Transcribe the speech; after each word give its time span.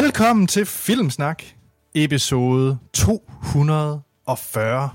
Velkommen 0.00 0.46
til 0.46 0.66
Filmsnak, 0.66 1.42
episode 1.94 2.78
240. 2.92 4.90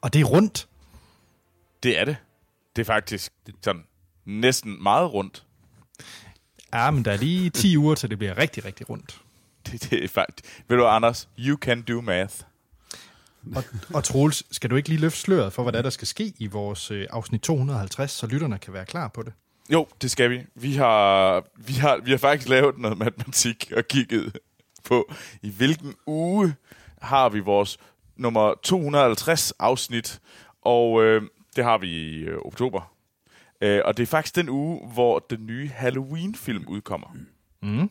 Og 0.00 0.12
det 0.12 0.20
er 0.20 0.24
rundt. 0.24 0.68
Det 1.82 2.00
er 2.00 2.04
det. 2.04 2.16
Det 2.76 2.82
er 2.82 2.86
faktisk 2.86 3.32
sådan 3.62 3.82
næsten 4.24 4.82
meget 4.82 5.12
rundt. 5.12 5.46
Ja, 6.72 6.90
men 6.90 7.04
der 7.04 7.12
er 7.12 7.16
lige 7.16 7.50
10 7.50 7.76
uger, 7.76 7.94
til 7.94 8.10
det 8.10 8.18
bliver 8.18 8.38
rigtig, 8.38 8.64
rigtig 8.64 8.90
rundt. 8.90 9.20
Det, 9.66 9.90
det 9.90 10.04
er 10.04 10.08
faktisk... 10.08 10.64
Ved 10.68 10.76
du, 10.76 10.86
Anders? 10.86 11.28
You 11.38 11.56
can 11.56 11.82
do 11.82 12.00
math. 12.00 12.34
Og, 13.56 13.64
og 13.94 14.04
Troels, 14.04 14.44
skal 14.50 14.70
du 14.70 14.76
ikke 14.76 14.88
lige 14.88 15.00
løfte 15.00 15.20
sløret 15.20 15.52
for, 15.52 15.62
hvad 15.62 15.72
der, 15.72 15.78
er, 15.78 15.82
der 15.82 15.90
skal 15.90 16.08
ske 16.08 16.32
i 16.38 16.46
vores 16.46 16.90
øh, 16.90 17.06
afsnit 17.10 17.40
250, 17.40 18.10
så 18.10 18.26
lytterne 18.26 18.58
kan 18.58 18.72
være 18.72 18.86
klar 18.86 19.08
på 19.08 19.22
det? 19.22 19.32
Jo, 19.72 19.86
det 20.02 20.10
skal 20.10 20.30
vi. 20.30 20.46
Vi 20.54 20.74
har, 20.74 21.44
vi 21.56 21.72
har, 21.72 21.96
vi 21.96 22.10
har 22.10 22.18
faktisk 22.18 22.48
lavet 22.48 22.78
noget 22.78 22.98
matematik 22.98 23.72
og 23.76 23.84
kigget 23.88 24.38
på, 24.84 25.12
i 25.42 25.50
hvilken 25.50 25.94
uge 26.06 26.54
har 27.02 27.28
vi 27.28 27.40
vores 27.40 27.78
nummer 28.16 28.54
250 28.62 29.52
afsnit, 29.58 30.20
og 30.62 31.04
øh, 31.04 31.22
det 31.56 31.64
har 31.64 31.78
vi 31.78 31.88
i 31.88 32.18
øh, 32.18 32.38
oktober. 32.38 32.92
Øh, 33.60 33.80
og 33.84 33.96
det 33.96 34.02
er 34.02 34.06
faktisk 34.06 34.36
den 34.36 34.48
uge, 34.48 34.88
hvor 34.92 35.18
den 35.18 35.46
nye 35.46 35.68
Halloween-film 35.68 36.64
udkommer. 36.68 37.16
Mm. 37.62 37.90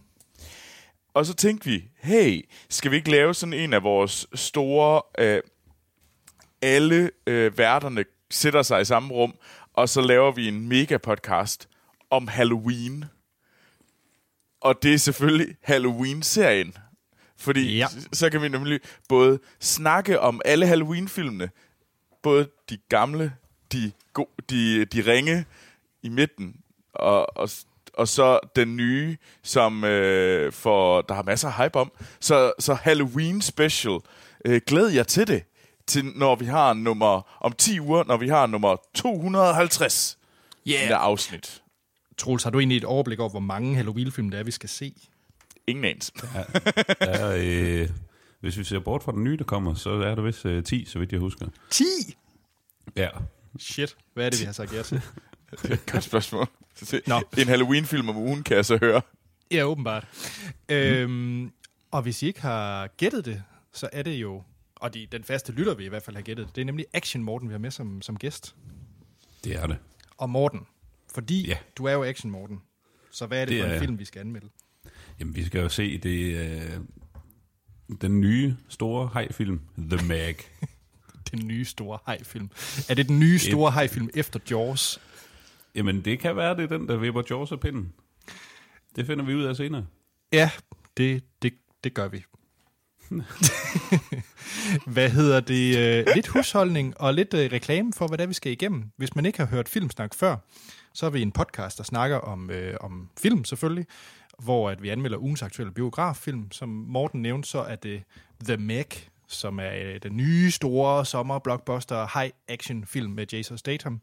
Og 1.14 1.26
så 1.26 1.34
tænkte 1.34 1.70
vi, 1.70 1.84
hey, 1.98 2.50
skal 2.70 2.92
vi 2.92 2.96
ikke 2.96 3.12
lave 3.12 3.34
sådan 3.34 3.54
en 3.54 3.74
af 3.74 3.84
vores 3.84 4.28
store... 4.34 5.02
Øh, 5.20 5.42
alle 6.62 7.12
øh, 7.28 7.58
værterne 7.58 8.06
sætter 8.30 8.62
sig 8.62 8.82
i 8.82 8.86
samme 8.86 9.14
rum, 9.14 9.34
og 9.80 9.90
så 9.90 10.02
laver 10.02 10.32
vi 10.32 10.48
en 10.48 10.68
mega-podcast 10.74 11.68
om 12.10 12.28
Halloween. 12.28 13.06
Og 14.62 14.84
det 14.84 14.94
er 14.94 14.98
selvfølgelig 14.98 15.56
Halloween-serien. 15.62 16.74
Fordi 17.38 17.78
ja. 17.78 17.88
så 18.14 18.30
kan 18.30 18.42
vi 18.42 18.50
nemlig 18.50 18.80
både 19.10 19.40
snakke 19.60 20.20
om 20.20 20.42
alle 20.46 20.68
Halloween-filmene, 20.68 21.50
både 22.22 22.48
de 22.70 22.78
gamle, 22.90 23.34
de, 23.72 23.92
go- 24.14 24.30
de, 24.50 24.86
de 24.86 25.02
ringe 25.02 25.46
i 26.04 26.10
midten, 26.10 26.56
og, 26.94 27.38
og, 27.38 27.50
og 27.94 28.08
så 28.08 28.40
den 28.56 28.76
nye, 28.76 29.18
som 29.44 29.84
øh, 29.84 30.52
for, 30.52 31.02
der 31.02 31.14
har 31.14 31.24
masser 31.24 31.48
af 31.48 31.64
hype 31.64 31.80
om. 31.80 31.92
Så, 32.20 32.54
så 32.60 32.74
Halloween 32.74 33.42
Special. 33.42 34.00
Øh, 34.46 34.62
glæd 34.68 34.88
jer 34.88 35.04
til 35.04 35.28
det, 35.28 35.44
til 35.90 36.06
når 36.06 36.36
vi 36.36 36.46
har 36.46 36.74
nummer, 36.74 37.38
om 37.42 37.54
10 37.54 37.80
uger, 37.80 38.04
når 38.04 38.18
vi 38.18 38.28
har 38.28 38.48
nummer 38.48 38.76
250 38.94 40.18
yeah. 40.68 41.04
afsnit. 41.04 41.64
Troels, 42.18 42.44
har 42.44 42.50
du 42.50 42.60
egentlig 42.60 42.78
et 42.78 42.84
overblik 42.84 43.20
over, 43.20 43.30
hvor 43.30 43.40
mange 43.40 43.76
Halloween-film 43.76 44.30
det 44.30 44.40
er, 44.40 44.44
vi 44.44 44.52
skal 44.52 44.70
se? 44.70 44.94
Ingen 45.68 45.86
anelse. 45.86 46.12
er, 47.00 47.36
øh, 47.38 47.90
hvis 48.40 48.58
vi 48.58 48.64
ser 48.64 48.80
bort 48.80 49.04
fra 49.04 49.12
den 49.12 49.24
nye, 49.24 49.38
der 49.38 49.44
kommer, 49.44 49.74
så 49.74 49.90
er 49.90 50.16
der 50.16 50.22
vist 50.22 50.46
øh, 50.46 50.64
10, 50.64 50.86
så 50.86 51.00
vidt 51.00 51.12
jeg 51.12 51.20
husker. 51.20 51.48
10! 51.70 51.84
Ja. 52.96 53.10
Shit, 53.60 53.96
hvad 54.14 54.26
er 54.26 54.30
det, 54.30 54.40
vi 54.40 54.46
har 54.46 54.52
sagt 54.52 54.74
ja 54.74 54.82
til? 54.82 55.02
Det 55.52 55.70
er 55.70 55.74
et 55.74 55.86
godt 55.92 56.04
spørgsmål. 56.04 56.48
Nå. 57.08 57.22
En 57.38 57.48
Halloween-film 57.48 58.10
om 58.10 58.18
ugen, 58.18 58.44
kan 58.44 58.56
jeg 58.56 58.66
så 58.66 58.78
høre. 58.78 59.02
Ja, 59.52 59.64
åbenbart. 59.64 60.08
Øhm, 60.70 61.52
og 61.92 62.02
hvis 62.02 62.24
I 62.24 62.28
ikke 62.28 62.42
har 62.42 62.88
gættet 62.88 63.26
det, 63.26 63.44
så 63.74 63.90
er 63.94 64.04
det 64.04 64.12
jo, 64.12 64.44
og 64.80 64.94
de, 64.94 65.08
den 65.12 65.24
faste 65.24 65.52
lytter 65.52 65.76
vil 65.76 65.86
i 65.86 65.90
hvert 65.90 66.04
fald 66.04 66.16
have 66.16 66.24
gættet 66.24 66.48
det, 66.48 66.56
det 66.56 66.62
er 66.62 66.66
nemlig 66.66 66.86
Action 66.94 67.24
Morten, 67.24 67.50
vi 67.50 67.54
har 67.54 67.60
med 67.60 67.72
som, 67.72 68.02
som 68.02 68.18
gæst. 68.18 68.56
Det 69.44 69.56
er 69.56 69.68
det. 69.68 69.78
Og 70.18 70.30
Morten, 70.30 70.60
fordi 71.14 71.48
Ja. 71.48 71.58
du 71.78 71.86
er 71.86 71.92
jo 71.94 72.04
Action 72.04 72.32
Morten, 72.32 72.62
så 73.12 73.26
hvad 73.26 73.42
er 73.42 73.46
det, 73.46 73.52
Det 73.54 73.62
for 73.62 73.70
en 73.70 73.76
er 73.76 73.80
film, 73.80 74.00
vi 74.00 74.06
skal 74.06 74.20
anmelde? 74.20 74.50
Jamen, 75.20 75.36
vi 75.36 75.44
skal 75.46 75.62
jo 75.62 75.70
se 75.70 75.98
det, 75.98 76.36
øh, 76.38 76.80
den 78.02 78.22
nye 78.22 78.56
store 78.70 79.08
hajfilm, 79.08 79.62
The 79.78 80.08
Mag. 80.08 80.36
Den 81.32 81.48
nye 81.48 81.66
store 81.66 82.00
hajfilm. 82.06 82.50
Er 82.90 82.94
det 82.94 83.08
den 83.08 83.20
nye 83.20 83.40
store 83.40 83.72
hajfilm 83.72 84.10
efter 84.14 84.40
Jaws? 84.52 85.00
Jamen, 85.76 86.06
det 86.06 86.20
kan 86.20 86.36
være, 86.36 86.58
det 86.58 86.64
er 86.72 86.78
den, 86.78 86.88
der 86.88 86.98
vipper 86.98 87.24
Jaws 87.30 87.52
af 87.52 87.60
pinden. 87.60 87.94
Det 88.96 89.06
finder 89.06 89.26
vi 89.26 89.34
ud 89.36 89.44
af 89.44 89.56
senere. 89.56 89.86
Ja, 90.34 90.52
det, 90.98 91.24
det, 91.42 91.54
det 91.84 91.94
gør 91.94 92.08
vi. 92.08 92.24
hvad 94.94 95.10
hedder 95.10 95.40
det? 95.40 95.78
Øh, 95.78 96.06
lidt 96.16 96.28
husholdning 96.28 97.02
og 97.02 97.14
lidt 97.14 97.34
øh, 97.34 97.52
reklame 97.52 97.94
for, 97.94 98.08
hvad 98.08 98.18
det 98.18 98.24
er, 98.24 98.28
vi 98.28 98.34
skal 98.34 98.52
igennem. 98.52 98.92
Hvis 98.98 99.16
man 99.16 99.26
ikke 99.26 99.40
har 99.40 99.46
hørt 99.46 99.70
Filmsnak 99.70 100.14
før, 100.14 100.36
så 100.94 101.06
er 101.06 101.10
vi 101.10 101.22
en 101.22 101.32
podcast, 101.32 101.78
der 101.78 101.84
snakker 101.84 102.18
om, 102.18 102.50
øh, 102.50 102.78
om 102.82 103.10
film 103.22 103.46
selvfølgelig, 103.46 103.86
hvor 104.40 104.70
at 104.70 104.82
vi 104.82 104.90
anmelder 104.90 105.18
ugens 105.18 105.42
aktuelle 105.42 105.74
biograffilm. 105.74 106.52
Som 106.52 106.70
Morten 106.70 107.22
nævnte, 107.22 107.50
så 107.50 107.60
er 107.60 107.76
det 107.76 108.04
The 108.46 108.58
Meg, 108.58 109.10
som 109.28 109.60
er 109.60 109.72
øh, 109.74 110.00
den 110.04 110.18
nye 110.18 110.52
store 110.52 111.06
sommer-blockbuster 111.06 112.18
high-action 112.18 112.86
film 112.86 113.12
med 113.12 113.26
Jason 113.34 113.58
Statham. 113.58 114.02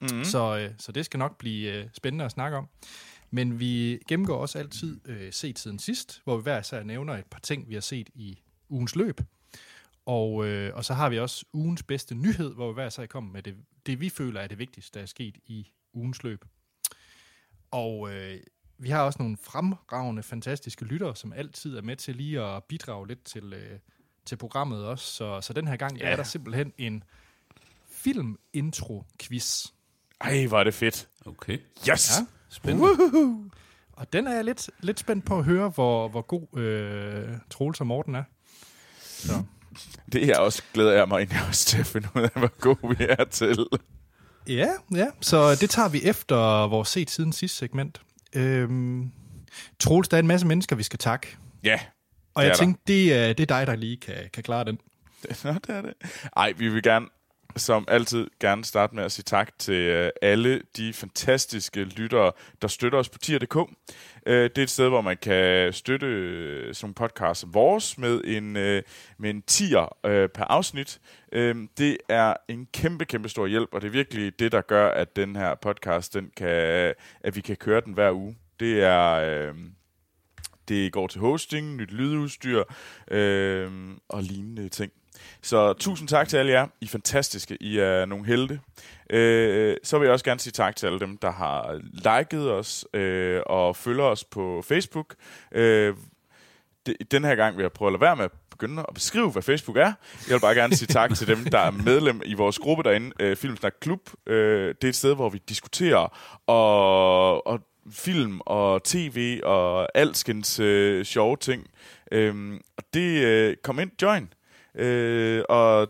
Mm-hmm. 0.00 0.24
Så, 0.24 0.58
øh, 0.58 0.70
så 0.78 0.92
det 0.92 1.04
skal 1.04 1.18
nok 1.18 1.38
blive 1.38 1.72
øh, 1.72 1.84
spændende 1.92 2.24
at 2.24 2.30
snakke 2.30 2.56
om. 2.56 2.68
Men 3.30 3.60
vi 3.60 3.98
gennemgår 4.08 4.36
også 4.36 4.58
altid 4.58 5.00
øh, 5.04 5.32
set 5.32 5.58
siden 5.58 5.78
sidst, 5.78 6.20
hvor 6.24 6.36
vi 6.36 6.42
hver 6.42 6.60
især 6.60 6.82
nævner 6.82 7.14
et 7.14 7.26
par 7.26 7.40
ting, 7.40 7.68
vi 7.68 7.74
har 7.74 7.80
set 7.80 8.10
i 8.14 8.38
ugens 8.68 8.96
løb. 8.96 9.20
Og, 10.06 10.46
øh, 10.46 10.74
og 10.74 10.84
så 10.84 10.94
har 10.94 11.08
vi 11.08 11.18
også 11.18 11.44
ugens 11.52 11.82
bedste 11.82 12.14
nyhed, 12.14 12.54
hvor 12.54 12.68
vi 12.68 12.74
hver 12.74 12.86
især 12.86 13.06
kommer 13.06 13.32
med 13.32 13.42
det, 13.42 13.54
det, 13.86 14.00
vi 14.00 14.08
føler 14.08 14.40
er 14.40 14.46
det 14.46 14.58
vigtigste, 14.58 14.98
der 14.98 15.02
er 15.02 15.06
sket 15.06 15.36
i 15.46 15.70
ugens 15.92 16.22
løb. 16.22 16.44
Og 17.70 18.14
øh, 18.14 18.40
vi 18.78 18.90
har 18.90 19.02
også 19.02 19.18
nogle 19.18 19.36
fremragende, 19.42 20.22
fantastiske 20.22 20.84
lyttere, 20.84 21.16
som 21.16 21.32
altid 21.32 21.76
er 21.76 21.82
med 21.82 21.96
til 21.96 22.16
lige 22.16 22.42
at 22.42 22.64
bidrage 22.64 23.08
lidt 23.08 23.24
til, 23.24 23.52
øh, 23.52 23.78
til 24.24 24.36
programmet 24.36 24.84
også. 24.84 25.04
Så, 25.04 25.40
så 25.40 25.52
den 25.52 25.68
her 25.68 25.76
gang 25.76 25.98
ja. 25.98 26.06
Ja. 26.06 26.12
er 26.12 26.16
der 26.16 26.22
simpelthen 26.22 26.72
en 26.78 27.04
film-intro-quiz. 27.88 29.66
Ej, 30.20 30.46
hvor 30.46 30.60
er 30.60 30.64
det 30.64 30.74
fedt. 30.74 31.08
Okay. 31.26 31.58
Yes! 31.90 32.18
Ja. 32.18 32.26
Spændende. 32.50 33.50
Og 33.92 34.12
den 34.12 34.26
er 34.26 34.34
jeg 34.34 34.44
lidt, 34.44 34.70
lidt 34.80 35.00
spændt 35.00 35.24
på 35.24 35.38
at 35.38 35.44
høre, 35.44 35.68
hvor, 35.68 36.08
hvor 36.08 36.22
god 36.22 36.58
øh, 36.58 37.28
Troels 37.50 37.80
og 37.80 37.86
Morten 37.86 38.14
er. 38.14 38.22
Så. 39.00 39.42
Det 40.12 40.24
er 40.24 40.38
også, 40.38 40.62
glæder 40.74 40.92
jeg 40.92 41.08
mig 41.08 41.16
egentlig 41.16 41.38
også 41.48 41.66
til 41.66 41.78
at 41.78 41.86
finde 41.86 42.08
ud 42.14 42.22
af, 42.22 42.30
hvor 42.34 42.58
gode 42.60 42.98
vi 42.98 43.06
er 43.08 43.24
til. 43.24 43.66
Ja, 44.48 44.68
ja, 44.94 45.06
så 45.20 45.54
det 45.54 45.70
tager 45.70 45.88
vi 45.88 46.02
efter 46.02 46.66
vores 46.68 46.88
set 46.88 47.10
siden 47.10 47.32
sidste 47.32 47.58
segment. 47.58 48.00
Øhm, 48.34 49.10
Troels, 49.78 50.08
der 50.08 50.16
er 50.16 50.18
en 50.18 50.26
masse 50.26 50.46
mennesker, 50.46 50.76
vi 50.76 50.82
skal 50.82 50.98
takke. 50.98 51.36
Ja, 51.64 51.80
Og 52.34 52.44
jeg 52.44 52.56
tænkte, 52.56 52.82
det 52.86 53.14
er, 53.14 53.32
det 53.32 53.50
er 53.50 53.56
dig, 53.58 53.66
der 53.66 53.76
lige 53.76 53.96
kan, 53.96 54.14
kan 54.32 54.42
klare 54.42 54.64
den. 54.64 54.78
Nå, 55.44 55.52
det 55.52 55.68
er 55.68 55.82
det. 55.82 55.94
Ej, 56.36 56.52
vi 56.52 56.68
vil 56.68 56.82
gerne, 56.82 57.06
som 57.56 57.84
altid, 57.88 58.26
gerne 58.40 58.64
starte 58.64 58.94
med 58.94 59.04
at 59.04 59.12
sige 59.12 59.22
tak 59.22 59.58
til 59.58 59.74
øh, 59.74 60.10
alle 60.22 60.62
de 60.76 60.92
fantastiske 60.92 61.84
lyttere, 61.84 62.32
der 62.62 62.68
støtter 62.68 62.98
os 62.98 63.08
på 63.08 63.18
tier.dk. 63.18 63.56
Øh, 64.26 64.44
det 64.44 64.58
er 64.58 64.62
et 64.62 64.70
sted, 64.70 64.88
hvor 64.88 65.00
man 65.00 65.16
kan 65.16 65.72
støtte 65.72 66.06
øh, 66.06 66.74
som 66.74 66.94
podcast 66.94 67.40
som 67.40 67.54
vores 67.54 67.98
med 67.98 68.20
en, 68.24 68.52
med 68.52 69.30
en 69.30 69.42
tier 69.42 69.96
per 70.34 70.44
afsnit. 70.44 71.00
Det 71.78 71.96
er 72.08 72.34
en 72.48 72.66
kæmpe, 72.72 73.04
kæmpe 73.04 73.28
stor 73.28 73.46
hjælp, 73.46 73.68
og 73.72 73.80
det 73.80 73.86
er 73.86 73.92
virkelig 73.92 74.38
det, 74.38 74.52
der 74.52 74.60
gør, 74.60 74.88
at 74.88 75.16
den 75.16 75.36
her 75.36 75.54
podcast, 75.54 76.14
den 76.14 76.30
kan, 76.36 76.94
at 77.20 77.36
vi 77.36 77.40
kan 77.40 77.56
køre 77.56 77.80
den 77.80 77.92
hver 77.92 78.12
uge. 78.12 78.36
Det 78.60 78.82
er... 78.82 79.12
Øh, 79.12 79.54
det 80.68 80.92
går 80.92 81.06
til 81.06 81.20
hosting, 81.20 81.76
nyt 81.76 81.92
lydudstyr 81.92 82.62
øh, 83.10 83.70
og 84.08 84.22
lignende 84.22 84.68
ting. 84.68 84.92
Så 85.42 85.72
tusind 85.72 86.08
tak 86.08 86.28
til 86.28 86.36
alle 86.36 86.52
jer. 86.52 86.66
I 86.80 86.84
er 86.84 86.88
fantastiske. 86.88 87.56
I 87.60 87.78
er 87.78 88.04
nogle 88.04 88.26
helte. 88.26 88.60
Øh, 89.10 89.76
så 89.82 89.98
vil 89.98 90.06
jeg 90.06 90.12
også 90.12 90.24
gerne 90.24 90.40
sige 90.40 90.52
tak 90.52 90.76
til 90.76 90.86
alle 90.86 91.00
dem, 91.00 91.16
der 91.16 91.30
har 91.30 91.80
liket 91.92 92.52
os 92.52 92.86
øh, 92.94 93.40
og 93.46 93.76
følger 93.76 94.04
os 94.04 94.24
på 94.24 94.62
Facebook. 94.68 95.14
Øh, 95.52 95.94
det, 96.86 96.96
den 97.10 97.24
her 97.24 97.34
gang 97.34 97.56
vil 97.56 97.62
jeg 97.62 97.72
prøve 97.72 97.88
at 97.88 97.92
lade 97.92 98.00
være 98.00 98.16
med 98.16 98.24
at 98.24 98.32
begynde 98.50 98.84
at 98.88 98.94
beskrive, 98.94 99.30
hvad 99.30 99.42
Facebook 99.42 99.76
er. 99.76 99.92
Jeg 100.28 100.34
vil 100.34 100.40
bare 100.40 100.54
gerne 100.54 100.76
sige 100.76 100.88
tak 100.88 101.14
til 101.14 101.26
dem, 101.26 101.44
der 101.44 101.58
er 101.58 101.70
medlem 101.70 102.22
i 102.24 102.34
vores 102.34 102.58
gruppe 102.58 102.82
derinde, 102.82 103.12
øh, 103.20 103.36
Filmsnak 103.36 103.74
Klub. 103.80 104.00
Øh, 104.26 104.68
det 104.68 104.84
er 104.84 104.88
et 104.88 104.96
sted, 104.96 105.14
hvor 105.14 105.28
vi 105.28 105.42
diskuterer 105.48 106.18
og, 106.46 107.46
og 107.46 107.60
film 107.90 108.40
og 108.46 108.84
tv 108.84 109.40
og 109.44 109.88
alskens 109.98 110.60
øh, 110.60 111.04
sjove 111.04 111.36
ting. 111.36 111.66
Øhm, 112.12 112.60
og 112.76 112.84
det, 112.94 113.24
øh, 113.24 113.56
kom 113.62 113.78
ind, 113.78 113.90
join. 114.02 114.28
Øh, 114.76 115.42
og 115.48 115.88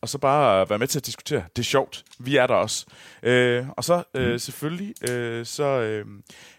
og 0.00 0.08
så 0.08 0.18
bare 0.18 0.70
være 0.70 0.78
med 0.78 0.86
til 0.86 0.98
at 0.98 1.06
diskutere. 1.06 1.44
Det 1.56 1.62
er 1.62 1.66
sjovt. 1.66 2.04
Vi 2.18 2.36
er 2.36 2.46
der 2.46 2.54
også. 2.54 2.86
Øh, 3.22 3.68
og 3.68 3.84
så 3.84 4.02
øh, 4.14 4.32
mm. 4.32 4.38
selvfølgelig, 4.38 5.10
øh, 5.10 5.46
så 5.46 5.64
øh, 5.64 6.06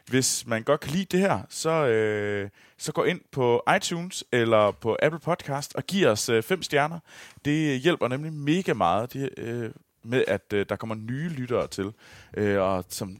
hvis 0.10 0.48
man 0.48 0.64
godt 0.64 0.80
kan 0.80 0.92
lide 0.92 1.06
det 1.06 1.20
her, 1.20 1.42
så, 1.50 1.70
øh, 1.70 2.50
så 2.78 2.92
gå 2.92 3.04
ind 3.04 3.22
på 3.32 3.64
iTunes 3.76 4.24
eller 4.32 4.72
på 4.72 4.98
Apple 5.02 5.20
Podcast 5.20 5.76
og 5.76 5.84
giv 5.84 6.08
os 6.08 6.30
øh, 6.30 6.44
fem 6.44 6.64
stjerner. 6.64 7.00
Det 7.46 7.80
hjælper 7.80 8.08
nemlig 8.08 8.34
mega 8.34 8.74
meget 8.74 9.14
det, 9.14 9.30
øh, 9.38 9.72
med, 10.04 10.24
at 10.28 10.54
øh, 10.54 10.66
der 10.70 10.76
kommer 10.76 10.96
nye 10.96 11.30
lyttere 11.30 11.68
til, 11.68 11.92
øh, 12.38 12.62
og 12.62 12.86
som, 12.90 13.18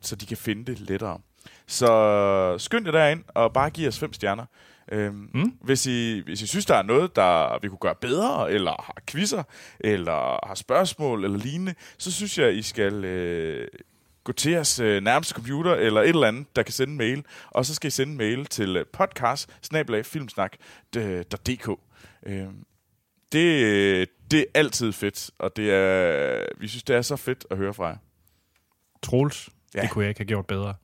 så 0.00 0.16
de 0.16 0.26
kan 0.26 0.36
finde 0.36 0.64
det 0.64 0.80
lettere. 0.80 1.18
Så 1.66 2.58
skynd 2.58 2.86
jer 2.86 2.92
derind 2.92 3.24
og 3.28 3.52
bare 3.52 3.70
giv 3.70 3.88
os 3.88 3.98
fem 3.98 4.12
stjerner. 4.12 4.46
Øhm, 4.92 5.30
mm. 5.34 5.52
hvis, 5.60 5.86
I, 5.86 6.20
hvis 6.24 6.42
I 6.42 6.46
synes, 6.46 6.66
der 6.66 6.74
er 6.74 6.82
noget, 6.82 7.16
der 7.16 7.58
vi 7.62 7.68
kunne 7.68 7.78
gøre 7.78 7.94
bedre, 7.94 8.52
eller 8.52 8.70
har 8.70 8.96
quizzer, 9.06 9.42
eller 9.80 10.46
har 10.46 10.54
spørgsmål, 10.54 11.24
eller 11.24 11.38
lignende, 11.38 11.74
så 11.98 12.12
synes 12.12 12.38
jeg, 12.38 12.54
I 12.54 12.62
skal 12.62 13.04
øh, 13.04 13.68
gå 14.24 14.32
til 14.32 14.52
jeres 14.52 14.80
øh, 14.80 15.02
nærmeste 15.02 15.34
computer, 15.34 15.74
eller 15.74 16.00
et 16.00 16.08
eller 16.08 16.28
andet, 16.28 16.56
der 16.56 16.62
kan 16.62 16.72
sende 16.72 16.90
en 16.92 16.98
mail, 16.98 17.24
og 17.50 17.66
så 17.66 17.74
skal 17.74 17.88
I 17.88 17.90
sende 17.90 18.10
en 18.12 18.18
mail 18.18 18.46
til 18.46 18.76
øh, 18.76 18.86
podcast 18.86 19.50
filmsnak.dk. 20.04 21.68
Øhm, 22.26 22.64
det, 23.32 24.08
det 24.30 24.40
er 24.40 24.44
altid 24.54 24.92
fedt, 24.92 25.30
og 25.38 25.56
det 25.56 25.70
er, 25.70 26.44
vi 26.60 26.68
synes, 26.68 26.82
det 26.82 26.96
er 26.96 27.02
så 27.02 27.16
fedt 27.16 27.46
at 27.50 27.56
høre 27.56 27.74
fra 27.74 27.86
jer. 27.86 27.96
Troels, 29.02 29.48
Ja. 29.74 29.80
det 29.82 29.90
kunne 29.90 30.04
jeg 30.04 30.08
ikke 30.08 30.20
have 30.20 30.26
gjort 30.26 30.46
bedre. 30.46 30.74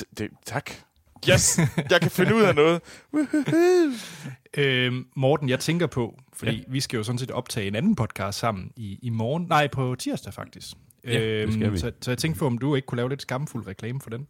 T- 0.00 0.12
det, 0.18 0.30
tak. 0.46 0.70
Yes, 1.30 1.58
jeg 1.90 2.00
kan 2.00 2.10
finde 2.10 2.34
ud 2.34 2.42
af 2.42 2.54
noget. 2.54 2.80
Øhm, 4.56 5.06
Morten, 5.16 5.48
jeg 5.48 5.60
tænker 5.60 5.86
på, 5.86 6.18
fordi 6.32 6.56
ja. 6.56 6.62
vi 6.68 6.80
skal 6.80 6.96
jo 6.96 7.02
sådan 7.02 7.18
set 7.18 7.30
optage 7.30 7.66
en 7.66 7.74
anden 7.74 7.94
podcast 7.94 8.38
sammen 8.38 8.72
i, 8.76 8.98
i 9.02 9.10
morgen. 9.10 9.46
Nej, 9.48 9.66
på 9.66 9.94
tirsdag 9.98 10.34
faktisk. 10.34 10.76
Ja, 11.06 11.44
vi. 11.44 11.78
Så, 11.78 11.92
så 12.00 12.10
jeg 12.10 12.18
tænkte 12.18 12.38
på, 12.38 12.46
om 12.46 12.58
du 12.58 12.74
ikke 12.74 12.86
kunne 12.86 12.96
lave 12.96 13.08
lidt 13.08 13.22
skamfuld 13.22 13.66
reklame 13.66 14.00
for 14.00 14.10
den. 14.10 14.26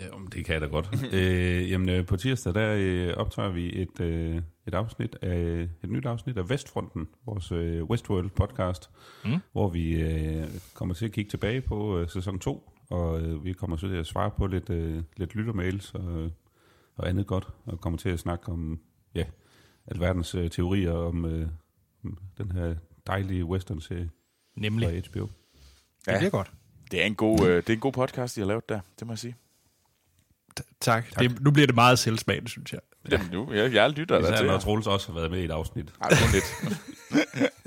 Ja, 0.00 0.14
om 0.14 0.26
det 0.26 0.44
kan 0.44 0.52
jeg 0.52 0.60
da 0.60 0.66
godt. 0.66 0.88
øh, 1.12 1.70
jamen, 1.70 1.88
øh, 1.88 2.06
på 2.06 2.16
tirsdag, 2.16 2.54
der 2.54 2.74
øh, 2.78 3.14
optager 3.16 3.48
vi 3.48 3.82
et, 3.82 4.00
øh, 4.00 4.36
et 4.66 4.74
afsnit 4.74 5.16
af, 5.22 5.68
et 5.84 5.90
nyt 5.90 6.06
afsnit 6.06 6.38
af 6.38 6.50
Vestfronten, 6.50 7.08
vores 7.26 7.52
øh, 7.52 7.84
Westworld 7.84 8.30
podcast, 8.30 8.90
mm. 9.24 9.38
hvor 9.52 9.68
vi 9.68 9.92
øh, 9.92 10.44
kommer 10.74 10.94
til 10.94 11.04
at 11.04 11.12
kigge 11.12 11.30
tilbage 11.30 11.60
på 11.60 11.98
øh, 11.98 12.08
sæson 12.08 12.38
2, 12.38 12.71
og 12.92 13.20
øh, 13.20 13.44
vi 13.44 13.52
kommer 13.52 13.76
til 13.76 13.94
at 13.94 14.06
svare 14.06 14.30
på 14.30 14.46
lidt, 14.46 14.70
øh, 14.70 15.02
lidt 15.16 15.34
lyttermails 15.34 15.94
og, 15.94 16.30
og 16.96 17.08
andet 17.08 17.26
godt, 17.26 17.48
og 17.66 17.80
kommer 17.80 17.98
til 17.98 18.08
at 18.08 18.18
snakke 18.18 18.48
om, 18.48 18.80
ja, 19.14 19.24
alverdens 19.86 20.34
øh, 20.34 20.50
teorier 20.50 20.92
om 20.92 21.24
øh, 21.24 21.48
den 22.38 22.52
her 22.52 22.74
dejlige 23.06 23.44
western-serie 23.44 24.10
Nemlig. 24.56 24.88
fra 24.88 25.10
HBO. 25.10 25.28
Ja. 26.06 26.12
Det 26.12 26.18
bliver 26.18 26.30
godt. 26.30 26.52
Det 26.90 27.02
er 27.02 27.06
en 27.06 27.14
god, 27.14 27.40
øh, 27.40 27.56
det 27.56 27.70
er 27.70 27.74
en 27.74 27.80
god 27.80 27.92
podcast, 27.92 28.36
I 28.36 28.40
har 28.40 28.46
lavet 28.46 28.68
der, 28.68 28.80
det 28.98 29.06
må 29.06 29.12
jeg 29.12 29.18
sige. 29.18 29.36
Tak. 30.56 31.04
tak. 31.10 31.18
Det, 31.18 31.40
nu 31.40 31.50
bliver 31.50 31.66
det 31.66 31.74
meget 31.74 31.98
selvsmagende, 31.98 32.48
synes 32.48 32.72
jeg. 32.72 32.80
Jamen 33.10 33.28
nu, 33.32 33.52
jeg, 33.52 33.74
jeg 33.74 33.90
lytter 33.90 34.18
der 34.18 34.24
Især 34.24 34.36
til 34.36 34.46
når. 34.46 34.58
Troels 34.58 34.86
også 34.86 35.12
har 35.12 35.18
været 35.18 35.30
med 35.30 35.40
i 35.40 35.44
et 35.44 35.50
afsnit. 35.50 35.92
Ej, 36.00 36.10
lidt. 36.32 36.74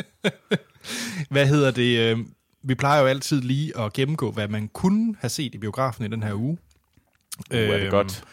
Hvad 1.33 1.47
hedder 1.47 1.71
det? 1.71 1.99
øh, 1.99 2.25
Vi 2.67 2.75
plejer 2.75 3.01
jo 3.01 3.07
altid 3.07 3.41
lige 3.41 3.77
at 3.77 3.93
gennemgå, 3.93 4.31
hvad 4.31 4.47
man 4.47 4.67
kunne 4.67 5.15
have 5.19 5.29
set 5.29 5.55
i 5.55 5.57
biografen 5.57 6.05
i 6.05 6.07
den 6.07 6.23
her 6.23 6.33
uge. 6.33 6.57
Uh, 7.51 7.57
er 7.57 7.71
det 7.71 7.81
Øhm, 7.81 7.89
godt. 7.89 8.23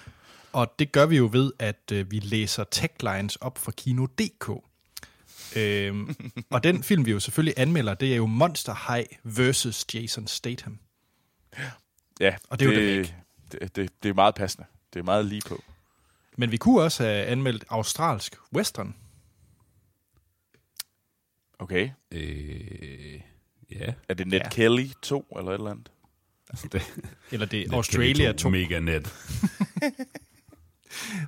Og 0.53 0.75
det 0.79 0.93
gør 0.93 1.07
vi 1.07 1.17
jo 1.17 1.29
ved, 1.33 1.53
at 1.59 1.93
øh, 1.93 2.11
vi 2.11 2.19
læser 2.19 2.65
taglines 2.65 3.37
op 3.37 3.59
fra 3.59 3.73
Kino.dk. 3.73 4.51
Øhm, 5.57 6.15
og 6.51 6.65
den 6.65 6.83
film, 6.89 7.07
vi 7.07 7.11
jo 7.11 7.21
selvfølgelig 7.21 7.55
anmelder, 7.57 7.95
det 7.95 8.13
er 8.13 8.17
jo 8.17 8.27
Monster 8.27 8.93
High 8.93 9.07
versus 9.23 9.87
Jason 9.95 10.27
Statham. 10.27 10.79
Ja, 12.21 12.35
og 12.49 12.61
det 12.61 12.69
er 12.69 12.73
jo 12.73 12.77
det 12.81 12.89
ikke. 12.99 13.15
det, 13.53 13.77
det, 13.77 13.91
det 14.03 14.09
er 14.09 14.15
meget 14.15 14.35
passende. 14.35 14.67
Det 14.93 14.99
er 15.01 15.05
meget 15.05 15.25
lige 15.27 15.43
på. 15.49 15.63
Men 16.37 16.51
vi 16.51 16.57
kunne 16.57 16.83
også 16.83 17.03
have 17.03 17.25
anmeldt 17.27 17.65
australsk 17.69 18.37
western. 18.55 18.95
Okay. 21.59 21.91
Øh, 22.11 23.21
ja. 23.81 23.93
Er 24.09 24.15
det 24.15 24.27
Ned 24.27 24.39
Ja. 24.39 24.49
Kelly 24.49 24.87
2 25.03 25.27
eller 25.39 25.51
et 25.51 25.55
eller 25.55 25.71
andet? 25.71 25.91
Det, 26.73 26.83
Eller 27.33 27.47
det 27.47 27.61
er 27.69 27.75
Australia 27.77 28.25
kan 28.27 28.35
vi 28.35 28.39
2. 28.39 28.49
Mega 28.51 28.81
net. 28.81 29.13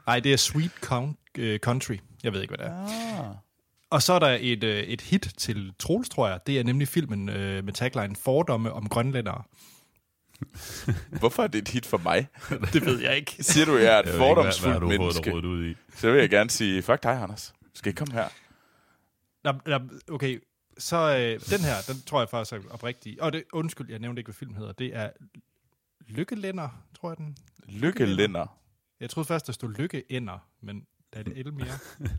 Nej, 0.07 0.21
det 0.21 0.33
er 0.33 0.37
Sweet 0.37 0.71
Count, 0.81 1.19
øh, 1.39 1.59
Country. 1.59 1.97
Jeg 2.23 2.33
ved 2.33 2.43
ikke, 2.43 2.55
hvad 2.57 2.67
det 2.67 2.73
er. 2.75 2.85
Ah. 3.31 3.37
Og 3.91 4.03
så 4.03 4.13
er 4.13 4.19
der 4.19 4.39
et, 4.41 4.65
øh, 4.65 4.83
et 4.83 5.01
hit 5.01 5.33
til 5.39 5.73
Troels, 5.79 6.09
tror 6.09 6.29
jeg. 6.29 6.41
Det 6.47 6.59
er 6.59 6.65
nemlig 6.65 6.89
filmen 6.89 7.29
øh, 7.29 7.65
med 7.65 7.73
tagline 7.73 8.17
Fordomme 8.17 8.73
om 8.73 8.89
grønlændere. 8.89 9.43
Hvorfor 11.21 11.43
er 11.43 11.47
det 11.47 11.59
et 11.59 11.69
hit 11.69 11.87
for 11.87 11.99
mig? 11.99 12.27
Det 12.73 12.87
ved 12.87 13.01
jeg 13.01 13.17
ikke. 13.17 13.37
Siger 13.41 13.67
du, 13.67 13.77
jeg 13.77 13.97
er 13.97 13.99
et 13.99 14.07
Jeg 14.07 14.13
ved 14.13 14.13
ikke, 14.13 14.19
hvad- 14.19 14.19
hvad 14.19 14.27
har 14.27 14.35
fordomsfuldt 14.35 14.79
fået 14.79 14.89
menneske? 15.01 15.33
rodet 15.33 15.45
ud 15.45 15.67
i? 15.71 15.75
Så 15.97 16.11
vil 16.11 16.21
jeg 16.21 16.31
gerne 16.31 16.51
sige, 16.51 16.83
fuck 16.83 17.03
dig, 17.03 17.23
Anders. 17.23 17.55
Skal 17.75 17.93
I 17.93 17.95
komme 17.95 18.15
her? 18.15 18.29
Nå, 19.45 19.53
nå, 19.67 19.79
okay, 20.15 20.41
så 20.79 20.97
øh, 20.97 21.57
den 21.57 21.61
her, 21.65 21.75
den 21.89 22.03
tror 22.07 22.21
jeg 22.21 22.29
faktisk 22.29 22.53
er 22.53 22.71
oprigtig. 22.71 23.23
Og 23.23 23.33
det, 23.33 23.45
undskyld, 23.53 23.91
jeg 23.91 23.99
nævnte 23.99 24.21
ikke, 24.21 24.27
hvad 24.27 24.35
filmen 24.35 24.57
hedder. 24.57 24.73
Det 24.73 24.97
er 24.97 25.11
Lykkelænder, 26.09 26.69
tror 26.95 27.11
jeg 27.11 27.17
den. 27.17 27.37
Lykkelænder. 27.69 28.59
Jeg 29.01 29.11
troede 29.11 29.27
først, 29.27 29.47
der 29.47 29.53
stod 29.53 29.73
Lykkeænder, 29.73 30.39
men 30.61 30.87
der 31.13 31.19
er 31.19 31.23
det 31.23 31.39
el 31.39 31.53
mere. 31.53 31.79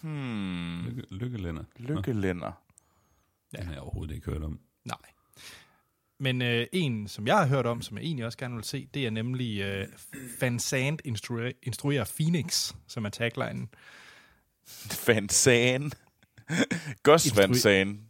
Hmm. 0.00 0.84
Lykke, 0.84 1.02
lykkelænder. 1.10 1.62
Lykkelænder. 1.76 2.52
Ja. 3.52 3.58
Den 3.58 3.66
har 3.66 3.72
jeg 3.72 3.82
overhovedet 3.82 4.14
ikke 4.14 4.30
hørt 4.30 4.42
om. 4.42 4.60
Nej. 4.84 4.96
Men 6.18 6.42
øh, 6.42 6.66
en, 6.72 7.08
som 7.08 7.26
jeg 7.26 7.38
har 7.38 7.46
hørt 7.46 7.66
om, 7.66 7.82
som 7.82 7.96
jeg 7.96 8.04
egentlig 8.04 8.26
også 8.26 8.38
gerne 8.38 8.54
vil 8.54 8.64
se, 8.64 8.88
det 8.94 9.06
er 9.06 9.10
nemlig 9.10 9.60
øh, 9.60 9.88
Van 10.40 10.58
Sant 10.58 11.02
instruerer, 11.04 11.52
instruerer 11.62 12.12
Phoenix, 12.18 12.74
som 12.86 13.04
er 13.04 13.08
taglinen. 13.10 13.68
Van 15.06 15.28
San. 15.28 15.92
Gus 17.02 17.26
Instru- 17.26 17.36
Van 17.40 17.54
San. 17.54 18.00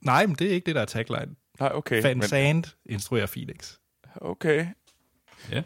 Nej, 0.00 0.26
men 0.26 0.36
det 0.36 0.46
er 0.46 0.50
ikke 0.54 0.66
det, 0.66 0.74
der 0.74 0.80
er 0.80 0.84
tagline. 0.86 1.34
Nej, 1.60 1.70
okay. 1.74 2.02
Van 2.02 2.18
men- 2.18 2.28
Sant 2.28 2.76
instruerer 2.86 3.26
Phoenix. 3.26 3.72
Okay. 4.16 4.66
Ja. 5.50 5.62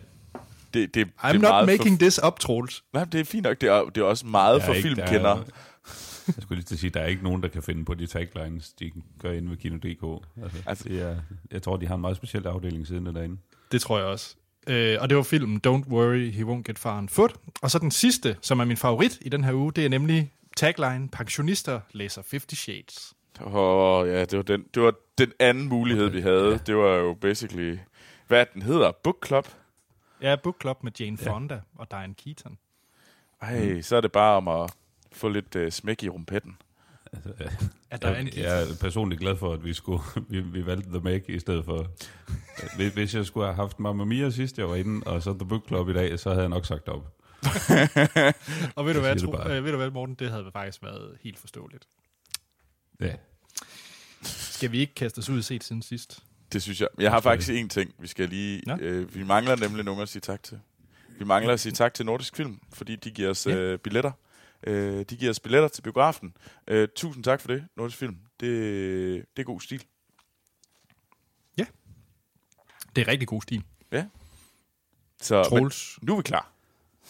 Det, 0.75 0.95
det, 0.95 1.05
I'm 1.19 1.33
det 1.33 1.45
er 1.45 1.61
not 1.61 1.67
making 1.67 1.95
for, 1.99 1.99
this 2.05 2.21
up, 2.27 2.39
Troels. 2.39 2.85
Nej, 2.93 3.05
det 3.05 3.21
er 3.21 3.25
fint 3.25 3.43
nok. 3.45 3.61
Det 3.61 3.69
er, 3.69 3.85
det 3.85 4.01
er 4.01 4.05
også 4.05 4.27
meget 4.27 4.61
Der 4.61 4.67
for 4.67 4.73
er 4.73 4.77
ikke- 4.77 4.89
der 4.89 4.95
filmkender. 4.95 5.31
er- 5.31 5.45
Jeg 6.27 6.35
skulle 6.43 6.57
lige 6.59 6.65
til 6.65 6.75
at 6.75 6.79
sige, 6.79 6.91
der 6.91 7.01
er 7.01 7.07
ikke 7.07 7.23
nogen, 7.25 7.43
der 7.43 7.49
kan 7.49 7.63
finde 7.63 7.85
på 7.85 7.95
de 7.95 8.07
taglines, 8.07 8.73
de 8.73 8.91
gør 9.21 9.33
inde 9.33 9.51
ved 9.51 9.57
Kino.dk. 9.57 10.25
Altså, 10.43 10.59
Altså- 10.67 10.89
det 10.89 11.03
er, 11.03 11.17
jeg 11.51 11.63
tror, 11.63 11.77
de 11.77 11.87
har 11.87 11.95
en 11.95 12.01
meget 12.01 12.17
speciel 12.17 12.47
afdeling 12.47 12.87
siden 12.87 13.07
af 13.07 13.13
derinde. 13.15 13.37
Det 13.73 13.81
tror 13.81 13.99
jeg 13.99 14.07
også. 14.07 14.35
Øh, 14.67 14.97
og 15.01 15.09
det 15.09 15.17
var 15.17 15.23
filmen 15.23 15.61
Don't 15.67 15.89
Worry, 15.89 16.31
He 16.33 16.45
Won't 16.45 16.63
Get 16.63 16.79
Far 16.79 16.99
on 16.99 17.09
Foot. 17.09 17.35
Og 17.63 17.71
så 17.71 17.79
den 17.79 17.91
sidste, 17.91 18.37
som 18.41 18.61
er 18.61 18.65
min 18.65 18.77
favorit 18.77 19.19
i 19.21 19.29
den 19.29 19.45
her 19.45 19.53
uge, 19.53 19.73
det 19.73 19.85
er 19.85 19.89
nemlig 19.89 20.33
tagline, 20.57 21.09
pensionister 21.09 21.81
læser 21.93 22.23
50 22.31 22.59
Shades. 22.59 23.15
Åh, 23.41 23.55
oh, 23.55 24.09
ja, 24.09 24.21
det 24.25 24.37
var, 24.37 24.43
den, 24.43 24.65
det 24.75 24.83
var 24.83 24.95
den 25.19 25.33
anden 25.39 25.69
mulighed, 25.69 26.09
vi 26.09 26.21
havde. 26.21 26.51
Ja. 26.51 26.57
Det 26.57 26.77
var 26.77 26.95
jo 26.95 27.15
basically... 27.15 27.79
Hvad 28.27 28.47
den 28.55 28.63
hedder? 28.63 28.93
Book 29.05 29.27
Club? 29.27 29.49
Ja, 30.23 30.37
Book 30.43 30.61
Club 30.61 30.83
med 30.83 30.93
Jane 31.01 31.19
Ja. 31.23 31.31
Fonda 31.31 31.61
og 31.75 31.91
Diane 31.91 32.15
Keaton. 32.15 32.59
Ej, 33.41 33.75
mm. 33.75 33.83
så 33.83 33.97
er 33.97 34.01
det 34.01 34.13
bare 34.13 34.37
om 34.37 34.49
at 34.49 34.75
få 35.13 35.29
lidt 35.29 35.57
uh, 35.57 35.69
smæk 35.69 36.03
i 36.03 36.09
rumpetten. 36.09 36.57
Altså, 37.13 37.33
ja. 37.41 37.45
At 37.91 38.05
jeg, 38.05 38.15
Keaton. 38.15 38.43
jeg 38.43 38.63
er 38.63 38.67
personligt 38.81 39.21
glad 39.21 39.37
for, 39.37 39.53
at 39.53 39.65
vi, 39.65 39.73
skulle, 39.73 40.03
vi, 40.31 40.41
vi 40.41 40.67
valgte 40.67 40.91
The 40.91 41.01
Meg 41.01 41.31
i 41.31 41.39
stedet 41.39 41.65
for... 41.65 41.87
Hvis, 42.77 42.93
hvis 42.95 43.15
jeg 43.15 43.27
skulle 43.27 43.47
have 43.47 43.57
haft 43.57 43.81
Mamma 43.81 44.05
Mia 44.05 44.31
sidst, 44.31 44.59
jeg 44.59 44.69
var 44.69 44.75
inde, 44.75 45.07
og 45.07 45.23
så 45.23 45.33
The 45.33 45.49
Book 45.49 45.67
Club 45.67 45.89
i 45.89 45.93
dag, 45.93 46.19
så 46.19 46.29
havde 46.29 46.43
jeg 46.43 46.49
nok 46.49 46.67
sagt 46.67 46.89
op. 46.89 47.15
Og 48.77 48.87
ved 48.87 48.95
du, 48.95 49.01
hvad, 49.01 49.17
tro, 49.21 49.51
øh, 49.51 49.65
ved 49.65 49.71
du 49.71 49.77
hvad, 49.77 49.91
Morten, 49.91 50.15
det 50.15 50.31
havde 50.31 50.51
faktisk 50.53 50.83
været 50.83 51.19
helt 51.21 51.39
forståeligt. 51.39 51.89
Ja. 53.01 53.15
Skal 54.23 54.73
vi 54.73 54.79
ikke 54.79 54.95
kaste 54.95 55.19
os 55.19 55.29
ud 55.29 55.39
i 55.39 55.43
set 55.43 55.65
siden 55.65 55.83
sidst? 55.83 56.23
Det 56.53 56.63
synes 56.63 56.81
jeg. 56.81 56.89
Jeg 56.99 57.11
har 57.11 57.21
faktisk 57.21 57.51
en 57.51 57.69
ting, 57.69 57.95
vi 57.99 58.07
skal 58.07 58.29
lige... 58.29 58.63
Nå. 58.67 58.77
Øh, 58.81 59.15
vi 59.15 59.23
mangler 59.23 59.57
nemlig 59.57 59.85
nogen 59.85 60.03
at 60.03 60.09
sige 60.09 60.21
tak 60.21 60.43
til. 60.43 60.61
Vi 61.19 61.25
mangler 61.25 61.53
at 61.53 61.61
sige 61.61 61.73
tak 61.73 61.95
til 61.95 62.07
Nordisk 62.07 62.37
Film, 62.37 62.61
fordi 62.73 62.97
de 62.97 63.11
giver 63.11 63.31
os 63.31 63.47
Ja. 63.47 63.55
øh, 63.57 63.79
billetter. 63.79 64.13
Øh, 64.67 65.05
de 65.11 65.17
giver 65.17 65.31
os 65.31 65.41
billetter 65.41 65.69
til 65.69 65.83
biografen. 65.83 66.37
Øh, 66.69 66.89
tusind 66.97 67.25
tak 67.25 67.41
for 67.41 67.49
det, 67.49 67.65
Nordisk 67.77 67.99
Film. 67.99 68.17
Det, 68.41 68.51
det 69.37 69.43
er 69.43 69.45
god 69.45 69.61
stil. 69.61 69.85
Det 72.97 73.03
er 73.03 73.09
rigtig 73.09 73.29
god 73.29 73.43
stil. 73.43 73.65
Så 75.21 75.37
men, 75.37 75.45
Troels, 75.45 75.99
nu 76.03 76.13
er 76.13 76.17
vi 76.17 76.23
klar. 76.23 76.54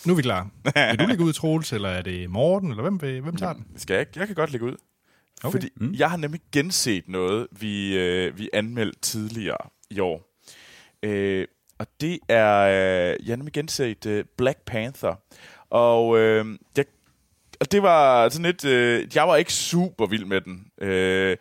Nu 0.07 0.13
er 0.13 0.17
vi 0.17 0.23
klar. 0.23 0.49
Vil 0.91 0.99
du 0.99 1.07
lægge 1.07 1.25
ud, 1.25 1.33
Troels, 1.33 1.73
eller 1.73 1.89
er 1.89 2.03
det 2.03 2.31
Morten, 2.31 2.71
eller 2.71 2.83
hvem, 2.83 3.03
vil, 3.03 3.21
hvem 3.21 3.37
tager 3.37 3.53
den? 3.53 3.67
Skal 3.77 3.97
jeg? 3.97 4.07
Jeg 4.17 4.27
kan 4.27 4.35
godt 4.35 4.53
lægge 4.53 4.67
ud. 4.67 4.77
Okay. 5.45 5.53
Fordi 5.53 5.69
mm. 5.77 5.95
jeg 5.95 6.11
har 6.11 6.17
nemlig 6.17 6.41
genset 6.53 7.09
noget, 7.09 7.47
vi, 7.51 7.99
øh, 7.99 8.39
vi 8.39 8.51
anmeldte 8.53 9.01
tidligere 9.01 9.71
i 9.91 10.01
år. 10.01 10.35
Øh, 11.03 11.47
og 11.79 11.87
det 12.01 12.19
er, 12.29 12.61
øh, 12.61 13.27
jeg 13.27 13.33
har 13.33 13.37
nemlig 13.37 13.53
genset 13.53 14.07
øh, 14.07 14.25
Black 14.37 14.59
Panther. 14.67 15.15
Og, 15.71 16.19
øh, 16.19 16.47
jeg, 16.77 16.85
og 17.61 17.73
det 17.73 17.83
var 17.83 18.29
sådan 18.29 18.45
lidt, 18.47 18.65
øh, 18.65 19.07
jeg 19.15 19.29
var 19.29 19.37
ikke 19.37 19.53
super 19.53 20.07
vild 20.07 20.25
med 20.25 20.41
den. 20.41 20.67
Øh, 20.81 21.37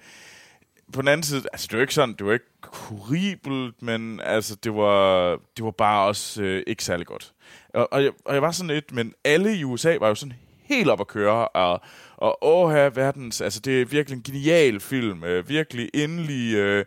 på 0.94 1.02
den 1.02 1.08
anden 1.08 1.24
side, 1.24 1.44
altså 1.54 1.68
det 1.68 1.78
var 1.78 1.82
ikke 1.82 1.94
sådan, 1.94 2.16
det 2.16 2.26
var 2.26 2.34
ikke 2.34 2.46
horribelt, 2.64 3.82
men 3.82 4.20
altså 4.20 4.56
det 4.56 4.76
var, 4.76 5.30
det 5.58 5.66
var 5.66 5.72
bare 5.72 6.08
også 6.08 6.44
øh, 6.44 6.64
ikke 6.68 6.84
særlig 6.84 7.08
godt. 7.08 7.34
Og, 7.74 7.94
og, 7.94 8.04
jeg, 8.04 8.12
og 8.26 8.34
jeg 8.34 8.42
var 8.42 8.52
sådan 8.52 8.76
lidt, 8.76 8.92
men 8.92 9.14
alle 9.24 9.58
i 9.58 9.64
USA 9.64 9.98
var 10.00 10.08
jo 10.08 10.16
sådan 10.16 10.34
helt 10.64 10.90
op 10.90 11.02
at 11.02 11.08
køre, 11.08 11.48
og, 11.48 11.82
og 12.18 12.38
åh 12.42 12.72
her 12.72 12.90
verdens, 12.90 13.42
altså 13.42 13.60
det 13.60 13.82
er 13.82 13.86
virkelig 13.86 14.18
en 14.18 14.24
genial 14.24 14.80
film, 14.80 15.24
øh, 15.24 15.50
virkelig 15.50 15.90
endelig, 15.94 16.56
øh, 16.56 16.86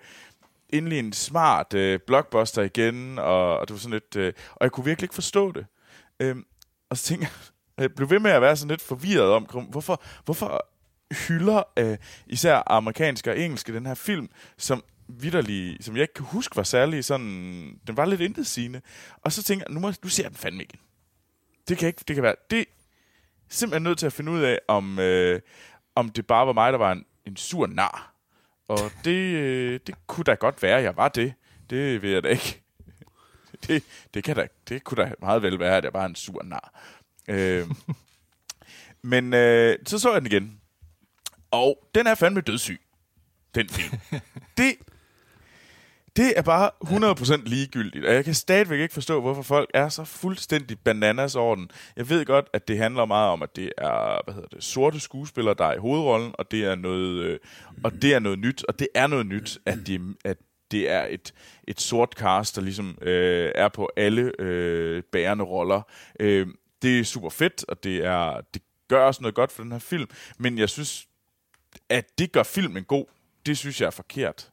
endelig 0.71 0.99
en 0.99 1.13
smart 1.13 1.75
øh, 1.75 2.01
blockbuster 2.07 2.63
igen, 2.63 3.19
og, 3.19 3.59
og 3.59 3.69
det 3.69 3.75
var 3.75 3.79
sådan 3.79 3.93
lidt, 3.93 4.17
øh, 4.17 4.33
og 4.51 4.65
jeg 4.65 4.73
kunne 4.73 4.85
virkelig 4.85 5.05
ikke 5.05 5.15
forstå 5.15 5.53
det. 5.53 5.67
Øh, 6.21 6.37
og 6.91 6.97
så 6.97 7.05
tænkte 7.05 7.27
jeg, 7.27 7.83
jeg 7.83 7.95
blev 7.95 8.11
ved 8.11 8.19
med 8.19 8.31
at 8.31 8.43
være 8.43 8.57
sådan 8.57 8.71
lidt 8.71 8.83
forvirret 8.83 9.31
om, 9.31 9.43
hvorfor, 9.71 10.03
hvorfor 10.25 10.67
hylder 11.11 11.63
øh, 11.77 11.99
især 12.27 12.63
amerikanske 12.67 13.31
og 13.31 13.39
engelske 13.39 13.75
den 13.75 13.87
her 13.87 13.95
film, 13.95 14.29
som 14.59 14.85
vidderlig, 15.09 15.77
som 15.81 15.97
jeg 15.97 16.03
ikke 16.03 16.15
kan 16.15 16.25
huske 16.25 16.57
var 16.57 16.63
særlig 16.63 17.05
sådan, 17.05 17.81
den 17.87 17.97
var 17.97 18.05
lidt 18.05 18.21
intetsigende. 18.21 18.81
Og 19.17 19.33
så 19.33 19.43
tænker 19.43 19.65
jeg, 19.69 19.75
nu, 19.75 19.81
må, 19.81 19.93
nu 20.03 20.09
ser 20.09 20.25
jeg 20.25 20.31
den 20.31 20.39
fandme 20.39 20.63
igen. 20.63 20.81
Det 21.69 21.79
kan 21.79 21.89
ikke, 21.89 22.05
det 22.09 22.17
kan 22.17 22.23
være, 22.23 22.35
det 22.51 22.61
er 22.61 22.65
simpelthen 23.49 23.83
nødt 23.83 23.99
til 23.99 24.07
at 24.07 24.13
finde 24.13 24.33
ud 24.33 24.41
af, 24.41 24.59
om, 24.69 24.99
øh, 24.99 25.41
om 25.95 26.09
det 26.09 26.27
bare 26.27 26.47
var 26.47 26.53
mig, 26.53 26.73
der 26.73 26.79
var 26.79 26.93
en, 26.93 27.05
en 27.25 27.37
sur 27.37 27.67
nar. 27.67 28.15
Og 28.69 28.79
det, 29.05 29.35
øh, 29.35 29.81
det 29.87 29.95
kunne 30.07 30.25
da 30.25 30.35
godt 30.35 30.63
være, 30.63 30.79
at 30.79 30.85
jeg 30.85 30.97
var 30.97 31.09
det. 31.09 31.35
Det 31.71 32.03
ved 32.03 32.11
jeg 32.11 32.23
da 32.23 32.29
ikke. 32.29 32.63
Det, 33.67 33.83
det, 34.15 34.25
kan 34.25 34.37
da, 34.37 34.47
det 34.69 34.85
kunne 34.85 35.05
da 35.05 35.13
meget 35.21 35.43
vel 35.43 35.59
være, 35.59 35.77
at 35.77 35.85
jeg 35.85 35.93
var 35.93 36.07
en 36.07 36.15
sur 36.15 36.43
nar. 36.43 36.81
Øh, 37.29 37.67
men 39.13 39.35
øh, 39.35 39.79
så 39.87 39.99
så 39.99 40.13
jeg 40.13 40.23
den 40.23 40.33
igen. 40.33 40.61
Og 41.50 41.88
den 41.95 42.07
er 42.07 42.15
fandme 42.15 42.41
dødssyg, 42.41 42.81
den 43.55 43.69
film. 43.69 44.00
det, 44.59 44.75
det 46.17 46.33
er 46.37 46.43
bare 46.43 46.71
100% 46.85 47.43
ligegyldigt, 47.45 48.05
og 48.05 48.15
jeg 48.15 48.25
kan 48.25 48.35
stadigvæk 48.35 48.81
ikke 48.81 48.95
forstå, 48.95 49.21
hvorfor 49.21 49.43
folk 49.43 49.71
er 49.75 49.88
så 49.88 50.05
fuldstændig 50.05 50.79
bananas 50.79 51.37
over 51.37 51.55
den. 51.55 51.71
Jeg 51.97 52.09
ved 52.09 52.25
godt, 52.25 52.49
at 52.53 52.69
det 52.69 52.79
handler 52.79 53.05
meget 53.05 53.31
om, 53.31 53.43
at 53.43 53.57
det 53.57 53.73
er 53.79 54.25
hvad 54.25 54.35
hedder 54.35 54.49
det, 54.49 54.65
sorte 54.65 55.00
skuespillere, 55.00 55.55
der 55.59 55.65
er 55.65 55.75
i 55.75 55.79
hovedrollen, 55.79 56.33
og 56.35 56.50
det 56.50 56.65
er 56.65 56.75
noget, 56.75 57.23
øh, 57.23 57.38
og 57.85 58.03
det 58.03 58.15
er 58.15 58.19
noget 58.19 58.38
nyt, 58.38 58.65
og 58.69 58.79
det 58.79 58.88
er 58.95 59.07
noget 59.07 59.26
nyt, 59.26 59.59
at, 59.67 59.79
de, 59.87 60.15
at 60.25 60.37
det 60.71 60.91
er 60.91 61.07
et, 61.11 61.35
et 61.69 61.81
sort 61.81 62.12
cast, 62.12 62.57
der 62.57 62.62
ligesom 62.62 62.99
øh, 63.03 63.53
er 63.55 63.69
på 63.69 63.91
alle 63.97 64.33
øh, 64.38 65.03
bærende 65.12 65.45
roller. 65.45 65.83
Øh, 66.21 66.47
det 66.83 67.00
er 67.00 67.05
super 67.05 67.31
fedt, 67.31 67.65
og 67.69 67.85
det, 67.85 67.97
er, 67.97 68.41
det 68.55 68.62
gør 68.88 69.07
også 69.07 69.23
noget 69.23 69.35
godt 69.35 69.53
for 69.53 69.62
den 69.62 69.73
her 69.73 69.79
film, 69.79 70.07
men 70.38 70.59
jeg 70.59 70.69
synes, 70.69 71.07
at 71.88 72.18
det 72.18 72.33
gør 72.33 72.42
filmen 72.42 72.85
god, 72.85 73.04
det 73.47 73.59
synes 73.59 73.80
jeg 73.80 73.87
er 73.87 73.90
forkert. 73.90 74.50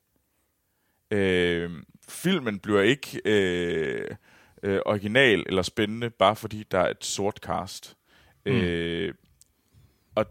Øh, 1.12 1.72
filmen 2.10 2.60
bliver 2.60 2.82
ikke 2.82 3.22
øh, 3.26 4.16
øh, 4.64 4.80
original 4.86 5.44
eller 5.48 5.62
spændende, 5.62 6.10
bare 6.10 6.36
fordi 6.36 6.64
der 6.72 6.80
er 6.80 6.90
et 6.90 7.06
sort 7.06 7.38
cast. 7.38 7.98
Mm. 8.46 8.52
Øh, 8.52 9.14
og 10.16 10.26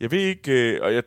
jeg 0.00 0.10
ved 0.10 0.20
ikke, 0.20 0.52
øh, 0.52 0.80
og 0.82 0.94
jeg, 0.94 1.02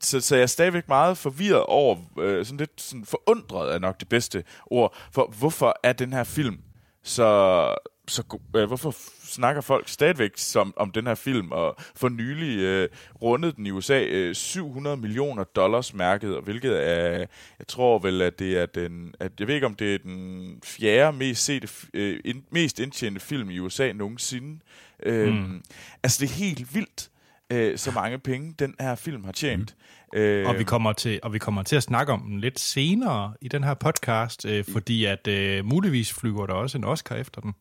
så, 0.00 0.20
så 0.20 0.36
jeg 0.36 0.42
er 0.42 0.46
stadigvæk 0.46 0.88
meget 0.88 1.18
forvirret 1.18 1.62
over, 1.62 1.96
øh, 2.18 2.46
sådan 2.46 2.58
lidt 2.58 2.80
sådan 2.80 3.04
forundret 3.04 3.74
er 3.74 3.78
nok 3.78 4.00
det 4.00 4.08
bedste 4.08 4.44
ord, 4.66 4.96
for 5.12 5.34
hvorfor 5.38 5.80
er 5.82 5.92
den 5.92 6.12
her 6.12 6.24
film 6.24 6.60
så 7.02 7.74
så 8.10 8.38
øh, 8.56 8.66
hvorfor 8.66 8.94
snakker 9.24 9.60
folk 9.60 9.88
stadigvæk 9.88 10.30
som, 10.36 10.74
om 10.76 10.90
den 10.90 11.06
her 11.06 11.14
film, 11.14 11.52
og 11.52 11.76
for 11.96 12.08
nylig 12.08 12.58
øh, 12.58 12.88
rundet 13.22 13.56
den 13.56 13.66
i 13.66 13.70
USA 13.70 14.04
øh, 14.04 14.34
700 14.34 14.96
millioner 14.96 15.44
dollars 15.44 15.94
mærket, 15.94 16.36
og 16.36 16.42
hvilket 16.42 16.88
er, 16.88 17.26
jeg 17.58 17.66
tror 17.68 17.98
vel, 17.98 18.22
at 18.22 18.38
det 18.38 18.58
er 18.58 18.66
den, 18.66 19.14
at 19.20 19.32
jeg 19.38 19.46
ved 19.46 19.54
ikke, 19.54 19.66
om 19.66 19.74
det 19.74 19.94
er 19.94 19.98
den 19.98 20.58
fjerde 20.64 21.16
mest, 21.16 21.44
sete, 21.44 21.68
øh, 21.94 22.20
in, 22.24 22.44
mest 22.50 22.80
indtjente 22.80 23.20
film 23.20 23.50
i 23.50 23.58
USA 23.58 23.92
nogensinde. 23.92 24.60
Øh, 25.02 25.34
mm. 25.34 25.62
Altså, 26.02 26.20
det 26.20 26.30
er 26.30 26.34
helt 26.34 26.74
vildt, 26.74 27.10
øh, 27.50 27.78
så 27.78 27.90
mange 27.90 28.18
penge 28.18 28.54
den 28.58 28.74
her 28.80 28.94
film 28.94 29.24
har 29.24 29.32
tjent. 29.32 29.74
Mm. 29.78 30.18
Øh, 30.18 30.48
og, 30.48 30.58
vi 30.58 30.64
kommer 30.64 30.92
til, 30.92 31.20
og 31.22 31.32
vi 31.32 31.38
kommer 31.38 31.62
til 31.62 31.76
at 31.76 31.82
snakke 31.82 32.12
om 32.12 32.20
den 32.20 32.40
lidt 32.40 32.60
senere 32.60 33.34
i 33.40 33.48
den 33.48 33.64
her 33.64 33.74
podcast, 33.74 34.46
øh, 34.46 34.64
fordi 34.72 35.04
at 35.04 35.26
øh, 35.26 35.64
muligvis 35.64 36.12
flyver 36.12 36.46
der 36.46 36.54
også 36.54 36.78
en 36.78 36.84
Oscar 36.84 37.16
efter 37.16 37.40
den. 37.40 37.54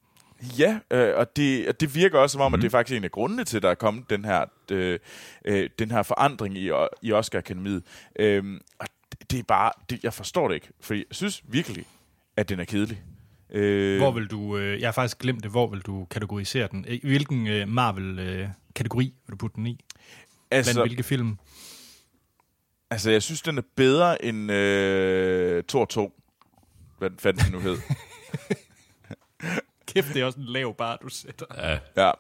Ja, 0.60 0.80
øh, 0.92 1.18
og, 1.18 1.36
det, 1.36 1.68
og 1.68 1.80
det 1.80 1.96
virker 1.96 2.20
også 2.20 2.34
som 2.34 2.42
om, 2.42 2.52
mm. 2.52 2.54
at 2.54 2.62
det 2.62 2.68
er 2.68 2.72
faktisk 2.72 2.98
en 2.98 3.04
af 3.04 3.12
grundene 3.12 3.44
til, 3.44 3.58
at 3.58 3.64
der 3.64 3.70
er 3.70 3.76
kommet 3.76 4.10
den 4.10 4.26
her, 4.26 4.46
øh, 4.72 5.00
øh, 5.46 5.70
den 5.80 5.92
her 5.92 6.04
forandring 6.04 6.58
i, 6.58 6.72
i 7.02 7.12
Oscar-akademiet. 7.12 7.84
Øh, 8.20 8.60
og 8.80 8.88
det 9.32 9.40
er 9.40 9.44
bare, 9.44 9.72
det, 9.90 10.04
jeg 10.04 10.14
forstår 10.14 10.48
det 10.48 10.56
ikke, 10.56 10.70
for 10.82 10.94
jeg 10.94 11.04
synes 11.12 11.44
virkelig, 11.48 11.86
at 12.38 12.50
den 12.50 12.60
er 12.60 12.66
kedelig. 12.66 13.04
Øh, 13.50 13.98
hvor 13.98 14.12
vil 14.12 14.28
du, 14.28 14.58
øh, 14.58 14.80
jeg 14.80 14.88
har 14.88 14.92
faktisk 14.92 15.20
glemt 15.20 15.44
det, 15.44 15.52
hvor 15.52 15.68
vil 15.68 15.82
du 15.82 16.06
kategorisere 16.06 16.68
den? 16.72 16.86
I 16.88 17.00
hvilken 17.04 17.48
øh, 17.48 17.68
Marvel-kategori 17.68 19.06
øh, 19.06 19.28
vil 19.28 19.32
du 19.32 19.38
putte 19.38 19.56
den 19.56 19.68
i? 19.68 19.80
Altså, 20.52 20.74
Blandt 20.74 20.90
hvilke 20.90 21.04
film? 21.04 21.38
Altså, 22.90 23.12
jeg 23.12 23.24
synes, 23.24 23.42
den 23.42 23.58
er 23.58 23.62
bedre 23.76 24.26
end 24.26 24.52
øh, 24.52 25.64
Thor 25.64 25.86
2. 25.86 26.14
Hvad 26.98 27.10
fanden 27.20 27.44
den 27.46 27.52
nu 27.52 27.60
hed. 27.60 27.78
Kæft, 29.94 30.14
det 30.14 30.22
er 30.22 30.26
også 30.26 30.40
en 30.40 30.46
lav 30.46 30.76
bar, 30.76 30.96
du 30.96 31.10
sætter. 31.10 31.46
Ja. 31.58 31.80
ja. 31.98 32.12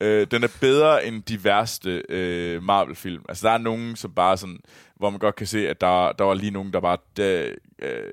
Øh, 0.00 0.26
den 0.30 0.44
er 0.44 0.48
bedre 0.60 1.06
end 1.06 1.22
de 1.22 1.44
værste 1.44 2.02
øh, 2.08 2.62
Marvel-film. 2.62 3.24
Altså, 3.28 3.46
der 3.46 3.54
er 3.54 3.58
nogen, 3.58 3.96
som 3.96 4.14
bare 4.14 4.36
sådan, 4.36 4.60
hvor 4.96 5.10
man 5.10 5.18
godt 5.18 5.36
kan 5.36 5.46
se, 5.46 5.68
at 5.68 5.80
der, 5.80 6.12
der 6.12 6.24
var 6.24 6.34
lige 6.34 6.50
nogen, 6.50 6.72
der 6.72 6.80
bare... 6.80 6.96
Der, 7.16 7.54
øh, 7.78 8.12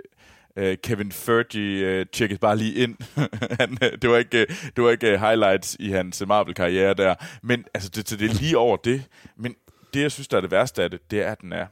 øh, 0.56 0.77
Kevin 0.84 1.12
Feige 1.12 1.86
øh, 1.86 2.06
tjekkede 2.12 2.39
bare 2.39 2.58
lige 2.58 2.74
ind. 2.74 2.98
Han, 3.60 3.77
øh, 3.84 3.98
det 4.01 4.10
var 4.10 4.18
ikke, 4.18 4.41
øh, 4.41 4.48
det 4.75 4.84
var 4.84 4.89
ikke 4.89 5.13
uh, 5.13 5.20
highlights 5.20 5.77
i 5.79 5.89
hans 5.89 6.24
Marvel-karriere 6.27 6.94
der. 6.94 7.15
Men 7.44 7.65
altså, 7.74 7.89
det, 7.89 8.10
det 8.10 8.29
er 8.29 8.34
lige 8.34 8.58
over 8.58 8.77
det. 8.77 9.08
Men 9.36 9.56
det, 9.94 10.01
jeg 10.01 10.12
synes, 10.12 10.27
der 10.27 10.38
er 10.38 10.41
det 10.41 10.51
værste 10.51 10.84
af 10.84 10.91
det, 10.91 11.12
det 11.12 11.22
er, 11.22 11.32
at 11.32 11.41
den 11.41 11.53
er 11.53 11.68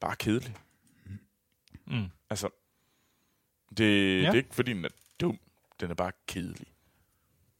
bare 0.00 0.16
kedelig. 0.16 0.54
Mm. 1.86 2.04
Altså, 2.30 2.48
det, 3.78 3.84
ja. 4.22 4.26
det 4.26 4.28
er 4.28 4.32
ikke, 4.32 4.54
fordi 4.54 4.72
den 4.72 4.84
er 4.84 4.88
den 5.80 5.90
er 5.90 5.94
bare 5.94 6.12
kedelig. 6.28 6.66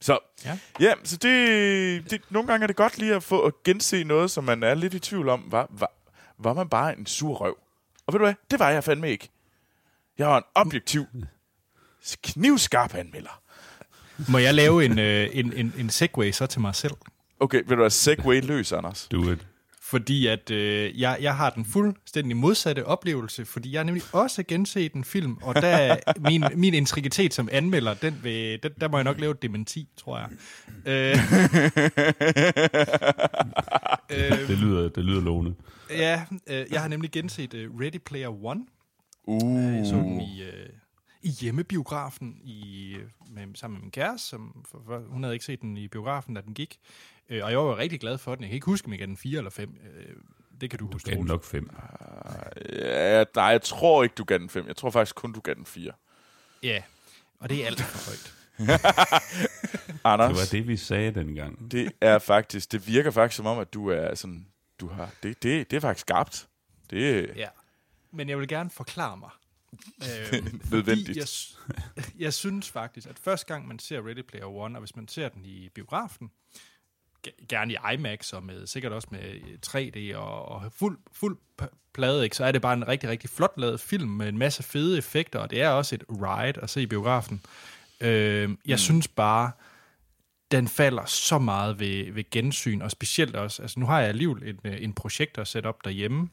Så, 0.01 0.19
ja, 0.45 0.59
ja 0.79 0.93
så 1.03 1.17
det, 1.17 2.11
det, 2.11 2.21
nogle 2.29 2.47
gange 2.47 2.63
er 2.63 2.67
det 2.67 2.75
godt 2.75 2.97
lige 2.97 3.15
at 3.15 3.23
få 3.23 3.41
at 3.45 3.63
gense 3.63 4.03
noget, 4.03 4.31
som 4.31 4.43
man 4.43 4.63
er 4.63 4.73
lidt 4.73 4.93
i 4.93 4.99
tvivl 4.99 5.29
om. 5.29 5.43
Var, 5.47 5.67
var, 5.69 5.91
var 6.37 6.53
man 6.53 6.69
bare 6.69 6.97
en 6.97 7.05
sur 7.05 7.35
røv? 7.35 7.57
Og 8.05 8.13
ved 8.13 8.19
du 8.19 8.25
hvad? 8.25 8.33
Det 8.51 8.59
var 8.59 8.69
jeg 8.69 8.83
fandme 8.83 9.09
ikke. 9.09 9.29
Jeg 10.17 10.27
var 10.27 10.37
en 10.37 10.43
objektiv, 10.55 11.05
knivskarp 12.23 12.95
anmelder. 12.95 13.41
Må 14.27 14.37
jeg 14.37 14.53
lave 14.53 14.85
en, 14.85 14.99
øh, 14.99 15.29
en, 15.33 15.53
en, 15.53 15.73
en 15.77 15.89
segway 15.89 16.31
så 16.31 16.45
til 16.47 16.61
mig 16.61 16.75
selv? 16.75 16.93
Okay, 17.39 17.63
vil 17.67 17.77
du 17.77 17.81
have 17.81 17.89
segway 17.89 18.41
løs, 18.41 18.71
Anders? 18.71 19.07
Do 19.11 19.31
it 19.31 19.47
fordi 19.89 20.27
at 20.27 20.51
øh, 20.51 20.99
jeg, 20.99 21.17
jeg 21.21 21.35
har 21.35 21.49
den 21.49 21.65
fuldstændig 21.65 22.37
modsatte 22.37 22.85
oplevelse, 22.85 23.45
fordi 23.45 23.71
jeg 23.71 23.79
har 23.79 23.83
nemlig 23.83 24.03
også 24.11 24.43
genset 24.43 24.93
en 24.93 25.03
film, 25.03 25.37
og 25.41 25.55
der 25.55 25.97
min, 26.29 26.43
min 26.55 26.73
integritet 26.73 27.33
som 27.33 27.49
anmelder, 27.51 27.93
den 27.93 28.19
vil, 28.23 28.63
den, 28.63 28.71
der 28.81 28.87
må 28.87 28.97
jeg 28.97 29.03
nok 29.03 29.19
lave 29.19 29.31
et 29.31 29.41
dementi, 29.41 29.87
tror 29.97 30.17
jeg. 30.17 30.29
Øh, 30.85 31.17
øh, 34.11 34.47
det, 34.47 34.57
lyder, 34.57 34.89
det 34.89 35.05
lyder 35.05 35.21
lovende. 35.21 35.55
Ja, 35.89 36.25
øh, 36.47 36.65
jeg 36.71 36.81
har 36.81 36.87
nemlig 36.87 37.11
genset 37.11 37.53
uh, 37.53 37.79
Ready 37.79 37.99
Player 38.05 38.45
One. 38.45 38.65
Uh. 39.23 39.63
Jeg 39.63 39.85
så 39.85 39.95
den 39.95 40.21
i, 40.21 40.43
øh, 40.43 40.69
i 41.21 41.29
hjemmebiografen 41.29 42.37
i, 42.43 42.95
med, 43.31 43.43
sammen 43.55 43.77
med 43.77 43.81
min 43.81 43.91
kæreste, 43.91 44.27
som, 44.27 44.65
for, 44.71 44.81
for, 44.85 45.01
hun 45.09 45.23
havde 45.23 45.35
ikke 45.35 45.45
set 45.45 45.61
den 45.61 45.77
i 45.77 45.87
biografen, 45.87 46.33
da 46.33 46.41
den 46.41 46.53
gik. 46.53 46.79
Øh, 47.29 47.43
og 47.43 47.51
jeg 47.51 47.59
var 47.59 47.77
rigtig 47.77 47.99
glad 47.99 48.17
for 48.17 48.35
den. 48.35 48.43
Jeg 48.43 48.49
kan 48.49 48.55
ikke 48.55 48.65
huske, 48.65 48.85
om 48.85 48.91
jeg 48.91 48.99
gav 48.99 49.07
den 49.07 49.17
4 49.17 49.37
eller 49.37 49.51
5. 49.51 49.77
Øh, 49.83 50.15
det 50.61 50.69
kan 50.69 50.79
du, 50.79 50.85
du 50.85 50.91
huske. 50.91 51.05
Du 51.05 51.09
gav 51.09 51.17
den 51.17 51.25
nok 51.25 51.43
5. 51.43 51.69
Uh, 51.71 52.75
ja, 52.75 53.23
nej, 53.35 53.45
jeg 53.45 53.61
tror 53.61 54.03
ikke, 54.03 54.15
du 54.15 54.23
gav 54.23 54.37
den 54.37 54.49
5. 54.49 54.67
Jeg 54.67 54.75
tror 54.75 54.89
faktisk 54.89 55.15
kun, 55.15 55.33
du 55.33 55.39
gav 55.39 55.55
den 55.55 55.65
4. 55.65 55.91
Ja, 56.63 56.83
og 57.39 57.49
det 57.49 57.63
er 57.63 57.65
alt 57.65 57.81
for 57.81 58.09
højt. 58.09 58.35
Anders. 60.03 60.29
Det 60.29 60.37
var 60.37 60.59
det, 60.59 60.67
vi 60.67 60.77
sagde 60.77 61.11
dengang. 61.11 61.71
Det 61.71 61.91
er 62.01 62.19
faktisk, 62.19 62.71
det 62.71 62.87
virker 62.87 63.11
faktisk 63.11 63.37
som 63.37 63.45
om, 63.45 63.59
at 63.59 63.73
du 63.73 63.87
er 63.87 64.15
sådan, 64.15 64.47
du 64.79 64.87
har, 64.87 65.09
det, 65.23 65.43
det, 65.43 65.71
det 65.71 65.77
er 65.77 65.81
faktisk 65.81 66.01
skarpt. 66.01 66.47
Det, 66.89 67.31
ja, 67.35 67.47
men 68.11 68.29
jeg 68.29 68.39
vil 68.39 68.47
gerne 68.47 68.69
forklare 68.69 69.17
mig. 69.17 69.29
øh, 70.33 70.71
Nødvendigt. 70.71 71.17
Jeg, 71.17 71.27
jeg 72.25 72.33
synes 72.33 72.69
faktisk, 72.69 73.07
at 73.07 73.19
første 73.19 73.53
gang 73.53 73.67
man 73.67 73.79
ser 73.79 74.07
Ready 74.07 74.21
Player 74.27 74.45
One, 74.45 74.77
og 74.77 74.79
hvis 74.79 74.95
man 74.95 75.07
ser 75.07 75.29
den 75.29 75.45
i 75.45 75.69
biografen, 75.69 76.31
gerne 77.49 77.73
i 77.73 77.77
IMAX 77.93 78.33
og 78.33 78.43
med, 78.43 78.67
sikkert 78.67 78.91
også 78.91 79.07
med 79.11 79.19
3D 79.67 80.17
og, 80.17 80.45
og 80.45 80.71
fuld, 80.73 80.97
fuld 81.11 81.37
plade, 81.93 82.23
ikke? 82.23 82.35
så 82.35 82.45
er 82.45 82.51
det 82.51 82.61
bare 82.61 82.73
en 82.73 82.87
rigtig, 82.87 83.09
rigtig 83.09 83.29
flot 83.29 83.53
lavet 83.57 83.79
film 83.79 84.09
med 84.09 84.29
en 84.29 84.37
masse 84.37 84.63
fede 84.63 84.97
effekter, 84.97 85.39
og 85.39 85.49
det 85.49 85.61
er 85.61 85.69
også 85.69 85.95
et 85.95 86.03
ride 86.09 86.61
at 86.61 86.69
se 86.69 86.81
i 86.81 86.85
biografen. 86.85 87.41
Øh, 88.01 88.49
jeg 88.65 88.73
mm. 88.73 88.77
synes 88.77 89.07
bare, 89.07 89.51
den 90.51 90.67
falder 90.67 91.05
så 91.05 91.39
meget 91.39 91.79
ved, 91.79 92.11
ved 92.11 92.29
gensyn, 92.31 92.81
og 92.81 92.91
specielt 92.91 93.35
også, 93.35 93.61
altså 93.61 93.79
nu 93.79 93.85
har 93.85 93.99
jeg 93.99 94.09
alligevel 94.09 94.57
en, 94.65 94.73
en 94.73 94.93
projekt 94.93 95.47
sætte 95.47 95.67
op 95.67 95.85
derhjemme, 95.85 96.29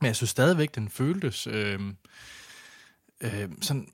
men 0.00 0.06
jeg 0.06 0.16
synes 0.16 0.30
stadigvæk, 0.30 0.74
den 0.74 0.88
føltes... 0.88 1.46
Øh, 1.46 1.80
øh, 3.20 3.48
sådan, 3.60 3.88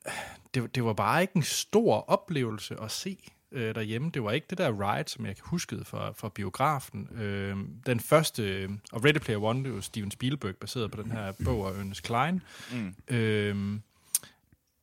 det, 0.55 0.75
det 0.75 0.85
var 0.85 0.93
bare 0.93 1.21
ikke 1.21 1.37
en 1.37 1.43
stor 1.43 2.05
oplevelse 2.09 2.77
at 2.83 2.91
se 2.91 3.31
øh, 3.53 3.75
derhjemme. 3.75 4.11
Det 4.15 4.23
var 4.23 4.31
ikke 4.31 4.47
det 4.51 4.59
der 4.59 4.73
ride, 4.81 5.09
som 5.09 5.27
jeg 5.27 5.35
huskede 5.41 5.85
fra, 5.85 6.13
fra 6.13 6.29
biografen. 6.29 7.09
Øh, 7.15 7.57
den 7.87 8.01
første, 8.01 8.71
og 8.93 9.05
Ready 9.05 9.19
Player 9.19 9.43
One, 9.43 9.65
det 9.65 9.75
var 9.75 9.81
Steven 9.81 10.11
Spielberg, 10.11 10.57
baseret 10.57 10.91
på 10.91 11.03
den 11.03 11.11
her 11.11 11.33
bog 11.45 11.69
af 11.69 11.79
Ernest 11.79 12.03
Klein. 12.03 12.43
Mm. 12.73 13.15
Øh, 13.17 13.81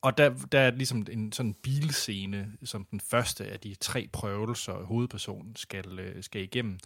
og 0.01 0.17
der, 0.17 0.33
der 0.51 0.59
er 0.59 0.71
ligesom 0.71 1.05
en 1.11 1.31
sådan 1.31 1.53
bilscene, 1.53 2.51
som 2.63 2.85
den 2.91 2.99
første 2.99 3.45
af 3.45 3.59
de 3.59 3.75
tre 3.75 4.09
prøvelser, 4.13 4.73
hovedpersonen 4.73 5.55
skal, 5.55 5.99
øh, 5.99 6.23
skal 6.23 6.41
igennem. 6.41 6.79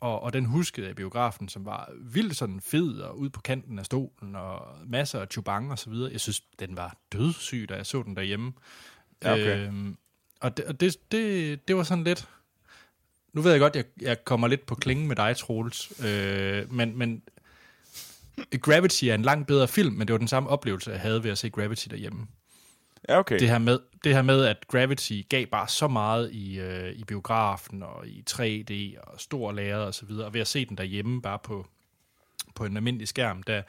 Og, 0.00 0.22
og 0.22 0.32
den 0.32 0.44
huskede 0.44 0.86
jeg 0.86 0.90
i 0.90 0.94
biografen, 0.94 1.48
som 1.48 1.64
var 1.64 1.92
vildt 2.00 2.36
sådan 2.36 2.60
fed 2.60 3.00
og 3.00 3.18
ude 3.18 3.30
på 3.30 3.40
kanten 3.40 3.78
af 3.78 3.84
stolen, 3.84 4.36
og 4.36 4.78
masser 4.86 5.20
af 5.20 5.26
chubang 5.30 5.70
og 5.70 5.78
så 5.78 5.90
videre. 5.90 6.12
Jeg 6.12 6.20
synes, 6.20 6.40
den 6.40 6.76
var 6.76 6.96
dødssyg, 7.12 7.66
da 7.68 7.74
jeg 7.74 7.86
så 7.86 8.02
den 8.02 8.16
derhjemme. 8.16 8.52
Ja, 9.22 9.32
okay. 9.32 9.66
Øhm, 9.66 9.96
og 10.40 10.56
det, 10.56 10.64
og 10.64 10.80
det, 10.80 11.12
det, 11.12 11.68
det 11.68 11.76
var 11.76 11.82
sådan 11.82 12.04
lidt... 12.04 12.28
Nu 13.32 13.40
ved 13.40 13.50
jeg 13.50 13.60
godt, 13.60 13.76
jeg, 13.76 13.84
jeg 14.00 14.24
kommer 14.24 14.48
lidt 14.48 14.66
på 14.66 14.74
klingen 14.74 15.08
med 15.08 15.16
dig, 15.16 15.36
Troels, 15.36 16.04
øh, 16.04 16.72
men, 16.72 16.98
men 16.98 17.22
Gravity 18.60 19.04
er 19.04 19.14
en 19.14 19.22
langt 19.22 19.46
bedre 19.46 19.68
film, 19.68 19.94
men 19.94 20.08
det 20.08 20.12
var 20.12 20.18
den 20.18 20.28
samme 20.28 20.48
oplevelse, 20.48 20.90
jeg 20.90 21.00
havde 21.00 21.24
ved 21.24 21.30
at 21.30 21.38
se 21.38 21.50
Gravity 21.50 21.88
derhjemme. 21.90 22.26
Ja, 23.08 23.18
okay. 23.18 23.38
Det 23.38 23.48
her, 23.48 23.58
med, 23.58 23.78
det 24.04 24.14
her 24.14 24.22
med, 24.22 24.44
at 24.44 24.68
Gravity 24.68 25.20
gav 25.28 25.46
bare 25.46 25.68
så 25.68 25.88
meget 25.88 26.32
i, 26.32 26.58
øh, 26.58 26.92
i 26.92 27.04
biografen 27.04 27.82
og 27.82 28.08
i 28.08 28.24
3D 28.30 29.00
og 29.10 29.20
stor 29.20 29.52
lærred 29.52 29.82
og 29.82 29.94
så 29.94 30.06
videre, 30.06 30.26
og 30.26 30.34
ved 30.34 30.40
at 30.40 30.46
se 30.46 30.64
den 30.64 30.76
derhjemme 30.76 31.22
bare 31.22 31.38
på, 31.38 31.66
på 32.54 32.64
en 32.64 32.76
almindelig 32.76 33.08
skærm, 33.08 33.42
der, 33.42 33.62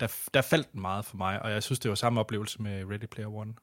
der, 0.00 0.06
der 0.34 0.42
faldt 0.42 0.72
den 0.72 0.80
meget 0.80 1.04
for 1.04 1.16
mig, 1.16 1.42
og 1.42 1.50
jeg 1.50 1.62
synes, 1.62 1.78
det 1.78 1.88
var 1.88 1.94
samme 1.94 2.20
oplevelse 2.20 2.62
med 2.62 2.84
Ready 2.90 3.06
Player 3.06 3.34
One. 3.34 3.54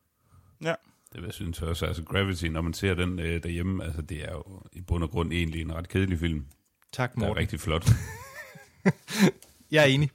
Ja. 0.63 0.73
Det 1.13 1.21
vil 1.21 1.27
jeg 1.27 1.33
synes 1.33 1.61
også. 1.61 1.85
Altså 1.85 2.03
Gravity, 2.03 2.45
når 2.45 2.61
man 2.61 2.73
ser 2.73 2.93
den 2.93 3.19
øh, 3.19 3.43
derhjemme, 3.43 3.83
altså 3.83 4.01
det 4.01 4.23
er 4.23 4.31
jo 4.31 4.43
i 4.71 4.81
bund 4.81 5.03
og 5.03 5.09
grund 5.09 5.33
egentlig 5.33 5.61
en 5.61 5.73
ret 5.75 5.89
kedelig 5.89 6.19
film. 6.19 6.45
Tak, 6.91 7.13
Der 7.15 7.21
er 7.21 7.27
Morten. 7.27 7.41
rigtig 7.41 7.59
flot. 7.59 7.85
Jeg 9.71 9.81
er 9.83 9.87
enig. 9.87 10.11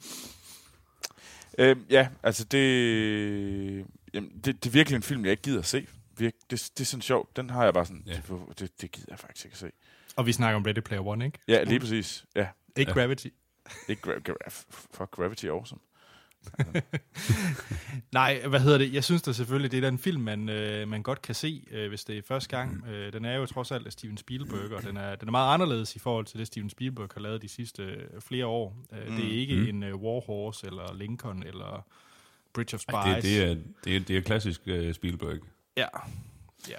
Øhm, 1.59 1.85
ja, 1.91 2.09
altså 2.23 2.45
det, 2.45 3.87
jamen, 4.15 4.31
det... 4.45 4.45
Det 4.65 4.67
er 4.67 4.71
virkelig 4.71 4.97
en 4.97 5.03
film, 5.03 5.25
jeg 5.25 5.31
ikke 5.31 5.43
gider 5.43 5.59
at 5.59 5.67
se. 5.67 5.87
Virk, 6.19 6.33
det, 6.51 6.71
det 6.79 6.81
er 6.81 6.85
sådan 6.85 7.03
sjovt. 7.03 7.37
Den 7.37 7.51
har 7.51 7.65
jeg 7.65 7.75
bare 7.75 7.87
sådan... 7.87 8.03
Ja. 8.07 8.13
Ja. 8.13 8.35
Det, 8.49 8.59
det, 8.61 8.81
det 8.81 8.93
gider 8.93 9.07
jeg 9.11 9.19
faktisk 9.19 9.45
ikke 9.45 9.55
at 9.55 9.59
se. 9.59 9.71
Og 10.17 10.27
vi 10.27 10.33
snakker 10.33 10.57
om 10.57 10.63
Ready 10.63 10.79
Player 10.81 11.07
One, 11.07 11.25
ikke? 11.27 11.39
Ja, 11.49 11.63
lige 11.65 11.81
præcis. 11.81 12.25
Ja. 12.37 12.47
Ikke 12.77 12.91
Ja. 12.91 12.95
Gravity. 13.01 13.27
Ikke 13.89 14.03
gra- 14.13 14.33
gra- 14.33 14.49
fuck 14.71 15.11
Gravity 15.11 15.45
er 15.47 15.53
awesome. 15.53 15.81
Nej, 18.13 18.47
hvad 18.47 18.61
hedder 18.61 18.79
det? 18.79 18.93
Jeg 18.95 19.05
synes 19.05 19.23
da 19.23 19.33
selvfølgelig, 19.33 19.71
det 19.73 19.85
er 19.85 19.91
den 19.91 19.99
film, 19.99 20.23
man, 20.23 20.49
øh, 20.49 20.89
man 20.89 21.03
godt 21.03 21.23
kan 21.23 21.35
se, 21.35 21.65
øh, 21.71 21.89
hvis 21.89 22.05
det 22.05 22.19
er 22.19 22.23
første 22.29 22.57
gang. 22.57 22.87
Øh, 22.89 23.13
den 23.13 23.25
er 23.25 23.37
jo 23.37 23.47
trods 23.47 23.71
alt 23.73 23.87
af 23.87 23.93
Steven 23.93 24.17
Spielberg, 24.17 24.73
og 24.73 24.83
den 24.83 24.97
er, 24.97 25.17
den 25.17 25.29
er 25.29 25.33
meget 25.33 25.55
anderledes 25.55 25.97
i 25.97 25.99
forhold 25.99 26.27
til 26.27 26.39
det, 26.39 26.47
Steven 26.47 26.71
Spielberg 26.71 27.09
har 27.15 27.21
lavet 27.21 27.43
de 27.43 27.49
sidste 27.49 27.83
øh, 27.83 28.21
flere 28.21 28.47
år. 28.47 28.77
Øh, 28.93 29.17
Det 29.17 29.25
er 29.27 29.39
ikke 29.41 29.55
Mm. 29.57 29.69
en 29.69 29.83
øh, 29.83 29.95
War 29.97 30.21
Horse, 30.27 30.67
eller 30.67 30.95
Lincoln, 30.95 31.43
eller 31.43 31.87
Bridge 32.55 32.75
of 32.75 32.81
Spies. 32.81 33.15
det, 33.15 33.23
det, 33.23 33.43
er, 33.51 33.57
det, 33.85 33.97
er, 33.97 34.01
det 34.01 34.17
er 34.17 34.21
klassisk 34.21 34.61
uh, 34.67 34.93
Spielberg. 34.93 35.39
Ja. 35.77 35.87
ja. 36.69 36.77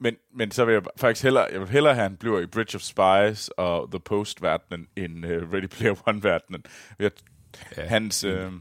Men, 0.00 0.16
men 0.34 0.50
så 0.50 0.64
vil 0.64 0.72
jeg 0.72 0.82
faktisk 0.96 1.22
hellere, 1.24 1.48
jeg 1.52 1.60
vil 1.60 1.68
hellere 1.68 1.94
have, 1.94 2.04
at 2.04 2.10
han 2.10 2.16
bliver 2.16 2.40
i 2.40 2.46
Bridge 2.46 2.74
of 2.76 2.80
Spies 2.80 3.48
og 3.48 3.90
The 3.90 4.00
Post-verdenen, 4.00 4.86
end 4.96 5.24
uh, 5.26 5.30
Ready 5.52 5.66
Player 5.66 5.94
One-verdenen. 6.08 6.62
Jeg, 6.98 7.10
Ja. 7.76 7.86
hans, 7.86 8.24
øh, 8.24 8.52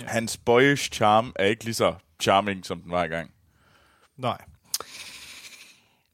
Ja. 0.00 0.06
hans 0.06 0.36
boyish 0.36 0.90
charm 0.92 1.32
er 1.36 1.44
ikke 1.44 1.64
lige 1.64 1.74
så 1.74 1.94
charming, 2.22 2.66
som 2.66 2.80
den 2.80 2.90
var 2.90 3.04
i 3.04 3.08
gang. 3.08 3.30
Nej. 4.16 4.38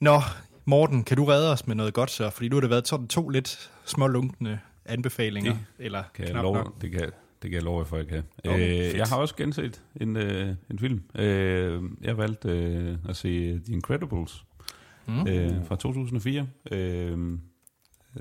Nå, 0.00 0.20
Morten, 0.64 1.04
kan 1.04 1.16
du 1.16 1.25
redde 1.25 1.52
os 1.52 1.66
med 1.66 1.75
noget 1.76 1.94
godt 1.94 2.11
så? 2.11 2.30
Fordi 2.30 2.49
nu 2.49 2.56
har 2.56 2.61
det 2.61 2.70
været 2.70 2.88
sådan 2.88 3.08
to 3.08 3.28
lidt 3.28 3.70
smålunkende 3.85 4.58
anbefalinger. 4.85 5.52
Det 5.52 5.61
eller 5.78 6.02
Kan 6.14 6.25
jeg 6.25 6.32
knap 6.32 6.42
love, 6.42 6.54
nok. 6.56 6.80
det, 6.82 6.90
kan, 6.92 7.00
det 7.42 7.50
kan 7.50 7.52
jeg 7.52 7.62
love, 7.62 7.85
for 7.87 7.97
jeg 7.97 8.06
kan. 8.08 8.23
Okay, 8.44 8.90
øh, 8.90 8.97
jeg 8.97 9.06
har 9.06 9.16
også 9.16 9.37
genset 9.37 9.82
en, 10.00 10.16
øh, 10.16 10.55
en 10.70 10.79
film. 10.79 11.03
Øh, 11.14 11.83
jeg 12.03 12.18
valgte 12.18 12.48
øh, 12.48 12.96
at 13.09 13.16
se 13.16 13.61
The 13.64 13.72
Incredibles 13.72 14.44
Mm. 15.07 15.26
øh, 15.29 15.66
fra 15.66 15.76
2004, 15.76 16.48
øh, 16.70 17.38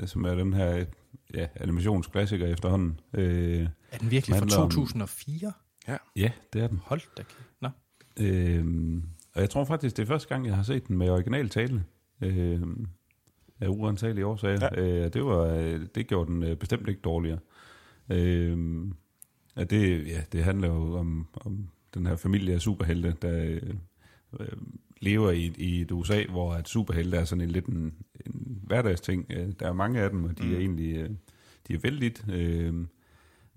som 0.06 0.24
er 0.26 0.36
den 0.36 0.54
her 0.54 0.86
ja, 1.34 1.48
animationsklassiker 1.56 2.48
efterhånden. 2.48 3.00
Øh, 3.14 3.68
Er 3.92 3.98
den 3.98 4.12
virkelig 4.12 4.34
fra 4.36 4.40
handler 4.40 4.58
om- 4.58 4.70
2004? 4.72 5.52
ja, 6.16 6.32
det 6.54 6.62
er 6.62 6.68
den. 6.68 6.80
Hold 6.84 7.02
da 7.18 7.24
kæft. 7.24 7.38
Nå. 7.62 7.70
Øh, 8.20 8.66
og 9.34 9.42
jeg 9.42 9.50
tror 9.50 9.66
faktisk, 9.66 9.98
det 9.98 10.04
er 10.04 10.08
første 10.08 10.28
gang, 10.28 10.46
jeg 10.46 10.56
har 10.56 10.64
set 10.64 10.88
den 10.88 10.98
med 10.98 11.10
original 11.10 11.50
tale. 11.50 11.84
Øh, 12.22 12.62
af 13.60 13.68
uantagelige 13.68 14.26
årsager. 14.26 14.70
Ja. 14.76 14.82
Øh, 14.82 15.14
det, 15.14 15.26
var, 15.26 15.46
øh, 15.46 15.82
det 15.96 16.08
gjorde 16.08 16.32
den 16.32 16.44
øh, 16.44 16.56
bestemt 16.56 16.88
ikke 16.90 17.02
dårligere. 17.02 17.40
Øh, 18.12 18.58
ja, 19.58 19.64
det, 19.64 20.08
ja, 20.08 20.22
det 20.32 20.44
handler 20.44 20.68
jo 20.68 20.94
om, 20.98 21.28
om 21.34 21.68
den 21.94 22.06
her 22.06 22.16
familie 22.16 22.54
af 22.54 22.62
superhelte, 22.62 23.16
der 23.22 23.44
øh, 23.44 23.62
øh, 24.40 24.48
lever 25.02 25.32
i, 25.32 25.54
i 25.58 25.82
et 25.82 25.92
USA, 25.92 26.24
hvor 26.30 26.54
at 26.54 26.70
superhelte 26.70 27.18
er 27.18 27.26
sådan 27.26 27.42
en 27.42 27.50
lidt 27.52 27.66
en, 27.66 27.94
en 28.26 28.60
hverdagsting. 28.64 29.26
Øh, 29.30 29.52
Der 29.60 29.68
er 29.68 29.74
mange 29.74 30.00
af 30.00 30.10
dem, 30.10 30.24
og 30.24 30.38
de 30.38 30.44
mm. 30.48 30.54
er 30.54 30.58
egentlig 30.58 30.96
øh, 30.96 31.10
de 31.68 31.74
er 31.74 31.80
vældigt. 31.80 32.26
Øh, 32.30 32.74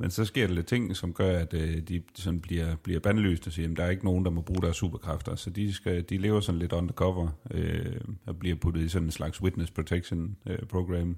men 0.01 0.11
så 0.11 0.25
sker 0.25 0.47
der 0.47 0.55
lidt 0.55 0.67
ting, 0.67 0.97
som 0.97 1.13
gør, 1.13 1.39
at 1.39 1.55
øh, 1.55 1.81
de 1.81 2.03
sådan 2.15 2.41
bliver, 2.41 2.77
bliver 2.77 3.01
bandløst 3.01 3.47
og 3.47 3.53
siger, 3.53 3.71
at 3.71 3.77
der 3.77 3.85
er 3.85 3.91
ikke 3.91 4.05
nogen, 4.05 4.25
der 4.25 4.31
må 4.31 4.41
bruge 4.41 4.63
deres 4.63 4.77
superkræfter. 4.77 5.35
Så 5.35 5.51
de, 5.51 5.73
skal, 5.73 6.03
de 6.03 6.19
lever 6.19 6.41
sådan 6.41 6.59
lidt 6.59 6.73
undercover 6.73 7.29
øh, 7.51 8.01
og 8.27 8.39
bliver 8.39 8.57
puttet 8.57 8.81
i 8.81 8.89
sådan 8.89 9.09
en 9.09 9.13
slags 9.13 9.43
witness 9.43 9.71
protection 9.71 10.37
øh, 10.47 10.59
program. 10.59 11.17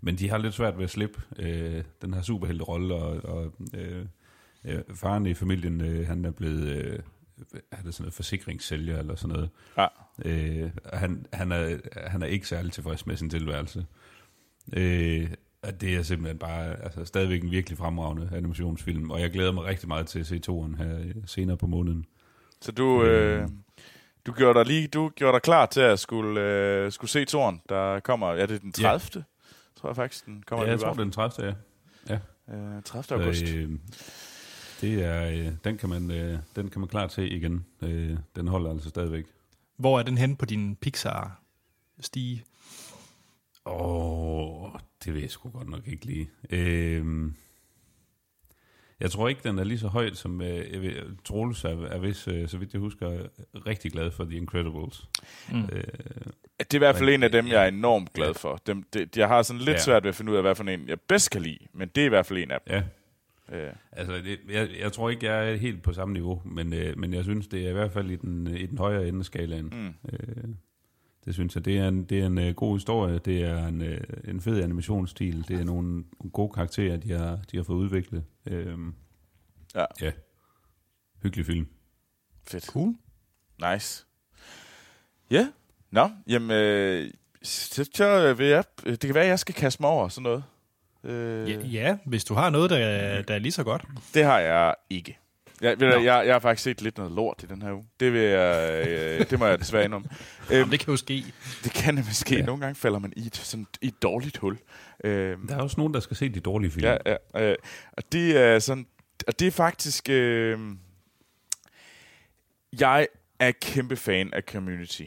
Men 0.00 0.16
de 0.16 0.30
har 0.30 0.38
lidt 0.38 0.54
svært 0.54 0.76
ved 0.78 0.84
at 0.84 0.90
slippe 0.90 1.20
øh, 1.38 1.82
den 2.02 2.14
her 2.14 2.22
superhelterolle, 2.22 2.94
og, 2.94 3.24
og 3.24 3.52
øh, 3.74 4.04
øh, 4.64 4.78
faren 4.94 5.26
i 5.26 5.34
familien, 5.34 5.80
øh, 5.80 6.06
han 6.06 6.24
er 6.24 6.30
blevet... 6.30 6.62
Øh, 6.62 6.98
er 7.70 7.82
det 7.82 7.94
sådan 7.94 8.02
noget 8.02 8.14
forsikringssælger 8.14 8.98
eller 8.98 9.14
sådan 9.14 9.34
noget. 9.34 9.50
Ja. 9.76 9.86
Øh, 10.24 10.70
han, 10.92 11.26
han, 11.32 11.52
er, 11.52 11.78
han 12.06 12.22
er 12.22 12.26
ikke 12.26 12.48
særlig 12.48 12.72
tilfreds 12.72 13.06
med 13.06 13.16
sin 13.16 13.30
tilværelse. 13.30 13.86
Øh, 14.72 15.30
og 15.62 15.80
det 15.80 15.96
er 15.96 16.02
simpelthen 16.02 16.38
bare 16.38 16.82
altså, 16.84 17.04
stadigvæk 17.04 17.42
en 17.42 17.50
virkelig 17.50 17.78
fremragende 17.78 18.30
animationsfilm, 18.32 19.10
og 19.10 19.20
jeg 19.20 19.30
glæder 19.30 19.52
mig 19.52 19.64
rigtig 19.64 19.88
meget 19.88 20.06
til 20.06 20.20
at 20.20 20.26
se 20.26 20.38
toren 20.38 20.74
her 20.74 20.98
øh, 20.98 21.14
senere 21.26 21.56
på 21.56 21.66
måneden. 21.66 22.06
Så 22.60 22.72
du, 22.72 23.04
øh, 23.04 23.48
du 24.26 24.32
gjorde 24.32 24.58
dig 24.58 24.66
lige, 24.66 24.88
du 24.88 25.08
gjorde 25.08 25.32
dig 25.32 25.42
klar 25.42 25.66
til 25.66 25.80
at 25.80 25.98
skulle, 25.98 26.40
øh, 26.40 26.92
skulle 26.92 27.10
se 27.10 27.24
Toren, 27.24 27.60
der 27.68 28.00
kommer, 28.00 28.32
ja, 28.32 28.42
det 28.42 28.54
er 28.54 28.58
den 28.58 28.72
30. 28.72 29.00
Ja. 29.14 29.22
Tror 29.76 29.88
jeg 29.88 29.96
faktisk, 29.96 30.26
den 30.26 30.42
kommer. 30.46 30.64
Ja, 30.64 30.70
jeg 30.70 30.80
tror, 30.80 30.86
biografen. 30.86 31.02
den 31.02 31.12
30. 31.12 31.56
Ja. 32.08 32.18
Øh, 32.76 32.82
30. 32.84 33.20
august. 33.20 33.42
Øh, 33.42 33.70
det 34.80 35.04
er, 35.04 35.28
øh, 35.30 35.52
den, 35.64 35.78
kan 35.78 35.88
man, 35.88 36.10
øh, 36.10 36.38
den 36.56 36.70
kan 36.70 36.80
man 36.80 36.88
klart 36.88 37.12
se 37.12 37.28
igen. 37.28 37.66
Øh, 37.82 38.16
den 38.36 38.48
holder 38.48 38.70
altså 38.70 38.88
stadigvæk. 38.88 39.24
Hvor 39.76 39.98
er 39.98 40.02
den 40.02 40.18
hen 40.18 40.36
på 40.36 40.46
din 40.46 40.76
Pixar-stige? 40.76 42.44
Åh, 43.68 44.64
oh, 44.74 44.80
det 45.04 45.14
ved 45.14 45.20
jeg 45.20 45.30
sgu 45.30 45.50
godt 45.50 45.68
nok 45.68 45.86
ikke 45.88 46.06
lige. 46.06 46.30
Øh, 46.50 47.04
jeg 49.00 49.10
tror 49.10 49.28
ikke, 49.28 49.40
den 49.48 49.58
er 49.58 49.64
lige 49.64 49.78
så 49.78 49.88
højt 49.88 50.16
som 50.16 50.40
øh, 50.42 50.72
jeg 50.72 50.82
ved, 50.82 51.16
Troels 51.24 51.64
er, 51.64 51.68
er 51.86 51.98
hvis, 51.98 52.28
øh, 52.28 52.48
så 52.48 52.58
vidt 52.58 52.72
jeg 52.72 52.80
husker, 52.80 53.26
rigtig 53.66 53.92
glad 53.92 54.10
for 54.10 54.24
The 54.24 54.36
Incredibles. 54.36 55.08
Mm. 55.52 55.62
Øh, 55.72 55.82
Det 56.58 56.74
er 56.74 56.74
i 56.74 56.78
hvert 56.78 56.96
fald 56.96 57.04
Men- 57.06 57.14
en 57.14 57.22
af 57.22 57.30
dem, 57.32 57.46
jeg 57.48 57.64
er 57.64 57.68
enormt 57.68 58.12
glad 58.12 58.34
for. 58.34 58.56
Dem, 58.66 58.82
det, 58.92 59.16
jeg 59.16 59.28
har 59.28 59.42
sådan 59.42 59.60
lidt 59.62 59.76
Ja. 59.76 59.78
svært 59.82 60.02
ved 60.02 60.08
at 60.08 60.14
finde 60.14 60.32
ud 60.32 60.36
af, 60.36 60.42
hvad 60.42 60.54
for 60.54 60.64
en 60.64 60.88
jeg 60.88 61.00
bedst 61.00 61.30
kan 61.30 61.42
lide, 61.42 61.58
men 61.72 61.88
det 61.88 62.00
er 62.00 62.06
i 62.06 62.08
hvert 62.08 62.26
fald 62.26 62.38
en 62.38 62.50
af 62.50 62.58
dem. 62.66 62.74
ja, 62.76 62.82
Øh, 63.52 63.72
Altså, 63.92 64.12
det, 64.14 64.38
jeg, 64.50 64.68
jeg 64.80 64.92
tror 64.92 65.10
ikke, 65.10 65.26
jeg 65.26 65.52
er 65.52 65.56
helt 65.56 65.82
på 65.82 65.92
samme 65.92 66.12
niveau, 66.14 66.42
men, 66.44 66.72
øh, 66.72 66.98
men 66.98 67.14
jeg 67.14 67.24
synes, 67.24 67.46
det 67.48 67.64
er 67.66 67.70
i 67.70 67.72
hvert 67.72 67.92
fald 67.92 68.10
i 68.10 68.16
den, 68.16 68.46
i 68.56 68.66
den 68.66 68.78
højere 68.78 69.08
ende 69.08 69.18
af 69.18 69.24
skalaen. 69.24 69.64
mm. 69.72 69.94
Øh, 70.12 70.44
det 71.28 71.34
synes 71.34 71.54
jeg, 71.54 71.64
det 71.64 71.78
er 71.78 71.88
en, 71.88 72.04
det 72.04 72.18
er 72.20 72.26
en 72.26 72.38
øh, 72.38 72.54
god 72.54 72.76
historie, 72.76 73.18
det 73.18 73.42
er 73.42 73.66
en, 73.66 73.82
øh, 73.82 74.00
en 74.24 74.40
fed 74.40 74.62
animationsstil, 74.62 75.44
det 75.48 75.60
er 75.60 75.64
nogle, 75.64 75.88
nogle 75.92 76.30
gode 76.32 76.52
karakterer, 76.52 76.96
de 76.96 77.10
har, 77.12 77.38
de 77.52 77.56
har 77.56 77.64
fået 77.64 77.76
udviklet. 77.76 78.24
Øh, 78.46 78.78
Ja. 79.74 79.84
ja. 80.00 80.12
Hyggelig 81.22 81.46
film. 81.46 81.66
Fedt. 82.48 82.66
Cool. 82.66 82.94
Nice. 83.72 84.04
Ja. 85.30 85.48
Nå, 85.90 86.10
jamen, 86.26 86.50
øh, 86.50 87.10
så, 87.42 87.90
så 87.94 88.34
vil 88.34 88.46
jeg, 88.46 88.64
det 88.84 89.00
kan 89.00 89.14
være, 89.14 89.24
at 89.24 89.30
jeg 89.30 89.38
skal 89.38 89.54
kaste 89.54 89.82
mig 89.82 89.90
over 89.90 90.08
sådan 90.08 90.22
noget. 90.22 90.44
Øh, 91.04 91.50
Ja, 91.50 91.60
ja, 91.66 91.98
hvis 92.06 92.24
du 92.24 92.34
har 92.34 92.50
noget, 92.50 92.70
der, 92.70 92.76
er- 92.76 93.22
der 93.22 93.34
er 93.34 93.38
lige 93.38 93.52
så 93.52 93.64
godt. 93.64 93.84
Det 94.14 94.24
har 94.24 94.38
jeg 94.38 94.74
ikke. 94.90 95.18
Jeg, 95.60 95.80
ved 95.80 95.92
du, 95.92 96.00
jeg, 96.00 96.26
jeg 96.26 96.34
har 96.34 96.38
faktisk 96.38 96.64
set 96.64 96.82
lidt 96.82 96.96
noget 96.98 97.12
lort 97.12 97.42
i 97.42 97.46
den 97.46 97.62
her 97.62 97.72
uge. 97.72 97.84
Det, 98.00 98.12
vil 98.12 98.20
jeg, 98.20 98.86
øh, 98.88 99.30
det 99.30 99.38
må 99.38 99.46
jeg 99.46 99.58
desværre 99.58 99.84
indrømme. 99.84 100.08
Jamen, 100.50 100.60
Øhm, 100.62 100.70
det 100.70 100.80
kan 100.80 100.90
jo 100.90 100.96
ske. 100.96 101.24
det 101.64 101.72
kan 101.72 101.94
nemlig 101.94 102.14
ske. 102.14 102.36
Ja. 102.36 102.44
Nogle 102.44 102.60
gange 102.60 102.74
falder 102.74 102.98
man 102.98 103.12
i 103.16 103.26
et, 103.26 103.36
sådan, 103.36 103.66
i 103.82 103.86
et 103.86 104.02
dårligt 104.02 104.36
hul. 104.36 104.58
Øhm, 105.04 105.46
Der 105.48 105.56
er 105.56 105.60
også 105.62 105.74
nogen, 105.78 105.94
der 105.94 106.00
skal 106.00 106.16
se 106.16 106.28
de 106.28 106.40
dårlige 106.40 106.70
film. 106.70 106.86
Ja, 106.86 106.96
ja. 107.34 107.50
Øh, 107.50 107.56
og 107.92 108.02
det 108.12 108.36
er 108.36 108.58
sådan, 108.58 108.86
og 109.26 109.40
det 109.40 109.46
er 109.46 109.50
faktisk, 109.50 110.08
øh, 110.10 110.58
jeg 112.80 113.06
er 113.40 113.52
kæmpe 113.62 113.96
fan 113.96 114.30
af 114.32 114.42
Community. 114.42 115.02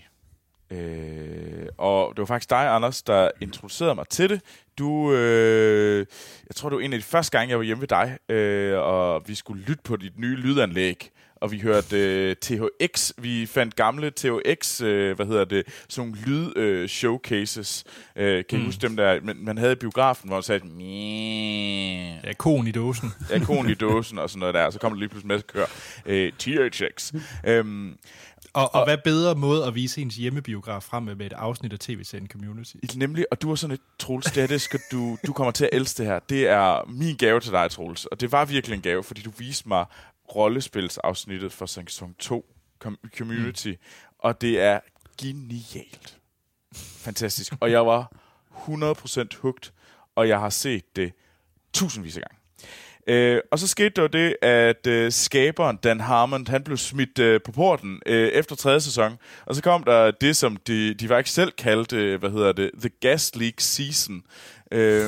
Øh, 0.71 1.65
og 1.77 2.13
det 2.15 2.19
var 2.19 2.25
faktisk 2.25 2.49
dig, 2.49 2.67
Anders, 2.75 3.01
der 3.01 3.29
introducerede 3.41 3.95
mig 3.95 4.07
til 4.07 4.29
det. 4.29 4.41
Du, 4.77 5.13
øh, 5.13 6.05
jeg 6.47 6.55
tror, 6.55 6.69
det 6.69 6.75
var 6.75 6.81
en 6.81 6.93
af 6.93 6.99
de 6.99 7.05
første 7.05 7.37
gange, 7.37 7.49
jeg 7.49 7.57
var 7.57 7.63
hjemme 7.63 7.81
ved 7.81 7.87
dig, 7.87 8.17
øh, 8.29 8.79
og 8.79 9.23
vi 9.27 9.35
skulle 9.35 9.63
lytte 9.63 9.83
på 9.83 9.95
dit 9.95 10.19
nye 10.19 10.35
lydanlæg 10.35 11.11
og 11.41 11.51
vi 11.51 11.59
hørte 11.59 11.97
øh, 11.97 12.35
THX. 12.35 13.11
Vi 13.17 13.45
fandt 13.45 13.75
gamle 13.75 14.11
THX, 14.11 14.81
øh, 14.81 15.15
hvad 15.15 15.25
hedder 15.25 15.45
det, 15.45 15.63
sådan 15.89 16.09
nogle 16.09 16.21
lyd-showcases. 16.25 17.83
Øh, 18.15 18.37
øh, 18.37 18.43
kan 18.49 18.57
mm. 18.59 18.63
I 18.63 18.65
huske 18.65 18.81
dem 18.81 18.95
der? 18.95 19.21
Man, 19.21 19.37
man 19.39 19.57
havde 19.57 19.75
biografen, 19.75 20.29
hvor 20.29 20.37
man 20.37 20.43
sagde, 20.43 20.61
Ja, 22.23 22.33
kon 22.33 22.67
i 22.67 22.71
dåsen. 22.71 23.09
ja, 23.29 23.39
kon 23.39 23.69
i 23.69 23.73
dåsen 23.73 24.17
og 24.19 24.29
sådan 24.29 24.39
noget 24.39 24.55
der. 24.55 24.69
Så 24.69 24.79
kom 24.79 24.91
der 24.91 24.99
lige 24.99 25.09
pludselig 25.09 25.27
med 25.27 25.61
at 25.61 25.69
øh, 26.05 26.31
THX. 26.39 27.13
øhm, 27.47 27.97
og, 28.53 28.63
og, 28.63 28.75
og 28.75 28.85
hvad 28.85 28.97
bedre 28.97 29.35
måde 29.35 29.65
at 29.65 29.75
vise 29.75 30.01
ens 30.01 30.15
hjemmebiograf 30.15 30.83
frem 30.83 31.03
med, 31.03 31.15
med 31.15 31.25
et 31.25 31.33
afsnit 31.33 31.73
af 31.73 31.79
tv-serien 31.79 32.27
Community? 32.27 32.75
Nemlig, 32.95 33.25
og 33.31 33.41
du 33.41 33.51
er 33.51 33.55
sådan 33.55 33.73
et, 33.73 33.81
Troels, 33.99 34.31
det 34.31 34.61
skal 34.61 34.79
du, 34.91 35.17
du 35.27 35.33
kommer 35.33 35.51
til 35.51 35.63
at 35.63 35.69
elske 35.73 35.97
det 35.97 36.05
her. 36.05 36.19
Det 36.19 36.47
er 36.47 36.85
min 36.87 37.15
gave 37.15 37.39
til 37.39 37.51
dig, 37.51 37.71
Troels. 37.71 38.05
Og 38.05 38.21
det 38.21 38.31
var 38.31 38.45
virkelig 38.45 38.75
en 38.75 38.81
gave, 38.81 39.03
fordi 39.03 39.21
du 39.21 39.31
viste 39.37 39.67
mig 39.67 39.85
rollespilsafsnittet 40.35 41.53
for 41.53 41.65
sæson 41.65 42.13
2, 42.19 42.45
Community, 43.17 43.67
mm. 43.67 43.75
og 44.19 44.41
det 44.41 44.59
er 44.59 44.79
genialt. 45.21 46.17
Fantastisk. 46.75 47.53
Og 47.59 47.71
jeg 47.71 47.85
var 47.85 48.11
100% 48.51 49.27
hugt, 49.41 49.73
og 50.15 50.27
jeg 50.27 50.39
har 50.39 50.49
set 50.49 50.95
det 50.95 51.13
tusindvis 51.73 52.17
af 52.17 52.23
gange. 52.23 52.40
Øh, 53.07 53.39
og 53.51 53.59
så 53.59 53.67
skete 53.67 53.89
der 53.89 54.01
jo 54.01 54.07
det, 54.07 54.35
at 54.41 54.87
øh, 54.87 55.11
skaberen 55.11 55.77
Dan 55.77 55.99
Harmon, 55.99 56.47
han 56.47 56.63
blev 56.63 56.77
smidt 56.77 57.19
øh, 57.19 57.41
på 57.45 57.51
porten 57.51 58.01
øh, 58.05 58.27
efter 58.27 58.55
tredje 58.55 58.81
sæson. 58.81 59.17
Og 59.45 59.55
så 59.55 59.63
kom 59.63 59.83
der 59.83 60.11
det, 60.11 60.37
som 60.37 60.57
de, 60.67 60.93
de 60.93 61.07
faktisk 61.07 61.35
selv 61.35 61.51
kaldte, 61.51 61.95
øh, 61.95 62.19
hvad 62.19 62.29
hedder 62.29 62.51
det, 62.51 62.71
The 62.79 62.89
Gas 63.01 63.35
League 63.35 63.59
Season. 63.59 64.23
Øh, 64.71 65.05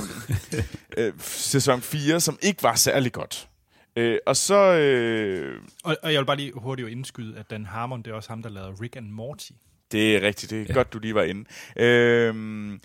øh, 0.98 1.14
sæson 1.20 1.82
4, 1.82 2.20
som 2.20 2.38
ikke 2.42 2.64
var 2.64 2.76
særlig 2.76 3.12
godt. 3.12 3.48
Øh, 3.96 4.18
og 4.26 4.36
så... 4.36 4.74
Øh, 4.74 5.62
og, 5.84 5.98
og 6.04 6.14
jeg 6.14 6.20
vil 6.20 6.26
bare 6.26 6.38
lige 6.38 6.52
hurtigt 6.56 6.90
indskyde, 6.90 7.38
at 7.38 7.50
Dan 7.50 7.66
Harmon, 7.66 8.02
det 8.02 8.12
er 8.12 8.16
også 8.16 8.30
ham, 8.30 8.42
der 8.42 8.50
lavede 8.50 8.76
Rick 8.82 8.96
and 8.96 9.10
Morty. 9.10 9.52
Det 9.92 10.16
er 10.16 10.22
rigtigt, 10.22 10.50
det 10.50 10.62
er 10.62 10.66
ja. 10.70 10.74
godt, 10.74 10.94
du 10.94 11.00
lige 11.00 11.16
var 11.16 11.24
inde. 11.24 11.46
Øh, 11.76 12.80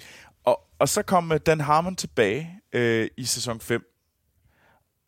og, 0.44 0.61
og 0.79 0.88
så 0.88 1.03
kom 1.03 1.33
øh, 1.33 1.40
Dan 1.47 1.61
Harmon 1.61 1.97
tilbage 1.97 2.51
øh, 2.73 3.09
i 3.16 3.25
sæson 3.25 3.61
5. 3.61 3.97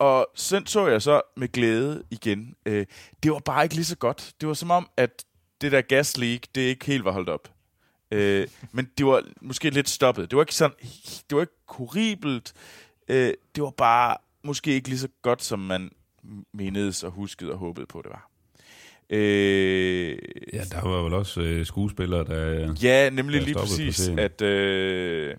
Og 0.01 0.27
så 0.35 0.61
så 0.65 0.87
jeg 0.87 1.01
så 1.01 1.21
med 1.37 1.47
glæde 1.47 2.03
igen. 2.11 2.55
Øh, 2.65 2.85
det 3.23 3.31
var 3.31 3.39
bare 3.39 3.63
ikke 3.63 3.75
lige 3.75 3.85
så 3.85 3.97
godt. 3.97 4.33
Det 4.41 4.47
var 4.47 4.53
som 4.53 4.71
om, 4.71 4.89
at 4.97 5.23
det 5.61 5.71
der 5.71 5.81
gas 5.81 6.17
leak, 6.17 6.41
det 6.55 6.61
ikke 6.61 6.85
helt 6.85 7.05
var 7.05 7.11
holdt 7.11 7.29
op. 7.29 7.51
Øh, 8.11 8.47
men 8.71 8.89
det 8.97 9.05
var 9.05 9.23
måske 9.41 9.69
lidt 9.69 9.89
stoppet. 9.89 10.31
Det 10.31 10.37
var 10.37 10.43
ikke 10.43 10.55
sådan, 10.55 10.77
det 11.29 11.35
var 11.35 11.41
ikke 11.41 11.53
horribelt. 11.67 12.53
Øh, 13.07 13.33
det 13.55 13.63
var 13.63 13.69
bare 13.69 14.17
måske 14.43 14.71
ikke 14.71 14.87
lige 14.89 14.99
så 14.99 15.09
godt, 15.21 15.43
som 15.43 15.59
man 15.59 15.91
menedes 16.53 17.03
og 17.03 17.11
huskede 17.11 17.51
og 17.51 17.57
håbede 17.57 17.85
på, 17.85 18.01
det 18.01 18.11
var. 18.11 18.29
Øh, 19.09 20.17
ja, 20.53 20.63
der 20.71 20.87
var 20.87 21.03
vel 21.03 21.13
også 21.13 21.41
øh, 21.41 21.65
skuespillere, 21.65 22.25
der... 22.25 22.75
Ja, 22.81 23.09
nemlig 23.09 23.39
der 23.39 23.45
lige 23.45 23.55
præcis, 23.55 24.09
at... 24.09 24.41
Øh, 24.41 25.35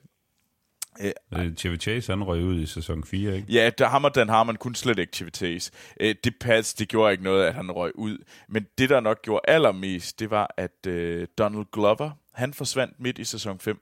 Øh, 1.01 1.77
Chase, 1.77 2.13
han 2.13 2.25
røg 2.25 2.43
ud 2.43 2.61
i 2.61 2.67
sæson 2.67 3.05
4, 3.05 3.37
ikke? 3.37 3.53
Ja, 3.53 3.71
der 3.79 3.89
hammer 3.89 4.09
Dan 4.09 4.29
Harmon 4.29 4.57
kun 4.57 4.75
slet 4.75 4.99
ikke 4.99 5.31
Chase. 5.35 5.73
Øh, 6.01 6.15
det 6.25 6.35
pas, 6.41 6.75
det 6.75 6.89
gjorde 6.89 7.13
ikke 7.13 7.25
noget, 7.25 7.45
at 7.45 7.55
han 7.55 7.71
røg 7.71 7.99
ud. 7.99 8.19
Men 8.49 8.67
det, 8.79 8.91
der 8.91 9.01
nok 9.01 9.23
gjorde 9.23 9.41
allermest, 9.49 10.21
det 10.21 10.31
var, 10.31 10.55
at 10.57 10.87
øh, 10.87 11.27
Donald 11.39 11.67
Glover, 11.73 12.11
han 12.33 12.55
forsvandt 12.55 13.01
midt 13.01 13.19
i 13.19 13.25
sæson 13.25 13.59
5. 13.59 13.81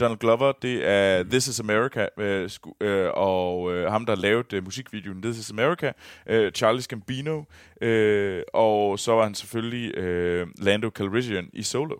Donald 0.00 0.18
Glover, 0.18 0.52
det 0.52 0.88
er 0.88 1.22
This 1.22 1.48
is 1.48 1.60
America, 1.60 2.06
øh, 2.18 2.50
sku, 2.50 2.72
øh, 2.80 3.10
og 3.14 3.72
øh, 3.72 3.90
ham, 3.90 4.06
der 4.06 4.16
lavede 4.16 4.56
øh, 4.56 4.64
musikvideoen 4.64 5.22
This 5.22 5.38
is 5.38 5.50
America, 5.50 5.92
øh, 6.26 6.52
Charlie 6.52 6.82
Gambino, 6.88 7.42
øh, 7.80 8.42
og 8.54 8.98
så 8.98 9.12
var 9.12 9.22
han 9.22 9.34
selvfølgelig 9.34 9.98
øh, 9.98 10.46
Lando 10.58 10.90
Calrissian 10.90 11.50
i 11.52 11.62
Solo. 11.62 11.96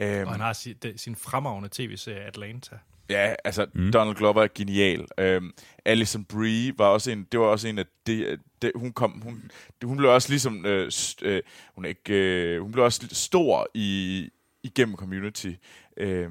Øh, 0.00 0.26
og 0.26 0.32
han 0.32 0.40
har 0.40 0.52
sin, 0.52 0.76
de, 0.82 0.98
sin 0.98 1.16
fremragende 1.16 1.68
tv-serie 1.72 2.20
Atlanta. 2.20 2.78
Ja, 3.10 3.34
altså 3.44 3.66
mm. 3.74 3.92
Donald 3.92 4.16
Glover 4.16 4.42
er 4.42 4.48
genial. 4.54 5.06
Øh, 5.18 5.42
Alison 5.84 6.24
Brie 6.24 6.78
var 6.78 6.86
også 6.86 7.10
en, 7.10 7.26
det 7.32 7.40
var 7.40 7.46
også 7.46 7.68
en 7.68 7.78
af 7.78 7.84
de, 8.06 8.38
de 8.62 8.72
hun 8.74 8.92
kom, 8.92 9.20
hun, 9.24 9.50
hun 9.84 9.96
blev 9.96 10.10
også 10.10 10.28
ligesom, 10.28 10.66
øh, 10.66 10.90
st, 10.90 11.22
øh, 11.22 11.42
hun, 11.74 11.84
ikke, 11.84 12.14
øh, 12.14 12.60
hun 12.62 12.72
blev 12.72 12.84
også 12.84 13.08
stor 13.12 13.68
i, 13.74 14.28
igennem 14.62 14.96
community. 14.96 15.52
Øh, 15.96 16.30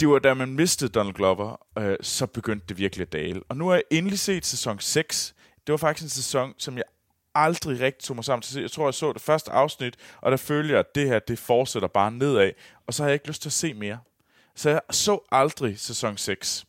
det 0.00 0.08
var 0.08 0.18
da 0.18 0.34
man 0.34 0.52
mistede 0.52 0.90
Donald 0.90 1.14
Glover, 1.14 1.66
øh, 1.78 1.96
så 2.00 2.26
begyndte 2.26 2.66
det 2.68 2.78
virkelig 2.78 3.02
at 3.02 3.12
dale. 3.12 3.42
Og 3.48 3.56
nu 3.56 3.66
har 3.66 3.74
jeg 3.74 3.82
endelig 3.90 4.18
set 4.18 4.46
sæson 4.46 4.78
6. 4.80 5.34
Det 5.66 5.72
var 5.72 5.76
faktisk 5.76 6.04
en 6.04 6.08
sæson, 6.08 6.54
som 6.58 6.76
jeg 6.76 6.84
aldrig 7.44 7.80
rigtig 7.80 8.04
tog 8.04 8.16
mig 8.16 8.24
sammen 8.24 8.42
til 8.42 8.50
at 8.50 8.54
se. 8.54 8.60
Jeg 8.60 8.70
tror, 8.70 8.86
jeg 8.86 8.94
så 8.94 9.12
det 9.12 9.22
første 9.22 9.50
afsnit, 9.50 9.96
og 10.20 10.30
der 10.30 10.36
følte 10.36 10.72
jeg, 10.72 10.78
at 10.78 10.94
det 10.94 11.06
her, 11.06 11.18
det 11.18 11.38
fortsætter 11.38 11.88
bare 11.88 12.12
nedad. 12.12 12.52
Og 12.86 12.94
så 12.94 13.02
har 13.02 13.08
jeg 13.08 13.14
ikke 13.14 13.28
lyst 13.28 13.42
til 13.42 13.48
at 13.48 13.52
se 13.52 13.74
mere. 13.74 13.98
Så 14.54 14.70
jeg 14.70 14.80
så 14.90 15.18
aldrig 15.32 15.78
sæson 15.78 16.16
6. 16.16 16.66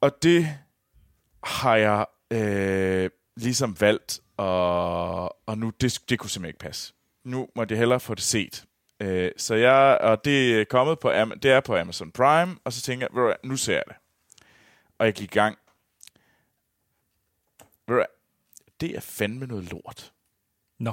Og 0.00 0.22
det 0.22 0.48
har 1.44 1.76
jeg 1.76 2.06
øh, 2.30 3.10
ligesom 3.36 3.80
valgt, 3.80 4.20
og, 4.36 5.48
og 5.48 5.58
nu, 5.58 5.70
det, 5.80 6.00
det 6.08 6.18
kunne 6.18 6.30
simpelthen 6.30 6.48
ikke 6.48 6.58
passe. 6.58 6.94
Nu 7.24 7.48
må 7.54 7.64
jeg 7.68 7.78
hellere 7.78 8.00
få 8.00 8.14
det 8.14 8.22
set. 8.22 8.64
Øh, 9.00 9.30
så 9.36 9.54
jeg, 9.54 9.98
og 10.00 10.24
det 10.24 10.60
er 10.60 10.64
kommet 10.64 10.98
på, 10.98 11.12
det 11.42 11.50
er 11.50 11.60
på 11.60 11.76
Amazon 11.76 12.12
Prime, 12.12 12.56
og 12.64 12.72
så 12.72 12.82
tænker 12.82 13.06
jeg, 13.12 13.36
nu 13.44 13.56
ser 13.56 13.74
jeg 13.74 13.84
det. 13.88 13.96
Og 14.98 15.06
jeg 15.06 15.14
gik 15.14 15.30
i 15.30 15.34
gang. 15.34 15.58
Det 18.80 18.96
er 18.96 19.00
fandme 19.00 19.46
noget 19.46 19.70
lort. 19.70 20.12
Nå. 20.78 20.92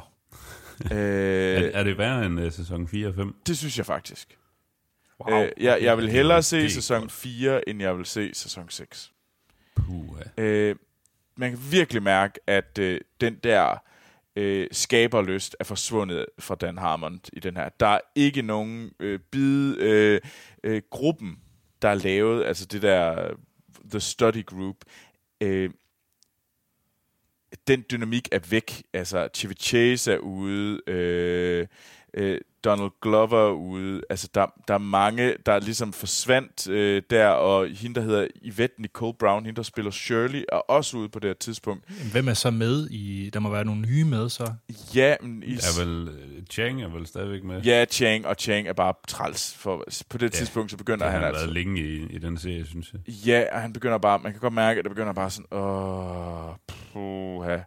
No. 0.89 0.95
øh, 0.95 1.61
er, 1.61 1.69
er 1.73 1.83
det 1.83 1.97
værre 1.97 2.25
end 2.25 2.39
uh, 2.39 2.51
sæson 2.51 2.87
4 2.87 3.07
og 3.07 3.15
5? 3.15 3.35
Det 3.47 3.57
synes 3.57 3.77
jeg 3.77 3.85
faktisk. 3.85 4.37
Wow. 5.19 5.43
Øh, 5.43 5.51
jeg, 5.57 5.79
jeg 5.81 5.97
vil 5.97 6.09
hellere 6.09 6.43
se 6.43 6.69
sæson 6.69 7.09
4, 7.09 7.69
end 7.69 7.81
jeg 7.81 7.97
vil 7.97 8.05
se 8.05 8.33
sæson 8.33 8.69
6. 8.69 9.11
Puh. 9.75 10.17
Øh, 10.37 10.75
man 11.37 11.49
kan 11.49 11.59
virkelig 11.71 12.03
mærke, 12.03 12.39
at 12.47 12.77
øh, 12.79 13.01
den 13.21 13.35
der 13.35 13.77
øh, 14.35 14.67
skaberlyst 14.71 15.55
er 15.59 15.63
forsvundet 15.63 16.25
fra 16.39 16.55
Dan 16.55 16.77
Harmon 16.77 17.19
i 17.33 17.39
den 17.39 17.57
her. 17.57 17.69
Der 17.79 17.87
er 17.87 17.99
ikke 18.15 18.41
nogen 18.41 18.91
øh, 18.99 19.19
bid 19.31 19.77
øh, 19.77 20.21
øh, 20.63 20.81
gruppen, 20.89 21.39
der 21.81 21.89
er 21.89 21.95
lavet, 21.95 22.45
altså 22.45 22.65
det 22.65 22.81
der 22.81 23.31
The 23.89 23.99
Study 23.99 24.45
Group, 24.45 24.75
øh, 25.41 25.69
den 27.67 27.83
dynamik 27.91 28.27
er 28.31 28.39
væk. 28.49 28.83
Altså, 28.93 29.27
Chevy 29.35 29.53
Chase 29.59 30.13
er 30.13 30.17
ude, 30.17 30.81
øh, 30.87 31.67
øh, 32.17 32.41
Donald 32.63 32.91
Glover 33.01 33.51
ude. 33.51 34.01
Altså, 34.09 34.29
der, 34.33 34.45
der 34.67 34.73
er 34.73 34.77
mange, 34.77 35.35
der 35.45 35.59
ligesom 35.59 35.93
forsvandt 35.93 36.69
øh, 36.69 37.01
der, 37.09 37.27
og 37.27 37.67
hende, 37.67 37.95
der 37.95 38.01
hedder 38.01 38.27
Yvette 38.45 38.81
Nicole 38.81 39.13
Brown, 39.19 39.45
hende, 39.45 39.55
der 39.55 39.63
spiller 39.63 39.91
Shirley, 39.91 40.43
er 40.51 40.57
også 40.57 40.97
ude 40.97 41.09
på 41.09 41.19
det 41.19 41.27
her 41.27 41.33
tidspunkt. 41.33 41.83
Hvem 42.11 42.27
er 42.27 42.33
så 42.33 42.51
med 42.51 42.87
i... 42.89 43.29
Der 43.33 43.39
må 43.39 43.49
være 43.49 43.65
nogle 43.65 43.81
nye 43.81 44.05
med, 44.05 44.29
så? 44.29 44.53
Ja, 44.95 45.15
men... 45.21 45.43
I, 45.43 45.53
er 45.53 45.85
vel... 45.85 46.07
Øh, 46.07 46.43
Chang 46.51 46.83
er 46.83 46.89
vel 46.89 47.07
stadigvæk 47.07 47.43
med? 47.43 47.61
Ja, 47.61 47.85
Chang, 47.85 48.27
og 48.27 48.35
Chang 48.39 48.67
er 48.67 48.73
bare 48.73 48.93
træls. 49.07 49.55
For, 49.55 49.83
på 50.09 50.17
det 50.17 50.25
ja, 50.25 50.29
tidspunkt, 50.29 50.71
så 50.71 50.77
begynder 50.77 51.05
han, 51.05 51.13
han 51.13 51.21
har 51.21 51.27
altså... 51.27 51.45
været 51.45 51.53
længe 51.53 51.81
i, 51.81 51.95
i 52.09 52.17
den 52.17 52.37
serie, 52.37 52.65
synes 52.65 52.93
jeg. 52.93 53.13
Ja, 53.13 53.43
og 53.51 53.61
han 53.61 53.73
begynder 53.73 53.97
bare... 53.97 54.19
Man 54.19 54.31
kan 54.31 54.41
godt 54.41 54.53
mærke, 54.53 54.79
at 54.79 54.85
det 54.85 54.91
begynder 54.91 55.13
bare 55.13 55.29
sådan... 55.29 55.57
Åh, 55.59 56.55
puha. 56.93 57.57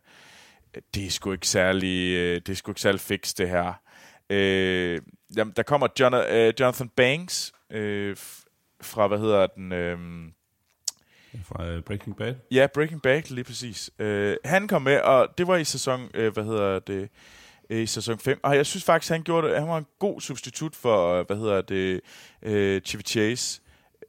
Det 0.95 1.07
er 1.07 1.11
sgu 1.11 1.33
ikke 1.33 1.49
særlig... 1.49 2.17
Øh, 2.17 2.41
det 2.47 2.49
er 2.49 2.57
sgu 2.57 2.71
ikke 2.71 2.81
særlig 2.81 3.01
fix, 3.01 3.35
det 3.35 3.49
her. 3.49 3.81
Øh, 4.31 5.01
jamen, 5.37 5.53
der 5.57 5.63
kommer 5.63 5.89
John, 6.01 6.15
øh, 6.15 6.53
Jonathan 6.61 6.89
Banks 6.89 7.53
øh, 7.71 8.17
fra, 8.83 9.07
hvad 9.07 9.19
hedder 9.19 9.47
den... 9.47 9.73
Øh, 9.73 9.99
fra 11.45 11.77
uh, 11.77 11.83
Breaking 11.83 12.17
Bad? 12.17 12.35
Ja, 12.51 12.67
Breaking 12.75 13.03
Bad, 13.03 13.23
lige 13.31 13.45
præcis. 13.45 13.91
Øh, 13.99 14.37
han 14.45 14.69
kom 14.69 14.83
med, 14.83 15.01
og 15.01 15.29
det 15.39 15.47
var 15.47 15.57
i 15.57 15.65
sæson, 15.65 16.11
øh, 16.15 16.33
hvad 16.33 16.45
hedder 16.45 16.79
det, 16.79 17.09
i 17.71 17.87
sæson 17.87 18.19
5. 18.19 18.41
Og 18.43 18.57
jeg 18.57 18.67
synes 18.67 18.85
faktisk, 18.85 19.13
han 19.13 19.23
gjorde 19.23 19.49
det, 19.49 19.59
han 19.59 19.69
var 19.69 19.79
en 19.79 19.87
god 19.99 20.21
substitut 20.21 20.77
for, 20.77 21.23
hvad 21.23 21.37
hedder 21.37 21.61
det, 21.61 22.01
øh, 22.43 22.81
Chevy 22.81 23.03
Chase. 23.03 23.61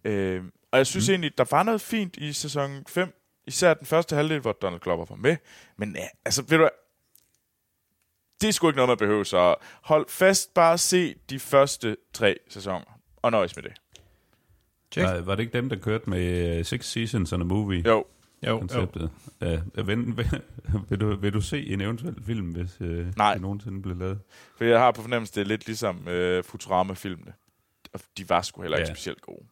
Øh, 0.06 0.44
og 0.72 0.78
jeg 0.78 0.88
synes 0.88 1.10
mm. 1.10 1.12
egentlig, 1.12 1.38
der 1.38 1.46
var 1.52 1.64
noget 1.64 1.82
fint 1.82 2.18
i 2.18 2.34
sæson 2.34 2.84
5, 2.88 3.14
især 3.48 3.74
den 3.74 3.88
første 3.88 4.16
halvdel, 4.16 4.40
hvor 4.40 4.52
Donald 4.52 4.82
Glover 4.82 5.06
var 5.06 5.16
med. 5.16 5.38
Men 5.78 5.96
ja, 5.96 6.08
altså, 6.26 6.44
ved 6.48 6.58
du 6.58 6.70
det 8.42 8.48
er 8.48 8.52
sgu 8.52 8.68
ikke 8.68 8.76
noget, 8.78 8.88
man 8.90 8.98
behøver, 8.98 9.24
så 9.24 9.56
hold 9.82 10.06
fast, 10.10 10.54
bare 10.54 10.78
se 10.78 11.16
de 11.30 11.40
første 11.40 11.98
tre 12.14 12.38
sæsoner, 12.50 13.00
og 13.22 13.32
nøjes 13.32 13.56
med 13.56 13.64
det. 13.64 13.74
Check. 14.92 15.08
Var, 15.08 15.22
var 15.22 15.36
det 15.36 15.44
ikke 15.44 15.54
dem, 15.58 15.70
der 15.70 15.76
kørte 15.76 16.10
med 16.10 16.60
uh, 16.60 16.66
Six 16.66 16.86
Seasons 16.86 17.34
and 17.34 17.42
a 17.42 17.46
Movie? 17.46 17.84
Jo. 17.88 18.06
Jo, 18.48 18.60
konceptet. 18.60 19.12
Ja, 19.42 19.60
vil, 19.76 20.18
vil, 20.18 20.42
vil, 20.90 21.00
du, 21.02 21.16
vil 21.16 21.34
du 21.34 21.42
se 21.42 21.66
en 21.68 21.82
eventuel 21.82 22.24
film, 22.26 22.52
hvis 22.52 22.78
øh, 22.82 23.18
Nej. 23.18 23.34
det 23.34 23.42
nogensinde 23.42 23.82
bliver 23.82 23.98
lavet? 23.98 24.20
For 24.58 24.64
jeg 24.66 24.80
har 24.80 24.92
på 24.92 25.02
fornemmelse, 25.02 25.34
det 25.36 25.42
er 25.42 25.46
lidt 25.46 25.66
ligesom 25.66 26.08
øh, 26.08 26.44
Futurama-filmene. 26.44 27.34
Og 27.94 28.00
de 28.18 28.30
var 28.30 28.42
sgu 28.42 28.62
heller 28.62 28.78
ikke 28.78 28.90
Ja. 28.90 28.94
specielt 28.94 29.22
gode. 29.22 29.46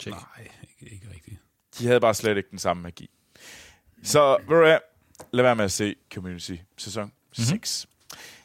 Check. 0.00 0.16
Nej, 0.16 0.48
ikke, 0.80 0.94
ikke 0.94 1.06
rigtigt. 1.14 1.36
De 1.78 1.86
havde 1.86 2.00
bare 2.00 2.14
slet 2.14 2.36
ikke 2.36 2.50
den 2.50 2.58
samme 2.58 2.82
magi. 2.82 3.10
Så, 4.02 4.36
ved 4.48 4.56
du? 4.72 4.78
Lad 5.32 5.42
være 5.44 5.56
med 5.56 5.64
at 5.64 5.72
se 5.72 5.94
Community 6.14 6.54
sæson 6.78 7.12
6. 7.32 7.86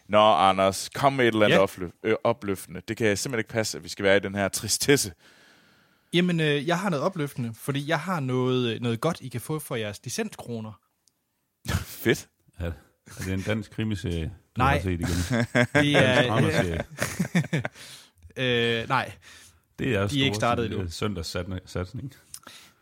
Nå, 0.07 0.33
Anders, 0.33 0.89
kom 0.95 1.13
med 1.13 1.25
et 1.27 1.33
eller 1.33 1.45
andet 1.45 1.57
Ja. 1.57 1.63
opløf- 1.65 1.99
øh, 2.03 2.15
opløftende. 2.23 2.81
Det 2.87 2.97
kan 2.97 3.17
simpelthen 3.17 3.39
ikke 3.39 3.49
passe, 3.49 3.77
at 3.77 3.83
vi 3.83 3.89
skal 3.89 4.03
være 4.05 4.17
i 4.17 4.19
den 4.19 4.35
her 4.35 4.47
tristesse. 4.47 5.13
Jamen, 6.13 6.39
øh, 6.39 6.67
jeg 6.67 6.79
har 6.79 6.89
noget 6.89 7.05
opløftende, 7.05 7.53
fordi 7.53 7.87
jeg 7.89 7.99
har 7.99 8.19
noget, 8.19 8.81
noget 8.81 9.01
godt, 9.01 9.17
I 9.21 9.27
kan 9.27 9.41
få 9.41 9.59
for 9.59 9.75
jeres 9.75 9.99
licenskroner. 10.03 10.79
Fedt. 12.03 12.27
Er, 12.59 12.65
er 13.07 13.23
det 13.23 13.33
en 13.33 13.41
dansk 13.41 13.71
krimiserie, 13.71 14.25
du 14.25 14.31
Nej. 14.57 14.73
har 14.73 14.81
set 14.81 14.91
igen? 14.91 15.07
Det 15.83 15.95
er, 15.95 17.61
øh, 18.81 18.89
nej, 18.89 19.11
Det 19.79 19.95
er 19.95 20.07
De 20.07 20.21
er 20.21 20.25
ikke 20.25 20.35
startet 20.35 20.65
endnu. 20.65 20.89
søndagssatsning. 20.89 22.13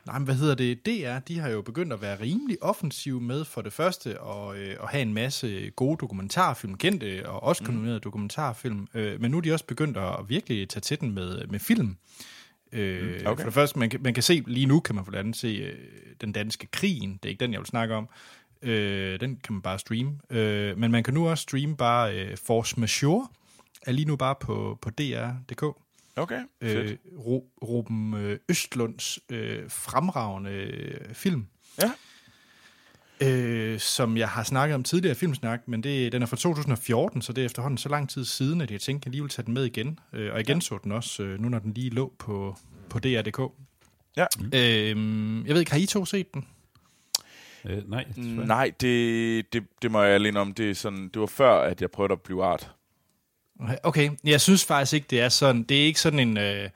Nej, 0.05 0.19
men 0.19 0.25
hvad 0.25 0.35
hedder 0.35 0.55
det? 0.55 0.85
DR, 0.85 1.19
de 1.19 1.39
har 1.39 1.49
jo 1.49 1.61
begyndt 1.61 1.93
at 1.93 2.01
være 2.01 2.19
rimelig 2.19 2.57
offensive 2.63 3.21
med 3.21 3.45
for 3.45 3.61
det 3.61 3.73
første 3.73 4.21
og, 4.21 4.57
øh, 4.57 4.75
at 4.83 4.89
have 4.89 5.01
en 5.01 5.13
masse 5.13 5.69
gode 5.69 5.97
dokumentarfilm, 5.97 6.77
kendte 6.77 7.29
og 7.29 7.43
også 7.43 7.63
nominerede 7.63 7.99
dokumentarfilm. 7.99 8.87
Øh, 8.93 9.21
men 9.21 9.31
nu 9.31 9.37
er 9.37 9.41
de 9.41 9.53
også 9.53 9.65
begyndt 9.65 9.97
at 9.97 10.15
virkelig 10.27 10.69
tage 10.69 10.81
til 10.81 10.99
den 10.99 11.11
med, 11.11 11.47
med 11.47 11.59
film. 11.59 11.97
Øh, 12.71 13.21
okay. 13.25 13.41
For 13.41 13.45
det 13.45 13.53
første, 13.53 13.79
man 13.79 13.91
man 13.99 14.13
kan 14.13 14.23
se, 14.23 14.43
lige 14.47 14.65
nu 14.65 14.79
kan 14.79 14.95
man 14.95 15.05
for 15.05 15.11
det 15.11 15.19
andet 15.19 15.35
se 15.35 15.47
øh, 15.47 15.75
Den 16.21 16.31
Danske 16.31 16.67
Krigen. 16.67 17.13
Det 17.13 17.25
er 17.25 17.29
ikke 17.29 17.39
den, 17.39 17.51
jeg 17.53 17.59
vil 17.59 17.67
snakke 17.67 17.95
om. 17.95 18.09
Øh, 18.61 19.19
den 19.19 19.39
kan 19.43 19.53
man 19.53 19.61
bare 19.61 19.79
streame. 19.79 20.19
Øh, 20.29 20.77
men 20.77 20.91
man 20.91 21.03
kan 21.03 21.13
nu 21.13 21.29
også 21.29 21.41
streame 21.41 21.77
bare 21.77 22.19
øh, 22.19 22.37
Force 22.37 22.79
Majeure, 22.79 23.27
er 23.87 23.91
lige 23.91 24.05
nu 24.05 24.15
bare 24.15 24.35
på, 24.35 24.77
på 24.81 24.89
DR.dk. 24.89 25.63
Okay, 26.15 26.39
fedt. 26.61 26.91
Øh, 26.91 26.97
Ro, 27.19 27.49
Ruben 27.63 28.13
øh, 28.13 28.39
Østlunds 28.49 29.19
øh, 29.29 29.63
fremragende 29.69 30.51
øh, 30.51 31.13
film. 31.13 31.47
Ja. 31.81 31.91
Øh, 33.21 33.79
som 33.79 34.17
jeg 34.17 34.29
har 34.29 34.43
snakket 34.43 34.75
om 34.75 34.83
tidligere 34.83 35.11
i 35.11 35.15
Filmsnak, 35.15 35.67
men 35.67 35.83
det, 35.83 36.11
den 36.11 36.21
er 36.21 36.25
fra 36.25 36.37
2014, 36.37 37.21
så 37.21 37.33
det 37.33 37.41
er 37.41 37.45
efterhånden 37.45 37.77
så 37.77 37.89
lang 37.89 38.09
tid 38.09 38.25
siden, 38.25 38.61
at 38.61 38.71
jeg 38.71 38.81
tænkte, 38.81 39.03
at 39.03 39.05
jeg 39.05 39.11
lige 39.11 39.21
vil 39.21 39.29
tage 39.29 39.45
den 39.45 39.53
med 39.53 39.65
igen. 39.65 39.99
Øh, 40.13 40.33
og 40.33 40.39
igen 40.39 40.61
så 40.61 40.79
den 40.83 40.91
også, 40.91 41.23
øh, 41.23 41.39
nu 41.39 41.49
når 41.49 41.59
den 41.59 41.73
lige 41.73 41.89
lå 41.89 42.13
på, 42.19 42.57
på 42.89 42.99
DR.dk. 42.99 43.39
Ja. 44.17 44.25
Øh, 44.53 45.47
jeg 45.47 45.53
ved 45.53 45.59
ikke, 45.59 45.71
har 45.71 45.79
I 45.79 45.85
to 45.85 46.05
set 46.05 46.33
den? 46.33 46.47
Øh, 47.65 47.89
nej. 47.89 48.05
Nej, 48.17 48.71
det, 48.81 49.53
det, 49.53 49.63
det 49.81 49.91
må 49.91 50.01
jeg 50.01 50.13
alene 50.13 50.39
om. 50.39 50.53
Det, 50.53 50.69
er 50.69 50.75
sådan, 50.75 51.09
det 51.13 51.19
var 51.19 51.25
før, 51.25 51.61
at 51.61 51.81
jeg 51.81 51.91
prøvede 51.91 52.11
at 52.11 52.21
blive 52.21 52.43
art. 52.45 52.71
Okay, 53.83 54.11
jeg 54.23 54.41
synes 54.41 54.65
faktisk 54.65 54.93
ikke, 54.93 55.07
det 55.09 55.21
er 55.21 55.29
sådan. 55.29 55.63
Det 55.63 55.81
er 55.81 55.85
ikke 55.85 55.99
sådan 55.99 56.19
en... 56.19 56.37
Øh, 56.37 56.69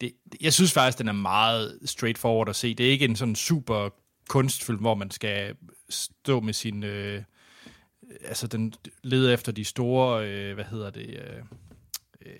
det, 0.00 0.12
jeg 0.40 0.52
synes 0.52 0.72
faktisk, 0.72 0.98
den 0.98 1.08
er 1.08 1.12
meget 1.12 1.78
straightforward 1.84 2.48
at 2.48 2.56
se. 2.56 2.74
Det 2.74 2.86
er 2.86 2.90
ikke 2.90 3.04
en 3.04 3.16
sådan 3.16 3.34
super 3.34 3.88
kunstfilm, 4.28 4.80
hvor 4.80 4.94
man 4.94 5.10
skal 5.10 5.56
stå 5.88 6.40
med 6.40 6.52
sin... 6.52 6.82
Øh, 6.82 7.22
altså, 8.24 8.46
den 8.46 8.74
leder 9.02 9.34
efter 9.34 9.52
de 9.52 9.64
store... 9.64 10.28
Øh, 10.28 10.54
hvad 10.54 10.64
hedder 10.64 10.90
det? 10.90 11.08
Øh, 11.08 11.42
øh, 12.26 12.32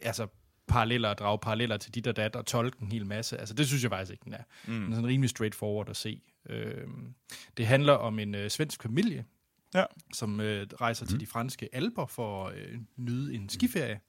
altså, 0.00 0.26
paralleller 0.68 1.08
og 1.08 1.18
drage 1.18 1.38
paralleller 1.38 1.76
til 1.76 1.94
dit 1.94 2.06
og 2.06 2.16
dat 2.16 2.36
og 2.36 2.46
tolke 2.46 2.76
en 2.82 2.92
hel 2.92 3.06
masse. 3.06 3.38
Altså, 3.38 3.54
det 3.54 3.66
synes 3.66 3.82
jeg 3.82 3.90
faktisk 3.90 4.12
ikke, 4.12 4.24
den 4.24 4.34
er. 4.34 4.42
Mm. 4.66 4.74
Den 4.74 4.92
er 4.92 4.96
sådan 4.96 5.08
rimelig 5.08 5.30
straightforward 5.30 5.88
at 5.88 5.96
se. 5.96 6.20
Øh, 6.48 6.86
det 7.56 7.66
handler 7.66 7.92
om 7.92 8.18
en 8.18 8.34
øh, 8.34 8.50
svensk 8.50 8.82
familie, 8.82 9.24
Ja. 9.74 9.84
som 10.14 10.40
øh, 10.40 10.66
rejser 10.80 11.04
mm. 11.04 11.08
til 11.08 11.20
de 11.20 11.26
franske 11.26 11.68
alber 11.72 12.06
for 12.06 12.46
at 12.46 12.58
øh, 12.58 12.78
nyde 12.96 13.34
en 13.34 13.48
skiferie. 13.48 14.00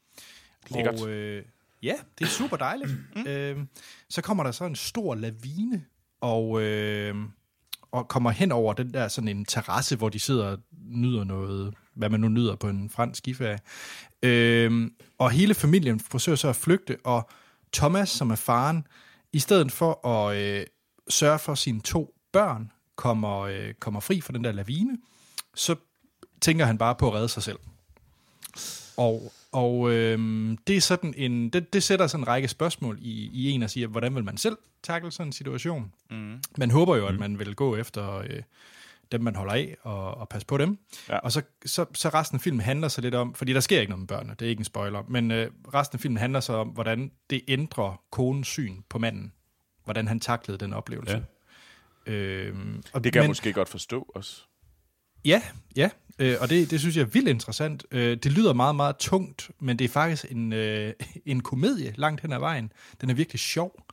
Lækkert. 0.70 1.02
Og 1.02 1.10
øh, 1.10 1.46
ja, 1.84 1.96
det 2.20 2.26
er 2.26 2.30
super 2.30 2.58
dejligt. 2.58 2.92
mm. 3.16 3.28
øh, 3.28 3.58
så 4.10 4.22
kommer 4.22 4.44
der 4.44 4.52
så 4.52 4.66
en 4.66 4.76
stor 4.76 5.16
lavine, 5.16 5.86
og, 6.22 6.62
øh, 6.62 7.16
og 7.92 8.08
kommer 8.08 8.30
hen 8.30 8.52
over 8.52 8.74
den 8.74 8.94
der 8.94 9.08
sådan 9.08 9.28
en 9.28 9.46
terrasse, 9.46 9.96
hvor 9.96 10.10
de 10.10 10.20
sidder 10.20 10.46
og 10.46 10.60
nyder 10.72 11.24
noget, 11.24 11.74
hvad 11.94 12.10
man 12.10 12.20
nu 12.20 12.28
nyder 12.28 12.56
på 12.56 12.70
en 12.70 12.90
fransk 12.90 13.18
skiferie. 13.18 13.60
Øh, 14.24 14.92
og 15.18 15.32
hele 15.32 15.54
familien 15.54 16.00
forsøger 16.00 16.36
så 16.36 16.48
at 16.48 16.56
flygte, 16.56 16.98
og 17.04 17.30
Thomas, 17.74 18.10
som 18.10 18.32
er 18.32 18.36
faren, 18.36 18.88
i 19.34 19.40
stedet 19.40 19.72
for 19.72 20.08
at 20.08 20.38
øh, 20.38 20.66
sørge 21.10 21.40
for, 21.40 21.56
sine 21.56 21.82
to 21.82 22.16
børn 22.32 22.72
kommer, 22.96 23.40
øh, 23.40 23.74
kommer 23.74 24.00
fri 24.00 24.22
fra 24.22 24.34
den 24.34 24.44
der 24.44 24.52
lavine, 24.52 24.98
så 25.56 25.76
tænker 26.42 26.66
han 26.66 26.78
bare 26.78 26.96
på 26.96 27.08
at 27.08 27.14
redde 27.14 27.30
sig 27.30 27.44
selv. 27.44 27.60
Og, 28.98 29.34
og 29.52 29.92
øhm, 29.92 30.58
det 30.68 30.78
er 30.78 30.82
sådan 30.82 31.14
en, 31.18 31.50
det, 31.50 31.74
det 31.74 31.84
sætter 31.84 32.08
sådan 32.08 32.24
en 32.24 32.28
række 32.28 32.48
spørgsmål 32.48 32.98
i, 33.02 33.30
i 33.34 33.50
en 33.50 33.64
og 33.64 33.70
siger, 33.70 33.88
hvordan 33.88 34.16
vil 34.16 34.24
man 34.24 34.38
selv 34.38 34.58
takle 34.84 35.12
sådan 35.12 35.28
en 35.28 35.34
situation? 35.34 35.94
Mm. 36.10 36.42
Man 36.58 36.72
håber 36.72 36.96
jo, 36.96 37.08
at 37.08 37.20
man 37.20 37.40
vil 37.40 37.56
gå 37.56 37.76
efter 37.76 38.18
øh, 38.18 38.42
dem, 39.12 39.22
man 39.22 39.36
holder 39.36 39.54
af, 39.54 39.78
og, 39.82 40.18
og 40.18 40.30
passe 40.30 40.48
på 40.48 40.58
dem. 40.58 40.78
Ja. 41.10 41.18
Og 41.18 41.32
så, 41.32 41.42
så, 41.66 41.86
så 41.94 42.10
resten 42.10 42.36
af 42.36 42.42
filmen 42.42 42.62
handler 42.62 42.88
så 42.88 43.02
lidt 43.02 43.16
om, 43.16 43.34
fordi 43.34 43.54
der 43.54 43.60
sker 43.60 43.80
ikke 43.80 43.90
noget 43.90 44.00
med 44.00 44.08
børnene, 44.08 44.36
det 44.40 44.46
er 44.46 44.50
ikke 44.50 44.60
en 44.60 44.66
spoiler, 44.66 45.04
men 45.08 45.32
øh, 45.32 45.52
resten 45.74 45.96
af 45.96 46.00
filmen 46.00 46.18
handler 46.18 46.40
så 46.40 46.54
om, 46.54 46.68
hvordan 46.68 47.12
det 47.30 47.42
ændrer 47.48 48.02
konens 48.12 48.48
syn 48.48 48.82
på 48.90 49.00
manden. 49.00 49.34
Hvordan 49.84 50.08
han 50.08 50.20
taklede 50.20 50.58
den 50.58 50.74
oplevelse. 50.74 51.26
Ja. 52.08 52.12
Øhm, 52.12 52.84
og, 52.94 53.04
Det 53.04 53.14
kan 53.14 53.22
jeg 53.22 53.30
måske 53.30 53.54
godt 53.54 53.70
forstå 53.70 54.12
også. 54.16 54.44
Ja, 55.26 55.42
ja, 55.76 55.90
øh, 56.20 56.36
og 56.42 56.50
det, 56.50 56.72
det 56.72 56.80
synes 56.80 56.96
jeg 56.98 57.02
er 57.02 57.06
vildt 57.08 57.28
interessant. 57.28 57.86
Øh, 57.92 58.18
det 58.18 58.32
lyder 58.32 58.54
meget, 58.54 58.76
meget 58.76 58.96
tungt, 58.98 59.52
men 59.60 59.80
det 59.80 59.86
er 59.86 59.90
faktisk 59.90 60.26
en, 60.32 60.54
øh, 60.54 60.94
en 61.26 61.42
komedie 61.42 61.94
langt 61.98 62.22
hen 62.22 62.34
ad 62.34 62.40
vejen. 62.40 62.72
Den 63.02 63.10
er 63.10 63.14
virkelig 63.14 63.40
sjov. 63.40 63.86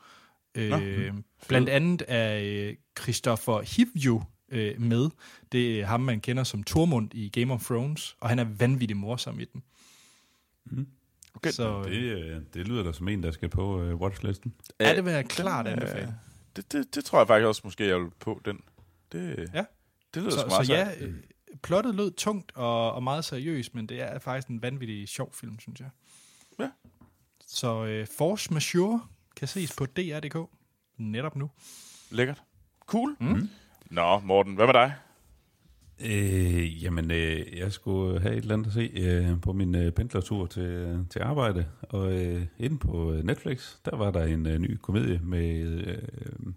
Øh, 0.54 1.12
blandt 1.48 1.68
andet 1.68 2.02
er 2.08 2.40
øh, 2.42 2.74
Christopher 3.00 3.62
Hivju 3.62 4.22
øh, 4.52 4.80
med. 4.80 5.10
Det 5.52 5.80
er 5.80 5.86
ham, 5.86 6.00
man 6.00 6.20
kender 6.20 6.44
som 6.44 6.62
Tormund 6.62 7.14
i 7.14 7.28
Game 7.28 7.52
of 7.52 7.64
Thrones, 7.64 8.16
og 8.20 8.28
han 8.28 8.38
er 8.38 8.44
vanvittig 8.44 8.96
morsom 8.96 9.40
i 9.40 9.44
den. 9.44 9.62
Okay. 11.34 11.50
Så 11.50 11.82
Det, 11.82 11.92
øh, 11.92 12.36
øh, 12.36 12.42
det 12.54 12.68
lyder 12.68 12.82
da 12.82 12.92
som 12.92 13.08
en, 13.08 13.22
der 13.22 13.30
skal 13.30 13.48
på 13.48 13.82
øh, 13.82 13.94
watchlisten. 13.94 14.54
ja, 14.80 14.96
det 14.96 15.04
vil 15.04 15.12
jeg 15.12 15.24
klart 15.24 15.66
øh, 15.66 15.72
anbefale. 15.72 16.14
Det, 16.56 16.72
det, 16.72 16.94
det 16.94 17.04
tror 17.04 17.18
jeg 17.18 17.26
faktisk 17.26 17.46
også, 17.46 17.60
måske 17.64 17.86
jeg 17.86 18.00
vil 18.00 18.10
på 18.20 18.40
den. 18.44 18.60
Det, 19.12 19.50
Ja. 19.54 19.64
Det 20.16 20.24
lyder 20.24 20.38
Så, 20.38 20.46
meget 20.46 20.66
så 20.66 20.72
ja, 20.72 20.88
øh, 21.00 21.14
plottet 21.62 21.94
lød 21.94 22.10
tungt 22.10 22.52
og, 22.54 22.92
og 22.92 23.02
meget 23.02 23.24
seriøst, 23.24 23.74
men 23.74 23.86
det 23.86 24.00
er 24.00 24.18
faktisk 24.18 24.48
en 24.48 24.62
vanvittig 24.62 25.08
sjov 25.08 25.32
film, 25.32 25.58
synes 25.58 25.80
jeg. 25.80 25.88
Ja. 26.58 26.70
Så 27.46 27.84
øh, 27.84 28.06
Force 28.18 28.52
Majeure 28.52 29.00
kan 29.36 29.48
ses 29.48 29.76
på 29.76 29.86
DR.dk 29.86 30.50
netop 30.96 31.36
nu. 31.36 31.50
Lækkert. 32.10 32.42
Cool. 32.86 33.16
Mm. 33.20 33.48
Nå, 33.90 34.18
Morten, 34.18 34.54
hvad 34.54 34.66
med 34.66 34.74
dig? 34.74 34.94
Øh, 36.00 36.84
jamen, 36.84 37.10
øh, 37.10 37.58
jeg 37.58 37.72
skulle 37.72 38.20
have 38.20 38.34
et 38.34 38.40
eller 38.40 38.54
andet 38.54 38.66
at 38.66 38.72
se 38.72 38.90
øh, 38.94 39.40
på 39.40 39.52
min 39.52 39.74
øh, 39.74 39.92
pendlertur 39.92 40.46
til, 40.46 40.98
til 41.10 41.18
arbejde, 41.18 41.66
og 41.82 42.12
øh, 42.12 42.46
inde 42.58 42.78
på 42.78 43.12
øh, 43.12 43.24
Netflix, 43.24 43.76
der 43.84 43.96
var 43.96 44.10
der 44.10 44.24
en 44.24 44.46
øh, 44.46 44.58
ny 44.58 44.76
komedie 44.76 45.20
med, 45.22 45.62
øh, 45.64 46.52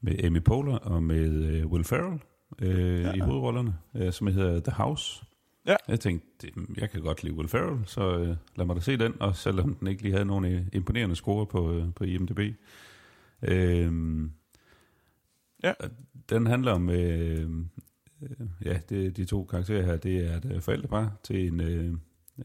med 0.00 0.24
Amy 0.24 0.42
Poehler 0.42 0.76
og 0.76 1.02
med 1.02 1.44
øh, 1.44 1.66
Will 1.66 1.84
Ferrell 1.84 2.20
øh, 2.62 3.02
ja. 3.02 3.12
i 3.12 3.18
hovedrollerne, 3.18 3.74
øh, 3.94 4.12
som 4.12 4.26
hedder 4.26 4.60
The 4.60 4.72
House. 4.72 5.24
Ja. 5.66 5.76
Jeg 5.88 6.00
tænkte, 6.00 6.50
jeg 6.76 6.90
kan 6.90 7.00
godt 7.00 7.22
lide 7.22 7.34
Will 7.34 7.48
Ferrell, 7.48 7.78
så 7.86 8.18
øh, 8.18 8.36
lad 8.56 8.66
mig 8.66 8.76
da 8.76 8.80
se 8.80 8.96
den, 8.96 9.14
og 9.20 9.36
selvom 9.36 9.74
den 9.74 9.88
ikke 9.88 10.02
lige 10.02 10.12
havde 10.12 10.24
nogen 10.24 10.44
øh, 10.44 10.62
imponerende 10.72 11.16
score 11.16 11.46
på, 11.46 11.72
øh, 11.72 11.94
på 11.94 12.04
IMDb. 12.04 12.40
Øh, 13.42 13.92
Ja. 15.62 15.72
Den 16.30 16.46
handler 16.46 16.72
om... 16.72 16.90
Øh, 16.90 17.50
Øh, 18.22 18.46
ja, 18.64 18.78
det, 18.88 19.16
de 19.16 19.24
to 19.24 19.44
karakterer 19.44 19.82
her, 19.82 19.96
det 19.96 20.30
er 20.30 20.36
et 20.36 20.44
øh, 20.54 20.60
forældrepar 20.60 21.16
til 21.22 21.46
en, 21.46 21.60
øh, 21.60 21.94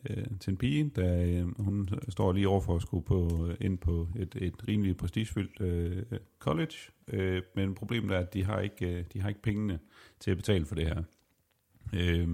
øh, 0.10 0.24
til 0.40 0.52
en 0.52 0.58
pige, 0.58 0.92
der 0.96 1.24
øh, 1.24 1.64
hun 1.66 1.90
står 2.10 2.34
lige 2.34 2.48
overfor 2.48 2.76
at 2.76 2.82
skulle 2.82 3.06
på, 3.06 3.48
øh, 3.50 3.56
ind 3.62 3.78
på 3.78 4.08
et, 4.16 4.36
et 4.42 4.68
rimelig 4.68 4.98
prestigefyldt 4.98 5.62
øh, 5.62 6.04
college, 6.40 6.76
øh, 7.08 7.42
men 7.56 7.76
problemet 7.76 8.12
er, 8.16 8.20
at 8.20 8.34
de 8.34 8.44
har 8.44 8.60
ikke, 8.60 8.98
øh, 8.98 9.04
de 9.14 9.22
har 9.22 9.30
ikke 9.30 9.42
pengene 9.42 9.80
til 10.20 10.32
at 10.32 10.38
betale 10.38 10.66
for 10.66 10.76
det 10.76 10.88
her. 10.88 11.04
Øh, 11.94 12.28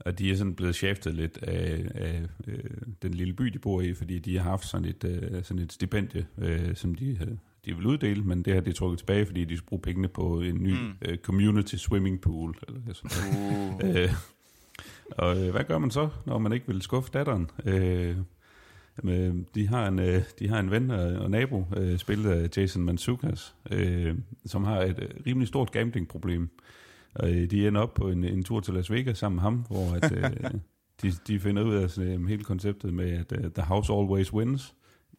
og 0.00 0.18
de 0.18 0.30
er 0.30 0.36
sådan 0.36 0.54
blevet 0.54 0.74
shaftet 0.74 1.14
lidt 1.14 1.38
af, 1.42 1.86
af 1.94 2.22
øh, 2.46 2.64
den 3.02 3.14
lille 3.14 3.34
by, 3.34 3.44
de 3.44 3.58
bor 3.58 3.80
i, 3.80 3.94
fordi 3.94 4.18
de 4.18 4.36
har 4.38 4.50
haft 4.50 4.66
sådan 4.66 4.88
et, 4.88 5.04
øh, 5.04 5.44
sådan 5.44 5.62
et 5.62 5.72
stipendie, 5.72 6.26
øh, 6.38 6.76
som 6.76 6.94
de, 6.94 7.10
øh, 7.10 7.36
de 7.64 7.76
vil 7.76 7.86
uddele, 7.86 8.22
men 8.22 8.42
det 8.42 8.54
har 8.54 8.60
de 8.60 8.72
trukket 8.72 8.98
tilbage, 8.98 9.26
fordi 9.26 9.44
de 9.44 9.56
skal 9.56 9.66
bruge 9.66 9.82
pengene 9.82 10.08
på 10.08 10.40
en 10.40 10.62
ny 10.62 10.72
Mm. 10.72 10.92
øh, 11.02 11.18
community 11.18 11.74
swimming 11.74 12.20
pool. 12.20 12.54
Eller 12.68 12.80
sådan 12.92 13.10
noget. 13.82 14.04
Uh. 14.04 14.10
Og 15.10 15.42
øh, 15.42 15.50
hvad 15.50 15.64
gør 15.64 15.78
man 15.78 15.90
så, 15.90 16.08
når 16.26 16.38
man 16.38 16.52
ikke 16.52 16.66
vil 16.66 16.82
skuffe 16.82 17.10
datteren? 17.12 17.50
Øh, 17.64 18.16
de, 19.54 19.68
har 19.68 19.88
en, 19.88 19.98
øh, 19.98 20.22
de 20.38 20.48
har 20.48 20.60
en 20.60 20.70
ven 20.70 20.90
og, 20.90 21.30
nabo, 21.30 21.64
øh, 21.76 21.98
spillet 21.98 22.30
af 22.30 22.48
Jason 22.56 22.82
Mantzoukas, 22.82 23.54
øh, 23.70 24.14
som 24.46 24.64
har 24.64 24.80
et 24.80 24.98
øh, 24.98 25.08
rimelig 25.26 25.48
stort 25.48 25.72
gambling-problem. 25.72 26.50
Og 27.14 27.28
de 27.28 27.68
ender 27.68 27.80
op 27.80 27.94
på 27.94 28.10
en, 28.10 28.24
en 28.24 28.44
tur 28.44 28.60
til 28.60 28.74
Las 28.74 28.90
Vegas 28.90 29.18
sammen 29.18 29.36
med 29.36 29.42
ham, 29.42 29.64
hvor 29.68 29.94
at, 30.02 30.12
øh, 30.12 30.50
de, 31.02 31.12
de 31.26 31.40
finder 31.40 31.62
ud 31.62 31.74
af 31.74 31.90
sådan, 31.90 32.26
hele 32.26 32.44
konceptet 32.44 32.94
med, 32.94 33.10
at 33.10 33.32
uh, 33.32 33.50
the 33.52 33.62
house 33.62 33.92
always 33.92 34.32
wins. 34.32 34.74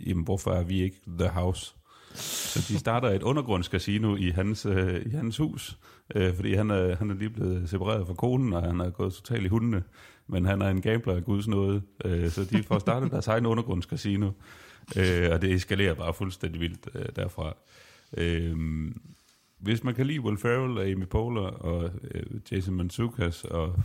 Jamen, 0.07 0.23
hvorfor 0.23 0.51
er 0.51 0.63
vi 0.63 0.81
ikke 0.81 1.01
the 1.19 1.29
house? 1.29 1.74
Så 2.15 2.73
de 2.73 2.79
starter 2.79 3.09
et 3.09 3.23
undergrundscasino 3.23 4.15
i 4.15 4.29
hans, 4.29 4.65
øh, 4.65 5.05
i 5.05 5.09
hans 5.09 5.37
hus, 5.37 5.77
øh, 6.15 6.35
fordi 6.35 6.53
han 6.53 6.71
er, 6.71 6.95
han 6.95 7.09
er 7.09 7.15
lige 7.15 7.29
blevet 7.29 7.69
separeret 7.69 8.07
fra 8.07 8.13
konen, 8.13 8.53
og 8.53 8.63
han 8.63 8.79
er 8.79 8.89
gået 8.89 9.13
totalt 9.13 9.45
i 9.45 9.47
hundene. 9.47 9.83
Men 10.27 10.45
han 10.45 10.61
er 10.61 10.69
en 10.69 10.81
gambler 10.81 11.15
af 11.15 11.23
guds 11.23 11.47
nåde, 11.47 11.81
øh, 12.05 12.29
så 12.29 12.43
de 12.43 12.63
får 12.63 12.79
startet 12.79 13.11
deres 13.11 13.27
egen 13.27 13.45
undergrundscasino, 13.45 14.31
øh, 14.97 15.29
og 15.31 15.41
det 15.41 15.53
eskalerer 15.53 15.93
bare 15.93 16.13
fuldstændig 16.13 16.61
vildt 16.61 16.89
øh, 16.95 17.05
derfra. 17.15 17.55
Øh, 18.17 18.55
hvis 19.59 19.83
man 19.83 19.95
kan 19.95 20.07
lide 20.07 20.21
Will 20.21 20.37
Ferrell 20.37 20.77
og 20.77 20.87
Amy 20.87 21.05
Poehler 21.05 21.41
og 21.41 21.91
øh, 22.11 22.23
Jason 22.51 22.75
Mantzoukas 22.75 23.43
og 23.43 23.75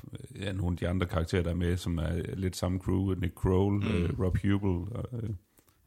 ja, 0.41 0.53
nogle 0.53 0.73
af 0.75 0.77
de 0.77 0.89
andre 0.89 1.07
karakterer, 1.07 1.43
der 1.43 1.51
er 1.51 1.55
med, 1.55 1.77
som 1.77 1.99
er 1.99 2.35
lidt 2.35 2.57
samme 2.57 2.79
crew, 2.79 3.15
Nick 3.15 3.35
Kroll, 3.35 3.75
mm. 3.75 3.89
øh, 3.89 4.21
Rob 4.21 4.39
Hubel 4.43 4.97
og 4.97 5.09
øh, 5.13 5.31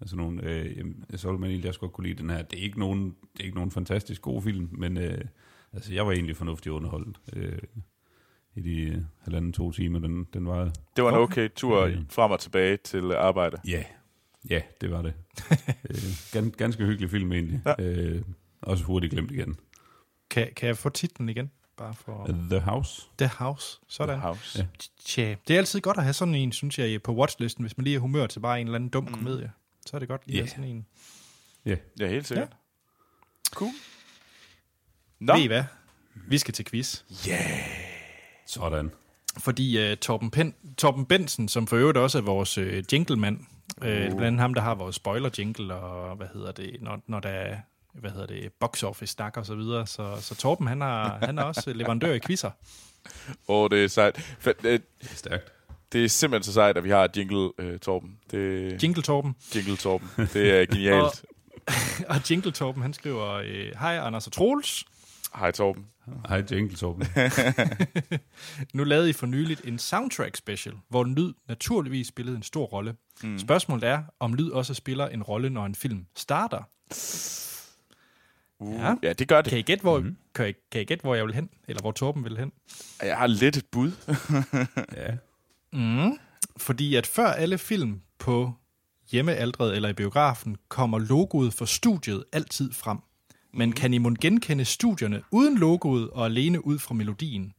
altså 0.04 0.16
nogle, 0.16 0.44
øh, 0.44 0.86
så 1.16 1.28
ville 1.28 1.40
man 1.40 1.50
egentlig 1.50 1.68
også 1.70 1.80
godt 1.80 1.94
kunne 1.94 2.08
lide 2.08 2.22
den 2.22 2.30
her. 2.30 2.42
Det 2.42 2.60
er 2.60 2.64
ikke 2.64 2.80
nogen, 2.80 3.06
det 3.34 3.40
er 3.40 3.44
ikke 3.44 3.56
nogen 3.56 3.72
fantastisk 3.72 4.22
god 4.22 4.42
film, 4.42 4.70
men 4.72 4.98
øh, 4.98 5.26
altså, 5.74 5.94
jeg 5.94 6.06
var 6.08 6.12
egentlig 6.12 6.36
fornuftig 6.38 6.72
underholdt 6.72 7.18
øh, 7.34 7.58
i 8.56 8.62
de 8.62 8.82
øh, 8.82 8.98
halvanden 9.22 9.54
to 9.54 9.72
timer, 9.72 10.00
den, 10.00 10.24
den 10.34 10.46
var. 10.48 10.72
Det 10.96 11.04
var 11.04 11.10
en 11.10 11.16
okay 11.18 11.50
tur 11.56 11.86
Ja. 11.88 11.98
frem 12.10 12.32
og 12.32 12.40
tilbage 12.40 12.78
til 12.78 13.12
arbejde. 13.12 13.58
Ja, 13.68 13.84
ja, 14.50 14.62
det 14.82 14.92
var 14.92 15.02
det. 15.02 15.14
øh, 15.90 15.98
gan, 16.34 16.52
ganske 16.58 16.86
hyggelig 16.86 17.10
film 17.10 17.32
egentlig. 17.32 17.62
Ja. 17.66 17.74
Øh, 17.84 18.22
også 18.62 18.84
hurtigt 18.84 19.12
glemt 19.14 19.32
igen. 19.32 19.56
Kan, 20.30 20.50
kan 20.56 20.68
jeg 20.68 20.78
få 20.78 20.90
titlen 20.90 21.30
igen? 21.30 21.52
Bare 21.78 21.94
for 21.94 22.28
The 22.50 22.60
House. 22.60 23.02
The 23.18 23.28
House. 23.28 23.80
Sådan. 23.88 24.16
The 24.16 24.22
House. 24.22 24.60
Ja. 24.60 24.66
Tja, 25.06 25.36
det 25.48 25.54
er 25.54 25.58
altid 25.58 25.82
godt 25.82 25.98
at 25.98 26.04
have 26.04 26.14
sådan 26.14 26.36
en, 26.36 26.52
synes 26.52 26.80
jeg, 26.80 27.02
på 27.04 27.16
watchlisten, 27.16 27.64
hvis 27.64 27.78
man 27.78 27.84
lige 27.84 27.96
er 27.96 28.00
humør 28.00 28.28
til 28.28 28.40
bare 28.40 28.62
en 28.62 28.68
eller 28.68 28.76
anden 28.76 28.90
dum 28.90 29.04
Mm. 29.04 29.14
komedie. 29.14 29.52
Så 29.86 29.98
er 29.98 30.00
det 30.00 30.08
godt 30.08 30.28
lige 30.28 30.42
at 30.42 30.46
have 30.46 30.50
sådan 30.50 30.64
en. 30.64 30.86
Ja, 31.66 32.08
helt 32.08 32.28
sikkert. 32.28 32.50
Ja. 32.50 32.56
Cool. 33.54 33.72
Nå. 35.20 35.34
Ved 35.34 35.42
I 35.44 35.48
hvad? 35.48 35.64
Vi 36.28 36.38
skal 36.38 36.54
til 36.54 36.66
quiz. 36.66 37.04
Sådan. 38.46 38.92
Fordi 39.38 39.92
uh, 39.92 39.98
Torben, 39.98 40.32
Pen, 40.32 40.56
Torben 40.78 41.06
Bensen, 41.06 41.48
som 41.48 41.68
for 41.68 41.76
øvrigt 41.76 41.98
også 41.98 42.18
er 42.18 42.22
vores 42.22 42.58
uh, 42.58 42.94
jinglemand, 42.94 43.40
uh. 43.78 43.88
uh, 43.88 43.94
blandt 43.94 44.24
andet 44.24 44.42
ham, 44.42 44.54
der 44.54 44.62
har 44.62 44.76
vores 44.76 44.96
spoiler-jingle, 44.96 45.74
og 45.74 46.16
hvad 46.16 46.28
hedder 46.34 46.52
det, 46.52 46.78
når, 46.82 47.02
når 47.08 47.20
der 47.20 47.30
er 47.30 47.58
hvad 47.94 48.12
hedder 48.12 48.28
det, 48.28 48.54
box 48.60 48.84
office 48.84 49.14
snak 49.14 49.38
og 49.38 49.46
så 49.46 49.56
videre. 49.56 49.88
Så, 49.88 50.22
så 50.22 50.36
Torben, 50.36 50.68
han 50.68 50.82
er, 50.82 51.26
han 51.26 51.38
er 51.38 51.44
også 51.44 51.74
leverandør 51.74 52.14
i 52.14 52.20
quizzer. 52.20 52.52
Åh, 53.48 53.70
det 53.70 53.84
er 53.84 53.88
sejt. 53.88 54.22
For, 54.40 54.50
øh, 54.64 54.80
Det 55.02 55.12
er 55.12 55.16
stærkt. 55.16 55.52
Det 55.94 56.04
er 56.04 56.10
simpelthen 56.10 56.44
så 56.44 56.54
sejt, 56.54 56.78
at 56.78 56.84
vi 56.84 56.90
har 56.90 57.10
jingle, 57.18 57.52
øh, 57.58 57.80
Torben. 57.80 58.18
Det, 58.32 58.84
Jingle 58.84 59.04
Torben. 59.04 59.36
jingle, 59.56 59.76
Torben. 59.76 60.08
Det 60.18 60.52
er 60.62 60.66
genialt. 60.66 61.26
Og 62.10 62.30
Jingle 62.30 62.52
Torben, 62.52 62.82
han 62.82 62.94
skriver, 62.94 63.30
øh, 63.32 63.72
Hej 63.80 63.98
Anders 63.98 64.28
og 64.28 64.34
Troels. 64.34 64.86
Hej, 65.36 65.52
Torben. 65.52 65.86
Hej, 66.28 66.44
Jingle 66.52 66.78
Torben. 66.78 67.08
Nu 68.74 68.84
lavede 68.84 69.10
I 69.10 69.14
for 69.14 69.26
nyligt 69.26 69.62
en 69.66 69.80
soundtrack 69.80 70.36
special, 70.38 70.76
hvor 70.90 71.04
lyd 71.04 71.34
naturligvis 71.48 72.08
spillede 72.08 72.38
en 72.38 72.44
stor 72.44 72.66
rolle. 72.66 72.96
Mm. 73.24 73.40
Spørgsmålet 73.40 73.84
er, 73.84 74.04
om 74.20 74.34
lyd 74.34 74.50
også 74.50 74.74
spiller 74.74 75.08
en 75.08 75.24
rolle, 75.24 75.50
når 75.50 75.66
en 75.66 75.76
film 75.76 76.06
starter. 76.16 76.64
Uh, 78.60 78.74
Ja. 78.76 78.88
ja. 78.88 78.96
ja, 79.04 79.14
det 79.14 79.28
gør 79.28 79.42
det. 79.42 79.50
Kan 79.50 79.60
I 79.60 79.62
gætte, 79.62 79.82
hvor, 79.82 80.00
mm. 80.00 80.18
kan 80.36 80.50
I, 80.50 80.54
kan 80.72 80.82
I 80.82 80.84
gætte, 80.84 81.02
hvor 81.02 81.16
jeg 81.16 81.26
vil 81.26 81.34
hen? 81.36 81.50
Eller 81.68 81.82
hvor 81.82 81.92
Torben 81.92 82.24
vil 82.24 82.38
hen? 82.38 82.52
Jeg 83.02 83.18
har 83.18 83.28
lidt 83.28 83.58
et 83.58 83.66
bud. 83.72 83.92
ja. 84.98 85.16
Mm. 85.74 86.18
Fordi 86.58 86.96
at 86.96 87.08
før 87.08 87.28
alle 87.28 87.58
film 87.58 88.02
på 88.20 88.54
hjemmealdret 89.12 89.76
eller 89.76 89.90
i 89.90 89.94
biografen, 89.94 90.58
kommer 90.68 91.00
logoet 91.00 91.54
for 91.54 91.66
studiet 91.66 92.24
altid 92.32 92.74
frem. 92.74 92.98
Men 93.54 93.72
kan 93.72 93.94
I 93.94 93.98
må 93.98 94.10
genkende 94.22 94.66
studierne 94.66 95.24
uden 95.32 95.58
logoet 95.58 96.10
og 96.10 96.26
alene 96.26 96.66
ud 96.66 96.80
fra 96.80 96.94
melodien? 96.94 97.54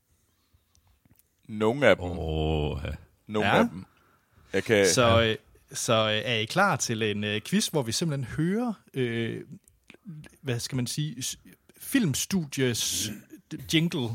Nogle 1.49 1.87
af 1.87 1.97
dem. 1.97 2.05
Åh, 2.19 2.79
ja. 2.85 2.91
Nogle 3.27 3.49
Ja. 3.49 3.59
af 3.59 3.69
dem. 3.69 3.85
Jeg 4.53 4.65
kan... 4.65 4.87
Så, 4.89 5.23
øh, 5.23 5.37
så 5.73 5.93
øh, 5.93 6.31
er 6.31 6.35
I 6.35 6.45
klar 6.45 6.77
til 6.77 7.03
en 7.03 7.25
øh, 7.25 7.41
quiz, 7.41 7.67
hvor 7.69 7.83
vi 7.83 7.93
simpelthen 7.93 8.25
hører, 8.37 8.73
øh, 8.95 9.41
hvad 10.41 10.61
skal 10.61 10.77
man 10.77 10.87
sige, 10.87 11.23
filmstudies 11.81 13.11
jingle. 13.75 14.09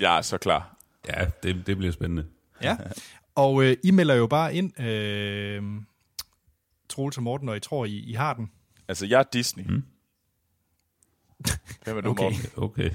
Jeg 0.00 0.16
er 0.18 0.22
så 0.22 0.38
klar. 0.38 0.76
ja 1.08 1.26
det, 1.42 1.66
det 1.66 1.76
bliver 1.76 1.92
spændende. 1.92 2.26
Ja. 2.62 2.76
Og 3.34 3.64
øh, 3.64 3.76
I 3.84 3.90
melder 3.90 4.14
jo 4.14 4.26
bare 4.26 4.54
ind, 4.54 4.80
øh, 4.80 5.62
Troels 6.88 7.16
og 7.16 7.22
Morten, 7.22 7.46
når 7.46 7.54
I 7.54 7.60
tror, 7.60 7.84
I, 7.84 7.96
I 7.96 8.12
har 8.12 8.34
den. 8.34 8.50
Altså, 8.88 9.06
jeg 9.06 9.18
er 9.18 9.24
Disney. 9.32 9.64
Mm. 9.64 9.82
Hvem 11.84 11.96
er 11.96 12.00
du, 12.00 12.10
Okay. 12.10 12.22
Morten? 12.22 12.38
Okay. 12.56 12.90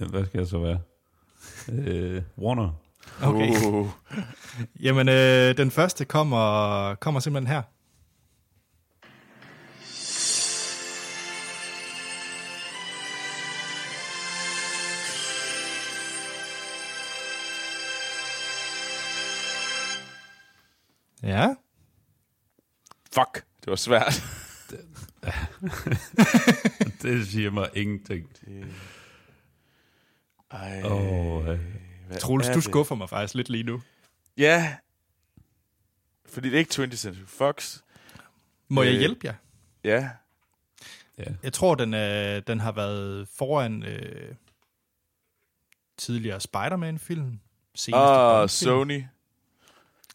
Ja, 0.00 0.04
Hvad 0.04 0.26
skal 0.26 0.38
jeg 0.38 0.46
så 0.46 0.58
være? 0.58 0.80
Øh, 1.68 2.22
Warner. 2.38 2.70
Okay. 3.22 3.66
Uh, 3.66 3.88
Jamen, 4.80 5.08
øh, 5.08 5.56
den 5.56 5.70
første 5.70 6.04
kommer, 6.04 6.94
kommer 6.94 7.20
simpelthen 7.20 7.54
her. 7.54 7.62
Ja. 21.22 21.54
fuck, 23.14 23.44
det 23.60 23.66
var 23.70 23.76
svært. 23.76 24.22
Det 27.02 27.26
siger 27.28 27.50
mig 27.50 27.70
ingenting. 27.74 28.30
Ej, 30.50 30.82
Åh, 30.84 31.46
ja. 31.46 31.56
hvad 32.06 32.18
Troels, 32.20 32.46
du 32.48 32.54
det? 32.54 32.64
skuffer 32.64 32.94
mig 32.94 33.08
faktisk 33.08 33.34
lidt 33.34 33.48
lige 33.48 33.64
nu. 33.64 33.82
Ja. 34.36 34.76
Fordi 36.26 36.48
det 36.50 36.54
er 36.54 36.58
ikke 36.58 36.74
20th 36.74 36.96
Century 36.96 37.26
Fox. 37.26 37.78
Må 38.68 38.82
jeg 38.82 38.92
Øh. 38.92 38.98
hjælpe 38.98 39.26
jer? 39.26 39.34
Ja. 39.84 40.10
ja. 41.18 41.24
Jeg 41.42 41.52
tror, 41.52 41.74
den, 41.74 41.94
er, 41.94 42.40
den 42.40 42.60
har 42.60 42.72
været 42.72 43.28
foran 43.28 43.82
øh, 43.82 44.34
tidligere 45.96 46.40
Spider-Man-film. 46.40 47.40
Ah, 47.92 47.92
Bond-film. 47.92 48.48
Sony. 48.48 49.04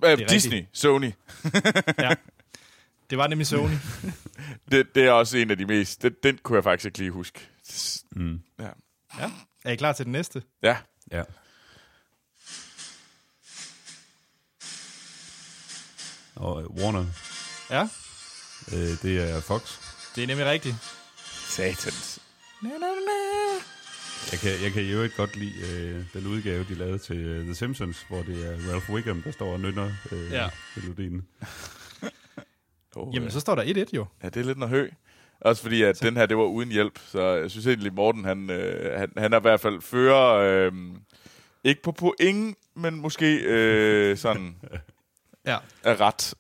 Øh, 0.04 0.10
rigtigt. 0.10 0.30
Disney. 0.30 0.66
Sony. 0.74 1.12
Ja. 2.00 2.16
Det 3.10 3.18
var 3.18 3.28
nemlig 3.28 3.48
Sony. 3.48 3.74
Det, 4.72 4.96
det 4.96 5.04
er 5.04 5.12
også 5.12 5.38
en 5.38 5.52
af 5.52 5.58
de 5.58 5.66
mest... 5.66 6.02
Den, 6.02 6.14
den 6.24 6.38
kunne 6.44 6.56
jeg 6.56 6.64
faktisk 6.64 6.86
ikke 6.86 6.98
lige 6.98 7.12
huske. 7.12 7.50
Mm. 8.12 8.40
Ja. 8.60 8.70
Ja. 9.20 9.32
Er 9.66 9.72
I 9.72 9.76
klar 9.76 9.94
til 9.94 10.06
den 10.06 10.12
næste? 10.12 10.44
Ja. 10.64 10.78
ja. 11.12 11.24
Og 16.36 16.62
øh, 16.62 16.70
Warner, 16.70 17.06
Ja, 17.70 17.82
øh, 18.74 19.02
det 19.02 19.30
er 19.32 19.42
Fox. 19.42 19.78
det 20.16 20.24
er 20.24 20.28
nemlig 20.28 20.46
rigtigt. 20.46 20.76
Satans. 21.48 22.20
Na, 22.62 22.70
na, 22.70 22.78
na. 22.78 23.77
Jeg 24.32 24.40
kan, 24.40 24.52
jeg 24.64 24.72
kan 24.72 24.84
jo 24.84 25.04
ikke 25.04 25.16
godt 25.16 25.36
lide 25.36 25.54
øh, 25.74 26.04
den 26.14 26.28
udgave, 26.28 26.66
de 26.70 26.74
lavede 26.76 26.98
til 26.98 27.18
øh, 27.18 27.44
The 27.44 27.56
Simpsons, 27.56 28.06
hvor 28.10 28.22
det 28.24 28.48
er 28.48 28.72
Ralph 28.72 28.90
Wiggum, 28.90 29.22
der 29.22 29.32
står 29.32 29.54
og 29.54 29.60
nynner 29.60 29.92
øh, 30.12 30.32
Ja. 30.32 30.44
ja. 30.44 30.50
melodien. 30.76 31.28
Oh, 32.96 33.16
Jamen, 33.16 33.32
så 33.32 33.40
står 33.40 33.56
der 33.56 33.64
1-1 33.86 33.90
jo. 33.94 34.06
Ja, 34.24 34.30
det 34.30 34.38
er 34.40 34.44
lidt 34.46 34.58
noget 34.58 34.70
hø. 34.70 34.90
Også 35.42 35.62
fordi, 35.62 35.82
at 35.82 36.00
den 36.02 36.18
her, 36.18 36.26
det 36.26 36.38
var 36.38 36.44
uden 36.44 36.70
hjælp. 36.72 37.00
Så 37.08 37.22
jeg 37.22 37.52
synes 37.52 37.68
egentlig, 37.68 37.94
Morten, 37.94 38.26
han, 38.26 38.50
øh, 38.50 39.00
han, 39.00 39.12
han 39.18 39.34
er 39.34 39.38
i 39.38 39.42
hvert 39.42 39.60
fald 39.60 39.82
fører... 39.82 40.34
Øh, 40.34 40.72
ikke 41.64 41.82
på 41.82 41.92
point, 41.92 42.58
men 42.76 42.96
måske 43.02 43.36
øh, 43.36 44.18
sådan 44.18 44.56
Ja. 45.46 45.58
er 45.84 46.02
ret. 46.02 46.34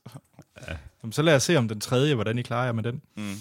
Jamen, 1.03 1.13
så 1.13 1.21
lad 1.21 1.35
os 1.35 1.43
se 1.43 1.55
om 1.55 1.67
den 1.67 1.79
tredje, 1.81 2.15
hvordan 2.15 2.37
I 2.37 2.41
klarer 2.41 2.65
jer 2.65 2.71
med 2.71 2.83
den. 2.83 3.01
Mm. 3.17 3.33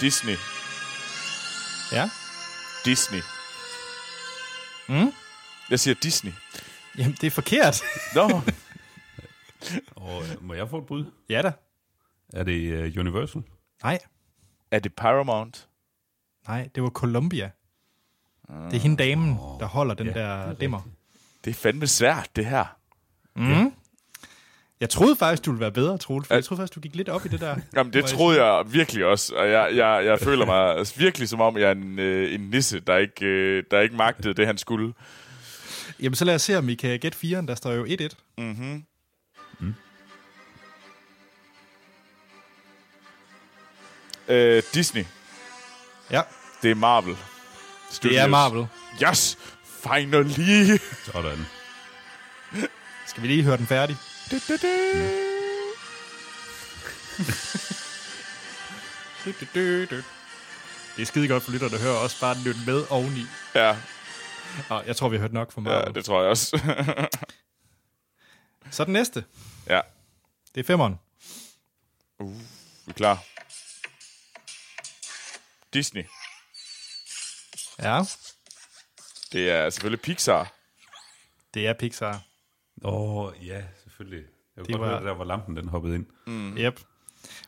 Disney. 0.00 0.36
Ja. 1.92 2.10
Disney. 2.84 3.20
Mm? 4.88 5.12
Jeg 5.70 5.80
siger 5.80 5.94
Disney. 6.02 6.32
Jamen, 6.98 7.12
det 7.20 7.24
er 7.26 7.30
forkert. 7.30 7.80
Nå, 8.14 8.22
Og 9.96 10.22
øh, 10.22 10.44
må 10.44 10.54
jeg 10.54 10.68
få 10.70 10.78
et 10.78 10.86
bud? 10.86 11.04
ja 11.28 11.42
da. 11.42 11.52
Er 12.32 12.42
det 12.42 12.72
øh, 12.72 12.94
Universal? 12.98 13.42
Nej. 13.82 13.98
er 14.70 14.78
det 14.78 14.94
Paramount? 14.94 15.68
Nej, 16.48 16.68
det 16.74 16.82
var 16.82 16.90
Columbia. 16.90 17.50
Det 18.48 18.74
er 18.76 18.78
hende 18.80 18.96
damen, 18.96 19.34
der 19.60 19.66
holder 19.66 19.94
den 19.94 20.06
Ja, 20.06 20.12
der 20.12 20.42
det 20.44 20.50
er 20.54 20.58
dimmer. 20.58 20.80
Det 21.44 21.50
er 21.50 21.54
fandme 21.54 21.86
svært, 21.86 22.36
det 22.36 22.46
her. 22.46 22.64
Mm. 23.36 23.72
Jeg 24.80 24.90
troede 24.90 25.16
faktisk, 25.16 25.44
du 25.44 25.50
ville 25.50 25.60
være 25.60 25.72
bedre, 25.72 25.98
Troels, 25.98 26.26
for 26.28 26.34
jeg 26.34 26.44
troede 26.44 26.60
faktisk, 26.60 26.74
du 26.74 26.80
gik 26.80 26.96
lidt 26.96 27.08
op 27.08 27.26
i 27.26 27.28
det 27.28 27.40
der. 27.40 27.56
Jamen, 27.76 27.92
det 27.92 28.04
troede 28.04 28.44
jeg 28.44 28.64
virkelig 28.72 29.04
også, 29.04 29.34
og 29.34 29.50
jeg, 29.50 29.70
jeg, 29.76 30.04
jeg 30.04 30.18
føler 30.20 30.46
mig 30.46 30.76
altså 30.78 30.94
virkelig 31.04 31.28
som 31.28 31.40
om, 31.40 31.58
jeg 31.58 31.68
er 31.68 31.72
en, 31.72 31.98
øh, 31.98 32.34
en 32.34 32.40
nisse, 32.40 32.80
der 32.80 32.96
ikke, 32.96 33.26
øh, 33.26 33.64
der 33.70 33.80
ikke 33.80 33.96
magtede 33.96 34.34
det, 34.34 34.46
han 34.46 34.58
skulle. 34.58 34.94
Jamen, 36.00 36.14
så 36.14 36.24
lad 36.24 36.34
os 36.34 36.42
se, 36.42 36.58
om 36.58 36.68
I 36.68 36.74
kan 36.74 36.98
gætte 36.98 37.18
4'eren. 37.24 37.46
Der 37.46 37.54
står 37.54 37.72
jo 37.72 37.86
1-1. 37.86 38.08
Mm-hmm. 38.38 38.84
Øh, 44.28 44.62
Disney. 44.74 45.04
Ja, 46.10 46.22
Det 46.62 46.70
er 46.70 46.74
Marvel. 46.74 47.16
Studios. 47.90 48.14
det 48.14 48.20
er 48.22 48.26
Marvel. 48.26 48.66
Yes! 49.08 49.38
Finally! 49.82 50.78
Sådan. 51.04 51.46
Skal 53.06 53.22
vi 53.22 53.28
lige 53.28 53.42
høre 53.42 53.56
den 53.56 53.66
færdig? 53.66 53.96
Du, 54.30 54.36
du, 54.48 54.56
du. 54.56 54.68
Du, 59.24 59.32
du, 59.40 59.46
du, 59.54 59.84
du. 59.86 60.02
Det 60.96 61.02
er 61.02 61.06
skide 61.06 61.28
godt 61.28 61.42
for 61.42 61.50
lytter, 61.52 61.68
der 61.68 61.78
hører 61.78 61.96
også 61.98 62.20
bare 62.20 62.36
lytte 62.44 62.60
med 62.66 62.84
oveni. 62.90 63.24
Ja, 63.54 63.76
Og 64.70 64.86
jeg 64.86 64.96
tror, 64.96 65.08
vi 65.08 65.16
har 65.16 65.20
hørt 65.20 65.32
nok 65.32 65.52
fra 65.52 65.60
ja, 65.60 65.64
Marvel. 65.68 65.94
det 65.94 66.04
tror 66.04 66.20
jeg 66.20 66.30
også. 66.30 66.60
Så 68.70 68.84
den 68.84 68.92
næste. 68.92 69.24
ja, 69.66 69.80
Det 70.54 70.60
er 70.60 70.64
femmeren. 70.64 70.98
vi 72.18 72.24
er 72.88 72.92
klar. 72.92 73.24
Disney. 75.72 76.04
Ja, 77.78 78.02
Det 79.32 79.50
er 79.50 79.70
selvfølgelig 79.70 80.00
Pixar. 80.02 80.52
det 81.54 81.66
er 81.66 81.72
Pixar. 81.72 82.22
Åh, 82.84 83.16
oh, 83.16 83.46
ja, 83.46 83.62
selvfølgelig. 83.98 84.24
Jeg 84.56 84.64
Det 84.64 84.74
kunne 84.74 84.78
godt 84.78 84.90
var- 84.92 84.98
høre, 85.00 85.08
der 85.08 85.14
var 85.14 85.24
lampen, 85.24 85.56
den 85.56 85.68
hoppede 85.68 85.94
ind. 85.94 86.06
Mm. 86.26 86.56
Yep. 86.56 86.80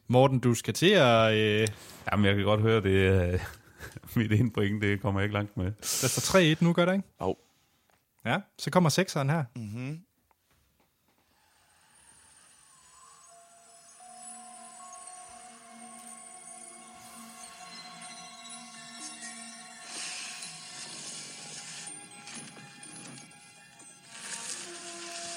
Morten, 0.08 0.38
du 0.40 0.54
skal 0.54 0.74
til 0.74 0.90
at... 0.90 1.34
Øh, 1.34 1.68
Jamen, 2.12 2.26
jeg 2.26 2.34
kan 2.34 2.44
godt 2.44 2.60
høre, 2.60 2.82
det 2.82 3.06
er 3.06 3.38
mit 4.18 4.32
ene 4.32 4.50
point, 4.50 4.82
det 4.82 5.00
kommer 5.02 5.20
jeg 5.20 5.24
ikke 5.24 5.34
langt 5.34 5.56
med. 5.56 5.64
der 5.80 6.08
står 6.08 6.38
3-1 6.54 6.64
nu, 6.64 6.72
gør 6.72 6.84
det 6.84 6.92
ikke? 6.94 7.08
Jo. 7.20 7.36
Ja, 8.24 8.40
så 8.58 8.70
kommer 8.70 8.90
sekseren 8.90 9.30
her. 9.30 9.44
Mm-hmm. 9.56 10.00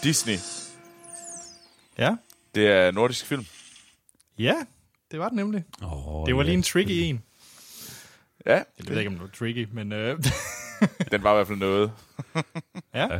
Disney. 0.03 0.38
Ja, 1.98 2.16
Det 2.56 2.68
er 2.68 2.91
nordisk 2.91 3.26
film. 3.26 3.46
ja 4.39 4.56
det 5.12 5.20
var 5.20 5.28
det 5.30 5.36
nemlig. 5.36 5.64
Oh, 5.84 6.26
Det 6.28 6.36
var 6.36 6.44
lige 6.44 6.54
en 6.54 6.64
tricky 6.64 6.91
en. 6.91 7.24
Ja, 8.46 8.54
Jeg 8.54 8.64
ved 8.88 8.98
ikke, 8.98 9.08
om 9.08 9.14
det 9.14 9.22
var 9.22 9.30
tricky, 9.38 9.68
men 9.72 9.91
øh, 9.91 10.24
den 11.12 11.24
var 11.24 11.32
i 11.32 11.36
hvert 11.36 11.48
fald 11.48 11.58
noget. 11.58 11.91
ja. 12.94 13.14
Ja. 13.14 13.20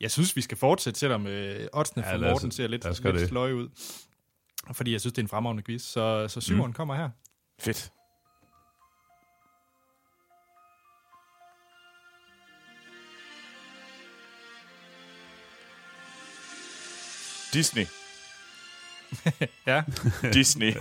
Jeg 0.00 0.10
synes, 0.10 0.36
vi 0.36 0.40
skal 0.40 0.56
fortsætte, 0.58 1.00
selvom 1.00 1.26
øh, 1.26 1.66
oddsene 1.72 2.06
Ja, 2.06 2.14
for 2.14 2.18
Morten 2.18 2.50
ser 2.50 2.66
lidt, 2.66 2.84
lidt 2.84 3.14
det. 3.14 3.28
sløje 3.28 3.54
ud. 3.54 3.68
Fordi 4.72 4.92
jeg 4.92 5.00
synes, 5.00 5.12
det 5.12 5.18
er 5.18 5.24
en 5.24 5.28
fremragende 5.28 5.62
quiz. 5.62 5.82
Så, 5.82 6.28
så 6.28 6.40
syveren 6.40 6.66
mm. 6.66 6.72
kommer 6.72 6.94
her. 6.94 7.10
Fedt. 7.60 7.90
Disney. 17.52 17.86
Ja, 19.66 19.84
Disney. 20.32 20.72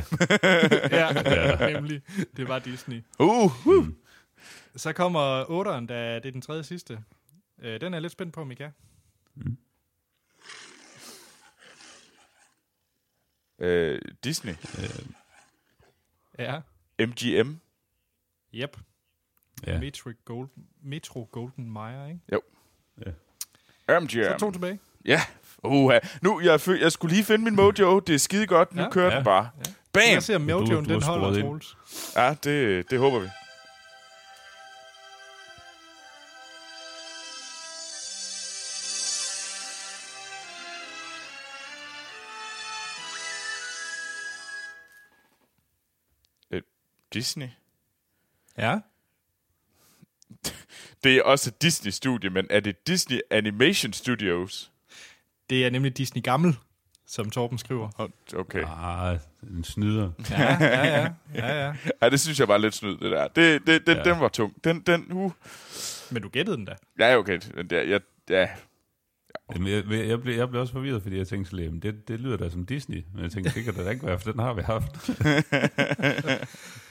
ja, 0.92 1.14
nemlig. 1.72 2.02
Det 2.38 2.48
var 2.48 2.60
Disney. 2.60 3.04
Uh, 3.20 3.68
uh. 3.68 3.88
Så 4.76 4.94
kommer 4.94 5.46
otteren, 5.50 5.88
da 5.88 6.16
det 6.16 6.26
er 6.26 6.32
den 6.32 6.42
tredje 6.42 6.64
sidste. 6.64 7.04
Øh, 7.60 7.82
den 7.82 7.94
er 7.94 7.98
jeg 7.98 8.02
lidt 8.02 8.14
spændt 8.14 8.34
på, 8.34 8.42
om 8.42 8.52
I 8.52 8.56
kan. 8.56 8.72
Øh, 13.60 14.02
Disney. 14.24 14.54
Ja, 16.40 16.62
MGM. 17.00 17.60
yep. 18.54 18.78
Ja. 19.68 19.80
Metro, 19.80 20.12
Gold, 20.26 20.50
Metro 20.82 21.30
Golden 21.32 21.72
Mayer, 21.72 22.08
ikke? 22.08 22.20
MGM. 24.00 24.24
Så 24.24 24.38
to 24.40 24.52
tilbage. 24.52 24.80
Ja. 25.06 25.22
Uh, 25.64 25.94
nu, 26.22 26.40
jeg, 26.42 26.56
fø- 26.68 26.82
jeg 26.82 26.92
skulle 26.92 27.14
lige 27.16 27.26
finde 27.26 27.44
min 27.44 27.56
mojo. 27.56 28.00
Det 28.00 28.16
er 28.16 28.20
skide 28.20 28.48
godt. 28.48 28.76
Nu 28.76 28.82
Ja. 28.82 28.90
kører 28.90 29.10
Ja. 29.12 29.16
den 29.16 29.24
bare. 29.24 29.50
Ja. 29.66 29.72
Bam! 29.94 30.04
Jeg 30.14 30.24
ser, 30.24 30.38
Mojoen 30.38 30.86
den 30.86 31.04
holder. 31.04 31.42
Troels. 31.42 31.78
Ja, 32.16 32.36
det, 32.44 32.92
det 32.92 33.00
håber 33.00 33.20
vi. 33.20 33.28
Øh, 46.52 46.62
Disney? 47.14 47.48
Ja. 48.58 48.80
Det 51.04 51.18
er 51.18 51.24
også 51.24 51.50
et 51.50 51.62
Disney-studie, 51.62 52.30
men 52.30 52.48
er 52.50 52.60
det 52.60 52.88
Disney 52.88 53.20
Animation 53.32 53.94
Studios? 53.94 54.72
Det 55.52 55.66
er 55.66 55.70
nemlig 55.70 55.98
Disney 55.98 56.24
Gammel, 56.24 56.58
som 57.08 57.30
Torben 57.30 57.58
skriver. 57.58 58.10
Okay. 58.36 58.64
Ah, 58.68 59.18
en 59.44 59.64
snyder. 59.64 60.12
Ja, 60.30 60.58
ja, 60.62 60.86
ja. 60.88 61.08
ja, 61.36 61.66
ja. 61.66 61.74
Ja, 62.02 62.10
det 62.10 62.20
synes 62.20 62.40
jeg 62.40 62.48
var 62.48 62.58
lidt 62.58 62.74
snyd, 62.74 62.98
det 62.98 63.12
der. 63.12 63.28
Det, 63.28 63.68
det, 63.68 63.88
den, 63.88 63.98
Ja. 63.98 64.04
den 64.04 64.20
var 64.20 64.28
tung. 64.28 64.64
Den, 64.64 64.80
den, 64.82 65.12
uh. 65.12 65.32
Men 66.12 66.22
du 66.22 66.30
gættede 66.30 66.58
den 66.58 66.66
da. 66.66 66.76
Ja, 67.00 67.18
okay. 67.18 67.40
Men 67.56 67.68
det, 67.70 67.90
jeg, 67.90 68.02
ja. 68.30 68.48
Jamen, 69.54 69.68
jeg, 69.72 69.84
jeg, 69.92 70.08
jeg, 70.08 70.22
blev, 70.22 70.36
jeg 70.36 70.50
blev 70.50 70.62
også 70.62 70.74
forvirret, 70.74 71.02
fordi 71.02 71.18
jeg 71.18 71.28
tænkte, 71.28 71.52
så, 71.52 71.58
jamen, 71.58 71.80
det, 71.80 72.08
det 72.08 72.20
lyder 72.20 72.38
da 72.38 72.50
som 72.50 72.66
Disney. 72.66 73.04
Men 73.14 73.24
jeg 73.24 73.32
tænkte, 73.32 73.54
det 73.54 73.64
kan 73.64 73.74
det 73.76 73.86
da 73.86 73.90
ikke 73.90 74.06
være, 74.06 74.20
for 74.20 74.32
den 74.32 74.40
har 74.40 74.54
vi 74.54 74.62
haft. 74.62 75.08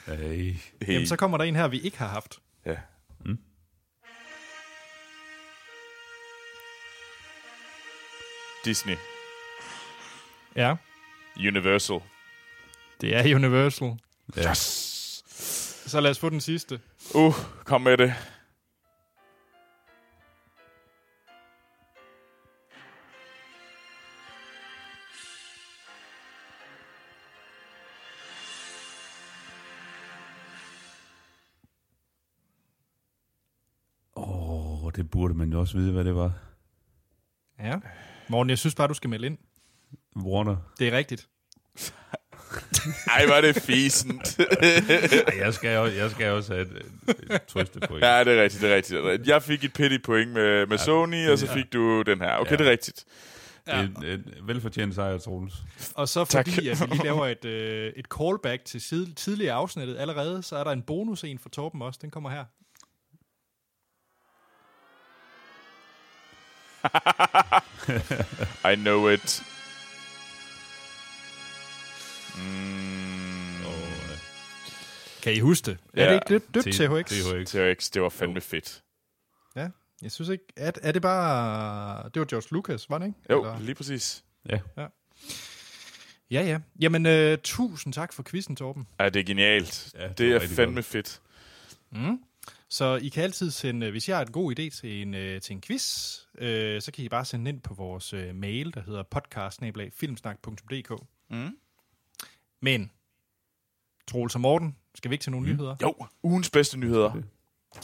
hey. 0.06 0.54
Hey. 0.82 0.94
Jamen, 0.94 1.06
så 1.06 1.16
kommer 1.16 1.38
der 1.38 1.44
en 1.44 1.56
her, 1.56 1.68
vi 1.68 1.80
ikke 1.80 1.98
har 1.98 2.08
haft. 2.08 2.38
Ja. 2.66 2.76
Mm. 3.24 3.38
Disney. 8.64 8.96
Ja, 10.56 10.76
Universal. 11.36 12.00
det 13.00 13.16
er 13.16 13.34
Universal. 13.34 13.98
Ja. 14.36 14.54
Så 14.54 16.00
lad 16.00 16.10
os 16.10 16.18
få 16.18 16.30
den 16.30 16.40
sidste. 16.40 16.80
Uh, 17.14 17.34
kom 17.64 17.80
med 17.80 17.96
det. 17.96 18.14
Åh, 34.16 34.84
oh, 34.84 34.92
det 34.96 35.10
burde 35.10 35.34
man 35.34 35.52
jo 35.52 35.60
også 35.60 35.78
vide, 35.78 35.92
hvad 35.92 36.04
det 36.04 36.14
var. 36.14 36.49
Ja. 37.64 37.74
Morten, 38.28 38.50
jeg 38.50 38.58
synes 38.58 38.74
bare, 38.74 38.88
du 38.88 38.94
skal 38.94 39.10
melde 39.10 39.26
ind. 39.26 39.38
Warner. 40.16 40.56
Det 40.78 40.88
er 40.88 40.92
rigtigt. 40.96 41.28
Ej, 43.16 43.26
var 43.26 43.40
det 43.40 43.56
fisent. 43.62 44.38
Ej, 44.40 45.38
jeg 45.38 45.54
skal, 45.54 45.74
jo, 45.74 45.84
jeg 45.86 46.10
skal 46.10 46.30
også 46.30 46.52
have 46.54 46.66
et, 46.66 46.82
et 47.30 47.42
trøste 47.48 47.80
på. 47.80 47.98
ja, 47.98 48.24
det 48.24 48.38
er 48.38 48.42
rigtigt, 48.42 48.62
det 48.62 48.70
er 48.72 48.76
rigtigt. 48.76 49.00
er. 49.00 49.18
Jeg 49.26 49.42
fik 49.42 49.64
et 49.64 49.72
pity 49.72 49.98
point 50.04 50.30
med, 50.30 50.66
med 50.66 50.78
Sony, 50.78 51.28
og 51.30 51.38
så 51.38 51.46
fik 51.46 51.72
du 51.72 52.02
den 52.02 52.20
her. 52.20 52.36
Okay, 52.36 52.50
Ja. 52.50 52.56
det 52.56 52.66
er 52.66 52.70
rigtigt. 52.70 53.04
Ja. 53.66 53.82
Et, 53.82 54.04
et 54.04 54.24
velfortjent 54.42 54.94
sejr, 54.94 55.18
Troels. 55.18 55.54
Og 55.94 56.08
så 56.08 56.24
Tak. 56.24 56.48
fordi, 56.48 56.68
at 56.68 56.80
vi 56.80 56.86
lige 56.86 57.04
laver 57.04 57.26
et, 57.26 57.44
øh, 57.44 57.92
et 57.96 58.06
callback 58.18 58.64
til 58.64 58.78
sid- 58.80 59.14
tidligere 59.14 59.54
afsnittet 59.54 59.96
allerede, 59.98 60.42
så 60.42 60.56
er 60.56 60.64
der 60.64 60.70
en 60.70 60.82
bonus 60.82 61.24
en 61.24 61.38
for 61.38 61.48
Torben 61.48 61.82
også. 61.82 61.98
Den 62.02 62.10
kommer 62.10 62.30
her. 62.30 62.44
I 68.72 68.74
know 68.74 69.08
it. 69.08 69.42
Mm, 72.36 73.64
Oh, 73.66 73.72
Kan 75.22 75.32
I 75.32 75.38
huske 75.40 75.66
det? 75.70 75.78
Ja. 75.96 76.02
Er 76.02 76.06
det 76.08 76.14
ikke 76.14 76.30
lidt 76.30 76.54
dødt, 76.54 76.64
THX? 76.66 77.10
THX. 77.22 77.50
THX, 77.50 77.90
det 77.90 78.02
var 78.02 78.08
fandme 78.08 78.40
fedt. 78.40 78.82
Ja, 79.56 79.68
jeg 80.02 80.12
synes 80.12 80.28
ikke... 80.28 80.44
Er, 80.56 80.72
er 80.82 80.92
det 80.92 81.02
bare... 81.02 82.02
Det 82.14 82.20
var 82.20 82.26
George 82.26 82.46
Lucas, 82.50 82.90
var 82.90 82.98
det 82.98 83.06
ikke? 83.06 83.18
Jo, 83.30 83.44
Eller- 83.44 83.60
lige 83.60 83.74
præcis. 83.74 84.24
Ja. 84.48 84.58
Ja, 86.30 86.42
ja. 86.42 86.58
Jamen, 86.80 87.06
øh, 87.06 87.38
tusind 87.44 87.92
tak 87.94 88.12
for 88.12 88.22
quizzen, 88.22 88.56
Torben. 88.56 88.86
Ja, 89.00 89.08
det 89.08 89.20
er 89.20 89.24
genialt. 89.24 89.88
Ja, 89.94 90.08
det 90.08 90.18
det 90.18 90.34
er 90.34 90.40
fandme 90.48 90.82
fedt. 90.82 91.20
Så 92.72 92.96
I 93.02 93.08
kan 93.08 93.22
altid 93.22 93.50
sende, 93.50 93.86
øh, 93.86 93.90
hvis 93.90 94.08
jeg 94.08 94.16
har 94.16 94.24
en 94.24 94.32
god 94.32 94.58
idé 94.58 94.68
til 94.80 95.02
en, 95.02 95.14
øh, 95.14 95.40
til 95.40 95.52
en 95.52 95.60
quiz, 95.60 96.16
øh, 96.38 96.82
så 96.82 96.92
kan 96.92 97.04
I 97.04 97.08
bare 97.08 97.24
sende 97.24 97.46
den 97.46 97.54
ind 97.54 97.62
på 97.62 97.74
vores 97.74 98.12
øh, 98.12 98.34
mail, 98.34 98.74
der 98.74 98.80
hedder 98.80 99.02
podcast 99.02 99.60
Mm. 101.30 101.56
Men, 102.60 102.90
Troels 104.06 104.34
og 104.34 104.40
Morten, 104.40 104.76
skal 104.94 105.10
vi 105.10 105.14
ikke 105.14 105.22
til 105.22 105.32
nogle 105.32 105.46
mm. 105.46 105.52
nyheder? 105.52 105.76
Jo, 105.82 105.94
ugens 106.22 106.50
bedste 106.50 106.78
nyheder. 106.78 107.22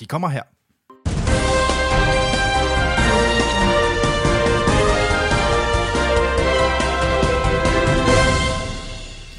De 0.00 0.06
kommer 0.06 0.28
her. 0.28 0.42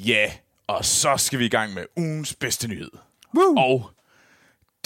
Ja, 0.08 0.14
yeah. 0.14 0.32
og 0.68 0.86
så 0.86 1.18
skal 1.18 1.40
vi 1.40 1.46
i 1.46 1.50
gang 1.50 1.74
med 1.74 1.86
ugens 1.98 2.36
bedste 2.36 2.68
nyhed. 2.68 2.92
Woo! 3.36 3.56
Og 3.58 3.97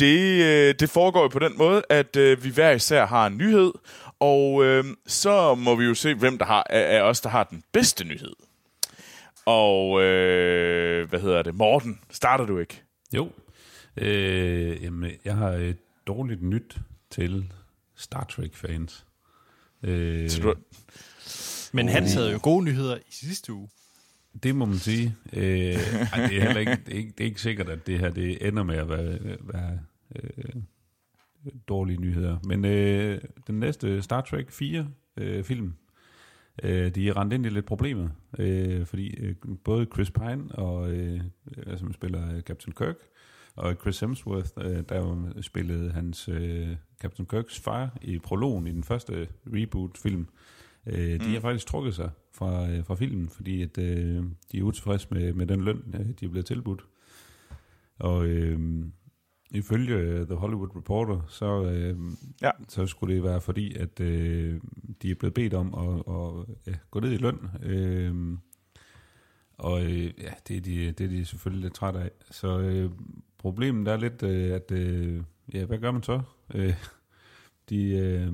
det, 0.01 0.43
øh, 0.43 0.75
det 0.79 0.89
foregår 0.89 1.21
jo 1.21 1.27
på 1.27 1.39
den 1.39 1.57
måde, 1.57 1.83
at 1.89 2.15
øh, 2.15 2.43
vi 2.43 2.49
hver 2.49 2.71
især 2.71 3.05
har 3.05 3.27
en 3.27 3.37
nyhed, 3.37 3.71
og 4.19 4.63
øh, 4.63 4.85
så 5.07 5.55
må 5.55 5.75
vi 5.75 5.85
jo 5.85 5.93
se, 5.93 6.13
hvem 6.13 6.37
der 6.37 6.45
har, 6.45 6.63
af 6.69 7.01
os, 7.01 7.21
der 7.21 7.29
har 7.29 7.43
den 7.43 7.63
bedste 7.71 8.03
nyhed. 8.03 8.33
Og 9.45 10.01
øh, 10.03 11.09
hvad 11.09 11.19
hedder 11.19 11.41
det? 11.41 11.55
Morten, 11.55 11.99
starter 12.09 12.45
du 12.45 12.59
ikke? 12.59 12.81
Jo. 13.13 13.31
Øh, 13.97 14.83
jamen, 14.83 15.11
jeg 15.25 15.35
har 15.35 15.49
et 15.49 15.77
dårligt 16.07 16.43
nyt 16.43 16.77
til 17.09 17.53
Star 17.95 18.23
Trek-fans. 18.23 19.05
Øh, 19.83 20.29
du, 20.43 20.53
Men 21.71 21.89
han 21.89 22.03
havde 22.03 22.31
jo 22.31 22.39
gode 22.41 22.65
nyheder 22.65 22.95
i 22.95 23.11
sidste 23.11 23.53
uge. 23.53 23.69
Det 24.43 24.55
må 24.55 24.65
man 24.65 24.79
sige. 24.79 25.15
Øh, 25.33 25.43
ej, 25.43 26.27
det, 26.27 26.37
er 26.37 26.41
heller 26.41 26.59
ikke, 26.59 26.77
det, 26.85 26.93
er 26.93 26.97
ikke, 26.97 27.13
det 27.17 27.23
er 27.23 27.25
ikke 27.25 27.41
sikkert, 27.41 27.69
at 27.69 27.87
det 27.87 27.99
her 27.99 28.09
det 28.09 28.47
ender 28.47 28.63
med 28.63 28.75
at 28.75 28.89
være, 28.89 29.19
være 29.39 29.79
øh, 30.15 30.61
dårlige 31.67 32.01
nyheder. 32.01 32.37
Men 32.47 32.65
øh, 32.65 33.21
den 33.47 33.59
næste 33.59 34.01
Star 34.01 34.21
Trek 34.21 34.51
4 34.51 34.87
øh, 35.17 35.43
film, 35.43 35.73
øh, 36.63 36.95
de 36.95 37.09
er 37.09 37.17
rendt 37.17 37.33
ind 37.33 37.45
i 37.45 37.49
lidt 37.49 37.65
problemer. 37.65 38.09
Øh, 38.39 38.85
fordi 38.85 39.15
øh, 39.19 39.35
både 39.63 39.87
Chris 39.93 40.11
Pine, 40.11 40.51
og, 40.51 40.91
øh, 40.91 41.21
som 41.77 41.93
spiller 41.93 42.35
øh, 42.35 42.41
Captain 42.41 42.73
Kirk, 42.73 42.95
og 43.55 43.75
Chris 43.81 43.99
Hemsworth, 43.99 44.49
øh, 44.57 44.83
der 44.89 45.31
spillede 45.41 45.91
hans 45.91 46.29
øh, 46.29 46.75
Captain 47.01 47.25
Kirks 47.25 47.59
far 47.59 47.97
i 48.01 48.19
prologen 48.19 48.67
i 48.67 48.71
den 48.71 48.83
første 48.83 49.27
reboot-film, 49.45 50.27
øh, 50.85 51.19
de 51.19 51.33
har 51.33 51.39
faktisk 51.39 51.67
trukket 51.67 51.95
sig 51.95 52.09
fra, 52.33 52.69
øh, 52.69 52.85
fra 52.85 52.95
filmen, 52.95 53.29
fordi 53.29 53.61
at, 53.61 53.77
øh, 53.77 54.23
de 54.51 54.57
er 54.57 54.63
utilfredse 54.63 55.07
med, 55.11 55.33
med 55.33 55.45
den 55.45 55.61
løn, 55.61 55.95
øh, 55.99 56.05
de 56.19 56.25
er 56.25 56.29
blevet 56.29 56.45
tilbudt. 56.45 56.85
Og 57.99 58.25
øh, 58.25 58.85
ifølge 59.51 59.95
øh, 59.95 60.25
The 60.25 60.35
Hollywood 60.35 60.75
Reporter, 60.75 61.21
så, 61.27 61.63
øh, 61.63 61.97
Ja. 62.41 62.51
så 62.67 62.87
skulle 62.87 63.15
det 63.15 63.23
være 63.23 63.41
fordi, 63.41 63.75
at 63.75 63.99
øh, 63.99 64.61
de 65.01 65.11
er 65.11 65.15
blevet 65.15 65.33
bedt 65.33 65.53
om 65.53 65.73
at, 65.73 66.03
at 66.15 66.55
ja, 66.67 66.77
gå 66.91 66.99
ned 66.99 67.11
i 67.11 67.17
løn. 67.17 67.49
Øh, 67.63 68.37
og 69.57 69.83
øh, 69.83 70.03
ja, 70.03 70.31
det 70.47 70.57
er, 70.57 70.61
de, 70.61 70.91
det 70.91 71.01
er 71.05 71.09
de 71.09 71.25
selvfølgelig 71.25 71.63
lidt 71.63 71.73
trætte 71.73 71.99
af. 71.99 72.11
Så 72.31 72.59
øh, 72.59 72.91
problemet 73.37 73.87
er 73.87 73.97
lidt, 73.97 74.23
øh, 74.23 74.51
at 74.55 74.71
øh, 74.71 75.21
ja, 75.53 75.65
hvad 75.65 75.77
gør 75.77 75.91
man 75.91 76.03
så? 76.03 76.21
Øh, 76.53 76.73
de, 77.69 77.89
øh, 77.91 78.33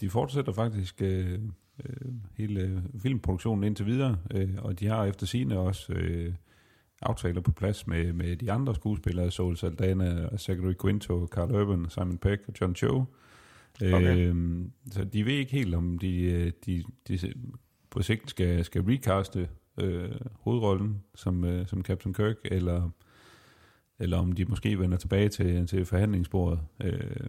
de 0.00 0.10
fortsætter 0.10 0.52
faktisk 0.52 1.02
øh, 1.02 1.38
øh, 1.84 2.12
hele 2.36 2.82
filmproduktionen 2.98 3.64
indtil 3.64 3.86
videre, 3.86 4.18
øh, 4.30 4.54
og 4.58 4.80
de 4.80 4.86
har 4.86 5.04
efter 5.04 5.26
sine 5.26 5.58
også 5.58 5.92
øh, 5.92 6.34
aftaler 7.02 7.40
på 7.40 7.52
plads 7.52 7.86
med, 7.86 8.12
med 8.12 8.36
de 8.36 8.52
andre 8.52 8.74
skuespillere, 8.74 9.30
Sol 9.30 9.56
Saldana, 9.56 10.36
Zachary 10.36 10.74
Quinto, 10.82 11.26
Carl 11.26 11.54
Urban, 11.54 11.90
Simon 11.90 12.18
Peck 12.18 12.42
og 12.48 12.54
John 12.60 12.74
Cho. 12.74 13.04
Okay. 13.82 14.16
Øh, 14.16 14.64
så 14.90 15.04
de 15.04 15.24
ved 15.24 15.32
ikke 15.32 15.52
helt, 15.52 15.74
om 15.74 15.98
de, 15.98 16.22
øh, 16.22 16.52
de, 16.66 16.82
de 17.08 17.32
på 17.90 18.02
sigt 18.02 18.30
skal, 18.30 18.64
skal 18.64 18.82
recaste 18.82 19.48
øh, 19.80 20.10
hovedrollen 20.40 21.02
som, 21.14 21.44
øh, 21.44 21.66
som 21.66 21.82
Captain 21.82 22.14
Kirk, 22.14 22.36
eller, 22.44 22.90
eller 23.98 24.18
om 24.18 24.32
de 24.32 24.44
måske 24.44 24.78
vender 24.78 24.96
tilbage 24.96 25.28
til, 25.28 25.66
til 25.66 25.84
forhandlingsbordet. 25.84 26.60
Øh, 26.84 27.26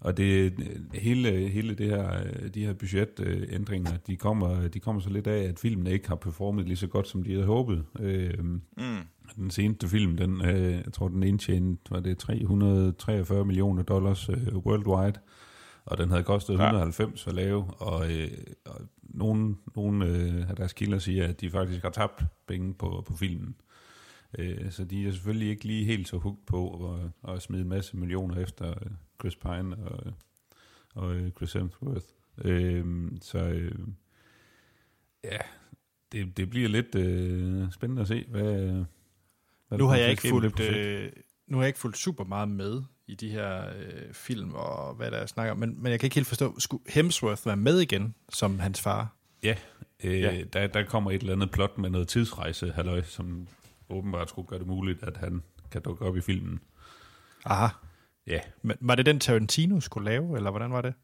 og 0.00 0.16
det 0.16 0.52
hele, 0.94 1.48
hele 1.48 1.74
det 1.74 1.86
her, 1.86 2.24
de 2.54 2.66
her 2.66 2.72
budgetændringer, 2.72 3.96
de 4.06 4.16
kommer, 4.16 4.68
de 4.68 4.80
kommer 4.80 5.02
så 5.02 5.10
lidt 5.10 5.26
af, 5.26 5.42
at 5.44 5.58
filmen 5.58 5.86
ikke 5.86 6.08
har 6.08 6.14
performet 6.16 6.66
lige 6.66 6.76
så 6.76 6.86
godt, 6.86 7.08
som 7.08 7.22
de 7.22 7.32
havde 7.32 7.46
håbet. 7.46 7.84
Øh, 8.00 8.38
mm, 8.38 8.58
den 9.36 9.50
seneste 9.50 9.88
film, 9.88 10.16
den, 10.16 10.44
øh, 10.44 10.72
jeg 10.72 10.92
tror, 10.92 11.08
den 11.08 11.22
indtjente, 11.22 11.90
var 11.90 12.00
det 12.00 12.18
343 12.18 13.44
millioner 13.44 13.82
dollars 13.82 14.28
øh, 14.28 14.56
worldwide, 14.56 15.20
og 15.84 15.98
den 15.98 16.10
havde 16.10 16.22
kostet 16.22 16.54
Ja. 16.54 16.64
190 16.64 17.26
at 17.26 17.34
lave, 17.34 17.64
og, 17.64 18.12
øh, 18.12 18.30
og 18.66 18.80
nogle, 19.02 19.54
nogle 19.76 20.06
øh, 20.06 20.50
af 20.50 20.56
deres 20.56 20.72
kilder 20.72 20.98
siger, 20.98 21.28
at 21.28 21.40
de 21.40 21.50
faktisk 21.50 21.82
har 21.82 21.90
tabt 21.90 22.24
penge 22.48 22.74
på, 22.74 23.04
på 23.06 23.16
filmen. 23.16 23.54
Øh, 24.38 24.70
så 24.70 24.84
de 24.84 25.06
er 25.06 25.12
selvfølgelig 25.12 25.48
ikke 25.48 25.64
lige 25.64 25.84
helt 25.84 26.08
så 26.08 26.16
hugt 26.16 26.46
på 26.46 26.90
at, 26.94 27.34
at 27.34 27.42
smide 27.42 27.62
en 27.62 27.68
masse 27.68 27.96
millioner 27.96 28.36
efter 28.36 28.70
øh, 28.70 28.90
Chris 29.20 29.36
Pine 29.36 29.76
og, 29.76 30.12
og 30.94 31.14
øh, 31.14 31.30
Chris 31.30 31.52
Hemsworth. 31.52 32.06
Øh, 32.44 33.10
så 33.20 33.38
øh, 33.38 33.78
ja, 35.24 35.38
det, 36.12 36.36
det 36.36 36.50
bliver 36.50 36.68
lidt 36.68 36.94
øh, 36.94 37.72
spændende 37.72 38.02
at 38.02 38.08
se, 38.08 38.24
hvad, 38.28 38.84
hvad 39.68 39.78
Nu 39.78 39.86
har 39.86 39.96
jeg 39.96 40.10
ikke 40.10 40.28
fulgt, 40.28 40.60
øh, 40.60 41.12
nu 41.46 41.56
har 41.56 41.64
jeg 41.64 41.68
ikke 41.68 41.78
fulgt 41.78 41.98
super 41.98 42.24
meget 42.24 42.48
med 42.48 42.82
i 43.06 43.14
de 43.14 43.30
her 43.30 43.66
øh, 43.78 44.12
film 44.12 44.54
og 44.54 44.94
hvad 44.94 45.10
der 45.10 45.16
er 45.16 45.26
snakker 45.26 45.52
om, 45.52 45.58
men, 45.58 45.82
men 45.82 45.92
jeg 45.92 46.00
kan 46.00 46.06
ikke 46.06 46.14
helt 46.14 46.26
forstå, 46.26 46.58
skulle 46.58 46.82
Hemsworth 46.88 47.46
være 47.46 47.56
med 47.56 47.80
igen 47.80 48.14
som 48.28 48.58
hans 48.58 48.80
far? 48.80 49.16
Ja, 49.42 49.56
øh, 50.04 50.20
ja. 50.20 50.42
Der, 50.52 50.66
der 50.66 50.84
kommer 50.84 51.10
et 51.10 51.20
eller 51.20 51.32
andet 51.32 51.50
plot 51.50 51.78
med 51.78 51.90
noget 51.90 52.08
tidsrejse, 52.08 52.72
halløj, 52.72 53.02
som 53.02 53.48
åbenbart 53.88 54.28
skulle 54.28 54.48
gøre 54.48 54.58
det 54.58 54.66
muligt, 54.66 55.02
at 55.02 55.16
han 55.16 55.42
kan 55.70 55.82
dukke 55.82 56.04
op 56.04 56.16
i 56.16 56.20
filmen. 56.20 56.60
Aha. 57.44 57.66
Ja, 58.28 58.40
Men 58.62 58.76
var 58.80 58.94
det 58.94 59.06
den 59.06 59.20
Tarantino 59.20 59.80
skulle 59.80 60.10
lave, 60.10 60.36
eller 60.36 60.50
hvordan 60.50 60.72
var 60.72 60.80
det? 60.80 60.94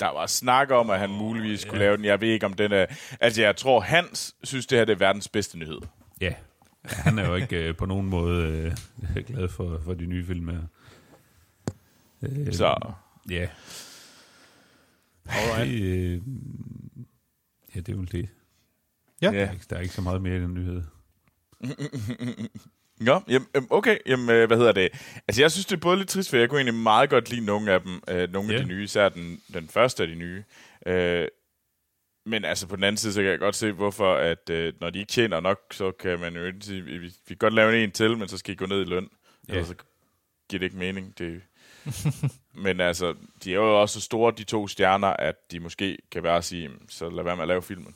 der 0.00 0.08
var 0.08 0.26
snak 0.26 0.70
om, 0.70 0.90
at 0.90 0.98
han 0.98 1.10
muligvis 1.10 1.60
skulle 1.60 1.78
ja. 1.78 1.84
lave 1.84 1.96
den. 1.96 2.04
Jeg 2.04 2.20
ved 2.20 2.28
ikke, 2.28 2.46
om 2.46 2.52
den 2.52 2.72
er... 2.72 2.86
Altså, 3.20 3.42
jeg 3.42 3.56
tror, 3.56 3.80
Hans 3.80 4.36
synes, 4.42 4.66
det 4.66 4.78
her 4.78 4.84
det 4.84 4.92
er 4.92 4.96
verdens 4.98 5.28
bedste 5.28 5.58
nyhed. 5.58 5.78
ja. 6.20 6.34
han 6.84 7.18
er 7.18 7.28
jo 7.28 7.34
ikke 7.34 7.68
øh, 7.68 7.76
på 7.76 7.86
nogen 7.86 8.06
måde 8.06 8.46
øh, 8.46 9.24
glad 9.26 9.48
for, 9.48 9.80
for 9.84 9.94
de 9.94 10.06
nye 10.06 10.24
film 10.26 10.48
her. 10.48 10.62
Øh, 12.22 12.52
Så 12.52 12.92
Ja. 13.30 13.48
Alright. 15.26 15.70
Det, 15.70 15.80
øh, 15.80 16.20
ja, 17.74 17.80
det 17.80 17.88
er 17.92 17.96
vel 17.96 18.12
det. 18.12 18.28
Ja. 19.22 19.30
Der, 19.30 19.46
er 19.46 19.52
ikke, 19.52 19.64
der 19.70 19.76
er 19.76 19.80
ikke 19.80 19.94
så 19.94 20.02
meget 20.02 20.22
mere 20.22 20.36
i 20.36 20.40
den 20.40 20.54
nyhed. 20.54 20.82
Ja, 23.06 23.18
jamen, 23.28 23.48
øhm, 23.56 23.66
okay, 23.70 23.98
jamen, 24.06 24.30
øh, 24.30 24.46
hvad 24.46 24.56
hedder 24.56 24.72
det? 24.72 24.88
Altså, 25.28 25.42
jeg 25.42 25.50
synes, 25.52 25.66
det 25.66 25.76
er 25.76 25.80
både 25.80 25.96
lidt 25.96 26.08
trist, 26.08 26.30
for 26.30 26.36
jeg 26.36 26.48
kunne 26.48 26.58
egentlig 26.60 26.82
meget 26.82 27.10
godt 27.10 27.30
lide 27.30 27.44
nogle 27.46 27.72
af 27.72 27.80
dem, 27.80 28.02
øh, 28.08 28.32
nogle 28.32 28.54
af 28.54 28.58
Ja. 28.58 28.62
de 28.62 28.68
nye, 28.68 28.84
især 28.84 29.08
den, 29.08 29.40
den 29.54 29.68
første 29.68 30.02
af 30.02 30.08
de 30.08 30.14
nye. 30.14 30.44
Øh, 30.86 31.28
men 32.26 32.44
altså, 32.44 32.66
på 32.66 32.76
den 32.76 32.84
anden 32.84 32.96
side, 32.96 33.12
så 33.12 33.20
kan 33.22 33.30
jeg 33.30 33.38
godt 33.38 33.54
se, 33.54 33.72
hvorfor, 33.72 34.14
at 34.14 34.50
øh, 34.50 34.72
når 34.80 34.90
de 34.90 34.98
ikke 34.98 35.12
tjener 35.12 35.40
nok, 35.40 35.58
så 35.72 35.90
kan 35.92 36.20
man 36.20 36.34
jo 36.36 36.44
ikke 36.44 36.58
sige, 36.62 36.82
vi, 36.82 36.98
vi 36.98 37.10
kan 37.28 37.36
godt 37.36 37.54
lave 37.54 37.84
en 37.84 37.90
til, 37.90 38.18
men 38.18 38.28
så 38.28 38.38
skal 38.38 38.52
I 38.52 38.56
gå 38.56 38.66
ned 38.66 38.80
i 38.80 38.84
løn. 38.84 39.08
Ja. 39.48 39.52
Ellers 39.52 39.68
så 39.68 39.74
giver 40.50 40.58
det 40.58 40.66
ikke 40.66 40.76
mening. 40.76 41.18
Det... 41.18 41.42
men 42.64 42.80
altså, 42.80 43.14
de 43.44 43.50
er 43.50 43.54
jo 43.56 43.80
også 43.80 44.00
så 44.00 44.04
store, 44.04 44.32
de 44.38 44.44
to 44.44 44.68
stjerner, 44.68 45.08
at 45.08 45.34
de 45.50 45.60
måske 45.60 45.98
kan 46.12 46.22
være 46.22 46.36
at 46.36 46.44
sige, 46.44 46.70
så 46.88 47.10
lad 47.10 47.24
være 47.24 47.36
med 47.36 47.42
at 47.42 47.48
lave 47.48 47.62
filmen. 47.62 47.94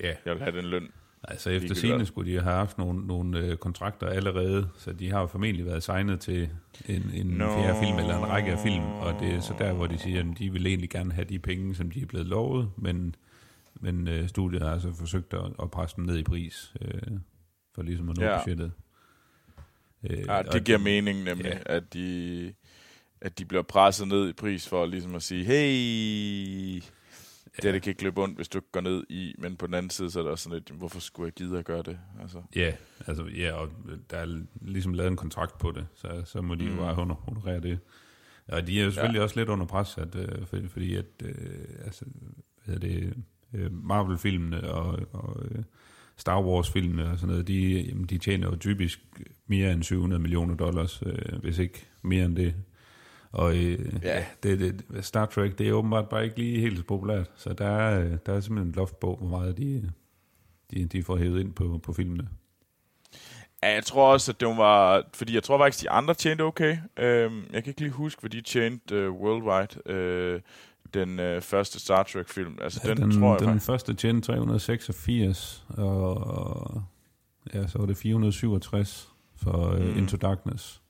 Ja, 0.00 0.14
Jeg 0.24 0.34
vil 0.34 0.42
have 0.42 0.56
den 0.56 0.64
løn. 0.64 0.90
Altså 1.24 1.50
efter 1.50 1.74
scene 1.74 2.06
skulle 2.06 2.32
de 2.32 2.40
have 2.42 2.54
haft 2.56 2.78
nogle, 2.78 3.06
nogle 3.06 3.38
øh, 3.38 3.56
kontrakter 3.56 4.06
allerede, 4.06 4.68
så 4.78 4.92
de 4.92 5.10
har 5.10 5.20
jo 5.20 5.26
formentlig 5.26 5.66
været 5.66 5.82
signet 5.82 6.20
til 6.20 6.48
en, 6.88 7.10
en 7.14 7.26
Nå. 7.26 7.44
fjerde 7.46 7.78
film 7.86 7.98
eller 7.98 8.18
en 8.18 8.28
række 8.28 8.52
af 8.52 8.58
film, 8.58 8.84
og 8.84 9.20
det 9.20 9.34
er 9.34 9.40
så 9.40 9.54
der, 9.58 9.72
hvor 9.72 9.86
de 9.86 9.98
siger, 9.98 10.20
at 10.20 10.38
de 10.38 10.52
vil 10.52 10.66
egentlig 10.66 10.90
gerne 10.90 11.12
have 11.12 11.24
de 11.24 11.38
penge, 11.38 11.74
som 11.74 11.90
de 11.90 12.02
er 12.02 12.06
blevet 12.06 12.26
lovet, 12.26 12.70
men, 12.76 13.14
men 13.80 14.08
øh, 14.08 14.28
studiet 14.28 14.62
har 14.62 14.70
altså 14.70 14.92
forsøgt 14.94 15.34
at, 15.34 15.40
at 15.62 15.70
presse 15.70 15.96
dem 15.96 16.04
ned 16.04 16.16
i 16.18 16.22
pris, 16.22 16.72
øh, 16.80 17.12
for 17.74 17.82
ligesom 17.82 18.08
at 18.08 18.16
nå 18.16 18.24
Ja. 18.24 18.38
budgettet. 18.38 18.72
Øh, 20.10 20.18
Ja, 20.26 20.42
det 20.52 20.64
giver 20.64 20.78
mening 20.78 21.24
nemlig, 21.24 21.46
ja. 21.46 21.58
at, 21.76 21.94
de, 21.94 22.52
at 23.20 23.38
de 23.38 23.44
bliver 23.44 23.62
presset 23.62 24.08
ned 24.08 24.28
i 24.28 24.32
pris 24.32 24.68
for 24.68 24.86
ligesom 24.86 25.14
at 25.14 25.22
sige, 25.22 25.44
hey, 25.44 26.82
det 27.62 27.74
det 27.74 27.82
kan 27.82 27.90
ikke 27.90 28.02
løbe 28.02 28.22
ondt, 28.22 28.36
hvis 28.36 28.48
du 28.48 28.58
ikke 28.58 28.72
går 28.72 28.80
ned 28.80 29.04
i, 29.10 29.34
men 29.38 29.56
på 29.56 29.66
den 29.66 29.74
anden 29.74 29.90
side, 29.90 30.10
så 30.10 30.18
er 30.18 30.22
det 30.22 30.32
også 30.32 30.44
sådan 30.44 30.54
lidt, 30.58 30.70
hvorfor 30.70 31.00
skulle 31.00 31.26
jeg 31.26 31.32
gide 31.32 31.58
at 31.58 31.64
gøre 31.64 31.82
det? 31.82 31.98
Altså, 32.22 32.42
Ja, 32.56 32.72
altså, 33.06 33.24
ja, 33.24 33.52
og 33.52 33.68
der 34.10 34.16
er 34.16 34.40
ligesom 34.60 34.92
lavet 34.94 35.10
en 35.10 35.16
kontrakt 35.16 35.58
på 35.58 35.70
det, 35.72 35.86
så, 35.94 36.22
så 36.24 36.42
må 36.42 36.54
de 36.54 36.64
jo 36.64 36.70
Mm. 36.70 36.76
bare 36.76 36.94
honor- 36.94 37.20
honorere 37.24 37.60
det. 37.60 37.78
Og 38.48 38.66
de 38.66 38.80
er 38.80 38.84
jo 38.84 38.90
selvfølgelig 38.90 39.18
ja. 39.18 39.22
også 39.22 39.36
lidt 39.40 39.48
under 39.48 39.66
pres, 39.66 39.98
at, 39.98 40.14
øh, 40.16 40.46
for, 40.46 40.58
fordi 40.68 40.94
at, 40.94 41.04
øh, 41.24 41.34
altså, 41.84 42.04
hvad 42.64 42.74
hedder 42.74 42.88
det, 42.88 43.14
øh, 43.54 43.72
Marvel-filmene 43.72 44.70
og, 44.70 44.98
og 45.12 45.44
øh, 45.50 45.62
Star 46.16 46.42
Wars-filmene 46.42 47.10
og 47.10 47.18
sådan 47.18 47.28
noget, 47.30 47.48
de, 47.48 47.80
jamen, 47.80 48.04
de 48.04 48.18
tjener 48.18 48.48
jo 48.50 48.56
typisk 48.56 49.00
mere 49.46 49.72
end 49.72 49.82
700 49.82 50.22
millioner 50.22 50.54
dollars, 50.54 51.02
øh, 51.06 51.38
hvis 51.40 51.58
ikke 51.58 51.86
mere 52.02 52.24
end 52.24 52.36
det. 52.36 52.54
Og 53.32 53.56
øh, 53.56 53.94
ja. 54.02 54.24
det, 54.42 54.58
det, 54.60 54.84
Star 55.04 55.26
Trek, 55.26 55.58
det 55.58 55.68
er 55.68 55.72
åbenbart 55.72 56.08
bare 56.08 56.24
ikke 56.24 56.36
lige 56.36 56.60
helt 56.60 56.78
så 56.78 56.84
populært, 56.84 57.30
så 57.36 57.52
der 57.52 57.66
er, 57.66 58.00
øh, 58.00 58.16
der 58.26 58.32
er 58.32 58.40
simpelthen 58.40 58.70
et 58.70 58.76
loft 58.76 59.00
på, 59.00 59.16
hvor 59.16 59.28
meget 59.28 59.58
de, 59.58 59.90
de, 60.70 60.84
de 60.84 61.02
får 61.02 61.16
hævet 61.16 61.40
ind 61.40 61.52
på, 61.52 61.80
på 61.82 61.92
filmene. 61.92 62.28
Ja, 63.62 63.74
jeg 63.74 63.84
tror 63.84 64.12
også, 64.12 64.32
at 64.32 64.40
det 64.40 64.48
var... 64.48 65.04
Fordi 65.14 65.34
jeg 65.34 65.42
tror 65.42 65.58
faktisk, 65.58 65.84
de 65.84 65.90
andre 65.90 66.14
tjente 66.14 66.42
okay. 66.42 66.78
Øhm, 66.96 67.42
jeg 67.52 67.64
kan 67.64 67.70
ikke 67.70 67.80
lige 67.80 67.90
huske, 67.90 68.20
hvad 68.20 68.30
de 68.30 68.40
tjente 68.40 69.08
uh, 69.08 69.20
worldwide. 69.20 69.92
Øh, 69.92 70.40
den 70.94 71.20
øh, 71.20 71.42
første 71.42 71.80
Star 71.80 72.02
Trek-film. 72.02 72.58
Altså, 72.60 72.80
ja, 72.84 72.90
den, 72.90 73.02
den, 73.02 73.20
tror 73.20 73.30
jeg 73.30 73.40
den 73.40 73.48
faktisk. 73.48 73.66
første 73.66 73.94
tjente 73.94 74.32
386, 74.32 75.64
og 75.68 76.82
ja, 77.54 77.66
så 77.66 77.78
var 77.78 77.86
det 77.86 77.96
467 77.96 79.08
for 79.36 79.70
uh, 79.72 79.80
Mm. 79.80 79.98
Into 79.98 80.16
Darkness. 80.16 80.82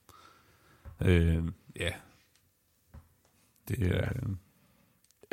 Øh, 1.01 1.43
ja. 1.81 1.91
Det 3.69 3.83
er, 3.83 3.95
Ja. 3.97 4.01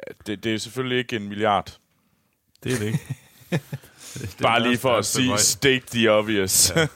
Ja, 0.08 0.14
det, 0.28 0.44
det 0.44 0.54
er 0.54 0.58
selvfølgelig 0.58 0.98
ikke 0.98 1.16
en 1.16 1.28
milliard. 1.28 1.78
det 2.64 2.74
er 2.74 2.78
det 2.78 2.86
ikke. 2.86 3.00
det, 3.52 3.62
det 4.22 4.38
Bare 4.42 4.64
lige 4.64 4.78
for 4.78 4.98
at 4.98 5.06
sige, 5.06 5.38
state 5.38 5.86
the 5.92 6.12
obvious. 6.12 6.74
Ja. 6.76 6.88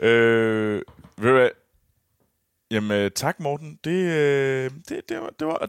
øh, 0.08 0.82
ved 1.18 1.30
du? 1.30 1.50
Jamen, 2.70 3.10
tak 3.12 3.40
Morten. 3.40 3.78
Det, 3.84 3.90
øh, 3.90 4.70
det, 4.88 5.00
det, 5.08 5.20
var, 5.20 5.30
det 5.38 5.46
var 5.46 5.68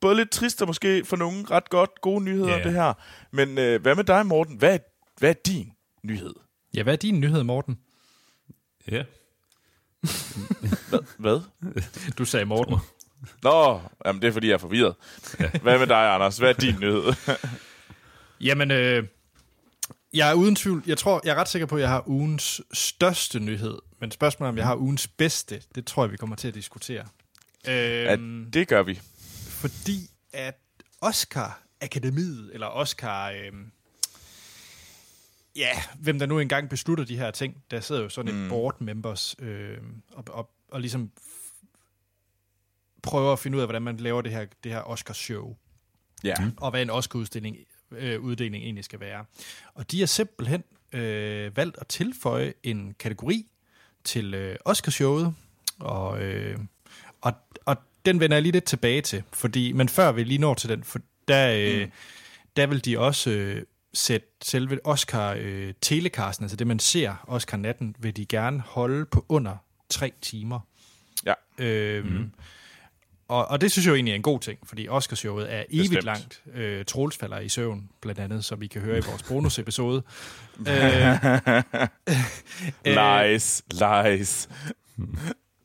både 0.00 0.16
lidt 0.16 0.30
trist 0.30 0.62
og 0.62 0.68
måske 0.68 1.04
for 1.04 1.16
nogen 1.16 1.50
ret 1.50 1.70
godt 1.70 2.00
gode 2.00 2.24
nyheder, 2.24 2.56
Ja. 2.56 2.62
det 2.64 2.72
her. 2.72 2.92
Men 3.30 3.58
øh, 3.58 3.82
hvad 3.82 3.94
med 3.94 4.04
dig, 4.04 4.26
Morten? 4.26 4.56
Hvad 4.56 4.78
hvad 5.18 5.30
er 5.30 5.34
din 5.46 5.72
nyhed? 6.02 6.34
Ja, 6.74 6.82
hvad 6.82 6.92
er 6.92 6.96
din 6.96 7.20
nyhed, 7.20 7.42
Morten? 7.42 7.78
Ja. 8.90 9.04
Hvad? 10.90 10.98
hvad? 11.18 11.40
Du 12.18 12.24
sagde 12.24 12.46
Morten. 12.46 12.74
Nå, 13.42 13.80
jamen, 14.06 14.22
det 14.22 14.28
er 14.28 14.32
fordi, 14.32 14.46
jeg 14.46 14.54
er 14.54 14.58
forvirret. 14.58 14.94
Hvad 15.62 15.78
med 15.78 15.86
dig, 15.86 16.14
Anders? 16.14 16.38
Hvad 16.38 16.48
er 16.48 16.52
din 16.52 16.74
nyhed? 16.80 17.14
Jamen, 18.40 18.70
øh, 18.70 19.04
jeg 20.12 20.30
er 20.30 20.34
uden 20.34 20.56
tvivl, 20.56 20.82
jeg 20.86 20.98
tror, 20.98 21.20
jeg 21.24 21.30
er 21.30 21.34
ret 21.34 21.48
sikker 21.48 21.66
på, 21.66 21.74
at 21.76 21.80
jeg 21.80 21.88
har 21.88 22.08
ugens 22.08 22.60
største 22.72 23.40
nyhed, 23.40 23.78
men 24.00 24.10
spørgsmålet 24.10 24.48
om 24.48 24.56
jeg 24.58 24.66
har 24.66 24.76
ugens 24.76 25.08
bedste, 25.08 25.62
det 25.74 25.86
tror 25.86 26.04
jeg, 26.04 26.12
vi 26.12 26.16
kommer 26.16 26.36
til 26.36 26.48
at 26.48 26.54
diskutere. 26.54 27.04
Ja, 27.66 28.12
Øhm, 28.14 28.50
det 28.50 28.68
gør 28.68 28.82
vi. 28.82 29.00
fordi 29.48 30.10
at 30.32 30.58
Oscar 31.00 31.60
Akademiet, 31.80 32.50
eller 32.54 32.66
Oscar, 32.66 33.30
øh, 33.30 33.52
ja, 35.56 35.82
hvem 35.98 36.18
der 36.18 36.26
nu 36.26 36.38
engang 36.38 36.68
beslutter 36.70 37.04
de 37.04 37.16
her 37.18 37.30
ting, 37.30 37.54
der 37.70 37.80
sidder 37.80 38.02
jo 38.02 38.08
sådan 38.08 38.34
et 38.34 38.40
Mm. 38.42 38.48
board 38.48 38.80
members 38.80 39.36
øh, 39.38 39.78
og, 40.12 40.24
og, 40.28 40.50
og 40.70 40.80
ligesom 40.80 41.10
prøver 43.08 43.32
at 43.32 43.38
finde 43.38 43.56
ud 43.56 43.60
af, 43.62 43.66
hvordan 43.66 43.82
man 43.82 43.96
laver 43.96 44.22
det 44.22 44.32
her, 44.32 44.46
det 44.64 44.72
her 44.72 44.80
Oscar-show 44.90 45.56
Ja. 46.24 46.34
og 46.56 46.70
hvad 46.70 46.82
en 46.82 46.90
Oscar-udstilling 46.90 47.56
øh, 47.90 48.20
uddeling 48.20 48.64
egentlig 48.64 48.84
skal 48.84 49.00
være. 49.00 49.24
Og 49.74 49.90
de 49.90 49.98
har 50.00 50.06
simpelthen 50.06 50.64
øh, 50.92 51.56
valgt 51.56 51.76
at 51.80 51.86
tilføje 51.86 52.52
en 52.62 52.94
kategori 52.98 53.46
til 54.04 54.34
øh, 54.34 54.56
Oscarshowet, 54.64 55.34
og, 55.78 56.22
øh, 56.22 56.58
og, 57.20 57.32
og 57.64 57.76
den 58.06 58.20
vender 58.20 58.36
jeg 58.36 58.42
lige 58.42 58.52
lidt 58.52 58.64
tilbage 58.64 59.00
til, 59.02 59.22
fordi, 59.32 59.72
men 59.72 59.88
før 59.88 60.12
vi 60.12 60.24
lige 60.24 60.38
når 60.38 60.54
til 60.54 60.68
den, 60.68 60.84
for 60.84 60.98
der, 61.28 61.52
øh, 61.56 61.84
Mm. 61.84 61.90
der 62.56 62.66
vil 62.66 62.84
de 62.84 62.98
også 62.98 63.30
øh, 63.30 63.62
sætte 63.94 64.26
selve 64.42 64.86
Oscar 64.86 65.36
øh, 65.38 65.74
altså 65.92 66.56
det 66.58 66.66
man 66.66 66.78
ser 66.78 67.24
Oscar 67.28 67.56
natten, 67.56 67.96
vil 67.98 68.16
de 68.16 68.26
gerne 68.26 68.60
holde 68.60 69.04
på 69.06 69.26
under 69.28 69.56
tre 69.88 70.12
timer. 70.20 70.60
Ja. 71.26 71.34
Øhm, 71.58 72.06
mm. 72.08 72.32
Og, 73.28 73.48
og 73.48 73.60
det 73.60 73.72
synes 73.72 73.86
jeg 73.86 73.90
jo 73.90 73.94
egentlig 73.94 74.12
er 74.12 74.16
en 74.16 74.22
god 74.22 74.40
ting, 74.40 74.58
fordi 74.64 74.88
Oscarshowet 74.88 75.54
er 75.54 75.64
evigt 75.70 75.90
Bestemt. 75.90 76.04
langt. 76.04 76.42
Øh, 76.54 76.84
Troels 76.84 77.16
falder 77.16 77.38
i 77.38 77.48
søvn, 77.48 77.90
blandt 78.00 78.20
andet, 78.20 78.44
som 78.44 78.62
I 78.62 78.66
kan 78.66 78.80
høre 78.82 78.98
i 78.98 79.02
vores 79.08 79.22
bonusepisode. 79.22 80.02
øh, 82.86 83.24
Lies, 83.24 83.62
lies. 83.70 84.48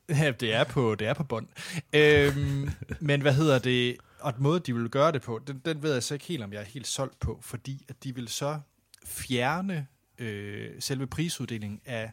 Ja, 0.08 0.30
det 0.40 0.54
er 0.54 0.64
på, 0.64 0.94
det 0.94 1.06
er 1.06 1.14
på 1.14 1.24
bånd. 1.24 1.46
Øhm, 1.92 2.70
men 3.00 3.20
hvad 3.20 3.34
hedder 3.34 3.58
det? 3.58 3.96
Og 4.20 4.34
den 4.34 4.42
måde, 4.42 4.60
de 4.60 4.74
vil 4.74 4.88
gøre 4.88 5.12
det 5.12 5.22
på, 5.22 5.40
den, 5.46 5.62
den 5.64 5.82
ved 5.82 5.92
jeg 5.92 6.02
så 6.02 6.14
ikke 6.14 6.26
helt, 6.26 6.42
om 6.42 6.52
jeg 6.52 6.60
er 6.60 6.64
helt 6.64 6.86
solgt 6.86 7.20
på, 7.20 7.38
fordi 7.42 7.84
at 7.88 8.04
de 8.04 8.14
vil 8.14 8.28
så 8.28 8.58
fjerne 9.06 9.86
øh, 10.18 10.70
selve 10.80 11.06
prisuddelingen 11.06 11.80
af 11.84 12.10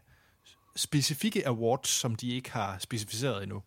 specifikke 0.75 1.47
awards, 1.47 1.89
som 1.89 2.15
de 2.15 2.29
ikke 2.35 2.51
har 2.51 2.77
specificeret 2.79 3.43
endnu. 3.43 3.61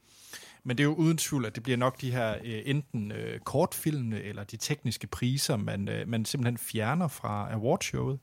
Men 0.64 0.78
det 0.78 0.84
er 0.84 0.88
jo 0.88 0.94
uden 0.94 1.18
tvivl, 1.18 1.46
at 1.46 1.54
det 1.54 1.62
bliver 1.62 1.76
nok 1.76 2.00
de 2.00 2.10
her 2.10 2.34
øh, 2.44 2.62
enten 2.64 3.12
øh, 3.12 3.40
kortfilmene 3.40 4.22
eller 4.22 4.44
de 4.44 4.56
tekniske 4.56 5.06
priser, 5.06 5.56
man, 5.56 5.88
øh, 5.88 6.08
man 6.08 6.24
simpelthen 6.24 6.58
fjerner 6.58 7.08
fra 7.08 7.48
awardshowet. 7.52 8.18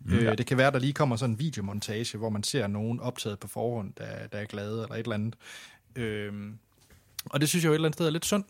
Mm, 0.00 0.14
øh, 0.14 0.38
det 0.38 0.46
kan 0.46 0.58
være, 0.58 0.70
der 0.70 0.78
lige 0.78 0.92
kommer 0.92 1.16
sådan 1.16 1.34
en 1.34 1.38
videomontage, 1.38 2.18
hvor 2.18 2.28
man 2.28 2.42
ser 2.42 2.66
nogen 2.66 3.00
optaget 3.00 3.38
på 3.38 3.48
forhånd, 3.48 3.92
der, 3.98 4.26
der 4.26 4.38
er 4.38 4.44
glade 4.44 4.82
eller 4.82 4.94
et 4.94 4.98
eller 4.98 5.14
andet. 5.14 5.36
Øhm, 5.96 6.58
og 7.24 7.40
det 7.40 7.48
synes 7.48 7.64
jeg 7.64 7.68
jo 7.68 7.72
et 7.72 7.74
eller 7.74 7.88
andet 7.88 7.96
sted 7.96 8.06
er 8.06 8.10
lidt 8.10 8.24
synd, 8.24 8.44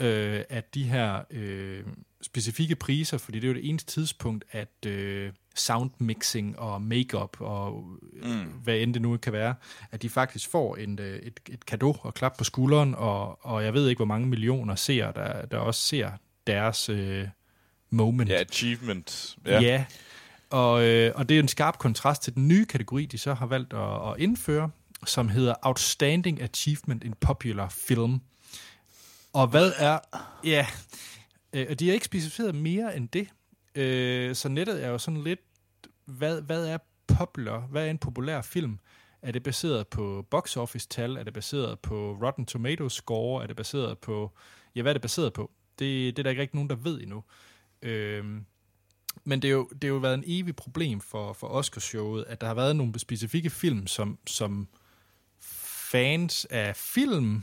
øh, 0.00 0.44
at 0.48 0.74
de 0.74 0.84
her 0.84 1.22
øh, 1.30 1.84
specifikke 2.22 2.76
priser, 2.76 3.18
fordi 3.18 3.40
det 3.40 3.44
er 3.44 3.52
jo 3.52 3.54
det 3.54 3.68
eneste 3.68 3.92
tidspunkt, 3.92 4.44
at 4.50 4.86
øh, 4.86 5.32
soundmixing 5.54 6.58
og 6.58 6.82
makeup 6.82 7.36
og 7.40 7.84
mm. 8.22 8.44
hvad 8.62 8.78
end 8.78 8.94
det 8.94 9.02
nu 9.02 9.16
kan 9.16 9.32
være, 9.32 9.54
at 9.90 10.02
de 10.02 10.10
faktisk 10.10 10.50
får 10.50 10.76
en, 10.76 10.98
øh, 10.98 11.18
et, 11.18 11.40
et 11.48 11.66
kado 11.66 11.96
og 12.02 12.14
klap 12.14 12.36
på 12.38 12.44
skulderen, 12.44 12.94
og, 12.94 13.46
og 13.46 13.64
jeg 13.64 13.74
ved 13.74 13.88
ikke, 13.88 13.98
hvor 13.98 14.06
mange 14.06 14.26
millioner 14.26 14.74
ser, 14.74 15.10
der, 15.12 15.46
der 15.46 15.58
også 15.58 15.80
ser 15.80 16.10
deres 16.46 16.88
øh, 16.88 17.28
moment. 17.90 18.30
Ja, 18.30 18.40
achievement. 18.40 19.36
Ja. 19.46 19.52
Ja. 19.52 19.60
ja. 19.60 19.84
Og, 20.50 20.84
øh, 20.84 21.12
og 21.14 21.28
det 21.28 21.34
er 21.34 21.40
en 21.40 21.48
skarp 21.48 21.78
kontrast 21.78 22.22
til 22.22 22.34
den 22.34 22.48
nye 22.48 22.64
kategori, 22.64 23.06
de 23.06 23.18
så 23.18 23.34
har 23.34 23.46
valgt 23.46 23.72
at, 23.72 24.10
at 24.10 24.14
indføre, 24.18 24.70
som 25.06 25.28
hedder 25.28 25.54
Outstanding 25.62 26.42
Achievement 26.42 27.04
in 27.04 27.14
Popular 27.20 27.68
Film. 27.68 28.20
Og 29.32 29.46
hvad 29.46 29.72
er... 29.76 29.98
Ja, 30.44 30.66
øh, 31.52 31.66
og 31.70 31.80
de 31.80 31.86
har 31.86 31.94
ikke 31.94 32.06
specificeret 32.06 32.54
mere 32.54 32.96
end 32.96 33.08
det. 33.08 33.28
Øh, 33.74 34.34
så 34.34 34.48
nettet 34.48 34.84
er 34.84 34.88
jo 34.88 34.98
sådan 34.98 35.22
lidt... 35.22 35.40
Hvad, 36.04 36.42
hvad 36.42 36.66
er 36.66 36.78
popular? 37.06 37.60
Hvad 37.60 37.86
er 37.86 37.90
en 37.90 37.98
populær 37.98 38.42
film? 38.42 38.78
Er 39.22 39.32
det 39.32 39.42
baseret 39.42 39.88
på 39.88 40.26
box 40.30 40.56
office 40.56 40.88
tal? 40.88 41.16
Er 41.16 41.22
det 41.22 41.34
baseret 41.34 41.80
på 41.80 42.18
Rotten 42.22 42.46
Tomatoes 42.46 42.92
score? 42.92 43.42
Er 43.42 43.46
det 43.46 43.56
baseret 43.56 43.98
på... 43.98 44.30
Ja, 44.74 44.82
hvad 44.82 44.92
er 44.92 44.94
det 44.94 45.02
baseret 45.02 45.32
på? 45.32 45.50
Det, 45.78 46.16
det 46.16 46.18
er 46.18 46.22
der 46.22 46.30
ikke 46.30 46.42
rigtig 46.42 46.54
nogen, 46.54 46.70
der 46.70 46.76
ved 46.76 47.00
endnu. 47.00 47.24
Øh, 47.82 48.24
men 49.24 49.42
det 49.42 49.48
er 49.48 49.52
jo, 49.52 49.68
det 49.68 49.84
er 49.84 49.88
jo 49.88 49.96
været 49.96 50.14
en 50.14 50.24
evig 50.26 50.56
problem 50.56 51.00
for, 51.00 51.32
for 51.32 51.46
Oscarshowet, 51.46 52.24
at 52.28 52.40
der 52.40 52.46
har 52.46 52.54
været 52.54 52.76
nogle 52.76 52.98
specifikke 52.98 53.50
film, 53.50 53.86
som, 53.86 54.18
som 54.26 54.68
fans 55.90 56.44
af 56.44 56.76
film, 56.76 57.42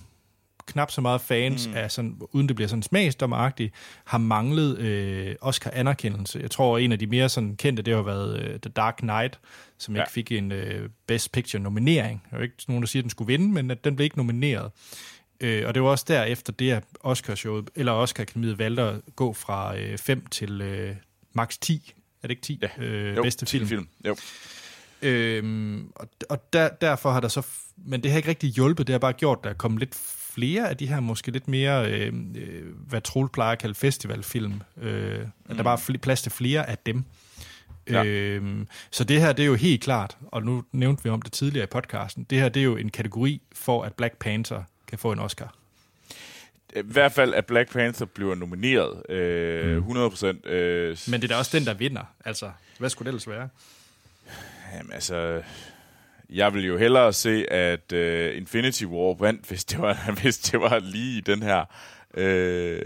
knap 0.67 0.91
så 0.91 1.01
meget 1.01 1.21
fans 1.21 1.67
mm. 1.67 1.73
af 1.75 1.91
sådan, 1.91 2.17
uden 2.31 2.47
det 2.47 2.55
bliver 2.55 2.69
sådan 2.69 2.83
smagsdommeragtigt, 2.83 3.73
har 4.05 4.17
manglet 4.17 4.77
øh, 4.79 5.35
Oscar-anerkendelse. 5.41 6.39
Jeg 6.39 6.51
tror, 6.51 6.77
en 6.77 6.91
af 6.91 6.99
de 6.99 7.07
mere 7.07 7.29
sådan 7.29 7.55
kendte, 7.55 7.83
det 7.83 7.95
har 7.95 8.01
været 8.01 8.39
øh, 8.39 8.59
The 8.59 8.71
Dark 8.75 8.95
Knight, 8.97 9.39
som 9.77 9.95
Ja. 9.95 10.01
ikke 10.01 10.11
fik 10.11 10.31
en 10.31 10.51
øh, 10.51 10.89
Best 11.07 11.31
Picture-nominering. 11.31 12.23
Der 12.29 12.35
er 12.35 12.39
jo 12.39 12.43
ikke 12.43 12.55
nogen, 12.67 12.83
der 12.83 12.87
siger, 12.87 13.01
at 13.01 13.03
den 13.03 13.09
skulle 13.09 13.27
vinde, 13.27 13.53
men 13.53 13.71
at 13.71 13.83
den 13.83 13.95
blev 13.95 14.03
ikke 14.03 14.17
nomineret. 14.17 14.71
Øh, 15.41 15.67
og 15.67 15.73
det 15.73 15.83
var 15.83 15.89
også 15.89 16.05
derefter 16.07 16.53
det, 16.53 16.71
at 16.71 16.83
Oscar-showet, 16.99 17.69
eller 17.75 17.91
Oscar-akademiet 17.91 18.59
valgte 18.59 18.81
at 18.83 18.95
gå 19.15 19.33
fra 19.33 19.75
5 19.97 20.25
til 20.25 20.61
øh, 20.61 20.95
max 21.33 21.57
10. 21.61 21.93
Er 22.23 22.27
det 22.27 22.31
ikke 22.31 22.41
10? 22.41 22.59
Ja. 22.61 22.83
Øh, 22.85 23.15
Jo, 23.15 23.23
bedste 23.23 23.45
film. 23.45 23.67
film. 23.67 23.87
Jo. 24.05 24.15
Øhm, 25.01 25.91
og 25.95 26.07
og 26.29 26.53
der, 26.53 26.69
derfor 26.81 27.11
har 27.11 27.19
der 27.19 27.27
så... 27.27 27.45
Men 27.85 28.03
det 28.03 28.11
har 28.11 28.17
ikke 28.17 28.29
rigtig 28.29 28.49
hjulpet. 28.49 28.87
Det 28.87 28.93
har 28.93 28.99
bare 28.99 29.13
gjort, 29.13 29.37
at 29.37 29.43
der 29.43 29.49
er 29.49 29.53
kommet 29.53 29.79
lidt 29.79 29.95
flere 30.37 30.69
af 30.69 30.77
de 30.77 30.87
her 30.87 30.99
måske 30.99 31.31
lidt 31.31 31.47
mere, 31.47 31.91
øh, 31.91 32.13
øh, 32.35 32.65
hvad 32.87 33.01
Troel 33.01 33.29
plejer 33.29 33.51
at 33.51 33.59
kalde 33.59 33.75
festivalfilm. 33.75 34.61
Øh, 34.81 35.19
At 35.49 35.57
der 35.57 35.63
bare 35.63 35.79
er 35.93 35.97
plads 36.01 36.21
til 36.21 36.31
flere 36.31 36.69
af 36.69 36.77
dem. 36.77 37.03
Ja. 37.89 38.03
Øhm, 38.03 38.67
så 38.91 39.03
det 39.03 39.21
her, 39.21 39.33
det 39.33 39.43
er 39.43 39.47
jo 39.47 39.55
helt 39.55 39.83
klart, 39.83 40.17
og 40.27 40.43
nu 40.43 40.63
nævnte 40.71 41.03
vi 41.03 41.09
om 41.09 41.21
det 41.21 41.31
tidligere 41.33 41.63
i 41.63 41.67
podcasten, 41.67 42.23
det 42.29 42.37
her, 42.39 42.49
det 42.49 42.59
er 42.59 42.63
jo 42.63 42.77
en 42.77 42.89
kategori 42.89 43.41
for, 43.51 43.83
at 43.83 43.93
Black 43.93 44.17
Panther 44.17 44.63
kan 44.87 44.97
få 44.97 45.11
en 45.11 45.19
Oscar. 45.19 45.55
I 46.75 46.81
hvert 46.83 47.11
fald, 47.11 47.33
at 47.33 47.45
Black 47.45 47.71
Panther 47.71 48.05
bliver 48.05 48.35
nomineret. 48.35 49.09
Øh, 49.11 49.77
100%. 49.87 50.49
Øh, 50.49 50.97
Men 51.07 51.21
det 51.21 51.23
er 51.23 51.27
da 51.27 51.35
også 51.35 51.57
den, 51.57 51.65
der 51.65 51.73
vinder. 51.73 52.03
Altså, 52.25 52.51
hvad 52.79 52.89
skulle 52.89 53.05
det 53.05 53.09
ellers 53.09 53.27
være? 53.27 53.49
Jamen, 54.75 54.91
altså... 54.93 55.41
Jeg 56.29 56.53
vil 56.53 56.65
jo 56.65 56.77
hellere 56.77 57.13
se, 57.13 57.51
at 57.51 57.93
uh, 57.93 58.37
Infinity 58.37 58.83
War 58.83 59.17
vandt, 59.19 59.47
hvis 59.47 59.65
det 59.65 59.79
var, 59.79 60.11
hvis 60.21 60.37
det 60.37 60.59
var 60.59 60.79
lige 60.79 61.21
den 61.21 61.43
her 61.43 61.65
Øh, 62.13 62.81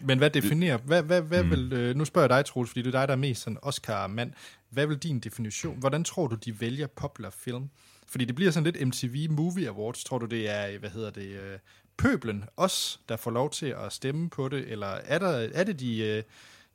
Men 0.00 0.18
hvad 0.18 0.30
definerer, 0.30 0.76
hvad, 0.76 1.02
hvad, 1.02 1.22
hvad 1.22 1.42
mm. 1.42 1.50
vil, 1.50 1.72
øh, 1.72 1.96
nu 1.96 2.04
spørger 2.04 2.28
jeg 2.28 2.38
dig, 2.38 2.44
Troels, 2.44 2.70
fordi 2.70 2.82
det 2.82 2.94
er 2.94 3.00
dig, 3.00 3.08
der 3.08 3.14
er 3.14 3.18
mest 3.18 3.42
sådan 3.42 3.58
Oscar-mand. 3.62 4.32
Hvad 4.70 4.86
vil 4.86 4.96
din 4.96 5.20
definition, 5.20 5.78
hvordan 5.78 6.04
tror 6.04 6.26
du, 6.26 6.34
de 6.34 6.60
vælger 6.60 6.86
popular 6.86 7.30
film? 7.30 7.70
Fordi 8.08 8.24
det 8.24 8.34
bliver 8.34 8.50
sådan 8.50 8.72
lidt 8.72 8.88
MTV 8.88 9.30
Movie 9.30 9.68
Awards. 9.68 10.04
Tror 10.04 10.18
du, 10.18 10.26
det 10.26 10.50
er, 10.50 10.78
hvad 10.78 10.90
hedder 10.90 11.10
det, 11.10 11.28
øh, 11.28 11.58
pøblen, 11.96 12.44
os, 12.56 13.00
der 13.08 13.16
får 13.16 13.30
lov 13.30 13.50
til 13.50 13.66
at 13.66 13.92
stemme 13.92 14.30
på 14.30 14.48
det? 14.48 14.68
Eller 14.68 14.86
er, 14.86 15.18
der, 15.18 15.48
er 15.54 15.64
det 15.64 15.80
de, 15.80 15.98
øh, 15.98 16.22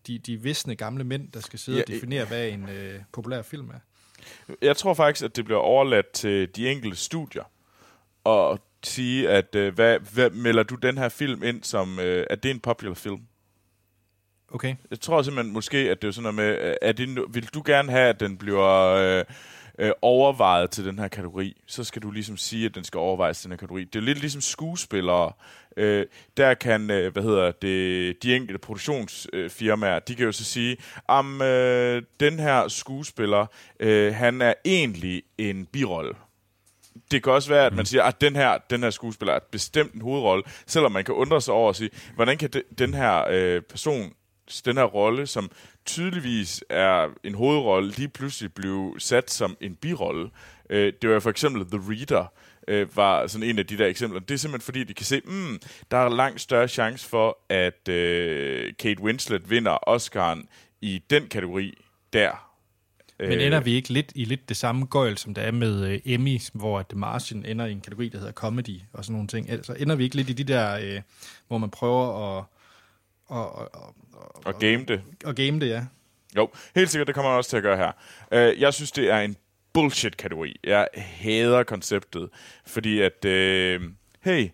de, 0.07 0.17
de 0.17 0.41
visne 0.41 0.75
gamle 0.75 1.03
mænd, 1.03 1.31
der 1.31 1.39
skal 1.39 1.59
sidde 1.59 1.77
Ja, 1.77 1.83
og 1.83 1.87
definere, 1.87 2.25
hvad 2.25 2.49
en 2.49 2.69
øh, 2.69 2.99
populær 3.11 3.41
film 3.41 3.69
er? 3.69 3.79
Jeg 4.61 4.77
tror 4.77 4.93
faktisk, 4.93 5.25
at 5.25 5.35
det 5.35 5.45
bliver 5.45 5.59
overladt 5.59 6.11
til 6.11 6.55
de 6.55 6.69
enkelte 6.69 6.97
studier 6.97 7.43
og 8.23 8.59
sige, 8.83 9.29
at 9.29 9.55
øh, 9.55 9.73
hvad, 9.73 9.99
hvad 10.13 10.29
melder 10.29 10.63
du 10.63 10.75
den 10.75 10.97
her 10.97 11.09
film 11.09 11.43
ind 11.43 11.63
som, 11.63 11.99
øh, 11.99 12.25
at 12.29 12.43
det 12.43 12.49
er 12.49 12.53
en 12.53 12.59
popular 12.59 12.93
film? 12.93 13.21
Okay. 14.53 14.75
Jeg 14.89 14.99
tror 14.99 15.21
simpelthen 15.21 15.53
måske, 15.53 15.77
at 15.77 16.01
det 16.01 16.07
er 16.07 16.11
sådan 16.11 16.23
noget 16.23 16.35
med, 16.35 16.69
øh, 16.69 16.75
er 16.81 16.91
det, 16.91 17.19
vil 17.29 17.49
du 17.53 17.61
gerne 17.65 17.91
have, 17.91 18.09
at 18.09 18.19
den 18.19 18.37
bliver 18.37 18.87
øh, 18.87 19.25
øh, 19.79 19.91
overvejet 20.01 20.71
til 20.71 20.85
den 20.85 20.99
her 20.99 21.07
kategori, 21.07 21.61
så 21.67 21.83
skal 21.83 22.01
du 22.01 22.11
ligesom 22.11 22.37
sige, 22.37 22.65
at 22.65 22.75
den 22.75 22.83
skal 22.83 22.97
overvejes 22.97 23.39
til 23.39 23.49
den 23.49 23.51
her 23.51 23.57
kategori. 23.57 23.83
Det 23.83 23.95
er 23.95 24.03
lidt 24.03 24.19
ligesom 24.19 24.41
skuespillere. 24.41 25.31
Øh, 25.77 26.05
der 26.37 26.53
kan, 26.53 26.91
øh, 26.91 27.13
hvad 27.13 27.23
hedder 27.23 27.51
det, 27.51 28.23
de 28.23 28.35
enkelte 28.35 28.59
produktionsfirmaer, 28.59 29.99
de 29.99 30.15
kan 30.15 30.25
jo 30.25 30.31
så 30.31 30.43
sige, 30.43 30.77
om 31.07 31.41
øh, 31.41 32.01
den 32.19 32.39
her 32.39 32.67
skuespiller, 32.67 33.45
øh, 33.79 34.13
han 34.13 34.41
er 34.41 34.53
egentlig 34.65 35.23
en 35.37 35.65
birolle. 35.65 36.13
Det 37.11 37.23
kan 37.23 37.33
også 37.33 37.49
være, 37.49 37.65
at 37.65 37.73
man 37.73 37.85
siger, 37.85 38.03
at 38.03 38.21
den 38.21 38.35
her, 38.35 38.57
den 38.69 38.83
her 38.83 38.89
skuespiller 38.89 39.33
er 39.33 39.39
bestemt 39.51 39.93
en 39.93 40.01
hovedrolle, 40.01 40.43
selvom 40.67 40.91
man 40.91 41.03
kan 41.03 41.15
undre 41.15 41.41
sig 41.41 41.53
over 41.53 41.69
at 41.69 41.75
sige, 41.75 41.89
hvordan 42.15 42.37
kan 42.37 42.49
de, 42.49 42.63
den 42.77 42.93
her 42.93 43.25
øh, 43.29 43.61
person, 43.61 44.13
den 44.65 44.77
her 44.77 44.83
rolle, 44.83 45.27
som 45.27 45.51
tydeligvis 45.85 46.63
er 46.69 47.07
en 47.23 47.35
hovedrolle, 47.35 47.89
lige 47.91 48.07
pludselig 48.07 48.53
blive 48.53 48.95
sat 48.97 49.31
som 49.31 49.57
en 49.61 49.75
birolle. 49.75 50.29
Øh, 50.69 50.93
det 51.01 51.09
var 51.09 51.19
for 51.19 51.29
eksempel 51.29 51.65
The 51.65 51.81
Reader, 51.89 52.25
øh, 52.71 52.97
var 52.97 53.27
sådan 53.27 53.49
en 53.49 53.59
af 53.59 53.67
de 53.67 53.77
der 53.77 53.87
eksempler. 53.87 54.19
Det 54.19 54.33
er 54.33 54.37
simpelthen 54.37 54.65
fordi, 54.65 54.83
de 54.83 54.93
kan 54.93 55.05
se, 55.05 55.21
mm, 55.25 55.59
der 55.91 55.97
er 55.97 56.09
langt 56.09 56.41
større 56.41 56.67
chance 56.67 57.09
for, 57.09 57.37
at 57.49 57.89
øh, 57.89 58.73
Kate 58.79 59.01
Winslet 59.01 59.49
vinder 59.49 59.77
Oscar'en 59.89 60.47
i 60.81 61.03
den 61.09 61.27
kategori 61.27 61.77
der. 62.13 62.47
Men 63.19 63.39
ender 63.39 63.59
vi 63.59 63.73
ikke 63.73 63.89
lidt 63.89 64.11
i 64.15 64.25
lidt 64.25 64.49
det 64.49 64.57
samme 64.57 64.85
gøjl, 64.85 65.17
som 65.17 65.33
der 65.33 65.41
er 65.41 65.51
med 65.51 65.85
øh, 65.91 65.99
Emmy, 66.05 66.39
hvor 66.53 66.81
The 66.89 66.99
Martian 66.99 67.45
ender 67.45 67.65
i 67.65 67.71
en 67.71 67.81
kategori, 67.81 68.09
der 68.09 68.17
hedder 68.17 68.33
comedy 68.33 68.81
og 68.93 69.05
sådan 69.05 69.13
nogle 69.13 69.27
ting? 69.27 69.49
Altså 69.49 69.75
ender 69.79 69.95
vi 69.95 70.03
ikke 70.03 70.15
lidt 70.15 70.29
i 70.29 70.33
de 70.33 70.43
der, 70.43 70.77
øh, 70.81 71.01
hvor 71.47 71.57
man 71.57 71.69
prøver 71.69 72.37
at, 72.37 72.45
og, 73.27 73.55
og, 73.55 73.69
og, 73.73 73.95
Og 74.45 74.59
game 74.59 74.85
det. 74.85 75.01
og 75.25 75.35
game 75.35 75.59
det, 75.59 75.69
ja? 75.69 75.85
Jo, 76.35 76.49
helt 76.75 76.89
sikkert, 76.89 77.07
det 77.07 77.15
kommer 77.15 77.31
man 77.31 77.37
også 77.37 77.49
til 77.49 77.57
at 77.57 77.63
gøre 77.63 77.77
her. 77.77 77.91
Uh, 78.31 78.61
jeg 78.61 78.73
synes, 78.73 78.91
det 78.91 79.09
er 79.09 79.19
en 79.19 79.35
bullshit-kategori. 79.73 80.59
Jeg 80.63 80.87
hader 80.93 81.63
konceptet, 81.63 82.29
fordi 82.65 83.01
at, 83.01 83.25
øh, 83.25 83.81
hey, 84.21 84.49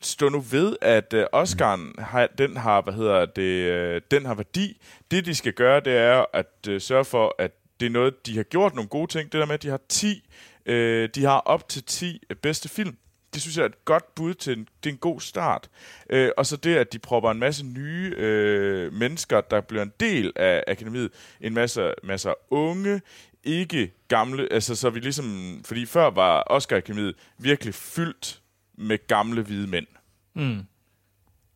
stå 0.00 0.28
nu 0.28 0.40
ved, 0.40 0.76
at 0.80 1.14
uh, 1.14 1.42
Oscar'en, 1.42 2.02
har, 2.02 2.28
den 2.38 2.56
har, 2.56 2.82
hvad 2.82 2.94
hedder 2.94 3.26
det, 3.26 3.42
øh, 3.42 4.00
den 4.10 4.26
har 4.26 4.34
værdi. 4.34 4.80
Det, 5.10 5.26
de 5.26 5.34
skal 5.34 5.52
gøre, 5.52 5.80
det 5.80 5.96
er 5.96 6.24
at 6.32 6.68
øh, 6.68 6.80
sørge 6.80 7.04
for, 7.04 7.34
at 7.38 7.52
det 7.80 7.86
er 7.86 7.90
noget, 7.90 8.26
de 8.26 8.36
har 8.36 8.42
gjort 8.42 8.74
nogle 8.74 8.88
gode 8.88 9.12
ting. 9.12 9.32
Det 9.32 9.40
der 9.40 9.46
med, 9.46 9.54
at 9.54 9.62
de 9.62 9.68
har 9.68 9.80
10, 9.88 10.28
øh, 10.66 11.08
de 11.14 11.24
har 11.24 11.38
op 11.38 11.68
til 11.68 11.84
10 11.84 12.20
øh, 12.30 12.36
bedste 12.36 12.68
film. 12.68 12.96
Det 13.34 13.42
synes 13.42 13.56
jeg 13.56 13.62
er 13.62 13.68
et 13.68 13.84
godt 13.84 14.14
bud 14.14 14.34
til 14.34 14.58
en, 14.58 14.68
det 14.84 14.90
er 14.90 14.94
en 14.94 14.98
god 14.98 15.20
start. 15.20 15.70
Øh, 16.10 16.30
og 16.36 16.46
så 16.46 16.56
det, 16.56 16.76
at 16.76 16.92
de 16.92 16.98
propper 16.98 17.30
en 17.30 17.38
masse 17.38 17.66
nye 17.66 18.14
øh, 18.16 18.92
mennesker, 18.92 19.40
der 19.40 19.60
bliver 19.60 19.82
en 19.82 19.92
del 20.00 20.32
af 20.36 20.64
akademiet. 20.68 21.10
En 21.40 21.54
masse, 21.54 21.94
masse 22.02 22.34
unge, 22.50 23.00
ikke 23.44 23.92
gamle, 24.08 24.52
altså 24.52 24.74
så 24.74 24.90
vi 24.90 25.00
ligesom, 25.00 25.60
fordi 25.64 25.86
før 25.86 26.10
var 26.10 26.44
Oscar 26.46 26.76
Akademiet 26.76 27.14
virkelig 27.38 27.74
fyldt 27.74 28.42
med 28.78 29.06
gamle 29.06 29.42
hvide 29.42 29.66
mænd. 29.66 29.86
Mm. 30.34 30.66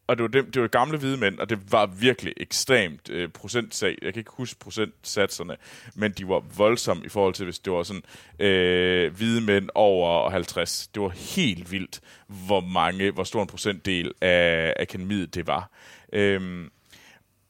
Og 0.06 0.16
det 0.16 0.22
var, 0.22 0.28
dem, 0.28 0.50
det 0.50 0.62
var 0.62 0.68
gamle 0.68 0.98
hvide 0.98 1.16
mænd, 1.16 1.38
og 1.38 1.50
det 1.50 1.72
var 1.72 1.86
virkelig 1.86 2.34
ekstremt 2.36 3.10
øh, 3.10 3.28
procentsag. 3.28 3.98
Jeg 4.02 4.12
kan 4.12 4.20
ikke 4.20 4.30
huske 4.34 4.58
procentsatserne, 4.58 5.56
men 5.94 6.12
de 6.12 6.28
var 6.28 6.40
voldsomme 6.56 7.06
i 7.06 7.08
forhold 7.08 7.34
til, 7.34 7.44
hvis 7.44 7.58
det 7.58 7.72
var 7.72 7.82
sådan 7.82 8.02
øh, 8.38 9.16
hvide 9.16 9.40
mænd 9.40 9.68
over 9.74 10.30
50. 10.30 10.88
Det 10.94 11.02
var 11.02 11.08
helt 11.08 11.72
vildt, 11.72 12.00
hvor 12.26 12.60
mange, 12.60 13.10
hvor 13.10 13.24
stor 13.24 13.42
en 13.42 13.48
procentdel 13.48 14.12
af 14.20 14.74
akademiet 14.80 15.34
det 15.34 15.46
var. 15.46 15.70
Øhm, 16.12 16.70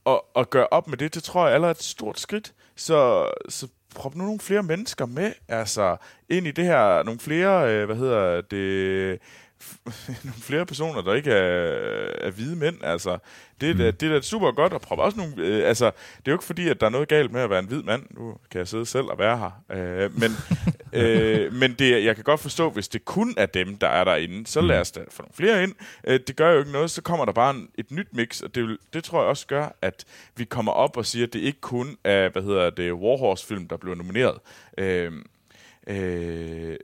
og 0.04 0.26
at 0.36 0.50
gøre 0.50 0.66
op 0.70 0.88
med 0.88 0.98
det, 0.98 1.14
det 1.14 1.22
tror 1.22 1.46
jeg 1.46 1.54
allerede 1.54 1.70
er 1.70 1.74
et 1.74 1.82
stort 1.82 2.20
skridt. 2.20 2.54
Så, 2.76 3.30
så 3.48 3.68
prop 3.96 4.14
nu 4.14 4.24
nogle 4.24 4.40
flere 4.40 4.62
mennesker 4.62 5.06
med, 5.06 5.32
altså 5.48 5.96
ind 6.28 6.46
i 6.46 6.50
det 6.50 6.64
her, 6.64 7.02
nogle 7.02 7.20
flere, 7.20 7.74
øh, 7.74 7.86
hvad 7.86 7.96
hedder 7.96 8.40
det, 8.40 9.18
nogle 10.24 10.40
flere 10.48 10.66
personer, 10.66 11.02
der 11.02 11.14
ikke 11.14 11.30
er, 11.30 12.12
er 12.20 12.30
hvide 12.30 12.56
mænd, 12.56 12.84
altså. 12.84 13.18
Det 13.60 13.70
er, 13.70 13.74
mm. 13.74 13.78
det 13.78 14.02
er 14.02 14.08
da 14.08 14.20
super 14.20 14.52
godt 14.52 14.72
at 14.72 14.80
prøve 14.80 15.02
også 15.02 15.18
nogle... 15.18 15.34
Øh, 15.36 15.68
altså, 15.68 15.84
det 15.86 16.28
er 16.28 16.32
jo 16.32 16.32
ikke 16.32 16.44
fordi, 16.44 16.68
at 16.68 16.80
der 16.80 16.86
er 16.86 16.90
noget 16.90 17.08
galt 17.08 17.32
med 17.32 17.40
at 17.40 17.50
være 17.50 17.58
en 17.58 17.66
hvid 17.66 17.82
mand. 17.82 18.02
Nu 18.10 18.36
kan 18.50 18.58
jeg 18.58 18.68
sidde 18.68 18.86
selv 18.86 19.04
og 19.04 19.18
være 19.18 19.38
her. 19.38 19.62
Øh, 19.78 20.20
men 20.20 20.30
øh, 21.02 21.52
men 21.52 21.72
det, 21.72 22.04
jeg 22.04 22.14
kan 22.14 22.24
godt 22.24 22.40
forstå, 22.40 22.70
hvis 22.70 22.88
det 22.88 23.04
kun 23.04 23.34
er 23.36 23.46
dem, 23.46 23.76
der 23.76 23.88
er 23.88 24.04
derinde, 24.04 24.46
så 24.46 24.60
lad 24.60 24.80
os 24.80 24.90
da 24.90 25.00
få 25.10 25.22
nogle 25.22 25.34
flere 25.34 25.62
ind. 25.62 25.74
Øh, 26.04 26.20
det 26.26 26.36
gør 26.36 26.52
jo 26.52 26.58
ikke 26.58 26.72
noget, 26.72 26.90
så 26.90 27.02
kommer 27.02 27.24
der 27.24 27.32
bare 27.32 27.54
en, 27.54 27.68
et 27.78 27.90
nyt 27.90 28.08
mix, 28.12 28.40
og 28.40 28.54
det, 28.54 28.62
vil, 28.62 28.78
det 28.92 29.04
tror 29.04 29.20
jeg 29.20 29.28
også 29.28 29.46
gør, 29.46 29.76
at 29.82 30.04
vi 30.36 30.44
kommer 30.44 30.72
op 30.72 30.96
og 30.96 31.06
siger, 31.06 31.26
at 31.26 31.32
det 31.32 31.38
ikke 31.38 31.60
kun 31.60 31.96
er, 32.04 32.28
hvad 32.28 32.42
hedder 32.42 32.70
det, 32.70 32.92
Warhorse-film, 32.92 33.68
der 33.68 33.76
bliver 33.76 33.94
nomineret. 33.94 34.38
Øh, 34.78 35.12
øh, 35.86 36.76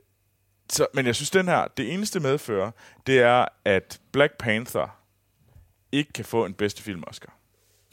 så, 0.73 0.87
men 0.93 1.05
jeg 1.05 1.15
synes, 1.15 1.29
den 1.29 1.47
her, 1.47 1.67
det 1.77 1.93
eneste 1.93 2.19
medfører, 2.19 2.71
det 3.07 3.19
er, 3.19 3.45
at 3.65 3.99
Black 4.11 4.37
Panther 4.37 4.99
ikke 5.91 6.13
kan 6.13 6.25
få 6.25 6.45
en 6.45 6.53
bedste 6.53 6.83
film 6.83 7.03
Oscar. 7.07 7.37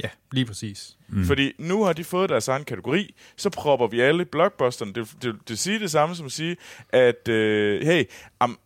Ja, 0.03 0.09
lige 0.33 0.47
præcis. 0.47 0.97
Mm. 1.09 1.25
Fordi 1.25 1.53
nu 1.59 1.85
har 1.85 1.93
de 1.93 2.05
fået 2.05 2.31
deres 2.31 2.49
egen 2.49 2.65
kategori, 2.65 3.15
så 3.37 3.51
propper 3.51 3.87
vi 3.87 4.01
alle 4.01 4.25
blockbusterne. 4.25 4.93
Det, 4.93 5.15
det, 5.23 5.37
det 5.49 5.59
siger 5.59 5.79
det 5.79 5.91
samme 5.91 6.15
som 6.15 6.27
at 6.27 6.33
sige, 6.33 6.57
at 6.89 7.29
øh, 7.29 7.87
hey, 7.87 8.05
am, 8.41 8.59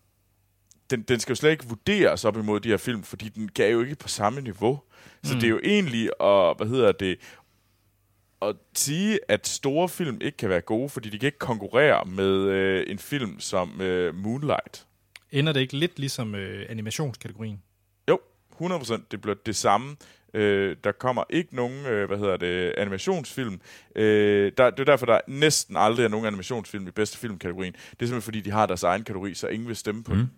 den, 0.91 1.03
den 1.03 1.21
skal 1.21 1.33
jo 1.33 1.37
slet 1.37 1.51
ikke 1.51 1.69
vurderes 1.69 2.25
op 2.25 2.37
imod 2.37 2.61
de 2.61 2.69
her 2.69 2.77
film, 2.77 3.03
fordi 3.03 3.29
den 3.29 3.49
kan 3.49 3.71
jo 3.71 3.81
ikke 3.81 3.95
på 3.95 4.09
samme 4.09 4.41
niveau. 4.41 4.81
Så 5.23 5.35
mm. 5.35 5.41
det 5.41 5.47
er 5.47 5.51
jo 5.51 5.61
egentlig 5.65 6.11
at, 6.21 6.57
hvad 6.57 6.67
hedder 6.67 6.93
det, 6.93 7.19
at 8.49 8.57
sige, 8.75 9.19
at 9.29 9.47
store 9.47 9.89
film 9.89 10.19
ikke 10.21 10.37
kan 10.37 10.49
være 10.49 10.61
gode, 10.61 10.89
fordi 10.89 11.09
de 11.09 11.19
kan 11.19 11.27
ikke 11.27 11.39
konkurrere 11.39 12.05
med 12.05 12.49
øh, 12.49 12.85
en 12.89 12.99
film 12.99 13.41
som 13.41 13.81
øh, 13.81 14.15
Moonlight. 14.15 14.87
Ender 15.33 15.53
det 15.53 15.61
ikke 15.61 15.77
lidt 15.77 15.99
ligesom 15.99 16.35
øh, 16.35 16.67
animationskategorien? 16.69 17.63
Jo, 18.09 18.19
100%. 18.61 19.01
Det 19.11 19.21
bliver 19.21 19.37
det 19.47 19.57
samme. 19.57 19.97
Øh, 20.35 20.77
der 20.85 20.93
kommer 20.93 21.25
ikke 21.31 21.57
nogen, 21.57 21.87
øh, 21.87 22.07
hvad 22.07 22.19
hedder 22.19 22.37
det, 22.37 22.75
animationsfilm. 22.79 23.61
Øh, 23.97 24.53
der, 24.59 24.71
det 24.71 24.81
er 24.81 24.85
derfor, 24.85 25.07
der 25.07 25.21
næsten 25.29 25.77
aldrig 25.77 26.05
er 26.05 26.09
nogen 26.09 26.27
animationsfilm 26.27 26.89
i 26.89 26.91
bedste 26.91 27.19
filmkategorien. 27.19 27.73
Det 27.73 27.81
er 27.81 27.87
simpelthen 27.91 28.23
fordi, 28.23 28.41
de 28.41 28.51
har 28.51 28.67
deres 28.67 28.83
egen 28.83 29.05
kategori, 29.05 29.35
så 29.35 29.49
ingen 29.49 29.69
vil 29.69 29.77
stemme 29.77 30.05
på 30.05 30.15
mm. 30.15 30.29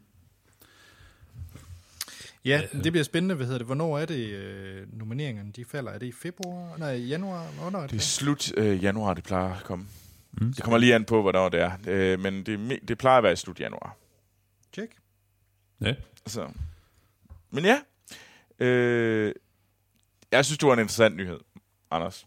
Ja, 2.47 2.63
det 2.73 2.93
bliver 2.93 3.05
spændende. 3.05 3.35
Hvad 3.35 3.47
hedder 3.47 3.59
det? 3.59 3.67
Hvornår 3.67 3.99
er 3.99 4.07
det, 4.07 4.29
øh, 4.29 4.99
nomineringerne 4.99 5.53
de 5.53 5.65
falder? 5.65 5.93
Er 5.93 5.99
det 5.99 6.07
i 6.07 6.13
februar? 6.13 6.77
Nej, 6.79 6.93
i 6.93 7.07
januar? 7.07 7.47
Hvornår 7.61 7.79
er 7.79 7.83
det? 7.83 7.91
Det 7.91 7.97
er 7.97 8.03
slut 8.03 8.53
øh, 8.57 8.85
januar, 8.85 9.15
det 9.15 9.25
plejer 9.25 9.55
at 9.55 9.65
komme. 9.65 9.87
Mm. 10.33 10.53
Det 10.53 10.65
kommer 10.65 10.79
lige 10.79 10.95
an 10.95 11.05
på, 11.05 11.23
hvornår 11.23 11.49
det 11.49 11.61
er. 11.61 11.73
Øh, 11.87 12.21
men 12.21 12.47
det, 12.47 12.81
det 12.89 12.99
plejer 12.99 13.19
at 13.19 13.25
være 13.25 13.33
i 13.33 13.37
slut 13.37 13.61
januar. 13.61 13.97
Check. 14.73 14.93
Ja. 15.81 15.95
Så. 16.27 16.49
Men 17.51 17.65
ja, 17.65 17.79
øh, 18.67 19.33
jeg 20.33 20.45
synes, 20.45 20.59
du 20.59 20.67
var 20.67 20.75
en 20.75 20.81
interessant 20.81 21.17
nyhed, 21.17 21.39
Anders. 21.91 22.27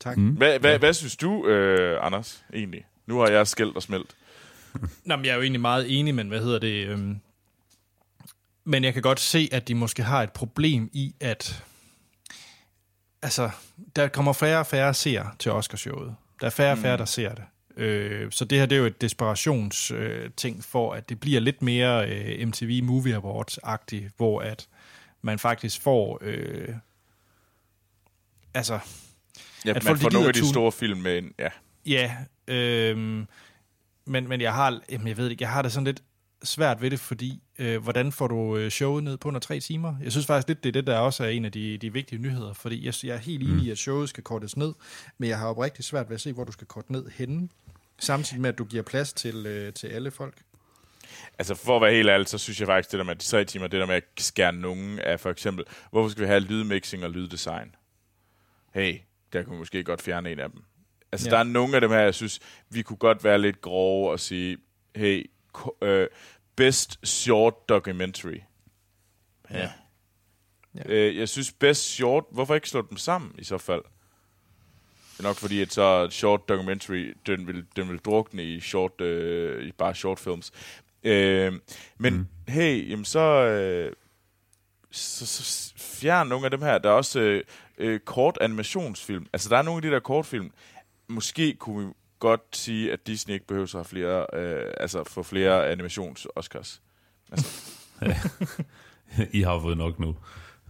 Tak. 0.00 0.16
Mm. 0.16 0.30
Hvad, 0.30 0.58
hvad, 0.58 0.78
hvad 0.78 0.92
synes 0.92 1.16
du, 1.16 1.46
øh, 1.46 2.06
Anders, 2.06 2.44
egentlig? 2.54 2.86
Nu 3.06 3.18
har 3.18 3.28
jeg 3.28 3.46
skældt 3.46 3.76
og 3.76 3.82
smelt. 3.82 4.16
Nå, 5.04 5.16
men 5.16 5.24
jeg 5.24 5.30
er 5.30 5.36
jo 5.36 5.42
egentlig 5.42 5.60
meget 5.60 5.98
enig, 5.98 6.14
men 6.14 6.28
hvad 6.28 6.40
hedder 6.40 6.58
det? 6.58 6.86
Øhm, 6.86 7.20
men 8.66 8.84
jeg 8.84 8.92
kan 8.92 9.02
godt 9.02 9.20
se, 9.20 9.48
at 9.52 9.68
de 9.68 9.74
måske 9.74 10.02
har 10.02 10.22
et 10.22 10.32
problem 10.32 10.90
i, 10.92 11.14
at 11.20 11.64
altså, 13.22 13.50
der 13.96 14.08
kommer 14.08 14.32
færre 14.32 14.58
og 14.58 14.66
færre 14.66 14.94
seere 14.94 15.30
til 15.38 15.52
Oscarshowet. 15.52 16.14
Der 16.40 16.46
er 16.46 16.50
færre 16.50 16.72
og 16.72 16.78
færre, 16.78 16.96
der 16.96 17.04
ser 17.04 17.34
det. 17.34 17.44
Øh, 17.76 18.32
så 18.32 18.44
det 18.44 18.58
her 18.58 18.66
det 18.66 18.76
er 18.76 18.80
jo 18.80 18.86
et 18.86 19.00
desperations 19.00 19.90
øh, 19.90 20.30
ting 20.36 20.64
for, 20.64 20.92
at 20.92 21.08
det 21.08 21.20
bliver 21.20 21.40
lidt 21.40 21.62
mere 21.62 22.10
øh, 22.10 22.48
MTV 22.48 22.84
Movie 22.84 23.16
Awards-agtigt, 23.16 24.10
hvor 24.16 24.40
at 24.40 24.68
man 25.22 25.38
faktisk 25.38 25.82
får... 25.82 26.18
Øh, 26.20 26.68
altså, 28.54 28.78
Ja, 29.64 29.70
At 29.70 29.74
man 29.74 29.82
folk, 29.82 30.00
får 30.00 30.10
nogle 30.10 30.28
af 30.28 30.34
de 30.34 30.48
store 30.48 30.72
film 30.72 31.00
med 31.00 31.16
ind. 31.16 31.32
Ja. 31.38 31.48
Ja, 31.86 32.16
øhm, 32.48 33.26
men, 34.04 34.28
men 34.28 34.40
jeg 34.40 34.54
har, 34.54 34.80
jamen 34.90 35.08
jeg 35.08 35.16
ved 35.16 35.30
ikke, 35.30 35.42
jeg 35.42 35.50
har 35.50 35.62
det 35.62 35.72
sådan 35.72 35.84
lidt, 35.84 36.02
svært 36.46 36.82
ved 36.82 36.90
det, 36.90 37.00
fordi 37.00 37.42
øh, 37.58 37.82
hvordan 37.82 38.12
får 38.12 38.26
du 38.26 38.56
øh, 38.56 38.70
showet 38.70 39.04
ned 39.04 39.16
på 39.16 39.28
under 39.28 39.40
tre 39.40 39.60
timer? 39.60 39.94
Jeg 40.02 40.12
synes 40.12 40.26
faktisk 40.26 40.48
lidt, 40.48 40.64
det 40.64 40.68
er 40.68 40.72
det, 40.72 40.86
der 40.86 40.98
også 40.98 41.24
er 41.24 41.28
en 41.28 41.44
af 41.44 41.52
de, 41.52 41.78
de 41.78 41.92
vigtige 41.92 42.22
nyheder, 42.22 42.52
fordi 42.52 42.86
jeg, 42.86 42.94
jeg 43.04 43.14
er 43.14 43.18
helt 43.18 43.42
enig 43.42 43.64
i, 43.64 43.70
at 43.70 43.78
showet 43.78 44.08
skal 44.08 44.24
kortes 44.24 44.56
ned, 44.56 44.74
men 45.18 45.28
jeg 45.28 45.38
har 45.38 45.48
oprigtigt 45.48 45.88
svært 45.88 46.08
ved 46.08 46.14
at 46.14 46.20
se, 46.20 46.32
hvor 46.32 46.44
du 46.44 46.52
skal 46.52 46.66
korte 46.66 46.92
ned 46.92 47.10
henne, 47.14 47.48
samtidig 47.98 48.40
med, 48.40 48.48
at 48.48 48.58
du 48.58 48.64
giver 48.64 48.82
plads 48.82 49.12
til, 49.12 49.46
øh, 49.46 49.72
til 49.72 49.86
alle 49.86 50.10
folk. 50.10 50.34
Altså 51.38 51.54
for 51.54 51.76
at 51.76 51.82
være 51.82 51.92
helt 51.92 52.08
ærlig, 52.08 52.28
så 52.28 52.38
synes 52.38 52.60
jeg 52.60 52.66
faktisk, 52.66 52.92
det 52.92 52.98
der 52.98 53.04
med 53.04 53.16
de 53.16 53.24
tre 53.24 53.44
timer, 53.44 53.66
det 53.66 53.80
der 53.80 53.86
med 53.86 53.94
at 53.94 54.04
skære 54.18 54.52
nogen 54.52 54.98
af 54.98 55.20
for 55.20 55.30
eksempel, 55.30 55.64
hvorfor 55.90 56.08
skal 56.08 56.22
vi 56.22 56.26
have 56.26 56.40
lydmixing 56.40 57.04
og 57.04 57.10
lyddesign? 57.10 57.74
Hey, 58.74 58.98
der 59.32 59.42
kunne 59.42 59.52
vi 59.52 59.58
måske 59.58 59.84
godt 59.84 60.02
fjerne 60.02 60.32
en 60.32 60.40
af 60.40 60.50
dem. 60.50 60.62
Altså 61.12 61.28
ja. 61.28 61.34
der 61.34 61.38
er 61.38 61.44
nogle 61.44 61.74
af 61.74 61.80
dem 61.80 61.90
her, 61.90 61.98
jeg 61.98 62.14
synes, 62.14 62.40
vi 62.70 62.82
kunne 62.82 62.96
godt 62.96 63.24
være 63.24 63.38
lidt 63.38 63.60
grove 63.60 64.10
og 64.10 64.20
sige, 64.20 64.56
hey, 64.96 65.30
uh, 65.64 66.04
best 66.56 67.06
short 67.06 67.68
documentary. 67.68 68.40
Ja. 69.50 69.70
ja. 70.74 71.10
Uh, 71.10 71.16
jeg 71.16 71.28
synes 71.28 71.52
best 71.52 71.82
short, 71.82 72.24
hvorfor 72.30 72.54
ikke 72.54 72.68
slå 72.68 72.86
dem 72.90 72.96
sammen 72.96 73.34
i 73.38 73.44
så 73.44 73.58
fald? 73.58 73.82
Det 75.12 75.24
er 75.24 75.28
nok 75.28 75.36
fordi, 75.36 75.62
at 75.62 75.72
så 75.72 76.08
short 76.10 76.48
documentary, 76.48 77.14
den 77.26 77.46
vil, 77.46 77.64
den 77.76 77.88
vil 77.88 77.98
drukne 77.98 78.44
i, 78.44 78.60
short, 78.60 79.00
uh, 79.00 79.60
i 79.60 79.72
bare 79.72 79.94
short 79.94 80.18
films. 80.18 80.52
Øh, 81.02 81.52
men 81.98 82.14
mm. 82.14 82.26
hey, 82.48 82.90
jamen 82.90 83.04
så, 83.04 83.20
øh, 83.20 83.92
så, 84.90 85.26
så 85.26 85.72
fjern 85.76 86.28
nogle 86.28 86.44
af 86.44 86.50
dem 86.50 86.62
her. 86.62 86.78
Der 86.78 86.88
er 86.88 86.94
også 86.94 87.20
øh, 87.20 87.42
øh, 87.78 88.00
kort 88.00 88.38
animationsfilm. 88.40 89.26
Altså, 89.32 89.48
der 89.48 89.56
er 89.56 89.62
nogle 89.62 89.78
af 89.78 89.82
de 89.82 89.90
der 89.90 90.00
kortfilm. 90.00 90.50
Måske 91.08 91.54
kunne 91.54 91.86
vi 91.86 91.92
godt 92.18 92.40
sige, 92.52 92.92
at 92.92 93.06
Disney 93.06 93.34
ikke 93.34 93.46
behøver 93.46 93.66
at 93.66 93.72
have 93.72 93.84
flere, 93.84 94.26
øh, 94.32 94.72
altså 94.76 95.04
få 95.04 95.22
flere 95.22 95.68
animations-Oscars. 95.68 96.80
Altså. 97.32 97.72
I 99.38 99.42
har 99.42 99.60
fået 99.60 99.78
nok 99.78 99.98
nu. 99.98 100.16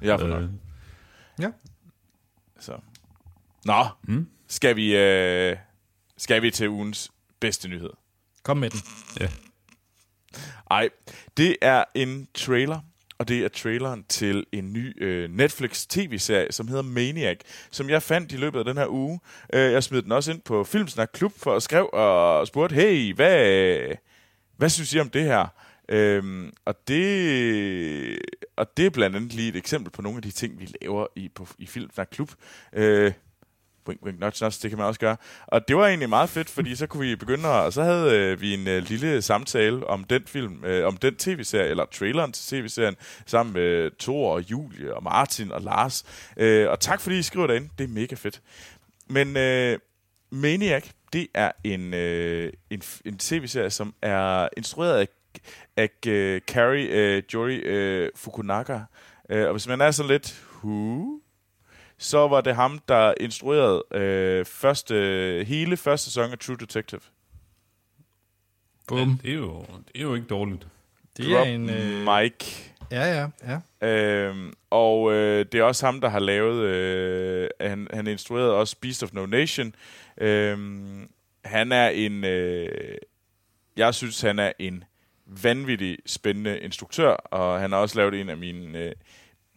Jeg 0.02 0.12
har 0.12 0.18
fået 0.18 0.32
øh. 0.32 0.40
nok. 0.40 0.50
Ja. 1.40 1.50
Så. 2.60 2.78
Nå, 3.64 3.84
mm. 4.02 4.28
skal, 4.48 4.76
vi, 4.76 4.96
øh, 4.96 5.56
skal 6.16 6.42
vi 6.42 6.50
til 6.50 6.68
ugens 6.68 7.12
bedste 7.40 7.68
nyhed? 7.68 7.90
Kom 8.42 8.56
med 8.56 8.70
den. 8.70 8.80
Ja. 9.20 9.28
Ej, 10.70 10.88
det 11.36 11.56
er 11.62 11.84
en 11.94 12.28
trailer, 12.34 12.80
og 13.18 13.28
det 13.28 13.44
er 13.44 13.48
traileren 13.48 14.04
til 14.08 14.46
en 14.52 14.72
ny 14.72 15.04
øh, 15.04 15.30
Netflix 15.30 15.86
tv-serie, 15.86 16.52
som 16.52 16.68
hedder 16.68 16.82
Maniac, 16.82 17.36
som 17.70 17.90
jeg 17.90 18.02
fandt 18.02 18.32
i 18.32 18.36
løbet 18.36 18.58
af 18.58 18.64
den 18.64 18.76
her 18.76 18.86
uge. 18.88 19.20
Øh, 19.52 19.72
jeg 19.72 19.82
smed 19.82 20.02
den 20.02 20.12
også 20.12 20.32
ind 20.32 20.40
på 20.40 20.64
Filmsnak 20.64 21.10
Klub 21.12 21.32
for 21.36 21.56
at 21.56 21.62
skrive 21.62 21.94
og 21.94 22.46
spurgte, 22.46 22.74
hey, 22.74 23.14
hvad, 23.14 23.96
hvad 24.56 24.68
synes 24.68 24.94
I 24.94 25.00
om 25.00 25.10
det 25.10 25.22
her? 25.22 25.46
Øhm, 25.88 26.52
og, 26.64 26.74
det, 26.88 28.18
og 28.56 28.76
det 28.76 28.86
er 28.86 28.90
blandt 28.90 29.16
andet 29.16 29.32
lige 29.32 29.48
et 29.48 29.56
eksempel 29.56 29.92
på 29.92 30.02
nogle 30.02 30.16
af 30.16 30.22
de 30.22 30.30
ting, 30.30 30.60
vi 30.60 30.68
laver 30.80 31.06
i, 31.16 31.28
på, 31.28 31.46
i 31.58 31.66
Filmsnak 31.66 32.08
Klub. 32.10 32.30
Øh, 32.72 33.12
wink, 33.88 34.02
wink, 34.02 34.20
notch, 34.20 34.42
notch, 34.42 34.62
det 34.62 34.70
kan 34.70 34.78
man 34.78 34.86
også 34.86 35.00
gøre. 35.00 35.16
Og 35.46 35.68
det 35.68 35.76
var 35.76 35.86
egentlig 35.86 36.08
meget 36.08 36.28
fedt, 36.28 36.50
fordi 36.50 36.74
så 36.74 36.86
kunne 36.86 37.08
vi 37.08 37.16
begynde 37.16 37.48
og 37.48 37.72
så 37.72 37.82
havde 37.82 38.16
øh, 38.16 38.40
vi 38.40 38.54
en 38.54 38.68
øh, 38.68 38.82
lille 38.82 39.22
samtale 39.22 39.86
om 39.86 40.04
den 40.04 40.22
film, 40.26 40.64
øh, 40.64 40.86
om 40.86 40.96
den 40.96 41.16
tv-serie, 41.16 41.68
eller 41.68 41.84
traileren 41.84 42.32
til 42.32 42.44
tv-serien, 42.56 42.96
sammen 43.26 43.52
med 43.52 43.90
Thor 43.98 44.34
og 44.34 44.50
Julie 44.50 44.94
og 44.94 45.02
Martin 45.02 45.52
og 45.52 45.62
Lars. 45.62 46.04
Øh, 46.36 46.70
og 46.70 46.80
tak 46.80 47.00
fordi 47.00 47.18
I 47.18 47.22
skriver 47.22 47.46
derinde, 47.46 47.68
det 47.78 47.84
er 47.84 47.88
mega 47.88 48.14
fedt. 48.14 48.42
Men 49.08 49.36
øh, 49.36 49.78
Maniac, 50.30 50.84
det 51.12 51.26
er 51.34 51.52
en, 51.64 51.94
øh, 51.94 52.52
en, 52.70 52.82
en 53.04 53.18
tv-serie, 53.18 53.70
som 53.70 53.94
er 54.02 54.48
instrueret 54.56 54.98
af, 54.98 55.08
af 55.76 55.90
uh, 56.06 56.40
Carrie 56.54 57.16
uh, 57.16 57.22
Jory 57.34 58.04
uh, 58.04 58.08
Fukunaga. 58.16 58.80
Uh, 59.34 59.40
og 59.40 59.52
hvis 59.52 59.68
man 59.68 59.80
er 59.80 59.90
så 59.90 60.06
lidt, 60.06 60.44
who? 60.64 61.20
Så 61.98 62.28
var 62.28 62.40
det 62.40 62.54
ham, 62.54 62.78
der 62.88 63.14
instruerede 63.20 63.84
øh, 63.90 64.44
første, 64.44 65.44
hele 65.48 65.76
første 65.76 66.04
sæson 66.04 66.32
af 66.32 66.38
True 66.38 66.56
Detective. 66.56 67.00
Bum. 68.88 68.98
Ja, 68.98 69.16
det, 69.22 69.30
er 69.30 69.34
jo, 69.34 69.60
det 69.60 69.96
er 69.96 70.02
jo 70.02 70.14
ikke 70.14 70.26
dårligt. 70.26 70.66
Det 71.16 71.24
Drop 71.24 71.46
er 71.46 71.50
en... 71.50 71.70
Øh... 71.70 72.14
Mike. 72.14 72.72
Ja, 72.90 73.04
ja, 73.20 73.28
ja. 73.82 73.88
Øhm, 73.88 74.52
og 74.70 75.12
øh, 75.12 75.46
det 75.52 75.60
er 75.60 75.62
også 75.62 75.86
ham, 75.86 76.00
der 76.00 76.08
har 76.08 76.18
lavet... 76.18 76.64
Øh, 76.64 77.48
han, 77.60 77.88
han 77.92 78.06
instruerede 78.06 78.54
også 78.54 78.76
Beast 78.80 79.02
of 79.02 79.12
No 79.12 79.26
Nation. 79.26 79.74
Øhm, 80.18 81.10
han 81.44 81.72
er 81.72 81.88
en... 81.88 82.24
Øh, 82.24 82.98
jeg 83.76 83.94
synes, 83.94 84.20
han 84.20 84.38
er 84.38 84.52
en 84.58 84.84
vanvittig 85.26 85.98
spændende 86.06 86.58
instruktør, 86.60 87.10
og 87.10 87.60
han 87.60 87.72
har 87.72 87.78
også 87.78 87.96
lavet 87.96 88.20
en 88.20 88.28
af 88.28 88.36
mine... 88.36 88.78
Øh, 88.78 88.92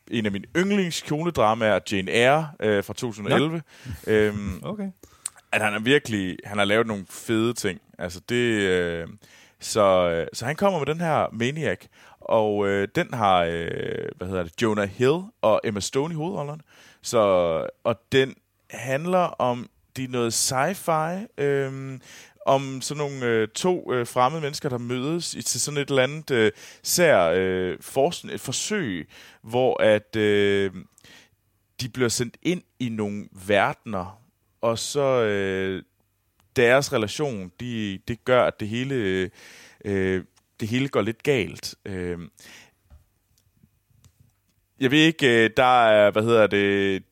en 0.10 0.26
af 0.26 0.32
mine 0.32 0.46
yndlingskjoledramaer, 0.58 1.80
Jane 1.92 2.12
Eyre 2.12 2.52
øh, 2.60 2.84
fra 2.84 2.94
2011. 2.94 3.62
Ja. 4.08 4.12
Øhm, 4.14 4.62
okay. 4.64 4.92
At 5.52 5.62
han 5.62 5.74
er 5.74 5.80
virkelig, 5.80 6.38
han 6.44 6.58
har 6.58 6.66
lavet 6.66 6.88
nogle 6.88 7.06
fede 7.10 7.54
ting. 7.54 7.80
Altså 8.00 8.22
det, 8.30 8.62
øh, 8.62 9.08
så, 9.60 10.26
så 10.34 10.46
han 10.46 10.56
kommer 10.56 10.80
med 10.80 10.86
den 10.86 11.02
her 11.02 11.28
Maniac, 11.34 11.80
og 12.20 12.68
øh, 12.68 12.88
den 12.96 13.14
har, 13.14 13.44
øh, 13.44 13.72
hvad 14.18 14.28
hedder 14.28 14.44
det, 14.44 14.62
Jonah 14.62 14.90
Hill 14.90 15.22
og 15.42 15.62
Emma 15.64 15.80
Stone 15.80 16.14
i 16.14 16.16
hovedrollerne. 16.16 16.62
Så, 17.02 17.20
og 17.84 18.02
den 18.12 18.36
handler 18.70 19.20
om, 19.20 19.70
de 19.98 20.04
er 20.04 20.08
noget 20.08 20.34
sci-fi, 20.34 21.44
øh, 21.44 22.00
om 22.46 22.82
sådan 22.82 22.98
nogle 22.98 23.26
øh, 23.26 23.48
to 23.48 23.94
øh, 23.94 24.08
fremmede 24.08 24.42
mennesker, 24.42 24.70
der 24.70 24.78
mødes 24.78 25.34
i, 25.34 25.42
til 25.42 25.62
sådan 25.62 25.78
et 25.78 25.90
eller 25.90 26.04
andet 26.04 26.32
øh, 26.32 26.52
sær 26.84 27.32
øh, 27.36 27.78
forskning, 27.82 28.36
et 28.36 28.42
forsøg, 28.42 29.10
hvor 29.42 29.82
at 29.84 30.16
øh, 30.16 30.72
de 31.82 31.90
bliver 31.90 32.10
sendt 32.10 32.38
ind 32.42 32.62
i 32.80 32.90
nogle 32.90 33.28
verdener, 33.48 34.22
og 34.62 34.80
så 34.80 35.24
øh, 35.24 35.84
deres 36.56 36.94
relation, 36.94 37.52
de, 37.60 38.00
det 38.08 38.26
gør, 38.26 38.44
at 38.44 38.60
det 38.60 38.68
hele, 38.68 38.96
øh, 38.96 39.30
øh 39.86 40.24
det 40.60 40.68
hele 40.68 40.90
går 40.90 41.02
lidt 41.02 41.24
galt. 41.24 41.76
Øh, 41.86 42.20
jeg 44.80 44.92
ved 44.92 45.00
ikke, 45.00 45.44
øh, 45.44 45.50
der 45.58 45.88
er, 45.88 46.12
hvad 46.12 46.24
hedder 46.24 46.48
det, 46.48 47.04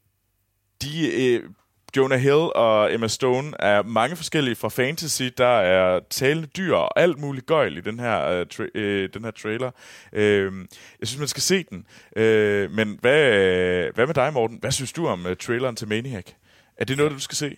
de 0.82 1.26
øh, 1.26 1.50
Jonah 1.96 2.20
Hill 2.20 2.50
og 2.56 2.94
Emma 2.94 3.08
Stone 3.08 3.54
er 3.60 3.84
mange 3.84 4.16
forskellige 4.16 4.56
fra 4.56 4.70
fantasy. 4.70 5.24
Der 5.38 5.46
er 5.46 6.00
talende 6.10 6.48
dyr 6.48 6.76
og 6.76 7.00
alt 7.00 7.20
muligt 7.20 7.46
gøjl 7.46 7.78
i 7.78 7.82
den 7.82 8.00
her, 8.00 8.42
uh, 8.42 8.48
tra- 8.54 8.80
uh, 8.80 9.10
den 9.14 9.24
her 9.24 9.32
trailer. 9.32 9.72
Uh, 10.14 10.20
jeg 11.00 11.08
synes, 11.08 11.20
man 11.20 11.28
skal 11.28 11.42
se 11.42 11.64
den. 11.64 11.86
Uh, 12.16 12.76
men 12.76 12.98
hvad, 13.02 13.24
uh, 13.88 13.96
hvad 13.96 14.06
med 14.08 14.14
dig, 14.14 14.34
Morten? 14.34 14.58
Hvad 14.62 14.72
synes 14.72 14.94
du 14.94 15.08
om 15.08 15.26
uh, 15.26 15.34
traileren 15.40 15.76
til 15.76 15.88
Maniac? 15.88 16.26
Er 16.78 16.86
det 16.86 16.98
noget, 16.98 17.12
du 17.12 17.20
skal 17.20 17.36
se? 17.36 17.58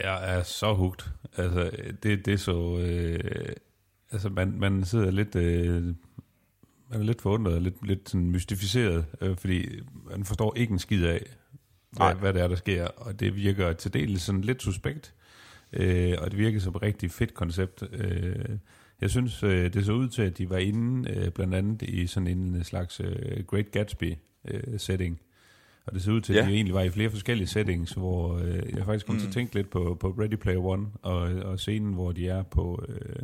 Jeg 0.00 0.36
er 0.36 0.42
så 0.42 0.74
hugt. 0.74 1.06
Altså, 1.36 1.70
det, 2.02 2.26
det 2.26 2.34
er 2.34 2.38
så... 2.38 2.52
Uh, 2.52 3.52
altså, 4.12 4.28
man, 4.28 4.54
man 4.58 4.84
sidder 4.84 5.10
lidt... 5.10 5.34
Uh, 5.34 5.94
man 6.90 7.00
er 7.00 7.04
lidt 7.04 7.22
forundret 7.22 7.54
og 7.54 7.60
lidt, 7.60 7.86
lidt 7.86 8.10
sådan 8.10 8.30
mystificeret, 8.30 9.04
øh, 9.20 9.36
fordi 9.36 9.80
man 10.10 10.24
forstår 10.24 10.56
ikke 10.56 10.72
en 10.72 10.78
skid 10.78 11.06
af, 11.06 11.22
hvad, 11.90 12.14
hvad 12.14 12.32
det 12.32 12.42
er, 12.42 12.48
der 12.48 12.56
sker. 12.56 12.86
Og 12.86 13.20
det 13.20 13.36
virker 13.36 13.72
til 13.72 13.94
dels 13.94 14.22
sådan 14.22 14.40
lidt 14.40 14.62
suspekt, 14.62 15.14
øh, 15.72 16.14
og 16.18 16.30
det 16.30 16.38
virker 16.38 16.60
som 16.60 16.74
et 16.76 16.82
rigtig 16.82 17.10
fedt 17.10 17.34
koncept. 17.34 17.82
Øh, 17.92 18.58
jeg 19.00 19.10
synes, 19.10 19.42
øh, 19.42 19.72
det 19.72 19.86
så 19.86 19.92
ud 19.92 20.08
til, 20.08 20.22
at 20.22 20.38
de 20.38 20.50
var 20.50 20.58
inde 20.58 21.10
øh, 21.10 21.30
blandt 21.30 21.54
andet 21.54 21.82
i 21.82 22.06
sådan 22.06 22.26
en 22.26 22.64
slags 22.64 23.00
øh, 23.00 23.44
Great 23.46 23.70
Gatsby-setting. 23.70 25.12
Øh, 25.12 25.24
og 25.86 25.94
det 25.94 26.02
så 26.02 26.10
ud 26.10 26.20
til, 26.20 26.32
at 26.32 26.44
ja. 26.44 26.48
de 26.48 26.54
egentlig 26.54 26.74
var 26.74 26.82
i 26.82 26.90
flere 26.90 27.10
forskellige 27.10 27.46
settings, 27.46 27.92
hvor 27.92 28.38
øh, 28.38 28.76
jeg 28.76 28.84
faktisk 28.84 29.06
kom 29.06 29.14
mm. 29.14 29.20
til 29.20 29.26
at 29.26 29.32
tænke 29.32 29.54
lidt 29.54 29.70
på, 29.70 29.96
på 30.00 30.08
Ready 30.08 30.34
Player 30.34 30.64
One, 30.64 30.86
og, 31.02 31.20
og 31.20 31.58
scenen, 31.58 31.92
hvor 31.92 32.12
de 32.12 32.28
er 32.28 32.42
på, 32.42 32.84
øh, 32.88 33.22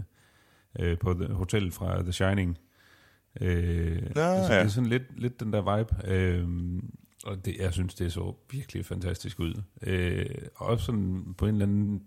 øh, 0.79 0.99
på 0.99 1.15
the, 1.15 1.35
hotellet 1.35 1.75
fra 1.75 2.03
The 2.03 2.13
Shining. 2.13 2.59
Øh, 3.41 4.03
ja, 4.17 4.35
altså, 4.35 4.53
ja. 4.53 4.59
Det 4.59 4.65
er 4.65 4.69
sådan 4.69 4.91
lidt, 4.91 5.21
lidt 5.21 5.41
den 5.41 5.53
der 5.53 5.77
vibe. 5.77 6.15
Øh, 6.15 6.49
og 7.25 7.45
det, 7.45 7.57
jeg 7.57 7.73
synes, 7.73 7.95
det 7.95 8.13
så 8.13 8.35
virkelig 8.51 8.87
fantastisk 8.87 9.41
ud. 9.41 9.63
Øh, 9.83 10.27
også 10.55 10.85
sådan 10.85 11.35
på 11.39 11.47
en 11.47 11.55
eller 11.55 11.67
anden 11.67 12.03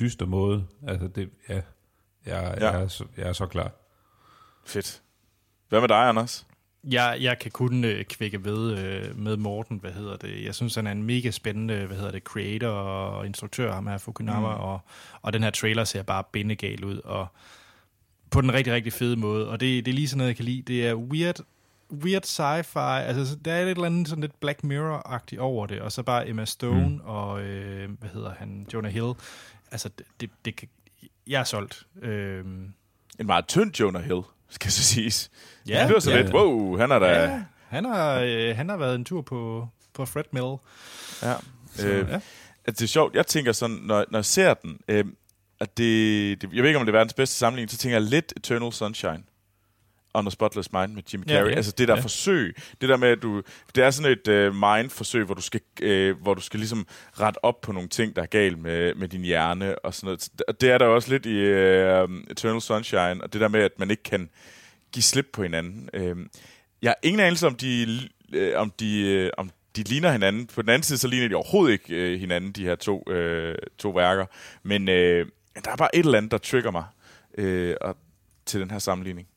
dyster 0.00 0.26
måde. 0.26 0.66
Altså, 0.88 1.08
det, 1.08 1.30
ja, 1.48 1.54
jeg, 1.54 1.64
ja. 2.60 2.70
Jeg, 2.70 2.82
er 2.82 2.88
så, 2.88 3.04
jeg 3.16 3.28
er 3.28 3.32
så 3.32 3.46
klar. 3.46 3.72
Fedt. 4.66 5.02
Hvad 5.68 5.80
med 5.80 5.88
dig, 5.88 6.08
Anders? 6.08 6.46
Jeg, 6.84 7.18
jeg 7.20 7.38
kan 7.38 7.50
kun 7.50 7.84
øh, 7.84 8.04
kvække 8.04 8.44
ved 8.44 8.78
øh, 8.78 9.18
med 9.18 9.36
Morten, 9.36 9.78
hvad 9.78 9.92
hedder 9.92 10.16
det. 10.16 10.44
Jeg 10.44 10.54
synes, 10.54 10.74
han 10.74 10.86
er 10.86 10.92
en 10.92 11.02
mega 11.02 11.30
spændende, 11.30 11.86
hvad 11.86 11.96
hedder 11.96 12.10
det, 12.10 12.22
creator 12.22 12.68
og 12.68 13.26
instruktør, 13.26 13.72
ham 13.72 13.86
her 13.86 13.98
Fukunaga, 13.98 14.38
mm. 14.38 14.44
og, 14.44 14.80
og 15.22 15.32
den 15.32 15.42
her 15.42 15.50
trailer 15.50 15.84
ser 15.84 16.02
bare 16.02 16.24
bindegal 16.32 16.84
ud, 16.84 16.98
og 17.04 17.26
på 18.30 18.40
den 18.40 18.52
rigtig, 18.52 18.72
rigtig 18.72 18.92
fede 18.92 19.16
måde. 19.16 19.48
Og 19.48 19.60
det, 19.60 19.84
det 19.86 19.92
er 19.92 19.94
lige 19.94 20.08
sådan 20.08 20.18
noget, 20.18 20.28
jeg 20.28 20.36
kan 20.36 20.44
lide. 20.44 20.62
Det 20.62 20.86
er 20.86 20.94
weird, 20.94 21.40
weird 21.92 22.24
sci-fi. 22.24 23.02
Altså, 23.02 23.36
der 23.44 23.52
er 23.52 23.62
et 23.62 23.68
eller 23.68 23.84
andet 23.84 24.08
sådan 24.08 24.22
lidt 24.22 24.40
Black 24.40 24.64
Mirror-agtigt 24.64 25.38
over 25.38 25.66
det, 25.66 25.80
og 25.80 25.92
så 25.92 26.02
bare 26.02 26.28
Emma 26.28 26.44
Stone 26.44 26.88
mm. 26.88 27.00
og, 27.04 27.42
øh, 27.42 27.90
hvad 28.00 28.10
hedder 28.10 28.34
han, 28.38 28.66
Jonah 28.74 28.92
Hill. 28.92 29.12
Altså, 29.70 29.90
det, 30.20 30.30
det, 30.44 30.56
kan, 30.56 30.68
jeg 31.26 31.40
er 31.40 31.44
solgt. 31.44 31.86
Øh, 32.02 32.44
en 33.20 33.26
meget 33.26 33.46
tynd 33.46 33.80
Jonah 33.80 34.02
Hill, 34.02 34.20
skal 34.48 34.72
så 34.72 34.82
siges. 34.82 35.30
Ja, 35.68 35.84
det 35.86 35.94
var 35.94 36.00
så 36.00 36.10
ja, 36.10 36.22
lidt, 36.22 36.34
wow, 36.34 36.76
han 36.76 36.90
er 36.90 36.98
da... 36.98 37.06
Ja, 37.06 37.42
han 37.68 37.84
har, 37.84 38.20
øh, 38.20 38.56
han 38.56 38.68
har 38.68 38.76
været 38.76 38.94
en 38.94 39.04
tur 39.04 39.22
på, 39.22 39.68
på 39.94 40.06
Fred 40.06 40.24
Mill. 40.32 40.56
Ja. 41.22 41.34
Så, 41.74 41.88
Øh, 41.88 42.08
ja. 42.10 42.20
det 42.66 42.82
er 42.82 42.86
sjovt, 42.86 43.14
jeg 43.14 43.26
tænker 43.26 43.52
sådan, 43.52 43.76
når, 43.76 44.04
når 44.10 44.18
jeg 44.18 44.24
ser 44.24 44.54
den, 44.54 44.78
øh, 44.88 45.04
at 45.60 45.78
det, 45.78 46.42
det, 46.42 46.52
jeg 46.52 46.62
ved 46.62 46.68
ikke, 46.68 46.78
om 46.78 46.86
det 46.86 46.92
er 46.92 46.98
verdens 46.98 47.14
bedste 47.14 47.36
sammenligning, 47.36 47.70
så 47.70 47.78
tænker 47.78 47.98
jeg 47.98 48.02
lidt 48.02 48.32
Eternal 48.36 48.72
Sunshine 48.72 49.22
on 50.14 50.26
a 50.26 50.30
Spotless 50.30 50.72
Mind 50.72 50.92
med 50.94 51.02
Jim 51.12 51.22
Ja, 51.28 51.32
Carrey. 51.34 51.50
ja. 51.50 51.56
Altså 51.56 51.72
det 51.78 51.88
der 51.88 51.94
Ja. 51.96 52.00
forsøg, 52.00 52.56
det 52.80 52.88
der 52.88 52.96
med, 52.96 53.08
at 53.08 53.22
du... 53.22 53.42
Det 53.74 53.84
er 53.84 53.90
sådan 53.90 54.12
et 54.12 54.28
øh, 54.28 54.54
mind-forsøg, 54.54 55.24
hvor 55.24 55.34
du 55.34 55.42
skal, 55.42 55.60
øh, 55.82 56.20
hvor 56.22 56.34
du 56.34 56.40
skal 56.40 56.60
ligesom 56.60 56.86
rette 57.20 57.44
op 57.44 57.60
på 57.60 57.72
nogle 57.72 57.88
ting, 57.88 58.16
der 58.16 58.22
er 58.22 58.26
galt 58.26 58.58
med, 58.58 58.94
med 58.94 59.08
din 59.08 59.20
hjerne 59.22 59.78
og 59.78 59.94
sådan 59.94 60.06
noget. 60.06 60.28
Og 60.48 60.60
Det 60.60 60.70
er 60.70 60.78
der 60.78 60.86
også 60.86 61.10
lidt 61.10 61.26
i 61.26 61.34
øh, 61.36 62.08
Eternal 62.30 62.60
Sunshine, 62.60 63.24
og 63.24 63.32
det 63.32 63.40
der 63.40 63.48
med, 63.48 63.60
at 63.60 63.72
man 63.78 63.90
ikke 63.90 64.02
kan 64.02 64.30
give 64.92 65.02
slip 65.02 65.26
på 65.32 65.42
hinanden. 65.42 65.88
Øh, 65.94 66.16
jeg 66.82 66.88
har 66.90 66.96
ingen 67.02 67.20
anelse 67.20 67.46
om, 67.46 67.54
de, 67.54 67.98
øh, 68.32 68.52
om, 68.56 68.70
de, 68.70 69.00
øh, 69.00 69.30
om 69.38 69.50
de 69.76 69.82
ligner 69.82 70.12
hinanden. 70.12 70.46
På 70.46 70.62
den 70.62 70.70
anden 70.70 70.82
side, 70.82 70.98
så 70.98 71.08
ligner 71.08 71.28
de 71.28 71.34
overhovedet 71.34 71.72
ikke 71.72 71.94
øh, 71.94 72.20
hinanden, 72.20 72.52
de 72.52 72.64
her 72.64 72.74
to, 72.74 73.10
øh, 73.10 73.54
to 73.78 73.90
værker. 73.90 74.26
Men 74.62 74.88
øh, 74.88 75.26
der 75.64 75.70
er 75.70 75.76
bare 75.76 75.96
et 75.96 76.04
eller 76.04 76.18
andet, 76.18 76.30
der 76.32 76.38
trigger 76.38 76.70
mig 76.70 76.84
øh, 77.38 77.74
og, 77.80 77.96
til 78.46 78.60
den 78.60 78.70
her 78.70 78.78
sammenligning. 78.78 79.28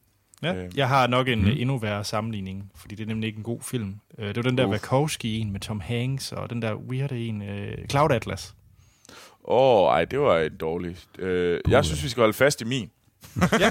Ja. 0.46 0.56
Øh. 0.56 0.70
Jeg 0.76 0.88
har 0.88 1.08
nok 1.08 1.28
en 1.28 1.42
mm. 1.42 1.48
endnu 1.58 1.78
værre 1.78 2.04
sammenligning, 2.04 2.72
fordi 2.76 2.96
det 2.96 3.04
er 3.04 3.08
nemlig 3.08 3.28
ikke 3.28 3.38
en 3.38 3.44
god 3.44 3.62
film. 3.62 3.96
Øh, 4.20 4.28
Det 4.28 4.36
var 4.36 4.42
den 4.42 4.58
der 4.58 4.66
Uff. 4.66 4.72
Wachowski 4.72 5.40
en 5.40 5.52
med 5.52 5.60
Tom 5.60 5.80
Hanks, 5.80 6.32
og 6.32 6.50
den 6.50 6.62
der 6.62 6.76
weird 6.76 7.12
en, 7.12 7.42
øh, 7.42 7.78
Cloud 7.90 8.12
Atlas. 8.12 8.54
Åh, 9.46 9.84
oh, 9.84 9.94
ej, 9.94 10.06
det 10.06 10.20
var 10.20 10.40
en 10.40 10.58
dårlig. 10.58 10.98
Øh, 11.20 11.60
jeg 11.70 11.86
synes, 11.86 12.04
vi 12.04 12.10
skal 12.10 12.22
holde 12.22 12.34
fast 12.34 12.62
i 12.62 12.66
min. 12.66 12.90
Ja. 13.60 13.70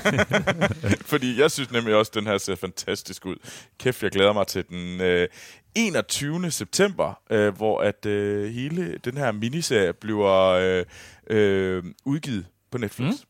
Fordi 1.12 1.40
jeg 1.40 1.50
synes 1.50 1.72
nemlig 1.72 1.94
også, 1.94 2.10
at 2.10 2.14
den 2.14 2.26
her 2.26 2.38
ser 2.38 2.54
fantastisk 2.54 3.26
ud. 3.26 3.36
Kæft, 3.78 4.02
jeg 4.02 4.10
glæder 4.10 4.32
mig 4.32 4.46
til 4.46 4.64
den 4.68 5.00
øh, 5.00 5.28
21. 5.74 6.50
september, 6.50 7.20
øh, 7.30 7.56
hvor 7.56 7.80
at 7.80 8.06
øh, 8.06 8.54
hele 8.54 8.98
den 9.04 9.16
her 9.16 9.32
miniserie 9.32 9.92
bliver 9.92 10.48
øh, 10.48 10.84
øh, 11.26 11.82
udgivet 12.04 12.46
på 12.70 12.78
Netflix. 12.78 13.08
Mm. 13.08 13.28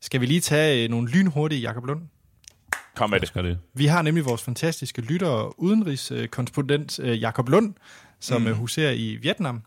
Skal 0.00 0.20
vi 0.20 0.26
lige 0.26 0.40
tage 0.40 0.84
øh, 0.84 0.90
nogle 0.90 1.08
lynhurtige 1.08 1.60
Jakob 1.60 1.84
Lund? 1.84 2.00
Kom 2.96 3.10
med 3.10 3.20
det. 3.20 3.28
skal 3.28 3.44
det. 3.44 3.58
Vi 3.74 3.86
har 3.86 4.02
nemlig 4.02 4.24
vores 4.24 4.42
fantastiske 4.42 5.02
lytter 5.02 5.28
og 5.28 5.54
udenrigskorrespondent 5.62 6.98
øh, 6.98 7.20
Jakob 7.20 7.48
Lund, 7.48 7.74
som 8.20 8.42
mm. 8.42 8.54
huserer 8.54 8.92
i 8.92 9.16
Vietnam. 9.22 9.62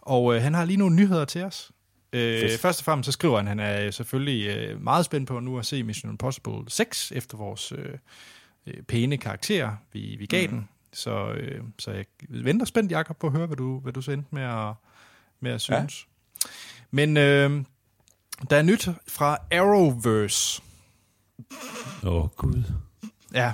Og 0.00 0.34
øh, 0.36 0.42
han 0.42 0.54
har 0.54 0.64
lige 0.64 0.76
nogle 0.76 0.96
nyheder 0.96 1.24
til 1.24 1.44
os. 1.44 1.72
Øh, 2.12 2.50
først 2.58 2.80
og 2.80 2.84
fremmest 2.84 3.06
så 3.06 3.12
skriver 3.12 3.36
han, 3.36 3.46
at 3.46 3.48
han 3.48 3.86
er 3.86 3.90
selvfølgelig 3.90 4.56
øh, 4.56 4.82
meget 4.82 5.04
spændt 5.04 5.28
på 5.28 5.40
nu 5.40 5.58
at 5.58 5.66
se 5.66 5.82
Mission 5.82 6.10
Impossible 6.10 6.62
6, 6.68 7.12
efter 7.14 7.36
vores 7.36 7.72
øh, 7.72 7.98
øh, 8.66 8.82
pæne 8.82 9.16
karakter, 9.16 9.76
vi, 9.92 10.16
vi 10.18 10.26
gav 10.26 10.50
mm. 10.50 10.56
den. 10.56 10.68
Så, 10.92 11.32
øh, 11.32 11.60
så 11.78 11.90
jeg 11.90 12.04
venter 12.28 12.66
spændt, 12.66 12.92
Jakob, 12.92 13.16
på 13.16 13.26
at 13.26 13.32
høre, 13.32 13.46
hvad 13.46 13.56
du, 13.56 13.80
hvad 13.80 13.92
du 13.92 14.00
så 14.00 14.12
endte 14.12 14.28
med 14.34 14.42
at, 14.42 14.74
med 15.40 15.52
at 15.52 15.60
synes. 15.60 16.06
Ja. 16.44 16.50
Men 16.90 17.16
øh, 17.16 17.64
der 18.50 18.56
er 18.56 18.62
nyt 18.62 18.88
fra 19.08 19.38
Arrowverse. 19.52 20.62
Åh, 22.04 22.12
oh, 22.24 22.28
Gud. 22.36 22.62
Ja, 23.34 23.52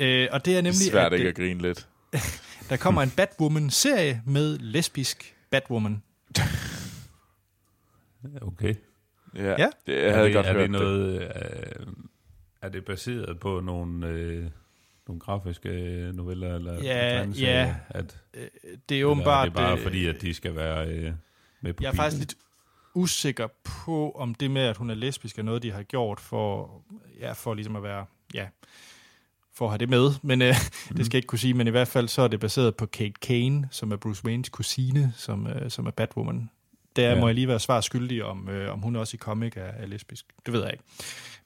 øh, 0.00 0.28
og 0.32 0.44
det 0.44 0.52
er 0.52 0.56
Det 0.56 0.64
nemlig, 0.64 0.86
er 0.86 0.90
svært 0.90 1.12
at 1.12 1.18
ikke 1.18 1.24
øh, 1.24 1.28
at 1.28 1.36
grine 1.36 1.62
lidt. 1.62 1.88
der 2.70 2.76
kommer 2.76 3.02
en 3.02 3.10
Batwoman-serie 3.10 4.22
med 4.26 4.58
lesbisk 4.58 5.36
Batwoman. 5.50 6.02
Okay. 8.42 8.74
Ja, 9.34 9.42
Ja. 9.58 9.68
det 9.86 9.92
jeg 9.94 10.04
er 10.04 10.12
havde 10.12 10.26
det, 10.26 10.34
godt 10.34 10.46
er 10.46 10.52
hørt 10.52 10.62
det 10.62 10.70
noget, 10.70 11.22
øh, 11.22 11.86
er 12.62 12.68
det 12.68 12.84
baseret 12.84 13.40
på 13.40 13.60
nogle, 13.60 14.06
øh, 14.06 14.46
nogle 15.08 15.20
grafiske 15.20 15.68
noveller 16.14 16.54
eller 16.54 16.74
Ja, 16.82 17.18
tegneserier? 17.18 17.48
ja. 17.66 17.74
At, 17.90 18.18
Det 18.88 18.94
er 18.94 18.98
eller 18.98 19.04
åbenbart... 19.06 19.40
er 19.40 19.50
det 19.50 19.54
bare 19.54 19.76
øh, 19.76 19.82
fordi, 19.82 20.06
at 20.06 20.22
de 20.22 20.34
skal 20.34 20.54
være 20.54 20.88
øh, 20.88 21.12
med 21.60 21.72
på 21.72 21.82
Jeg 21.82 21.88
er 21.88 21.92
bilen? 21.92 21.96
faktisk 21.96 22.18
lidt 22.18 22.34
usikker 22.98 23.46
på, 23.64 24.10
om 24.10 24.34
det 24.34 24.50
med, 24.50 24.62
at 24.62 24.76
hun 24.76 24.90
er 24.90 24.94
lesbisk, 24.94 25.38
er 25.38 25.42
noget, 25.42 25.62
de 25.62 25.72
har 25.72 25.82
gjort 25.82 26.20
for, 26.20 26.70
ja, 27.20 27.32
for 27.32 27.54
ligesom 27.54 27.76
at 27.76 27.82
være, 27.82 28.06
ja, 28.34 28.46
for 29.54 29.64
at 29.64 29.70
have 29.70 29.78
det 29.78 29.88
med. 29.88 30.10
Men 30.22 30.42
øh, 30.42 30.48
det 30.96 31.06
skal 31.06 31.06
jeg 31.06 31.14
ikke 31.14 31.26
kunne 31.26 31.38
sige, 31.38 31.54
men 31.54 31.66
i 31.66 31.70
hvert 31.70 31.88
fald 31.88 32.08
så 32.08 32.22
er 32.22 32.28
det 32.28 32.40
baseret 32.40 32.76
på 32.76 32.86
Kate 32.86 33.12
Kane, 33.22 33.68
som 33.70 33.92
er 33.92 33.96
Bruce 33.96 34.24
Waynes 34.24 34.48
kusine, 34.48 35.12
som, 35.16 35.46
øh, 35.46 35.70
som 35.70 35.86
er 35.86 35.90
Batwoman. 35.90 36.50
Der 36.96 37.10
ja. 37.12 37.20
Må 37.20 37.26
jeg 37.28 37.34
lige 37.34 37.48
være 37.48 37.60
svar 37.60 37.80
skyldig, 37.80 38.24
om, 38.24 38.48
øh, 38.48 38.72
om 38.72 38.80
hun 38.80 38.96
også 38.96 39.14
i 39.14 39.18
comic 39.18 39.52
er, 39.56 39.60
er 39.64 39.86
lesbisk. 39.86 40.24
Det 40.46 40.52
ved 40.54 40.62
jeg 40.62 40.72
ikke. 40.72 40.84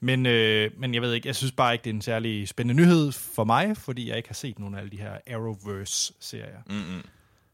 Men, 0.00 0.26
øh, 0.26 0.70
men 0.78 0.94
jeg 0.94 1.03
ved 1.03 1.12
ikke, 1.12 1.28
jeg 1.28 1.36
synes 1.36 1.53
bare 1.53 1.72
ikke, 1.72 1.84
det 1.84 1.90
er 1.90 1.94
en 1.94 2.03
særlig 2.03 2.48
spændende 2.48 2.82
nyhed 2.82 3.12
for 3.12 3.44
mig, 3.44 3.76
fordi 3.76 4.09
jeg 4.09 4.16
ikke 4.16 4.28
har 4.28 4.34
set 4.34 4.59
nogen 4.59 4.74
af 4.74 4.78
alle 4.78 4.90
de 4.90 4.96
her 4.96 5.18
Arrowverse-serier. 5.30 6.59
Mm-mm. 6.66 7.03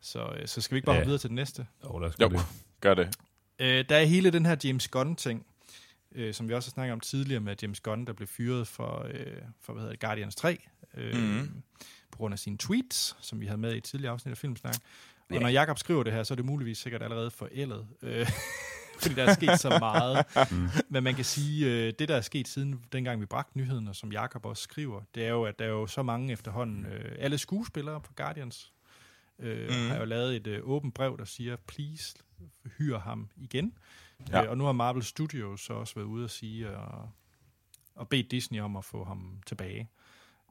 Så, 0.00 0.18
øh, 0.40 0.46
så 0.48 0.60
skal 0.60 0.74
vi 0.74 0.78
ikke 0.78 0.86
bare 0.86 0.96
Ja. 0.96 1.04
videre 1.04 1.18
til 1.18 1.28
den 1.28 1.34
næste? 1.34 1.66
Jo, 1.84 2.00
der 2.00 2.10
skal 2.10 2.22
Jo, 2.24 2.28
det. 2.28 2.40
gør 2.80 2.94
det. 2.94 3.16
Øh, 3.58 3.84
der 3.88 3.96
er 3.96 4.04
hele 4.04 4.30
den 4.30 4.46
her 4.46 4.56
James 4.64 4.88
Gunn-ting, 4.88 5.46
øh, 6.14 6.34
som 6.34 6.48
vi 6.48 6.54
også 6.54 6.68
har 6.70 6.72
snakket 6.72 6.92
om 6.92 7.00
tidligere 7.00 7.40
med 7.40 7.56
James 7.62 7.80
Gunn, 7.80 8.06
der 8.06 8.12
blev 8.12 8.28
fyret 8.28 8.68
for, 8.68 9.06
øh, 9.14 9.26
for 9.60 9.72
hvad 9.72 9.80
hedder 9.82 9.92
det, 9.92 10.00
Guardians 10.00 10.34
3, 10.36 10.58
øh, 10.96 11.14
Mhm. 11.14 11.22
mm. 11.24 11.62
på 12.10 12.16
grund 12.18 12.32
af 12.32 12.38
sine 12.38 12.58
tweets, 12.58 13.16
som 13.20 13.40
vi 13.40 13.46
havde 13.46 13.60
med 13.60 13.74
i 13.74 13.76
et 13.76 13.84
tidligere 13.84 14.12
afsnit 14.12 14.32
af 14.32 14.38
Filmsnak. 14.38 14.74
Og 15.28 15.34
Ja. 15.34 15.40
når 15.40 15.48
Jakob 15.48 15.78
skriver 15.78 16.02
det 16.02 16.12
her, 16.12 16.22
så 16.22 16.34
er 16.34 16.36
det 16.36 16.44
muligvis 16.44 16.78
sikkert 16.78 17.02
allerede 17.02 17.30
forældet, 17.30 17.86
øh, 18.02 18.28
fordi 19.02 19.14
der 19.14 19.24
er 19.24 19.34
sket 19.34 19.60
så 19.60 19.76
meget. 19.80 20.26
Mm. 20.52 20.68
Men 20.88 21.04
man 21.04 21.14
kan 21.14 21.24
sige, 21.24 21.66
øh, 21.66 21.92
det 21.98 22.08
der 22.08 22.16
er 22.16 22.20
sket 22.20 22.48
siden 22.48 22.80
dengang 22.92 23.20
vi 23.20 23.26
bragte 23.26 23.58
nyheden, 23.58 23.88
og 23.88 23.96
som 23.96 24.12
Jakob 24.12 24.44
også 24.46 24.62
skriver, 24.62 25.00
det 25.14 25.24
er 25.24 25.28
jo, 25.30 25.44
at 25.44 25.58
der 25.58 25.64
er 25.64 25.68
jo 25.68 25.86
så 25.86 26.02
mange 26.02 26.32
efterhånden, 26.32 26.86
øh, 26.86 27.12
alle 27.18 27.38
skuespillere 27.38 28.00
på 28.00 28.12
Guardians, 28.16 28.72
øh, 29.38 29.68
mm. 29.68 29.88
har 29.88 29.98
jo 29.98 30.04
lavet 30.04 30.36
et 30.36 30.46
øh, 30.46 30.60
åbent 30.62 30.94
brev, 30.94 31.18
der 31.18 31.24
siger, 31.24 31.56
please, 31.56 32.14
hyr 32.78 32.98
ham 32.98 33.30
igen. 33.36 33.72
Ja. 34.30 34.44
Øh, 34.44 34.50
og 34.50 34.58
nu 34.58 34.64
har 34.64 34.72
Marvel 34.72 35.02
Studios 35.02 35.60
så 35.60 35.72
også 35.72 35.94
været 35.94 36.06
ude 36.06 36.24
og 36.24 36.30
sige, 36.30 36.76
og, 36.76 37.10
og 37.94 38.08
bedt 38.08 38.30
Disney 38.30 38.60
om 38.60 38.76
at 38.76 38.84
få 38.84 39.04
ham 39.04 39.42
tilbage. 39.46 39.90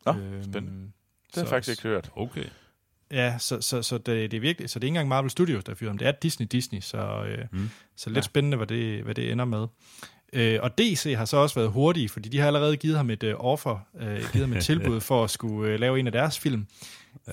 Nå, 0.06 0.14
spændende. 0.44 0.92
Det 1.28 1.36
har 1.36 1.42
jeg 1.42 1.50
faktisk 1.50 1.70
ikke 1.80 1.84
hørt. 1.90 2.12
Okay. 2.16 2.46
Ja, 3.12 3.38
så, 3.38 3.62
så, 3.62 3.82
så 3.82 3.98
det, 3.98 4.32
det 4.32 4.38
er 4.38 4.42
virkelig, 4.42 4.70
så 4.70 4.80
det 4.80 4.84
er 4.84 4.88
ikke 4.88 4.92
engang 4.96 5.08
Marvel 5.10 5.30
Studios, 5.32 5.64
der 5.64 5.76
fyrer 5.76 5.90
ham. 5.90 5.98
Det 5.98 6.08
er 6.08 6.12
Disney 6.12 6.48
Disney, 6.52 6.80
så, 6.80 7.24
øh, 7.24 7.48
Mm. 7.52 7.70
så 7.96 8.10
lidt 8.10 8.18
ja. 8.18 8.22
spændende, 8.22 8.58
hvad 8.58 8.68
det, 8.68 9.04
hvad 9.04 9.16
det 9.16 9.32
ender 9.32 9.46
med. 9.46 9.68
Øh, 10.34 10.60
og 10.64 10.78
DC 10.78 11.14
har 11.18 11.26
så 11.26 11.38
også 11.38 11.56
været 11.56 11.72
hurtige, 11.72 12.10
fordi 12.10 12.30
de 12.30 12.40
har 12.40 12.48
allerede 12.48 12.78
givet 12.78 12.98
ham 12.98 13.10
et 13.10 13.24
øh, 13.24 13.36
offer, 13.38 13.80
øh, 14.00 14.18
givet 14.34 14.48
ham 14.48 14.54
et 14.54 14.64
tilbud 14.72 15.02
for 15.02 15.24
at 15.24 15.30
skulle 15.30 15.74
øh, 15.74 15.80
lave 15.80 16.00
en 16.00 16.06
af 16.08 16.12
deres 16.14 16.40
film 16.40 16.68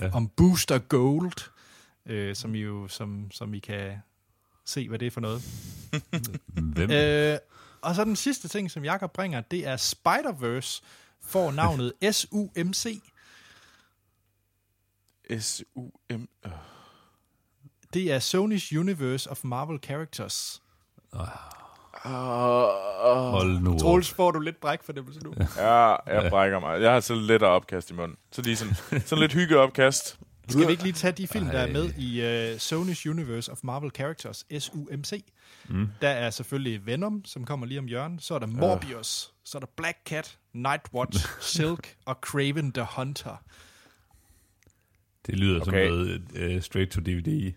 Ja. 0.01 0.09
om 0.13 0.27
Booster 0.27 0.77
Gold, 0.77 1.49
øh, 2.05 2.35
som 2.35 2.55
I 2.55 2.59
jo 2.59 2.87
som, 2.87 3.31
som 3.31 3.53
I 3.53 3.59
kan 3.59 3.91
se, 4.65 4.89
hvad 4.89 4.99
det 4.99 5.05
er 5.05 5.11
for 5.11 5.21
noget. 5.21 5.41
Hvem? 6.75 6.91
Øh, 6.91 7.37
og 7.81 7.95
så 7.95 8.03
den 8.03 8.15
sidste 8.15 8.47
ting, 8.47 8.71
som 8.71 8.83
Jakob 8.83 9.13
bringer, 9.13 9.41
det 9.41 9.67
er 9.67 9.77
Spider-Verse 9.77 10.83
får 11.21 11.51
navnet 11.51 11.93
SUMC. 12.11 13.01
S-U-M... 15.39 16.27
Det 17.93 18.11
er 18.11 18.19
Sony's 18.19 18.77
Universe 18.79 19.31
of 19.31 19.43
Marvel 19.43 19.79
Characters. 19.83 20.61
Uh, 22.05 22.11
uh, 22.11 23.31
Hold 23.31 23.59
nu. 23.59 23.77
Troels, 23.79 24.13
får 24.13 24.31
du 24.31 24.39
lidt 24.39 24.59
bræk 24.61 24.83
for 24.83 24.93
det 24.93 25.23
nu? 25.23 25.33
ja, 25.57 25.95
jeg 26.13 26.29
brækker 26.29 26.59
mig. 26.59 26.81
Jeg 26.81 26.91
har 26.91 26.99
så 26.99 27.15
lidt 27.15 27.43
opkast 27.43 27.91
i 27.91 27.93
munden. 27.93 28.17
Så 28.31 28.41
lige 28.41 28.55
sådan, 28.55 28.75
sådan 29.05 29.21
lidt 29.21 29.33
hyggeopkast. 29.33 30.19
Skal 30.47 30.67
vi 30.67 30.71
ikke 30.71 30.83
lige 30.83 30.93
tage 30.93 31.11
de 31.11 31.27
film, 31.27 31.45
der 31.45 31.59
er 31.59 31.65
Ej. 31.65 31.71
med 31.71 31.93
i 31.97 32.21
uh, 32.21 32.55
Sony's 32.55 33.09
Universe 33.09 33.51
of 33.51 33.59
Marvel 33.63 33.91
Characters, 33.95 34.45
SUMC? 34.59 35.23
Mm. 35.69 35.87
Der 36.01 36.09
er 36.09 36.29
selvfølgelig 36.29 36.85
Venom, 36.85 37.25
som 37.25 37.45
kommer 37.45 37.65
lige 37.65 37.79
om 37.79 37.85
hjørnet. 37.85 38.23
Så 38.23 38.35
er 38.35 38.39
der 38.39 38.47
Morbius. 38.47 39.33
Så 39.43 39.57
er 39.57 39.59
der 39.59 39.67
Black 39.77 39.97
Cat, 40.05 40.37
Nightwatch, 40.53 41.27
Silk 41.55 41.95
og 42.05 42.17
Craven 42.21 42.71
the 42.71 42.87
Hunter. 42.95 43.43
Det 45.25 45.39
lyder 45.39 45.61
okay. 45.61 45.87
som 45.87 45.95
noget 45.97 46.21
uh, 46.55 46.61
straight 46.61 46.91
to 46.91 47.01
DVD. 47.01 47.53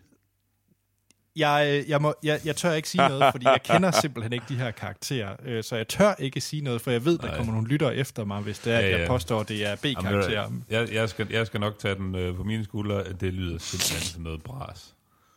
Jeg, 1.38 1.68
øh, 1.84 1.90
jeg, 1.90 2.02
må, 2.02 2.14
jeg, 2.22 2.40
jeg 2.44 2.56
tør 2.56 2.72
ikke 2.72 2.88
sige 2.88 3.08
noget, 3.08 3.24
fordi 3.32 3.46
jeg 3.46 3.60
kender 3.64 3.90
simpelthen 4.02 4.32
ikke 4.32 4.44
de 4.48 4.54
her 4.56 4.70
karakterer. 4.70 5.36
Øh, 5.44 5.64
Så 5.64 5.76
jeg 5.76 5.88
tør 5.88 6.14
ikke 6.18 6.40
sige 6.40 6.62
noget, 6.62 6.80
for 6.80 6.90
jeg 6.90 7.04
ved, 7.04 7.18
der 7.18 7.26
Nej. 7.26 7.36
kommer 7.36 7.52
nogle 7.52 7.68
lyttere 7.68 7.96
efter 7.96 8.24
mig, 8.24 8.40
hvis 8.40 8.58
det 8.58 8.72
er, 8.72 8.78
at 8.78 8.84
Ja, 8.84 8.90
jeg 8.90 9.00
ja. 9.00 9.06
påstår, 9.06 9.40
at 9.40 9.48
det 9.48 9.56
er 9.66 9.76
Jamen, 9.84 9.94
B-karakterer. 9.96 10.50
jeg, 10.70 10.92
jeg, 10.92 11.08
skal, 11.08 11.26
jeg 11.30 11.46
skal 11.46 11.60
nok 11.60 11.78
tage 11.78 11.94
den 11.94 12.14
øh, 12.14 12.36
på 12.36 12.44
mine 12.44 12.64
skuldre. 12.64 13.04
Det 13.12 13.34
lyder 13.34 13.58
simpelthen 13.58 14.00
som 14.00 14.22
noget 14.22 14.42
bras. 14.42 14.94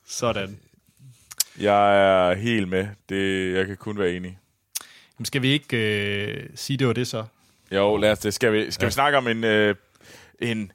Sådan. 0.07 0.59
Jeg 1.59 1.97
er 2.29 2.35
helt 2.35 2.67
med. 2.67 2.87
Det, 3.09 3.53
jeg 3.57 3.67
kan 3.67 3.77
kun 3.77 3.99
være 3.99 4.11
enig. 4.11 4.37
Jamen, 5.19 5.25
skal 5.25 5.41
vi 5.41 5.47
ikke 5.47 5.77
øh, 5.77 6.49
sige, 6.55 6.77
det 6.77 6.87
var 6.87 6.93
det 6.93 7.07
så? 7.07 7.25
Jo, 7.71 7.97
lad 7.97 8.11
os 8.11 8.19
det. 8.19 8.33
Skal 8.33 8.53
vi, 8.53 8.71
skal 8.71 8.83
Ja. 8.85 8.87
vi 8.87 8.91
snakke 8.91 9.17
om 9.17 9.27
en, 9.27 9.43
øh, 9.43 9.75
en 10.39 10.71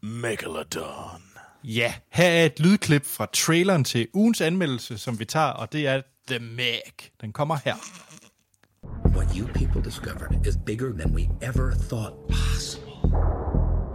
Megalodon? 0.00 1.22
Ja, 1.68 1.92
her 2.08 2.28
er 2.28 2.46
et 2.46 2.60
lydklip 2.60 3.04
fra 3.04 3.26
traileren 3.32 3.84
til 3.84 4.08
ugens 4.14 4.40
anmeldelse, 4.40 4.98
som 4.98 5.18
vi 5.18 5.24
tager, 5.24 5.46
og 5.46 5.72
det 5.72 5.86
er 5.86 6.02
The 6.28 6.38
Meg. 6.38 7.10
Den 7.20 7.32
kommer 7.32 7.58
her. 7.64 7.74
what 9.14 9.34
you 9.34 9.46
people 9.48 9.80
discovered 9.80 10.46
is 10.46 10.56
bigger 10.56 10.92
than 10.92 11.12
we 11.12 11.28
ever 11.42 11.72
thought 11.72 12.28
possible. 12.28 12.92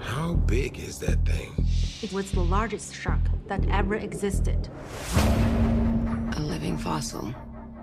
How 0.01 0.34
big 0.34 0.80
is 0.80 0.97
that 0.99 1.24
thing? 1.26 1.65
It 2.01 2.11
was 2.11 2.32
the 2.32 2.41
largest 2.41 2.93
shark 2.93 3.22
that 3.47 3.65
ever 3.69 3.95
existed. 3.95 4.69
A 6.36 6.39
living 6.39 6.78
fossil. 6.78 7.34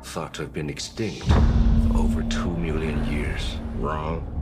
Thought 0.03 0.35
to 0.35 0.43
have 0.43 0.53
been 0.53 0.69
extinct 0.69 1.27
for 1.27 1.99
over 1.99 2.23
two 2.25 2.57
million 2.57 3.07
years. 3.07 3.57
Wrong. 3.77 4.38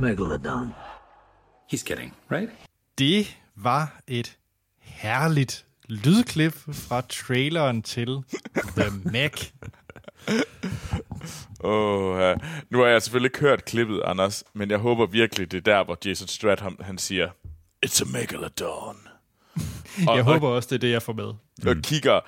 Megalodon. 0.00 0.74
He's 1.72 1.82
kidding, 1.84 2.14
right? 2.30 2.50
Det 2.98 3.36
var 3.56 4.00
et 4.06 4.36
herligt 4.80 5.64
lydklip 5.88 6.54
fra 6.72 7.00
traileren 7.00 7.82
til 7.82 8.22
The 8.76 8.90
Meg. 9.12 9.32
Åh, 11.64 12.20
ja. 12.20 12.34
Nu 12.70 12.78
har 12.78 12.86
jeg 12.86 13.02
selvfølgelig 13.02 13.28
ikke 13.28 13.40
hørt 13.40 13.64
klippet, 13.64 14.02
Anders, 14.04 14.44
men 14.54 14.70
jeg 14.70 14.78
håber 14.78 15.06
virkelig, 15.06 15.50
det 15.52 15.56
er 15.58 15.72
der, 15.76 15.84
hvor 15.84 15.98
Jason 16.04 16.28
Stratham, 16.28 16.76
han 16.80 16.98
siger, 16.98 17.30
It's 17.86 18.02
a 18.02 18.04
megalodon. 18.12 18.96
Og, 20.08 20.16
Jeg 20.16 20.24
håber 20.24 20.48
også, 20.48 20.68
det 20.68 20.74
er 20.74 20.78
det, 20.80 20.90
jeg 20.90 21.02
får 21.02 21.12
med. 21.12 21.24
og, 21.24 21.36
og 21.66 21.76
kigger 21.82 22.20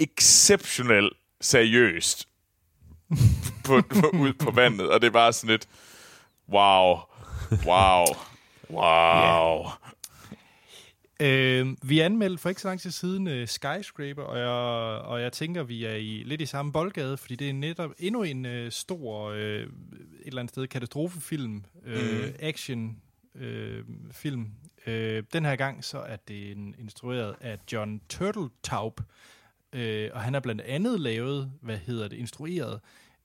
exceptionelt 0.00 1.12
seriøst 1.40 2.28
på, 3.64 3.82
på, 4.00 4.06
ud 4.12 4.32
på 4.32 4.50
vandet, 4.50 4.90
og 4.90 5.00
det 5.00 5.06
er 5.06 5.10
bare 5.10 5.32
sådan 5.32 5.50
lidt, 5.50 5.68
wow, 6.48 6.98
wow, 7.66 8.04
wow. 8.70 9.66
Øh, 11.22 11.66
vi 11.82 12.00
anmeldte 12.00 12.38
for 12.38 12.48
ikke 12.48 12.60
så 12.60 12.68
lang 12.68 12.80
tid 12.80 12.90
siden 12.90 13.26
uh, 13.26 13.48
Skyscraper, 13.48 14.22
og 14.22 14.38
jeg, 14.38 14.48
og 15.04 15.22
jeg 15.22 15.32
tænker, 15.32 15.62
vi 15.62 15.84
er 15.84 15.94
i 15.94 16.22
lidt 16.26 16.40
i 16.40 16.46
samme 16.46 16.72
boldgade, 16.72 17.16
fordi 17.16 17.36
det 17.36 17.48
er 17.48 17.52
netop 17.52 17.90
endnu 17.98 18.22
en 18.22 18.46
uh, 18.46 18.70
stor, 18.70 19.30
uh, 19.30 19.36
et 19.36 19.68
eller 20.24 20.40
andet 20.40 20.50
sted, 20.50 20.66
katastrofefilm, 20.66 21.64
uh, 21.86 21.92
mm. 21.92 22.32
action 22.38 22.96
uh, 23.34 23.84
film. 24.12 24.46
Uh, 24.86 24.92
den 25.32 25.44
her 25.44 25.56
gang 25.56 25.84
så 25.84 25.98
er 25.98 26.16
det 26.16 26.52
en, 26.52 26.74
instrueret 26.78 27.34
af 27.40 27.58
John 27.72 28.00
Turteltaub, 28.08 29.00
uh, 29.72 29.80
og 30.12 30.20
han 30.20 30.32
har 30.32 30.40
blandt 30.40 30.60
andet 30.60 31.00
lavet, 31.00 31.52
hvad 31.60 31.78
hedder 31.78 32.08
det, 32.08 32.16
instrueret 32.16 32.80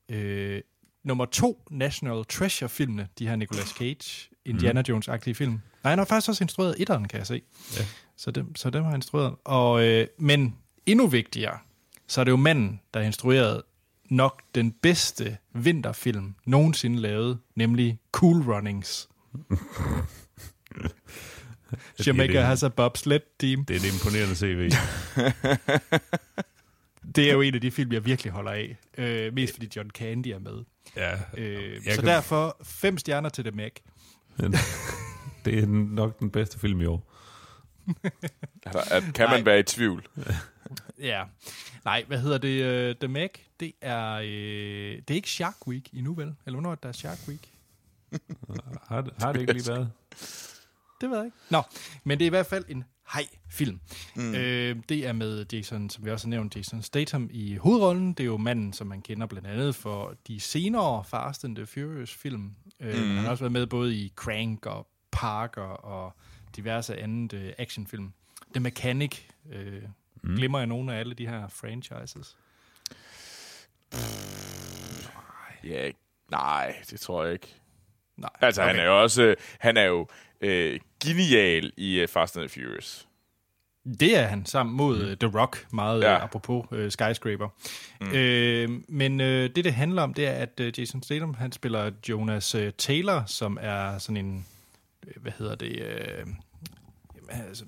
uh, 0.10 0.58
nummer 1.04 1.26
to 1.26 1.64
National 1.72 2.26
Treasure-filmene, 2.26 3.08
de 3.20 3.28
her 3.28 3.36
Nicolas 3.36 3.68
Cage, 3.68 4.30
Indiana 4.46 4.84
Jones-agtige 4.90 5.34
film. 5.34 5.52
Nej, 5.84 5.92
han 5.92 5.98
har 6.00 6.06
faktisk 6.06 6.30
også 6.30 6.44
instrueret 6.44 6.76
etteren, 6.80 7.08
kan 7.08 7.18
jeg 7.20 7.28
se. 7.28 7.42
Ja. 7.80 7.86
Så 8.18 8.32
dem, 8.32 8.56
så 8.56 8.70
dem 8.70 8.84
har 8.84 8.90
han 8.92 8.98
instrueret. 8.98 9.36
Og, 9.44 9.84
øh, 9.84 10.08
men 10.18 10.56
endnu 10.86 11.08
vigtigere, 11.08 11.58
så 12.08 12.22
er 12.22 12.26
det 12.26 12.32
jo 12.32 12.38
manden, 12.38 12.80
der 12.94 13.00
har 13.00 13.08
instrueret 13.08 13.62
nok 14.10 14.42
den 14.56 14.72
bedste 14.72 15.38
vinterfilm 15.54 16.36
nogensinde 16.46 17.00
lavet, 17.02 17.40
nemlig 17.56 18.00
Cool 18.12 18.42
Runnings. 18.42 19.10
Jamaica 22.08 22.34
det- 22.34 22.46
has 22.46 22.64
a 22.64 22.68
bobsled 22.68 23.20
team. 23.40 23.66
Det 23.66 23.76
er 23.76 23.80
et 23.80 23.94
imponerende 23.94 24.36
CV. 24.36 24.70
Det 27.16 27.30
er 27.30 27.34
jo 27.34 27.42
en 27.42 27.56
af 27.56 27.62
de 27.62 27.72
film, 27.72 27.92
jeg 27.92 28.06
virkelig 28.06 28.32
holder 28.34 28.52
af. 28.52 28.78
Øh, 28.98 29.34
mest 29.34 29.54
fordi 29.54 29.70
John 29.76 29.90
Candy 29.90 30.28
er 30.28 30.40
med. 30.40 30.64
ja, 30.96 31.14
Øh, 31.38 31.74
Jeg 31.86 31.94
så 31.96 32.02
kan- 32.02 32.08
derfor 32.10 32.58
fem 32.64 32.98
stjerner 32.98 33.30
til 33.30 33.44
The 33.44 33.52
Mac. 33.52 33.72
det 35.46 35.60
er 35.60 35.66
nok 35.68 36.20
den 36.20 36.30
bedste 36.32 36.60
film 36.60 36.82
i 36.82 36.86
år. 36.86 37.10
At, 38.66 39.04
kan 39.16 39.30
man 39.30 39.40
Nej. 39.40 39.42
være 39.42 39.60
i 39.60 39.64
tvivl? 39.64 40.04
Ja. 41.00 41.24
Nej, 41.86 42.04
hvad 42.08 42.20
hedder 42.20 42.38
det? 42.38 42.90
Uh, 42.90 42.96
The 43.00 43.08
Mac, 43.08 43.30
det 43.60 43.74
er, 43.82 44.14
øh, 44.14 44.26
det 44.28 45.10
er 45.10 45.14
ikke 45.16 45.30
Shark 45.30 45.68
Week 45.68 45.90
endnu, 45.94 46.14
vel? 46.14 46.36
Eller 46.46 46.56
hvornår 46.60 46.72
er 46.72 46.76
der 46.76 46.90
er 46.90 46.94
Shark 46.94 47.18
Week? 47.28 47.52
Har, 48.88 49.02
det- 49.02 49.14
har 49.20 49.34
det 49.34 49.40
ikke 49.42 49.54
lige 49.54 49.68
været? 49.68 49.92
Det 51.02 51.10
ved 51.10 51.18
jeg 51.18 51.26
ikke. 51.26 51.38
Nå, 51.50 51.62
men 52.04 52.20
det 52.20 52.26
er 52.26 52.28
i 52.28 52.30
hvert 52.30 52.46
fald 52.46 52.66
en 52.70 52.84
hej-film. 53.14 53.80
Mm. 54.16 54.36
Øh, 54.36 54.76
det 54.90 55.08
er 55.08 55.14
med 55.14 55.46
Jason, 55.54 55.90
som 55.90 56.06
vi 56.06 56.12
også 56.12 56.28
har 56.28 56.30
nævnt, 56.30 56.56
Jason 56.56 56.82
Statham 56.82 57.30
i 57.32 57.56
hovedrollen. 57.56 58.14
Det 58.14 58.20
er 58.20 58.28
jo 58.28 58.38
manden, 58.38 58.74
som 58.74 58.88
man 58.88 59.02
kender 59.02 59.28
blandt 59.28 59.48
andet 59.48 59.76
for 59.76 60.18
de 60.28 60.40
senere 60.40 61.04
Fast 61.04 61.46
and 61.46 61.56
the 61.56 61.66
Furious-film. 61.66 62.56
Øh, 62.80 63.04
mm. 63.04 63.16
Han 63.16 63.18
har 63.18 63.30
også 63.30 63.44
været 63.44 63.52
med 63.52 63.68
både 63.68 63.96
i 63.96 64.14
Crank 64.16 64.66
og 64.66 64.88
Parker 65.12 65.62
og 65.62 66.14
diverse 66.56 66.98
andet 66.98 67.34
øh, 67.34 67.54
actionfilm. 67.58 68.14
The 68.54 68.60
Mechanic 68.60 69.20
øh, 69.52 69.84
mm. 70.24 70.36
glemmer 70.36 70.60
jeg 70.60 70.68
nogle 70.68 70.94
af 70.94 71.00
alle 71.00 71.14
de 71.14 71.28
her 71.28 71.48
franchises. 71.48 72.38
Ja, 75.64 75.92
nej, 76.32 76.76
det 76.90 77.00
tror 77.00 77.24
jeg 77.24 77.34
ikke. 77.34 77.56
Nej, 78.18 78.30
Altså, 78.42 78.62
okay. 78.62 78.72
han 78.72 78.80
er 78.80 78.86
jo 78.86 79.02
også, 79.02 79.36
han 79.60 79.78
er 79.78 79.84
jo 79.84 80.08
øh, 80.42 80.80
genial 81.06 81.72
i 81.78 82.04
uh, 82.04 82.10
Fast 82.10 82.38
and 82.38 82.50
Furious. 82.50 83.08
Det 84.00 84.18
er 84.18 84.24
han 84.24 84.46
sammen 84.46 84.76
mod 84.76 85.10
mm. 85.10 85.18
The 85.18 85.40
Rock, 85.40 85.68
meget 85.74 86.02
Ja. 86.04 86.24
apropos 86.24 86.66
uh, 86.72 86.90
Skyscraper. 86.90 87.48
Mm. 88.02 88.12
Øh, 88.12 88.70
men 88.90 89.22
øh, 89.22 89.50
det, 89.56 89.66
det 89.66 89.74
handler 89.74 90.02
om, 90.02 90.14
det 90.14 90.28
er, 90.28 90.32
at 90.32 90.60
uh, 90.62 90.80
Jason 90.80 91.04
Statham, 91.04 91.34
han 91.34 91.52
spiller 91.52 91.92
Jonas 92.10 92.56
uh, 92.56 92.62
Taylor, 92.78 93.24
som 93.28 93.58
er 93.62 93.98
sådan 93.98 94.18
en, 94.18 94.46
øh, 95.08 95.22
hvad 95.22 95.32
hedder 95.38 95.56
det, 95.56 95.80
øh, 95.82 96.26
altså, 97.30 97.66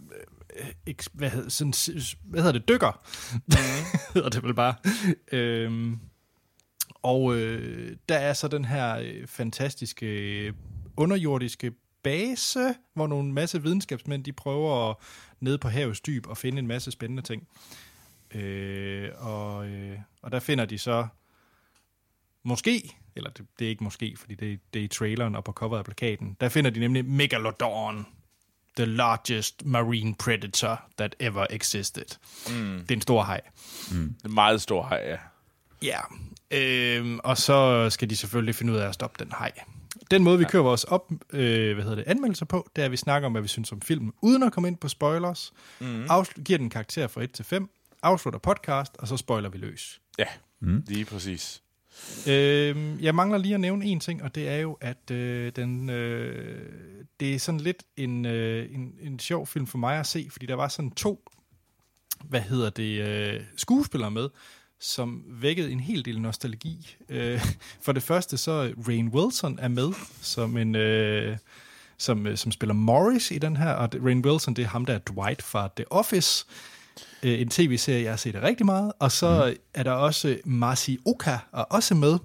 øh, 0.60 0.66
eks- 0.90 1.08
hvad, 1.14 1.30
hedder, 1.30 1.50
sådan, 1.50 1.74
hvad 2.24 2.42
hedder 2.42 2.60
det, 2.60 2.68
dykker, 2.70 3.02
mm. 3.34 3.54
hedder 4.14 4.30
det 4.30 4.44
vel 4.44 4.54
bare. 4.54 4.76
Øhm, 5.32 6.00
og 7.06 7.36
øh, 7.36 7.96
der 8.10 8.18
er 8.18 8.34
så 8.34 8.48
den 8.48 8.66
her 8.66 8.98
øh, 8.98 9.28
fantastiske 9.28 10.06
øh, 10.06 10.54
underjordiske 10.98 11.72
base, 12.04 12.76
hvor 12.94 13.08
nogle 13.08 13.34
masse 13.34 13.64
videnskabsmænd, 13.64 14.24
de 14.24 14.34
prøver 14.34 14.90
at 14.90 14.96
nede 15.40 15.58
på 15.58 15.70
havets 15.70 16.02
dyb 16.02 16.28
og 16.28 16.38
finde 16.38 16.60
en 16.60 16.68
masse 16.68 16.92
spændende 16.92 17.24
ting. 17.24 17.48
Øh, 18.32 19.10
og, 19.18 19.68
øh, 19.68 20.00
og 20.22 20.32
der 20.32 20.40
finder 20.40 20.66
de 20.66 20.78
så 20.78 21.08
måske, 22.44 22.98
eller 23.16 23.30
det, 23.30 23.46
det 23.60 23.66
er 23.66 23.70
ikke 23.70 23.84
måske, 23.84 24.16
fordi 24.18 24.36
det, 24.36 24.60
det 24.74 24.80
er 24.80 24.84
i 24.84 24.88
traileren 24.88 25.36
og 25.36 25.44
på 25.44 25.52
coveret 25.52 25.80
af 25.80 25.86
plakaten, 25.86 26.38
der 26.40 26.50
finder 26.50 26.70
de 26.70 26.80
nemlig 26.80 27.06
Megalodon, 27.06 28.06
the 28.78 28.86
largest 28.86 29.66
marine 29.66 30.16
predator 30.16 30.82
that 30.98 31.16
ever 31.20 31.48
existed. 31.50 32.18
Mm. 32.50 32.80
Det 32.80 32.92
er 32.92 32.96
en 32.96 33.02
stor 33.02 33.22
haj. 33.22 33.42
Det 34.08 34.26
er 34.26 34.30
meget 34.30 34.62
stor 34.62 34.88
hej, 34.88 35.02
ja. 35.06 35.18
Ja, 35.82 36.00
øhm, 36.52 37.20
og 37.24 37.38
så 37.38 37.90
skal 37.90 38.10
de 38.10 38.16
selvfølgelig 38.16 38.56
finde 38.56 38.74
ud 38.74 38.78
af 38.78 38.88
at 38.88 38.94
stoppe 38.94 39.24
den 39.26 39.34
hej. 39.40 39.52
Den 40.12 40.24
måde, 40.24 40.40
vi 40.40 40.46
kører 40.46 40.64
vores 40.64 40.84
op, 40.84 41.12
øh, 41.34 41.74
hvad 41.74 41.84
hedder 41.84 41.96
det, 41.96 42.04
anmeldelser 42.08 42.46
på, 42.46 42.70
det 42.76 42.82
er, 42.82 42.86
at 42.86 42.92
vi 42.92 42.98
snakker 42.98 43.26
om, 43.26 43.32
hvad 43.32 43.42
vi 43.42 43.48
synes 43.48 43.72
om 43.72 43.82
filmen, 43.82 44.14
uden 44.22 44.44
at 44.44 44.54
komme 44.54 44.68
ind 44.68 44.78
på 44.78 44.88
spoilers. 44.88 45.54
Mm. 45.80 46.06
Afsl- 46.06 46.44
giver 46.44 46.60
den 46.60 46.70
karakter 46.70 47.08
fra 47.08 47.24
1 47.24 47.32
til 47.32 47.46
5, 47.46 47.70
afslutter 48.02 48.40
podcast, 48.40 48.96
og 49.00 49.08
så 49.08 49.18
spoiler 49.18 49.50
vi 49.50 49.58
løs. 49.58 50.02
Ja, 50.20 50.26
mm. 50.60 50.84
lige 50.88 51.06
præcis. 51.06 51.62
Øh, 52.28 53.04
jeg 53.04 53.16
mangler 53.16 53.38
lige 53.38 53.54
at 53.54 53.60
nævne 53.60 53.86
en 53.86 54.00
ting, 54.00 54.24
og 54.24 54.36
det 54.36 54.50
er 54.50 54.58
jo, 54.58 54.78
at 54.82 55.12
øh, 55.12 55.52
den, 55.56 55.90
øh, 55.90 56.70
det 57.20 57.36
er 57.36 57.40
sådan 57.40 57.60
lidt 57.60 57.84
en, 57.98 58.26
øh, 58.26 58.74
en, 58.76 58.94
en 59.02 59.20
sjov 59.20 59.48
film 59.48 59.68
for 59.68 59.78
mig 59.78 60.00
at 60.00 60.08
se, 60.08 60.28
fordi 60.32 60.46
der 60.46 60.56
var 60.56 60.68
sådan 60.68 60.92
to, 60.92 61.30
hvad 62.24 62.42
hedder 62.42 62.70
det, 62.70 63.02
øh, 63.02 63.42
skuespillere 63.56 64.12
med, 64.12 64.30
som 64.80 65.24
vækkede 65.28 65.72
en 65.72 65.80
hel 65.80 66.06
del 66.06 66.22
nostalgi. 66.22 66.96
Øh, 67.10 67.46
for 67.82 67.92
det 67.92 68.04
første 68.04 68.38
så 68.38 68.74
Rain 68.88 69.08
Wilson 69.08 69.60
er 69.62 69.68
med 69.68 69.94
som 70.22 70.58
en... 70.58 70.76
Øh, 70.76 71.38
som, 71.98 72.28
øh, 72.28 72.38
som 72.38 72.52
spiller 72.52 72.74
Morris 72.74 73.32
i 73.32 73.38
den 73.38 73.58
her, 73.58 73.72
og 73.72 73.90
Rain 74.06 74.26
Wilson, 74.26 74.54
det 74.54 74.64
er 74.64 74.68
ham, 74.68 74.86
der 74.86 74.94
er 74.94 75.00
Dwight 75.00 75.42
fra 75.42 75.70
The 75.76 75.92
Office, 75.92 76.46
øh, 77.24 77.42
en 77.42 77.50
tv-serie, 77.50 78.04
jeg 78.04 78.12
har 78.12 78.18
set 78.18 78.36
rigtig 78.44 78.66
meget. 78.66 78.92
Og 79.00 79.12
så 79.12 79.54
mm. 79.56 79.62
er 79.74 79.84
der 79.84 79.92
også 79.92 80.38
Marci 80.46 80.98
Oka 81.06 81.38
er 81.54 81.62
også 81.62 81.96
med, 81.96 82.18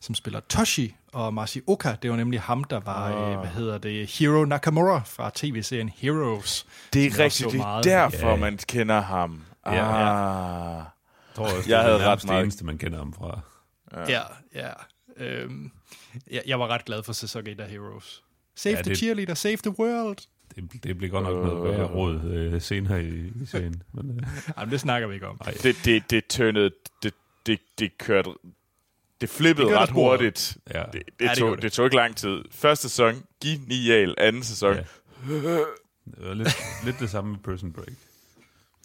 som 0.00 0.14
spiller 0.14 0.40
Toshi. 0.40 0.94
Og 1.12 1.34
Marci 1.34 1.60
Oka, 1.66 1.94
det 2.02 2.10
var 2.10 2.16
nemlig 2.16 2.40
ham, 2.40 2.64
der 2.64 2.80
var, 2.80 3.12
oh. 3.12 3.32
øh, 3.32 3.38
hvad 3.38 3.50
hedder 3.50 3.78
det, 3.78 4.06
Hiro 4.06 4.44
Nakamura 4.44 5.02
fra 5.06 5.30
tv-serien 5.34 5.90
Heroes. 5.96 6.66
Det 6.92 7.06
er 7.06 7.18
rigtigt, 7.18 7.52
det 7.52 7.60
er 7.60 7.80
derfor, 7.82 8.28
Ja. 8.28 8.36
man 8.36 8.58
kender 8.68 9.00
ham. 9.00 9.42
Ah. 9.64 9.74
Ja, 9.76 9.84
ja. 9.84 10.06
Jeg 10.06 10.84
tror 11.38 11.56
også, 11.56 11.70
Jeg 11.70 11.78
det 11.78 11.84
havde 11.90 12.02
er 12.02 12.08
ret 12.12 12.18
det 12.20 12.26
meget- 12.28 12.42
eneste, 12.42 12.64
man 12.64 12.78
kender 12.78 12.98
ham 12.98 13.12
fra. 13.12 13.40
Ja, 14.08 14.22
ja. 14.54 14.72
Øhm, 15.16 15.70
jeg, 16.30 16.42
jeg 16.46 16.60
var 16.60 16.66
ret 16.68 16.84
glad 16.84 17.02
for 17.02 17.12
sæson 17.12 17.46
1 17.46 17.60
af 17.60 17.70
Heroes. 17.70 18.22
Save 18.54 18.76
Ja, 18.76 18.82
the 18.82 18.90
det- 18.90 18.98
cheerleader, 18.98 19.34
save 19.34 19.56
the 19.56 19.80
world. 19.80 20.16
Det, 20.56 20.84
det 20.84 20.98
bliver 20.98 21.10
godt 21.10 21.24
nok 21.24 21.46
noget 21.46 21.70
værre 21.78 21.86
råd 21.86 22.20
øh, 22.24 22.62
senere 22.62 23.04
i, 23.04 23.32
i 23.42 23.46
serien. 23.46 23.82
Men, 23.92 24.10
øh, 24.10 24.26
Jamen, 24.58 24.72
det 24.72 24.80
snakker 24.80 25.08
vi 25.08 25.14
ikke 25.14 25.26
om. 25.26 25.40
Det, 25.62 25.76
det, 25.84 26.10
det 26.10 26.26
turnede, 26.26 26.70
det, 27.02 27.14
det, 27.46 27.60
det 27.78 27.98
kørte 27.98 28.30
det 29.20 29.28
flippede 29.30 29.68
Det 29.68 29.76
ret 29.76 29.90
hurtigt. 29.90 30.56
Ja. 30.74 30.82
Det, 30.82 30.92
det, 30.92 31.02
Ja, 31.20 31.24
det 31.24 31.30
det, 31.30 31.38
tog, 31.38 31.54
det. 31.56 31.62
det. 31.62 31.72
tog 31.72 31.86
ikke 31.86 31.96
lang 31.96 32.16
tid. 32.16 32.44
Første 32.50 32.88
sæson, 32.88 33.22
genial. 33.44 34.14
Anden 34.18 34.42
sæson, 34.42 34.74
Ja. 34.74 34.82
Det 35.28 35.68
var 36.28 36.34
lidt, 36.34 36.56
lidt 36.84 36.98
det 37.00 37.10
samme 37.10 37.30
med 37.30 37.38
Prison 37.38 37.72
Break. 37.72 37.92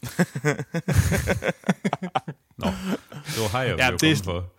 Nå, 2.56 2.66
det 2.66 3.40
var 3.42 3.48
Hajer, 3.48 3.74
vi 3.76 3.80
Ja, 3.82 3.86
ja, 3.86 3.92
det- 3.92 4.00
kommet 4.00 4.24
for. 4.24 4.52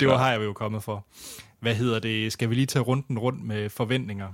Det 0.00 0.08
var 0.08 0.16
har 0.18 0.30
jeg 0.32 0.40
jo 0.44 0.52
kommet 0.52 0.82
for. 0.82 1.06
Hvad 1.60 1.74
hedder 1.74 1.98
det? 1.98 2.32
Skal 2.32 2.50
vi 2.50 2.54
lige 2.54 2.66
tage 2.66 2.82
runden 2.82 3.18
rundt 3.18 3.44
med 3.44 3.68
forventninger? 3.70 4.32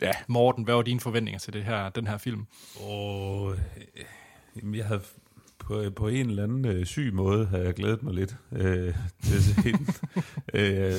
ja. 0.00 0.10
Morten, 0.28 0.64
hvad 0.64 0.74
var 0.74 0.82
dine 0.82 1.00
forventninger 1.00 1.38
til 1.38 1.52
det 1.52 1.64
her, 1.64 1.88
den 1.88 2.06
her 2.06 2.18
film? 2.18 2.46
Og 2.80 3.54
øh, 4.62 4.76
jeg 4.76 4.86
havde 4.86 5.02
på, 5.58 5.84
på 5.96 6.08
en 6.08 6.28
eller 6.30 6.42
anden 6.42 6.64
øh, 6.64 6.86
syg 6.86 7.10
måde 7.14 7.46
havde 7.46 7.64
jeg 7.64 7.74
glædet 7.74 8.02
mig 8.02 8.14
lidt 8.14 8.36
øh, 8.52 8.94
til 9.22 9.36
at 9.36 9.42
se 9.42 9.62
den. 9.62 9.88
øh, 10.60 10.94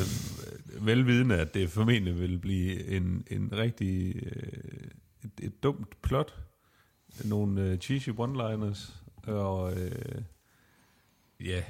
velvidende, 0.85 1.35
at 1.37 1.53
det 1.53 1.69
formentlig 1.69 2.19
vil 2.19 2.37
blive 2.39 2.87
en, 2.87 3.23
en 3.31 3.49
rigtig 3.53 4.15
øh, 4.15 4.91
et, 5.23 5.31
et 5.45 5.63
dumt 5.63 6.01
plot. 6.01 6.35
Nogle 7.23 7.61
øh, 7.61 7.77
cheesy 7.77 8.09
one-liners 8.09 8.91
og 9.27 9.77
øh, 9.77 10.21
ja, 11.39 11.63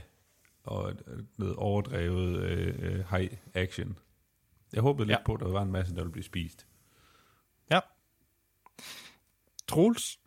og 0.64 0.90
et- 0.90 1.26
noget 1.38 1.56
overdrevet 1.56 2.42
øh, 2.44 2.76
øh, 2.80 3.06
high 3.12 3.32
action. 3.54 3.98
Jeg 4.74 4.82
håbede 4.82 5.06
lidt 5.08 5.16
Ja. 5.16 5.20
ja. 5.20 5.26
på, 5.26 5.34
at 5.34 5.40
der 5.40 5.48
var 5.48 5.62
en 5.62 5.72
masse, 5.72 5.94
der 5.96 6.02
ville 6.02 6.12
blive 6.12 6.24
spist. 6.24 6.66
Ja. 7.72 7.80
Troels? 9.68 10.20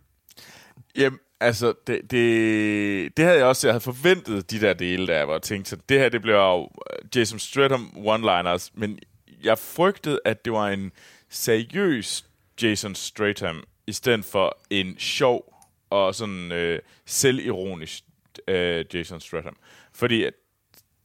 Jamen, 0.97 1.19
altså, 1.41 1.75
det, 1.87 2.11
det, 2.11 3.17
det 3.17 3.25
havde 3.25 3.39
jeg 3.39 3.47
også, 3.47 3.67
jeg 3.67 3.73
havde 3.75 3.85
forventet 3.85 4.51
de 4.51 4.61
der 4.61 4.75
dele 4.75 5.07
der, 5.07 5.25
hvor 5.25 5.35
jeg 5.35 5.43
tænkte, 5.43 5.71
så 5.71 5.77
det 5.89 5.99
her, 5.99 6.09
det 6.09 6.23
bliver 6.23 6.53
jo 6.53 6.71
Jason 7.15 7.39
Stratham 7.39 7.93
one-liners, 7.97 8.71
men 8.75 8.99
jeg 9.43 9.59
frygtede, 9.59 10.21
at 10.25 10.45
det 10.45 10.53
var 10.53 10.69
en 10.69 10.93
seriøs 11.29 12.27
Jason 12.63 12.95
Stratham, 12.95 13.65
i 13.87 13.93
stedet 13.93 14.25
for 14.25 14.59
en 14.71 14.99
sjov 14.99 15.55
og 15.91 16.15
sådan 16.15 16.53
øh, 16.53 16.81
selvironisk 17.07 18.05
øh, 18.49 18.85
Jason 18.95 19.21
Stratham. 19.21 19.57
Fordi 19.93 20.25
at 20.25 20.35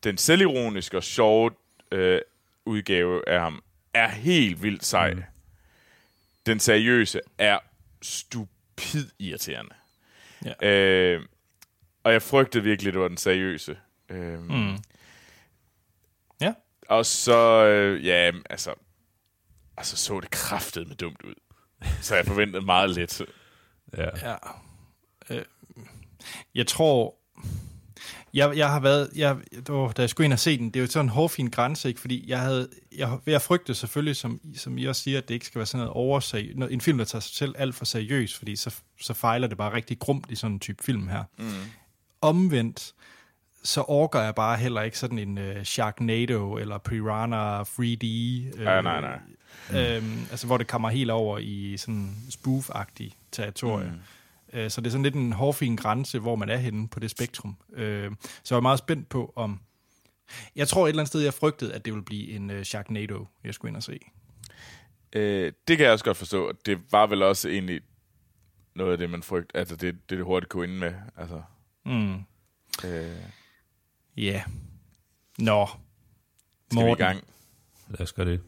den 0.03 0.17
selvironiske 0.17 0.97
og 0.97 1.03
sjove 1.03 1.51
øh, 1.91 2.21
udgave 2.65 3.29
af 3.29 3.39
ham 3.39 3.63
er 3.93 4.07
helt 4.09 4.63
vildt 4.63 4.85
sej. 4.85 5.13
Mm. 5.13 5.23
Den 6.45 6.59
seriøse 6.59 7.21
er 7.37 7.59
stupid 8.01 9.09
irriterende. 9.19 9.75
Ja. 10.61 10.67
Øh, 10.67 11.21
og 12.03 12.13
jeg 12.13 12.21
frygtede 12.21 12.63
virkelig, 12.63 12.87
at 12.89 12.93
det 12.93 13.01
var 13.01 13.07
den 13.07 13.17
seriøse. 13.17 13.77
Øh, 14.09 14.39
Mm. 14.41 14.77
Ja. 16.41 16.53
Og 16.89 17.05
så, 17.05 17.65
øh, 17.65 18.05
ja, 18.05 18.31
altså, 18.49 18.73
altså 19.77 19.97
så 19.97 20.19
det 20.19 20.31
kraftet 20.31 20.87
med 20.87 20.95
dumt 20.95 21.21
ud. 21.23 21.33
Så 22.01 22.15
jeg 22.15 22.25
forventede 22.25 22.65
meget 22.65 22.89
lidt. 22.89 23.21
Ja. 23.97 24.09
Ja. 24.29 24.35
Øh, 25.29 25.45
jeg 26.55 26.67
tror... 26.67 27.15
Jeg, 28.35 28.57
jeg 28.57 28.69
har 28.69 28.79
været... 28.79 29.09
Jeg, 29.15 29.37
åh, 29.69 29.91
da 29.97 30.01
jeg 30.01 30.09
skulle 30.09 30.25
ind 30.25 30.33
og 30.33 30.39
se 30.39 30.57
den, 30.57 30.65
det 30.65 30.75
er 30.75 30.81
jo 30.81 30.87
sådan 30.87 31.05
en 31.05 31.09
hårfin 31.09 31.49
grænse, 31.49 31.87
ikke? 31.89 32.01
Fordi 32.01 32.25
jeg 32.27 32.39
havde... 32.39 32.69
Jeg, 32.97 33.17
jeg 33.25 33.41
frygtede 33.41 33.77
selvfølgelig, 33.77 34.15
som, 34.15 34.39
som 34.55 34.77
I 34.77 34.85
også 34.85 35.01
siger, 35.01 35.17
at 35.17 35.27
det 35.27 35.33
ikke 35.33 35.45
skal 35.45 35.59
være 35.59 35.65
sådan 35.65 35.79
noget 35.79 35.93
oversag... 35.93 36.51
En 36.69 36.81
film, 36.81 36.97
der 36.97 37.05
tager 37.05 37.19
sig 37.19 37.35
selv 37.35 37.55
alt 37.57 37.75
for 37.75 37.85
seriøst, 37.85 38.37
fordi 38.37 38.55
så, 38.55 38.75
så 39.01 39.13
fejler 39.13 39.47
det 39.47 39.57
bare 39.57 39.73
rigtig 39.73 39.99
grumt 39.99 40.25
i 40.29 40.35
sådan 40.35 40.53
en 40.53 40.59
type 40.59 40.83
film 40.83 41.07
her. 41.07 41.23
Mm. 41.37 41.45
Omvendt, 42.21 42.93
så 43.63 43.81
orker 43.81 44.21
jeg 44.21 44.35
bare 44.35 44.57
heller 44.57 44.81
ikke 44.81 44.99
sådan 44.99 45.19
en 45.19 45.37
uh, 45.37 45.63
Sharknado 45.63 46.57
eller 46.57 46.77
Piranha 46.77 47.63
3D. 47.63 48.05
Øh, 48.05 48.65
Ja, 48.65 48.81
nej, 48.81 49.01
nej. 49.01 49.19
Øhm, 49.73 50.19
altså 50.31 50.47
hvor 50.47 50.57
det 50.57 50.67
kommer 50.67 50.89
helt 50.89 51.11
over 51.11 51.37
i 51.37 51.77
sådan 51.77 52.15
spoof-agtig 52.29 53.11
territorie. 53.31 53.87
Mm. 53.87 53.99
Øh, 54.55 54.71
så 54.71 54.81
det 54.81 54.87
er 54.87 54.91
sådan 54.91 55.03
lidt 55.03 55.15
en 55.15 55.33
hårfin 55.33 55.75
grænse, 55.75 56.19
hvor 56.19 56.35
man 56.35 56.49
er 56.49 56.57
henne 56.57 56.87
på 56.87 56.99
det 56.99 57.11
spektrum. 57.11 57.57
Øh, 57.73 58.11
så 58.43 58.55
jeg 58.55 58.55
var 58.55 58.61
meget 58.61 58.79
spændt 58.79 59.09
på, 59.09 59.33
om... 59.35 59.59
Jeg 60.55 60.67
tror 60.67 60.85
et 60.85 60.89
eller 60.89 61.01
andet 61.01 61.07
sted, 61.07 61.21
jeg 61.21 61.33
frygtede, 61.33 61.73
at 61.73 61.85
det 61.85 61.93
ville 61.93 62.05
blive 62.05 62.29
en 62.31 62.49
uh, 62.49 62.61
Sharknado, 62.63 63.27
jeg 63.43 63.53
skulle 63.53 63.69
ind 63.69 63.77
og 63.77 63.83
se. 63.83 63.99
Øh, 65.13 65.53
det 65.67 65.77
kan 65.77 65.83
jeg 65.83 65.93
også 65.93 66.05
godt 66.05 66.17
forstå. 66.17 66.51
Det 66.65 66.79
var 66.91 67.07
vel 67.07 67.21
også 67.23 67.49
egentlig 67.49 67.81
noget 68.75 68.91
af 68.91 68.97
det, 68.97 69.09
man 69.09 69.23
frygte. 69.23 69.57
Altså, 69.57 69.75
det, 69.75 69.93
det, 69.93 70.09
det 70.09 70.25
hurtigt 70.25 70.49
kunne 70.49 70.63
ende 70.63 70.79
med. 70.79 70.93
Altså, 71.17 71.41
Mm. 71.85 72.13
øh, 72.85 73.15
Ja. 74.17 74.21
Yeah. 74.23 74.41
Nå. 75.37 75.67
skal 76.71 76.85
vi 76.85 76.91
i 76.91 76.95
gang? 76.95 77.23
Lad 77.89 78.01
os 78.01 78.13
gøre 78.13 78.25
det. 78.31 78.41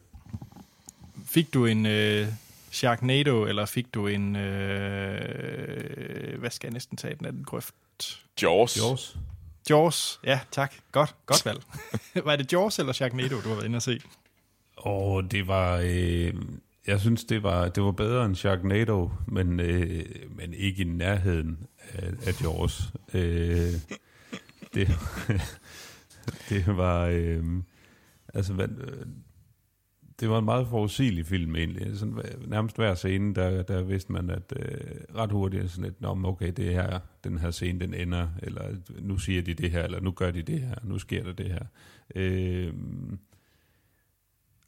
Fik 1.24 1.54
du 1.54 1.66
en 1.66 1.86
uh, 1.86 2.28
Sharknado, 2.78 3.46
eller 3.46 3.66
fik 3.66 3.94
du 3.94 4.06
en... 4.06 4.36
Uh, 4.36 4.42
hvad 6.38 6.50
skal 6.50 6.66
jeg 6.66 6.72
næsten 6.72 6.96
tage 6.96 7.14
den 7.14 7.26
anden 7.26 7.44
grøft? 7.44 7.74
Jaws. 8.42 8.76
Jaws. 8.76 9.16
Jaws. 9.70 10.20
Ja, 10.24 10.40
tak. 10.50 10.74
Godt. 10.92 11.14
Godt 11.26 11.46
valg. 11.46 11.62
var 12.26 12.36
det 12.36 12.52
Jaws 12.52 12.78
eller 12.78 12.92
Sharknado, 12.92 13.36
du 13.36 13.48
har 13.48 13.54
været 13.54 13.64
inde 13.64 13.76
og 13.76 13.82
se? 13.82 14.00
Og 14.76 15.30
det 15.30 15.48
var... 15.48 15.80
Øh, 15.84 16.34
jeg 16.86 17.00
synes, 17.00 17.24
det 17.24 17.42
var, 17.42 17.68
det 17.68 17.82
var 17.82 17.92
bedre 17.92 18.24
end 18.24 18.36
Sharknado, 18.36 19.10
men, 19.26 19.60
øh, 19.60 20.04
men 20.28 20.54
ikke 20.54 20.82
i 20.82 20.86
nærheden 20.86 21.58
af, 21.92 22.12
af 22.26 22.42
Jaws. 22.42 22.82
Øh, 23.14 23.72
det, 24.74 24.88
det 26.48 26.76
var... 26.76 27.06
Øh, 27.06 27.44
altså, 28.34 28.52
hvad, 28.52 28.68
øh, 28.68 29.06
det 30.20 30.30
var 30.30 30.38
en 30.38 30.44
meget 30.44 30.68
forudsigelig 30.68 31.26
film 31.26 31.56
egentlig. 31.56 31.98
Sådan, 31.98 32.22
nærmest 32.46 32.76
hver 32.76 32.94
scene, 32.94 33.34
der, 33.34 33.62
der 33.62 33.82
vidste 33.82 34.12
man, 34.12 34.30
at 34.30 34.52
øh, 34.56 35.16
ret 35.16 35.32
hurtigt 35.32 35.70
sådan 35.70 35.84
lidt, 35.84 36.00
Nå, 36.00 36.20
okay, 36.24 36.52
det 36.56 36.64
her, 36.64 36.98
den 37.24 37.38
her 37.38 37.50
scene, 37.50 37.80
den 37.80 37.94
ender, 37.94 38.28
eller 38.42 38.76
nu 39.00 39.18
siger 39.18 39.42
de 39.42 39.54
det 39.54 39.70
her, 39.70 39.84
eller 39.84 40.00
nu 40.00 40.10
gør 40.10 40.30
de 40.30 40.42
det 40.42 40.60
her, 40.60 40.74
nu 40.82 40.98
sker 40.98 41.24
der 41.24 41.32
det 41.32 41.46
her. 41.46 41.64
Øh, 42.14 42.72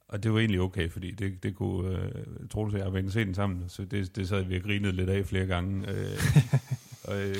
og 0.09 0.22
det 0.22 0.32
var 0.32 0.39
egentlig 0.39 0.60
okay, 0.60 0.90
fordi 0.90 1.10
det, 1.10 1.43
det 1.43 1.55
kunne... 1.55 1.98
Øh, 1.98 2.48
Troels 2.51 2.74
og 2.74 2.81
jeg 2.81 2.93
var 2.93 2.98
inde 2.98 3.10
se 3.10 3.24
den 3.24 3.35
sammen, 3.35 3.68
så 3.68 3.85
det, 3.85 4.16
det 4.16 4.28
sad 4.28 4.44
vi 4.44 4.56
og 4.56 4.62
grinede 4.62 4.93
lidt 4.93 5.10
af 5.10 5.27
flere 5.27 5.47
gange. 5.47 5.90
Øh, 5.90 6.18
og, 7.09 7.22
øh, 7.22 7.36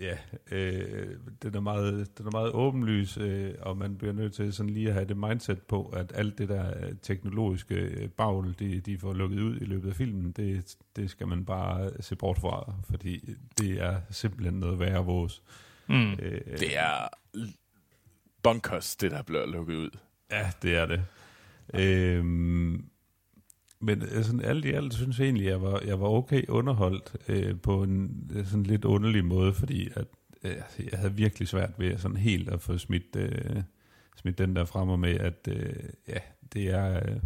ja, 0.00 0.18
øh, 0.50 1.16
den, 1.42 1.54
er 1.54 1.60
meget, 1.60 2.18
den 2.18 2.26
er 2.26 2.30
meget 2.30 2.52
åbenlys, 2.52 3.18
øh, 3.18 3.54
og 3.60 3.76
man 3.76 3.96
bliver 3.96 4.12
nødt 4.12 4.32
til 4.34 4.52
sådan 4.52 4.70
lige 4.70 4.88
at 4.88 4.94
have 4.94 5.04
det 5.08 5.16
mindset 5.16 5.62
på, 5.62 5.88
at 5.88 6.12
alt 6.14 6.38
det 6.38 6.48
der 6.48 6.86
øh, 6.86 6.92
teknologiske 7.02 7.74
øh, 7.74 8.08
bagl, 8.08 8.54
de, 8.58 8.80
de 8.80 8.98
får 8.98 9.12
lukket 9.12 9.40
ud 9.40 9.60
i 9.60 9.64
løbet 9.64 9.88
af 9.88 9.96
filmen, 9.96 10.32
det, 10.32 10.76
det 10.96 11.10
skal 11.10 11.28
man 11.28 11.44
bare 11.44 11.90
se 12.00 12.16
bort 12.16 12.38
fra, 12.38 12.72
fordi 12.90 13.34
det 13.58 13.70
er 13.82 14.00
simpelthen 14.10 14.54
noget 14.54 14.78
værre 14.78 15.04
vores. 15.04 15.42
Mm. 15.88 16.12
Øh, 16.12 16.40
Det 16.58 16.78
er 16.78 17.08
bunkers, 18.42 18.96
det 18.96 19.10
der 19.10 19.22
bliver 19.22 19.46
lukket 19.46 19.74
ud. 19.74 19.90
Ja, 20.30 20.50
det 20.62 20.76
er 20.76 20.86
det. 20.86 21.04
Øhm, 21.74 22.84
men 23.80 24.02
øh, 24.02 24.24
sådan 24.24 24.40
alt 24.40 24.64
i 24.64 24.70
alt 24.70 24.94
synes 24.94 25.18
jeg 25.18 25.24
egentlig, 25.24 25.46
jeg 25.46 25.62
var, 25.62 25.80
jeg 25.86 26.00
var 26.00 26.06
okay 26.06 26.42
underholdt 26.48 27.16
øh, 27.28 27.60
på 27.60 27.82
en 27.82 28.30
øh, 28.34 28.46
sådan 28.46 28.62
lidt 28.62 28.84
underlig 28.84 29.24
måde, 29.24 29.54
fordi 29.54 29.88
at, 29.94 30.06
øh, 30.44 30.56
jeg 30.92 30.98
havde 30.98 31.14
virkelig 31.14 31.48
svært 31.48 31.70
ved 31.78 31.98
sådan 31.98 32.16
helt 32.16 32.48
at 32.48 32.62
få 32.62 32.78
smidt, 32.78 33.16
øh, 33.16 33.62
smidt 34.16 34.38
den 34.38 34.56
der 34.56 34.64
frem 34.64 34.98
med, 34.98 35.14
at 35.14 35.48
øh, 35.50 35.74
ja, 36.08 36.18
det 36.52 36.70
er... 36.70 36.96
Øh, 36.96 37.16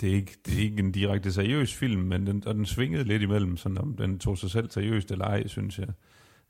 det 0.00 0.10
er, 0.10 0.14
ikke, 0.14 0.36
det 0.46 0.54
er 0.54 0.62
ikke 0.62 0.78
en 0.78 0.92
direkte 0.92 1.32
seriøs 1.32 1.74
film, 1.74 2.00
men 2.00 2.26
den, 2.26 2.42
og 2.46 2.54
den 2.54 2.66
svingede 2.66 3.04
lidt 3.04 3.22
imellem, 3.22 3.56
sådan 3.56 3.78
om 3.78 3.96
den 3.96 4.18
tog 4.18 4.38
sig 4.38 4.50
selv 4.50 4.70
seriøst 4.70 5.10
eller 5.10 5.24
ej, 5.24 5.46
synes 5.46 5.78
jeg. 5.78 5.88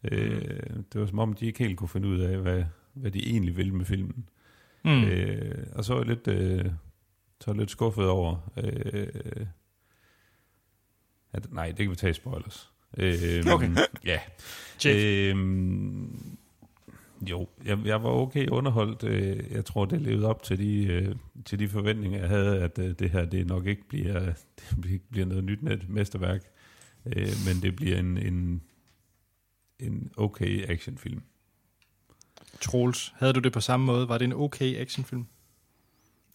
Øh, 0.05 0.61
det 0.93 1.01
var 1.01 1.07
som 1.07 1.19
om, 1.19 1.33
de 1.33 1.47
ikke 1.47 1.65
helt 1.65 1.77
kunne 1.77 1.89
finde 1.89 2.09
ud 2.09 2.19
af, 2.19 2.39
hvad, 2.39 2.65
hvad 2.95 3.11
de 3.11 3.31
egentlig 3.31 3.57
ville 3.57 3.75
med 3.75 3.85
filmen. 3.85 4.29
Mm. 4.85 4.91
Mm. 4.91 5.05
Øh, 5.05 5.67
og 5.73 5.85
så 5.85 5.95
er 5.95 6.05
lidt, 6.05 6.29
øh, 6.29 6.65
så 7.41 7.51
er 7.51 7.55
jeg 7.55 7.59
lidt 7.59 7.71
skuffet 7.71 8.09
over, 8.09 8.51
øh, 8.57 9.47
at, 11.33 11.53
nej, 11.53 11.67
det 11.67 11.77
kan 11.77 11.91
vi 11.91 11.97
tage 11.97 12.15
spoilers. 12.15 12.73
Øh, 12.99 13.45
Okay. 13.53 13.71
Ja. 14.05 14.21
Øh, 14.87 15.37
jo, 17.31 17.49
jeg, 17.65 17.79
jeg 17.85 18.03
var 18.03 18.11
okay 18.11 18.49
underholdt. 18.49 19.05
Øh, 19.05 19.51
jeg 19.51 19.65
tror, 19.65 19.85
det 19.85 20.03
levede 20.03 20.27
op 20.27 20.43
til 20.43 20.59
de, 20.59 20.85
øh, 20.87 21.15
til 21.45 21.59
de 21.59 21.69
forventninger, 21.69 22.19
jeg 22.19 22.29
havde, 22.29 22.61
at 22.61 22.79
øh, 22.79 22.95
det 22.99 23.11
her 23.11 23.25
det 23.25 23.47
nok 23.47 23.67
ikke 23.67 23.89
bliver, 23.89 24.33
det 24.83 25.03
bliver 25.11 25.27
noget 25.27 25.45
nyt 25.45 25.63
net 25.63 25.89
mesterværk, 25.89 26.43
men 27.47 27.63
det 27.63 27.77
bliver 27.77 27.99
en, 27.99 28.19
en, 28.19 28.63
en 29.79 30.11
okay 30.17 30.71
actionfilm. 30.71 31.23
Troels, 32.61 33.15
havde 33.17 33.33
du 33.33 33.41
det 33.41 33.53
på 33.53 33.61
samme 33.61 33.87
måde? 33.87 34.09
Var 34.09 34.19
det 34.19 34.25
en 34.25 34.33
okay 34.33 34.77
actionfilm? 34.81 35.27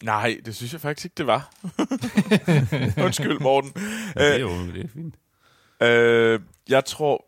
Nej, 0.02 0.40
det 0.44 0.56
synes 0.56 0.72
jeg 0.72 0.80
faktisk 0.80 1.04
ikke, 1.04 1.14
det 1.14 1.26
var. 1.26 1.52
Undskyld, 3.04 3.40
Morten. 3.40 3.72
Ja, 4.16 4.26
det 4.26 4.34
er 4.34 4.38
jo 4.38 4.48
det 4.48 4.84
er 4.84 4.88
fint. 4.88 5.14
Øh, 5.82 6.40
jeg 6.68 6.84
tror, 6.84 7.26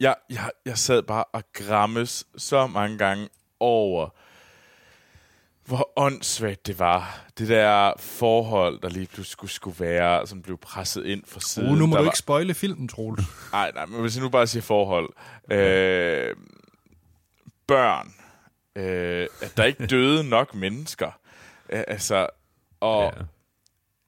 jeg, 0.00 0.14
jeg, 0.30 0.50
jeg 0.66 0.78
sad 0.78 1.02
bare 1.02 1.24
og 1.24 1.42
grammes 1.52 2.26
så 2.36 2.66
mange 2.66 2.98
gange 2.98 3.28
over 3.60 4.08
hvor 5.68 5.92
åndssvagt 5.96 6.66
det 6.66 6.78
var. 6.78 7.20
Det 7.38 7.48
der 7.48 7.92
forhold, 7.98 8.80
der 8.80 8.88
lige 8.88 9.06
pludselig 9.06 9.32
skulle, 9.32 9.50
skulle 9.50 9.80
være, 9.80 10.26
som 10.26 10.42
blev 10.42 10.58
presset 10.58 11.06
ind 11.06 11.22
fra 11.26 11.40
siden. 11.40 11.72
Uh, 11.72 11.78
nu 11.78 11.86
må 11.86 11.96
der 11.96 11.98
du 11.98 12.04
var, 12.04 12.10
ikke 12.10 12.18
spoile 12.18 12.54
filmen, 12.54 12.88
Troels. 12.88 13.24
Nej, 13.52 13.72
nej, 13.74 13.86
men 13.86 14.00
hvis 14.00 14.16
jeg 14.16 14.22
nu 14.22 14.28
bare 14.28 14.46
siger 14.46 14.62
forhold. 14.62 15.08
Øh, 15.50 16.36
børn. 17.66 18.14
Øh, 18.76 19.26
at 19.42 19.56
der 19.56 19.64
ikke 19.64 19.86
døde 19.86 20.28
nok 20.28 20.54
mennesker. 20.54 21.10
Altså, 21.68 22.26
og 22.80 23.12
Ja. 23.16 23.22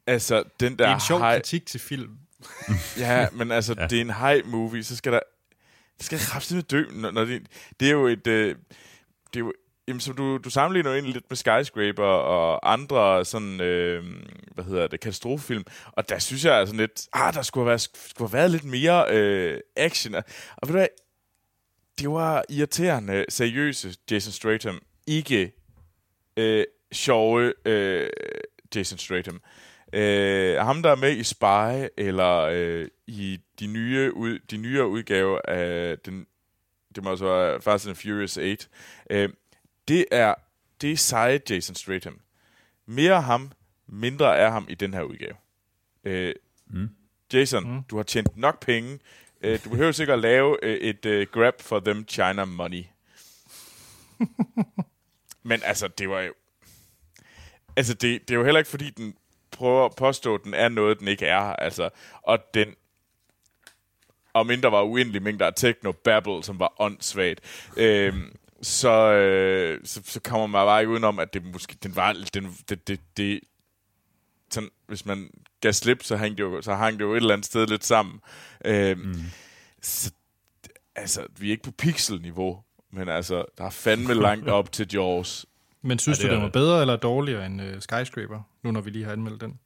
altså, 0.07 0.43
den 0.61 0.73
der 0.79 0.85
Det 0.85 0.91
er 0.91 0.95
en 0.95 1.01
sjov 1.01 1.19
hej- 1.19 1.37
kritik 1.37 1.67
til 1.67 1.81
film. 1.81 2.19
Ja, 2.99 3.27
men 3.33 3.51
altså, 3.51 3.75
ja. 3.79 3.87
Det 3.87 3.97
er 3.97 4.01
en 4.01 4.15
high 4.15 4.47
movie, 4.47 4.85
så 4.85 4.97
skal 4.97 5.13
der... 5.13 5.21
Det 5.99 6.07
skal 6.07 6.19
kraftigt 6.19 6.71
dø, 6.71 6.85
når, 6.93 7.11
når 7.11 7.25
det, 7.25 7.43
det 7.81 7.89
er 7.89 7.93
jo 7.93 8.07
et... 8.07 8.27
Øh, 8.27 8.57
det 9.35 9.37
er 9.37 9.41
jo, 9.41 9.53
jamen, 9.89 10.01
som 10.01 10.17
du, 10.17 10.37
du 10.39 10.51
sammenligner 10.51 10.91
jo 10.91 10.95
egentlig 10.95 11.15
lidt 11.15 11.25
med 11.31 11.37
Skyscraper 11.37 12.03
og 12.05 12.73
andre 12.73 13.25
sådan, 13.25 13.61
øh, 13.61 14.05
hvad 14.55 14.65
hedder 14.65 14.87
det, 14.87 15.01
katastrofefilm, 15.01 15.65
og 15.93 16.09
der 16.09 16.19
synes 16.19 16.45
jeg 16.45 16.55
altså 16.55 16.75
lidt, 16.75 17.07
ah, 17.13 17.35
der 17.35 17.43
skulle 17.43 17.63
have 17.63 17.69
været, 17.71 17.81
skulle 17.81 18.31
have 18.31 18.33
været 18.39 18.51
lidt 18.51 18.65
mere 18.65 19.07
øh, 19.11 19.61
action. 19.77 20.15
Og 20.15 20.23
ved 20.63 20.67
du 20.69 20.73
hvad, 20.73 20.89
det 21.99 22.11
var 22.11 22.45
irriterende, 22.49 23.25
seriøse 23.29 23.95
Jason 24.11 24.33
Stratham, 24.33 24.83
ikke 25.07 25.53
øh, 26.37 26.65
sjove 26.93 27.53
øh, 27.65 28.11
Jason 28.75 28.99
Stratham. 28.99 29.43
Øh, 29.93 30.57
ham, 30.57 30.83
der 30.83 30.91
er 30.91 30.97
med 30.97 31.17
i 31.17 31.23
Spy, 31.23 31.93
eller 31.97 32.37
øh, 32.53 32.89
i 33.07 33.39
de 33.61 33.67
nye 33.67 34.13
ud, 34.15 34.39
de 34.39 34.57
nyere 34.57 34.89
udgaver 34.89 35.41
af 35.49 35.99
den, 35.99 36.27
det 36.95 37.05
må 37.05 37.11
også 37.11 37.25
være 37.25 37.61
Fast 37.61 37.87
and 37.87 37.97
Furious 37.97 38.37
8, 38.37 38.67
øh, 39.11 39.29
det 39.89 40.05
er 40.11 40.35
det 40.81 40.93
er 40.93 40.97
seje 40.97 41.41
Jason 41.51 41.75
Stratham. 41.75 42.21
Mere 42.87 43.15
af 43.15 43.25
ham, 43.25 43.53
mindre 43.87 44.39
af 44.39 44.53
ham 44.53 44.67
i 44.69 44.75
den 44.75 44.95
her 44.95 45.03
udgave. 45.03 45.35
Øh, 46.05 46.35
Mm. 46.73 46.89
Jason, 47.33 47.71
mm. 47.71 47.83
du 47.83 47.97
har 47.97 48.03
tjent 48.03 48.37
nok 48.37 48.61
penge. 48.61 48.99
Øh, 49.41 49.65
du 49.65 49.71
behøver 49.71 49.93
sikkert 49.93 50.15
at 50.15 50.23
lave 50.23 50.65
øh, 50.65 50.77
et 50.77 51.07
øh, 51.07 51.27
grab 51.33 51.61
for 51.61 51.81
them 51.81 52.05
China 52.09 52.45
money. 52.45 52.85
Men 55.43 55.61
altså, 55.65 55.89
det 55.89 56.09
var 56.09 56.21
jo... 56.21 56.33
Altså, 57.77 57.95
det, 57.95 58.29
det 58.29 58.35
er 58.35 58.39
jo 58.39 58.45
heller 58.45 58.59
ikke, 58.59 58.71
fordi 58.71 58.91
den 58.91 59.15
prøver 59.51 59.85
at 59.85 59.95
påstå, 59.97 60.35
at 60.35 60.41
den 60.45 60.55
er 60.55 60.69
noget, 60.69 60.99
den 61.01 61.09
ikke 61.09 61.27
er. 61.27 61.41
Altså, 61.41 61.91
og 62.23 62.39
den... 62.55 62.75
Og 64.33 64.47
mindre 64.47 64.73
var 64.73 64.83
uendelig 64.83 65.23
mængder 65.23 65.47
af 65.47 65.53
techno-babble, 65.57 66.43
som 66.43 66.59
var 66.59 66.73
åndssvagt. 66.79 67.41
Øhm, 67.77 68.37
så, 68.63 69.13
øh, 69.13 69.81
så, 69.85 70.01
så 70.05 70.21
kommer 70.21 70.47
man 70.47 70.67
bare 70.67 70.81
ikke 70.81 70.93
udenom, 70.93 71.19
at 71.19 71.35
det 71.35 71.45
måske... 71.45 71.77
Den 71.83 71.97
var... 71.97 72.17
Den, 72.35 72.57
det, 72.69 72.89
det, 72.89 73.01
det, 73.17 73.41
sådan, 74.51 74.71
hvis 74.87 75.07
man 75.07 75.31
gav 75.61 75.73
slip, 75.73 76.03
så 76.03 76.17
hang 76.17 76.39
det 76.39 76.43
jo, 76.43 76.63
så 76.63 76.75
hang 76.75 76.99
det 76.99 77.05
jo 77.05 77.13
et 77.13 77.17
eller 77.17 77.33
andet 77.33 77.47
sted 77.47 77.67
lidt 77.67 77.85
sammen. 77.85 78.21
Øhm, 78.65 79.01
mm. 79.01 79.15
så, 79.83 80.13
altså, 80.97 81.27
vi 81.39 81.47
er 81.47 81.51
ikke 81.51 81.63
på 81.63 81.71
pixel-niveau, 81.71 82.63
men 82.91 83.09
altså, 83.09 83.45
der 83.59 83.65
er 83.65 83.71
fandme 83.71 84.15
langt 84.15 84.49
op 84.49 84.73
til 84.73 84.89
Jaws. 84.93 85.47
Men 85.83 85.99
synes 85.99 86.19
Ja, 86.19 86.23
det 86.23 86.31
du, 86.31 86.35
den 86.35 86.41
var 86.43 86.47
det. 86.49 86.53
bedre 86.53 86.81
eller 86.81 86.97
dårligere 86.97 87.47
end 87.47 87.63
uh, 87.63 87.81
Skyscraper, 87.81 88.43
nu 88.63 88.71
når 88.71 88.81
vi 88.81 88.91
lige 88.91 89.05
har 89.05 89.13
anmeldt 89.13 89.41
den? 89.41 89.61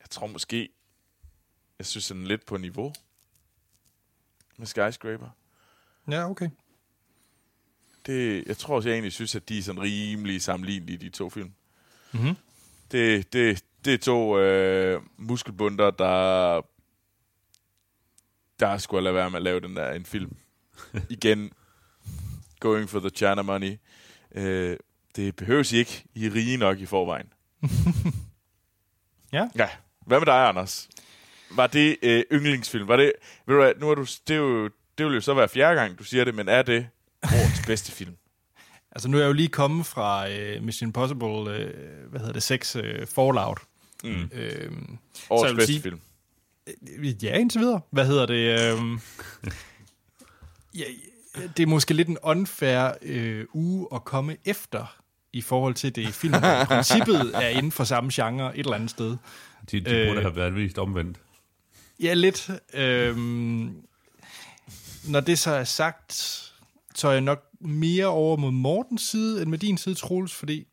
Jeg 0.00 0.10
tror 0.10 0.26
måske, 0.26 0.68
jeg 1.78 1.86
synes, 1.86 2.08
den 2.08 2.22
er 2.22 2.28
lidt 2.28 2.46
på 2.46 2.56
niveau 2.56 2.92
med 4.56 4.66
Skyscraper. 4.66 5.28
Ja, 6.10 6.30
okay. 6.30 6.50
Det, 8.06 8.44
jeg 8.46 8.56
tror 8.56 8.76
også, 8.76 8.88
jeg 8.88 8.94
egentlig 8.94 9.12
synes, 9.12 9.34
at 9.34 9.48
de 9.48 9.58
er 9.58 9.62
sådan 9.62 9.80
rimelig 9.82 10.42
sammenlignelige, 10.42 10.98
de 10.98 11.08
to 11.08 11.30
film. 11.30 11.52
Mhm. 12.12 12.34
Det, 12.92 13.32
det, 13.32 13.64
det 13.84 13.94
er 13.94 13.98
to 13.98 14.38
øh, 14.38 15.02
muskelbunder, 15.16 15.90
der 15.90 16.60
der 18.60 18.78
skulle 18.78 19.04
lade 19.04 19.14
være 19.14 19.30
med 19.30 19.36
at 19.36 19.42
lave 19.42 19.60
den 19.60 19.76
der 19.76 19.90
en 19.92 20.04
film. 20.04 20.36
Igen, 21.10 21.52
going 22.62 22.88
for 22.90 23.00
the 23.00 23.10
China 23.10 23.42
money. 23.42 23.76
Øh, 24.34 24.76
det 25.16 25.36
behøves 25.36 25.72
I 25.72 25.76
ikke. 25.76 26.04
I 26.14 26.26
er 26.26 26.34
rige 26.34 26.56
nok 26.56 26.78
i 26.78 26.86
forvejen. 26.86 27.26
Ja. 29.32 29.48
Ja. 29.58 29.68
Hvad 30.06 30.18
med 30.20 30.26
dig, 30.26 30.48
Anders? 30.48 30.88
Var 31.50 31.66
det 31.66 31.96
øh, 32.02 32.24
yndlingsfilm? 32.32 32.88
Var 32.88 32.96
det, 32.96 33.12
ved 33.46 33.54
du 33.54 33.60
hvad, 33.62 33.72
nu 33.80 33.90
er 33.90 33.94
du, 33.94 34.02
det, 34.28 34.34
er 34.34 34.38
jo, 34.38 34.64
det 34.98 35.06
vil 35.06 35.14
jo 35.14 35.20
så 35.20 35.34
være 35.34 35.48
fjerde 35.48 35.80
gang, 35.80 35.98
du 35.98 36.04
siger 36.04 36.24
det, 36.24 36.34
men 36.34 36.48
er 36.48 36.62
det 36.62 36.88
årets 37.24 37.66
bedste 37.70 37.92
film? 37.92 38.16
Altså, 38.92 39.08
nu 39.08 39.16
er 39.16 39.20
jeg 39.20 39.28
jo 39.28 39.32
lige 39.32 39.48
kommet 39.48 39.86
fra 39.86 40.26
uh, 40.28 40.62
Mission 40.64 40.88
Impossible, 40.88 41.26
uh, 41.28 42.10
hvad 42.10 42.20
hedder 42.20 42.32
det, 42.32 42.42
6 42.42 42.76
uh, 42.76 42.82
Fallout. 43.14 43.58
Mm. 44.04 44.30
Øhm, 44.32 44.98
Årets 45.30 45.50
vil 45.50 45.56
bedste 45.56 45.72
sige- 45.72 45.82
film. 45.82 46.00
Ja, 47.22 47.38
indtil 47.38 47.60
videre. 47.60 47.80
Hvad 47.90 48.06
hedder 48.06 48.26
det? 48.26 48.72
Øhm, 48.78 49.00
ja, 50.80 50.84
det 51.56 51.62
er 51.62 51.66
måske 51.66 51.94
lidt 51.94 52.08
en 52.08 52.18
unfair 52.22 52.92
øh, 53.02 53.44
uge 53.52 53.88
at 53.94 54.04
komme 54.04 54.36
efter 54.44 54.96
i 55.32 55.40
forhold 55.40 55.74
til 55.74 55.94
det 55.96 56.08
film. 56.14 56.34
I 56.34 56.64
princippet 56.66 57.30
er 57.34 57.48
inden 57.48 57.72
for 57.72 57.84
samme 57.84 58.10
genre 58.14 58.54
et 58.56 58.60
eller 58.60 58.74
andet 58.74 58.90
sted. 58.90 59.16
De, 59.70 59.80
de 59.80 59.90
Øh. 59.90 60.08
burde 60.08 60.22
have 60.22 60.36
været 60.36 60.54
vist 60.54 60.78
omvendt. 60.78 61.16
Ja, 62.02 62.14
lidt. 62.14 62.50
Øhm, 62.74 63.76
når 65.08 65.20
det 65.20 65.38
så 65.38 65.50
er 65.50 65.64
sagt, 65.64 66.12
så 66.94 67.08
er 67.08 67.12
jeg 67.12 67.20
nok 67.20 67.44
mere 67.60 68.06
over 68.06 68.36
mod 68.36 68.50
Mortens 68.50 69.02
side, 69.02 69.42
end 69.42 69.50
med 69.50 69.58
din 69.58 69.78
side, 69.78 69.94
Troels, 69.94 70.34
fordi 70.34 70.66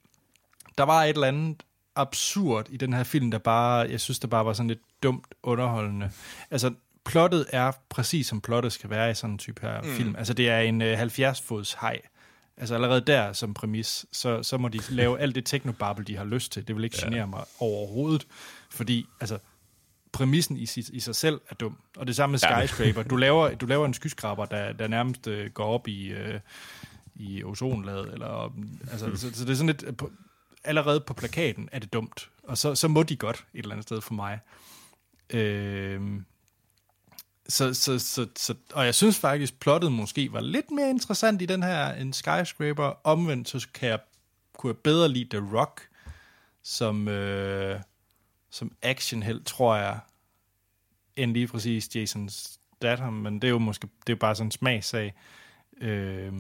der 0.77 0.83
var 0.83 1.03
et 1.03 1.09
eller 1.09 1.27
andet 1.27 1.63
absurd 1.95 2.67
i 2.69 2.77
den 2.77 2.93
her 2.93 3.03
film, 3.03 3.31
der 3.31 3.37
bare, 3.37 3.75
jeg 3.89 3.99
synes, 3.99 4.19
der 4.19 4.27
bare 4.27 4.45
var 4.45 4.53
sådan 4.53 4.67
lidt 4.67 4.79
dumt 5.03 5.27
underholdende. 5.43 6.11
Altså, 6.51 6.71
plottet 7.09 7.45
er 7.49 7.71
præcis 7.89 8.27
som 8.27 8.41
plottet 8.41 8.73
skal 8.73 8.89
være 8.89 9.11
i 9.11 9.13
sådan 9.13 9.31
en 9.31 9.37
type 9.37 9.61
her 9.61 9.81
mm. 9.81 9.89
film. 9.89 10.15
Altså, 10.15 10.33
det 10.33 10.49
er 10.49 10.59
en 10.59 10.81
øh, 10.81 11.01
70-fods 11.01 11.77
hej. 11.81 12.01
Altså 12.57 12.75
allerede 12.75 13.01
der 13.01 13.33
som 13.33 13.53
præmis, 13.53 14.05
så, 14.11 14.43
så 14.43 14.57
må 14.57 14.67
de 14.67 14.79
lave 14.89 15.19
alt 15.21 15.35
det 15.35 15.45
teknobabel, 15.45 16.07
de 16.07 16.17
har 16.17 16.25
lyst 16.25 16.51
til. 16.51 16.67
Det 16.67 16.75
vil 16.75 16.83
ikke 16.83 16.97
ja. 17.01 17.05
genere 17.05 17.27
mig 17.27 17.43
overhovedet, 17.59 18.27
fordi 18.69 19.05
altså, 19.19 19.37
præmissen 20.11 20.57
i, 20.57 20.65
sig- 20.65 20.95
i 20.95 20.99
sig 20.99 21.15
selv 21.15 21.41
er 21.49 21.55
dum. 21.55 21.77
Og 21.97 22.07
det 22.07 22.15
samme 22.15 22.31
med 22.31 22.39
Skyscraper. 22.39 23.03
Du 23.03 23.15
laver, 23.15 23.55
du 23.55 23.65
laver 23.65 23.85
en 23.85 23.93
skyskraber, 23.93 24.45
der, 24.45 24.73
der 24.73 24.87
nærmest 24.87 25.27
øh, 25.27 25.51
går 25.51 25.65
op 25.65 25.87
i, 25.87 26.07
øh, 26.07 26.39
i 27.15 27.43
ozonlaget. 27.43 28.13
Eller, 28.13 28.53
altså, 28.91 29.15
så, 29.15 29.33
så 29.33 29.45
det 29.45 29.51
er 29.51 29.55
sådan 29.55 29.67
lidt... 29.67 29.83
øh, 29.87 29.95
På, 29.97 30.11
allerede 30.63 30.99
på 30.99 31.13
plakaten 31.13 31.69
er 31.71 31.79
det 31.79 31.93
dumt. 31.93 32.29
Og 32.43 32.57
så, 32.57 32.75
så 32.75 32.87
må 32.87 33.03
de 33.03 33.15
godt 33.15 33.45
et 33.53 33.59
eller 33.59 33.71
andet 33.71 33.83
sted 33.83 34.01
for 34.01 34.13
mig. 34.13 34.39
Øh, 35.29 36.01
så, 37.49 37.73
så, 37.73 37.99
så, 37.99 38.27
så, 38.35 38.55
og 38.73 38.85
jeg 38.85 38.95
synes 38.95 39.19
faktisk, 39.19 39.59
plottet 39.59 39.91
måske 39.91 40.33
var 40.33 40.41
lidt 40.41 40.71
mere 40.71 40.89
interessant 40.89 41.41
i 41.41 41.45
den 41.45 41.63
her 41.63 41.93
end 41.93 42.13
Skyscraper. 42.13 42.99
Omvendt, 43.03 43.49
så 43.49 43.67
kan 43.73 43.89
jeg, 43.89 43.99
kunne 44.57 44.73
jeg 44.73 44.77
bedre 44.77 45.09
lide 45.09 45.37
The 45.37 45.57
Rock 45.57 45.87
som, 46.63 47.07
øh, 47.07 47.79
som 48.49 48.71
actionheld, 48.81 49.43
tror 49.43 49.75
jeg, 49.75 49.99
end 51.15 51.33
lige 51.33 51.47
præcis 51.47 51.95
Jason 51.95 52.29
Statham. 52.29 53.13
Men 53.13 53.35
det 53.35 53.43
er 53.43 53.51
jo 53.51 53.59
måske 53.59 53.87
det 54.07 54.13
er 54.13 54.17
bare 54.17 54.35
sådan 54.35 54.47
en 54.47 54.51
smagssag. 54.51 55.13
Øh, 55.81 56.33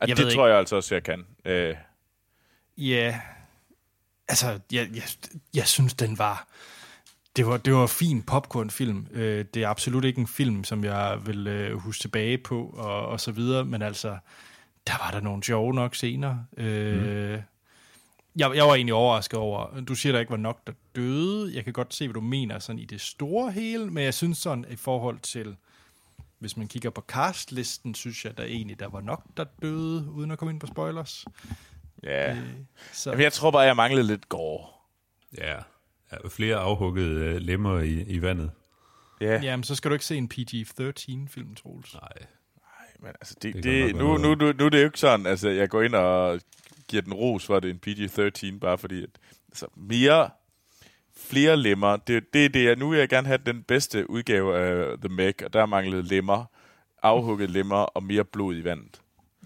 Jeg 0.00 0.08
det 0.08 0.18
ved 0.18 0.34
tror 0.34 0.46
jeg 0.46 0.58
altså 0.58 0.76
også, 0.76 0.94
jeg 0.94 1.02
kan. 1.02 1.26
Øh, 1.44 1.76
Ja, 2.76 3.20
altså, 4.28 4.60
jeg, 4.72 4.88
jeg, 4.94 5.02
jeg 5.54 5.66
synes, 5.66 5.94
den 5.94 6.18
var... 6.18 6.48
Det 7.36 7.46
var, 7.46 7.56
det 7.56 7.74
var 7.74 7.82
en 7.82 7.88
fin 7.88 8.22
popcornfilm. 8.22 9.06
Øh, 9.10 9.44
det 9.54 9.62
er 9.62 9.68
absolut 9.68 10.04
ikke 10.04 10.20
en 10.20 10.26
film, 10.26 10.64
som 10.64 10.84
jeg 10.84 11.18
vil 11.26 11.46
øh, 11.46 11.76
huske 11.76 12.00
tilbage 12.00 12.38
på, 12.38 12.66
og, 12.66 13.06
og 13.06 13.20
så 13.20 13.32
videre, 13.32 13.64
men 13.64 13.82
altså, 13.82 14.18
der 14.86 15.04
var 15.04 15.10
der 15.10 15.20
nogle 15.20 15.42
sjove 15.42 15.74
nok 15.74 15.94
scener. 15.94 16.36
Øh, 16.56 17.40
jeg, 18.36 18.56
jeg 18.56 18.64
var 18.64 18.74
egentlig 18.74 18.94
overrasket 18.94 19.38
over, 19.38 19.80
du 19.80 19.94
siger, 19.94 20.12
der 20.12 20.20
ikke 20.20 20.30
var 20.30 20.36
nok, 20.36 20.66
der 20.66 20.72
døde. 20.96 21.54
Jeg 21.54 21.64
kan 21.64 21.72
godt 21.72 21.94
se, 21.94 22.06
hvad 22.06 22.14
du 22.14 22.20
mener 22.20 22.58
sådan 22.58 22.78
i 22.78 22.84
det 22.84 23.00
store 23.00 23.52
hele, 23.52 23.86
men 23.86 24.04
jeg 24.04 24.14
synes 24.14 24.38
sådan, 24.38 24.64
i 24.70 24.76
forhold 24.76 25.18
til, 25.18 25.56
hvis 26.38 26.56
man 26.56 26.68
kigger 26.68 26.90
på 26.90 27.00
castlisten, 27.00 27.94
synes 27.94 28.24
jeg, 28.24 28.38
der 28.38 28.44
egentlig, 28.44 28.80
der 28.80 28.88
var 28.88 29.00
nok, 29.00 29.22
der 29.36 29.44
døde, 29.62 30.10
uden 30.10 30.30
at 30.30 30.38
komme 30.38 30.52
ind 30.52 30.60
på 30.60 30.66
spoilers. 30.66 31.24
ja. 32.02 32.30
Øh, 32.30 32.38
så. 32.92 33.10
Jamen, 33.10 33.22
jeg 33.22 33.32
tror 33.32 33.50
bare, 33.50 33.62
jeg 33.62 33.76
manglede 33.76 34.06
lidt 34.06 34.28
gore. 34.28 34.66
Ja. 35.38 35.56
Flere 36.28 36.56
afhuggede 36.56 37.20
øh, 37.20 37.36
lemmer 37.36 37.80
i, 37.80 38.02
i 38.02 38.22
vandet. 38.22 38.50
Ja. 39.20 39.40
Jamen, 39.42 39.64
så 39.64 39.74
skal 39.74 39.90
du 39.90 39.94
ikke 39.94 40.04
se 40.04 40.16
en 40.16 40.28
PG-13-film, 40.28 41.54
Troels. 41.54 41.94
Nej. 41.94 42.26
Men 43.00 43.08
altså, 43.08 43.36
det, 43.42 43.54
Det 43.54 43.64
det, 43.64 43.96
nu, 43.96 44.16
nu, 44.16 44.34
nu, 44.34 44.52
nu 44.52 44.64
er 44.64 44.68
det 44.68 44.80
jo 44.80 44.84
ikke 44.84 44.98
sådan, 44.98 45.26
altså, 45.26 45.48
jeg 45.48 45.68
går 45.68 45.82
ind 45.82 45.94
og 45.94 46.40
giver 46.88 47.02
den 47.02 47.14
ros, 47.14 47.46
for 47.46 47.56
at 47.56 47.62
det 47.62 47.70
er 47.70 47.74
en 47.74 47.80
PG-13, 47.86 48.58
bare 48.58 48.78
fordi, 48.78 49.02
at, 49.02 49.10
altså, 49.48 49.66
mere, 49.76 50.30
flere 51.16 51.56
lemmer, 51.56 51.96
det, 51.96 52.34
det 52.34 52.44
er 52.44 52.48
det, 52.48 52.64
jeg, 52.64 52.76
nu 52.76 52.90
vil 52.90 52.98
jeg 52.98 53.08
gerne 53.08 53.26
have 53.26 53.38
den 53.46 53.62
bedste 53.62 54.10
udgave 54.10 54.58
af 54.58 54.98
The 54.98 55.08
Meg, 55.08 55.44
og 55.44 55.52
der 55.52 55.66
manglede 55.66 56.02
lemmer, 56.02 56.44
afhugget 57.02 57.50
lemmer 57.50 57.76
og 57.76 58.02
mere 58.02 58.24
blod 58.24 58.56
i 58.56 58.64
vandet. 58.64 59.00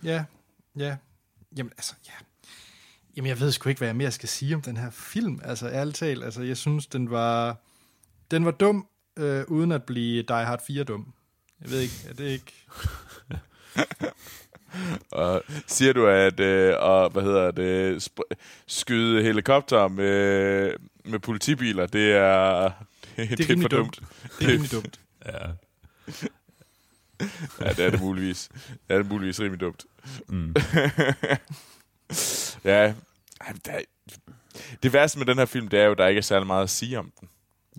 Ja, 0.04 0.24
ja. 0.76 0.96
jamen, 1.56 1.72
altså, 1.76 1.94
ja. 2.06 2.12
Jamen, 3.18 3.28
jeg 3.28 3.40
ved 3.40 3.52
sgu 3.52 3.68
ikke, 3.68 3.78
hvad 3.78 3.88
jeg 3.88 3.96
mere 3.96 4.10
skal 4.10 4.28
sige 4.28 4.54
om 4.54 4.62
den 4.62 4.76
her 4.76 4.90
film. 4.90 5.40
Altså, 5.44 5.68
ærligt 5.68 5.96
talt, 5.96 6.24
altså, 6.24 6.42
jeg 6.42 6.56
synes, 6.56 6.86
den 6.86 7.10
var, 7.10 7.56
den 8.30 8.44
var 8.44 8.50
dum, 8.50 8.86
øh, 9.16 9.44
uden 9.48 9.72
at 9.72 9.82
blive 9.82 10.22
Die 10.22 10.44
Hard 10.44 10.64
4 10.66 10.84
dum. 10.84 11.12
Jeg 11.62 11.70
ved 11.70 11.80
ikke, 11.80 11.94
er 12.08 12.12
det 12.12 12.24
ikke... 12.24 12.52
Og 15.10 15.42
siger 15.66 15.92
du, 15.92 16.06
at 16.06 16.40
øh, 16.40 16.74
og, 16.78 17.10
hvad 17.10 17.22
hedder 17.22 17.50
det, 17.50 18.08
sp- 18.08 18.34
skyde 18.66 19.22
helikopter 19.22 19.88
med, 19.88 20.72
med 21.04 21.18
politibiler, 21.18 21.86
det 21.86 22.12
er, 22.12 22.62
det, 23.16 23.30
det, 23.30 23.38
det 23.38 23.50
er 23.50 23.60
for 23.60 23.68
dumt. 23.68 23.96
dumt. 23.98 24.08
Det 24.38 24.46
er 24.48 24.52
rimelig 24.52 24.72
dumt. 24.72 25.00
Ja. 25.26 25.46
Ja, 27.60 27.68
det 27.72 27.84
er 27.86 27.90
det 27.90 28.00
muligvis. 28.00 28.48
Det 28.68 28.78
er 28.88 28.96
det 28.96 29.06
muligvis 29.08 29.40
rimelig 29.40 29.60
dumt. 29.60 29.84
Mm. 30.28 30.54
Ja, 32.64 32.94
der 33.66 33.72
er, 33.72 33.80
det 34.82 34.92
værste 34.92 35.18
med 35.18 35.26
den 35.26 35.38
her 35.38 35.44
film, 35.46 35.68
det 35.68 35.80
er 35.80 35.84
jo, 35.84 35.92
at 35.92 35.98
der 35.98 36.06
ikke 36.06 36.18
er 36.18 36.22
særlig 36.22 36.46
meget 36.46 36.62
at 36.62 36.70
sige 36.70 36.98
om 36.98 37.12
den. 37.20 37.28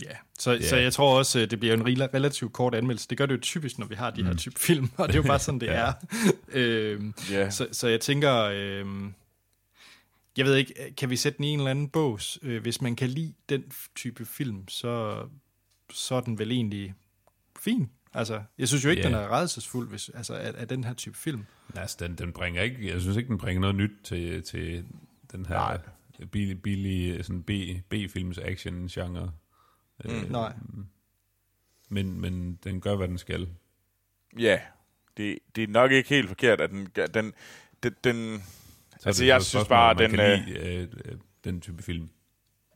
Ja, 0.04 0.16
så, 0.40 0.52
yeah. 0.54 0.64
så 0.64 0.76
jeg 0.76 0.94
tror 0.94 1.18
også, 1.18 1.40
øh, 1.40 1.50
det 1.52 1.60
bliver 1.60 1.74
en 1.74 1.82
rela- 1.82 2.14
relativt 2.14 2.54
kort 2.54 2.76
anmeldelse. 2.76 3.08
Det 3.10 3.18
gør 3.18 3.26
det 3.26 3.36
jo 3.36 3.40
typisk, 3.42 3.80
når 3.80 3.86
vi 3.86 3.96
har 3.96 4.10
de 4.10 4.24
her 4.24 4.34
type 4.36 4.60
film, 4.60 4.90
og 4.98 5.08
det 5.08 5.14
er 5.16 5.20
jo 5.20 5.28
bare 5.28 5.40
sådan, 5.40 5.60
det 5.60 5.68
Ja. 5.68 5.72
er. 5.74 5.94
øhm, 6.54 7.14
Ja. 7.32 7.50
så, 7.50 7.68
så 7.72 7.88
jeg 7.88 8.02
tænker, 8.02 8.36
øhm, 8.36 9.14
jeg 10.38 10.46
ved 10.46 10.56
ikke, 10.56 10.94
kan 10.98 11.10
vi 11.10 11.16
sætte 11.16 11.38
den 11.38 11.44
i 11.46 11.48
en 11.50 11.60
eller 11.60 11.72
anden 11.72 11.90
bås? 11.90 12.40
Øh, 12.42 12.62
hvis 12.62 12.82
man 12.82 12.96
kan 12.96 13.10
lide 13.10 13.34
den 13.50 13.64
type 13.96 14.26
film, 14.26 14.68
så, 14.68 15.24
så 15.92 16.16
er 16.16 16.22
den 16.22 16.40
vel 16.40 16.52
egentlig 16.52 16.94
fin. 17.60 17.90
Altså, 18.14 18.42
jeg 18.58 18.68
synes 18.68 18.86
jo 18.86 18.90
ikke, 18.90 19.02
Ja. 19.02 19.08
den 19.08 19.16
er 19.16 19.32
redselsfuld 19.32 19.90
hvis, 19.90 20.10
altså, 20.10 20.34
af, 20.34 20.54
af 20.58 20.68
den 20.68 20.84
her 20.84 20.94
type 20.94 21.18
film. 21.18 21.46
Altså, 21.76 21.98
den, 22.00 22.16
den 22.16 22.34
bringer 22.34 22.62
ikke, 22.62 22.88
jeg 22.94 23.02
synes 23.02 23.18
ikke, 23.18 23.28
den 23.30 23.38
bringer 23.38 23.62
noget 23.62 23.76
nyt 23.76 23.92
til, 24.04 24.44
til 24.44 24.86
den 25.32 25.46
her 25.46 25.56
Nej. 25.56 25.80
billige, 26.32 26.56
billige 26.56 27.24
sådan 27.24 27.44
B, 27.44 27.52
B-films 27.90 28.38
action-genre. 28.38 29.32
Mm. 30.06 30.12
Øh, 30.12 30.32
Nej. 30.32 30.54
men, 31.90 32.22
men 32.22 32.60
den 32.64 32.82
gør, 32.82 32.96
hvad 32.96 33.08
den 33.08 33.18
skal. 33.18 33.48
Ja, 34.40 34.60
det, 35.18 35.40
det 35.56 35.64
er 35.64 35.68
nok 35.68 35.92
ikke 35.92 36.10
helt 36.10 36.28
forkert, 36.28 36.62
at 36.62 36.70
den... 36.70 36.88
den, 36.96 37.34
den, 37.84 37.96
den 38.04 38.44
Så 39.00 39.10
Altså, 39.10 39.24
det 39.24 39.28
jeg 39.28 39.44
synes 39.44 39.68
bare, 39.68 39.96
man 39.96 40.10
den, 40.10 40.18
kan 40.18 40.32
øh, 40.32 40.48
lide, 40.48 40.60
øh, 40.60 40.88
øh, 41.06 41.18
den 41.44 41.62
type 41.62 41.84
film. 41.84 42.10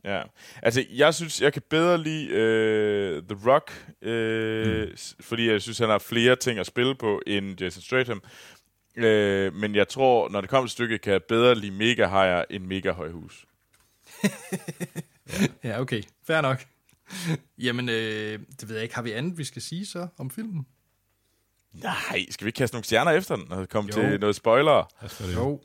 Ja, 0.05 0.21
altså 0.61 0.85
jeg 0.89 1.13
synes, 1.13 1.41
jeg 1.41 1.53
kan 1.53 1.61
bedre 1.69 2.03
lide 2.03 2.29
øh, 2.29 3.23
The 3.23 3.51
Rock, 3.51 3.93
øh, 4.01 4.87
mm. 4.89 4.97
fordi 5.19 5.49
jeg 5.49 5.61
synes, 5.61 5.79
han 5.79 5.89
har 5.89 5.99
flere 5.99 6.35
ting 6.35 6.59
at 6.59 6.65
spille 6.65 6.95
på 6.95 7.21
end 7.27 7.61
Jason 7.61 7.81
Statham. 7.81 8.23
Øh, 8.95 9.53
men 9.53 9.75
jeg 9.75 9.87
tror, 9.87 10.29
når 10.29 10.41
det 10.41 10.49
kommer 10.49 10.67
til 10.67 10.71
stykket, 10.71 11.01
kan 11.01 11.13
jeg 11.13 11.23
bedre 11.23 11.55
lide 11.55 11.71
Mega 11.71 12.07
Higher 12.07 12.43
end 12.49 12.65
Mega 12.65 12.91
Højhus. 12.91 13.45
Ja, 15.63 15.79
okay. 15.81 16.01
Fair 16.27 16.41
nok. 16.41 16.65
Jamen, 17.57 17.89
øh, 17.89 18.39
det 18.59 18.67
ved 18.69 18.75
jeg 18.75 18.83
ikke. 18.83 18.95
Har 18.95 19.01
vi 19.01 19.11
andet, 19.11 19.37
vi 19.37 19.43
skal 19.43 19.61
sige 19.61 19.85
så 19.85 20.07
om 20.17 20.29
filmen? 20.31 20.65
Nej, 21.73 22.25
skal 22.29 22.45
vi 22.45 22.49
ikke 22.49 22.57
kaste 22.57 22.75
nogle 22.75 22.83
stjerner 22.85 23.11
efter 23.11 23.35
den, 23.35 23.51
og 23.51 23.69
komme 23.69 23.89
Jo. 23.97 24.01
til 24.01 24.19
noget 24.19 24.35
spoiler? 24.35 24.91
Det. 25.01 25.35
Jo. 25.35 25.61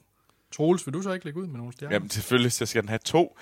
Troels, 0.53 0.87
vil 0.87 0.95
du 0.95 1.03
så 1.03 1.13
ikke 1.13 1.25
lægge 1.25 1.41
ud 1.41 1.47
med 1.47 1.57
nogle 1.59 1.73
stjerner? 1.73 1.95
Jamen 1.95 2.11
selvfølgelig, 2.11 2.53
så 2.53 2.67
skal 2.67 2.83
den 2.83 2.89
have 2.89 2.99
to. 3.05 3.39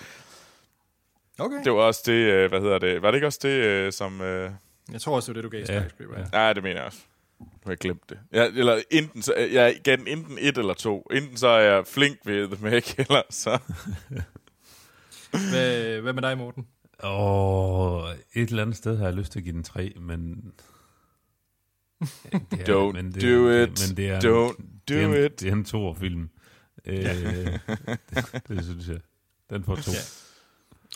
Okay. 1.39 1.65
Det 1.65 1.73
var 1.73 1.79
også 1.79 2.03
det, 2.07 2.13
øh, 2.33 2.49
hvad 2.49 2.61
hedder 2.61 2.79
det, 2.79 3.03
var 3.03 3.11
det 3.11 3.17
ikke 3.19 3.27
også 3.27 3.39
det, 3.43 3.49
øh, 3.49 3.93
som... 3.93 4.21
Øh, 4.21 4.51
Jeg 4.93 5.01
tror 5.01 5.17
også, 5.17 5.33
det 5.33 5.37
var 5.37 5.43
det, 5.43 5.53
du 5.53 5.57
gav 5.73 5.77
Ja, 5.83 5.89
Skyscraper. 5.89 6.19
ja. 6.21 6.27
nej, 6.33 6.53
det 6.53 6.63
mener 6.63 6.77
jeg 6.77 6.85
også. 6.87 6.99
Nu 7.41 7.47
har 7.65 7.71
jeg 7.71 7.79
glemt 7.79 8.11
det. 8.11 8.19
Ja, 8.33 8.47
eller 8.47 8.83
enten, 8.91 9.23
så, 9.23 9.35
jeg 9.35 9.81
gav 9.85 9.97
den 9.97 10.07
enten 10.09 10.39
et 10.41 10.59
eller 10.59 10.75
to. 10.75 11.07
Enten 11.13 11.37
så 11.37 11.49
er 11.49 11.61
jeg 11.61 11.87
flink 11.87 12.19
ved 12.25 12.49
The 12.49 12.65
Meg, 12.65 12.99
eller 13.09 13.23
så... 13.31 13.59
Hvad, 15.31 16.01
hvad 16.01 16.13
med 16.13 16.23
dig, 16.23 16.39
Morten? 16.39 16.67
Åh, 17.05 18.11
et 18.35 18.49
eller 18.49 18.63
andet 18.63 18.77
sted 18.77 18.97
har 18.97 19.05
jeg 19.05 19.15
lyst 19.15 19.33
til 19.33 19.39
at 19.39 19.45
give 19.45 19.55
den 19.55 19.63
tre, 19.63 19.93
men... 20.01 20.53
Ja, 22.01 22.39
det 22.51 22.69
Don't 22.69 22.93
men 22.93 23.13
do 23.13 23.51
det, 23.51 23.69
it. 23.69 23.89
Men 23.89 23.97
det 23.97 24.11
er 24.11 24.21
Don't 24.21 24.57
en, 24.59 24.81
do 24.89 24.95
det 24.95 25.03
er 25.03 25.07
en, 25.07 25.25
it. 25.25 25.41
Det 25.41 25.49
er 25.49 25.53
en 25.53 25.65
toer-film. 25.65 26.31
Øh, 26.85 26.97
det, 27.05 27.61
det 28.49 28.65
synes 28.65 28.89
jeg. 28.89 29.01
Den 29.51 29.65
får 29.65 29.75
to. 29.77 29.91
Ja. 29.91 30.26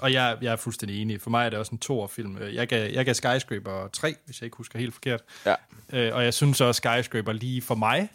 Og 0.00 0.12
jeg, 0.12 0.38
jeg 0.42 0.52
er 0.52 0.56
fuldstændig 0.56 1.02
enig. 1.02 1.20
For 1.20 1.30
mig 1.30 1.46
er 1.46 1.50
det 1.50 1.58
også 1.58 1.72
en 1.72 1.78
toer-film. 1.78 2.38
Jeg 2.42 2.68
gav, 2.68 2.92
jeg 2.92 3.04
gav 3.04 3.14
Skyscraper 3.14 3.88
3, 3.88 4.14
hvis 4.24 4.40
jeg 4.40 4.46
ikke 4.46 4.56
husker 4.56 4.78
helt 4.78 4.94
forkert. 4.94 5.22
Ja. 5.46 5.54
Øh, 5.92 6.14
og 6.14 6.24
jeg 6.24 6.34
synes 6.34 6.60
også, 6.60 6.78
Skyscraper 6.78 7.32
lige 7.32 7.62
for 7.62 7.74
mig 7.74 8.08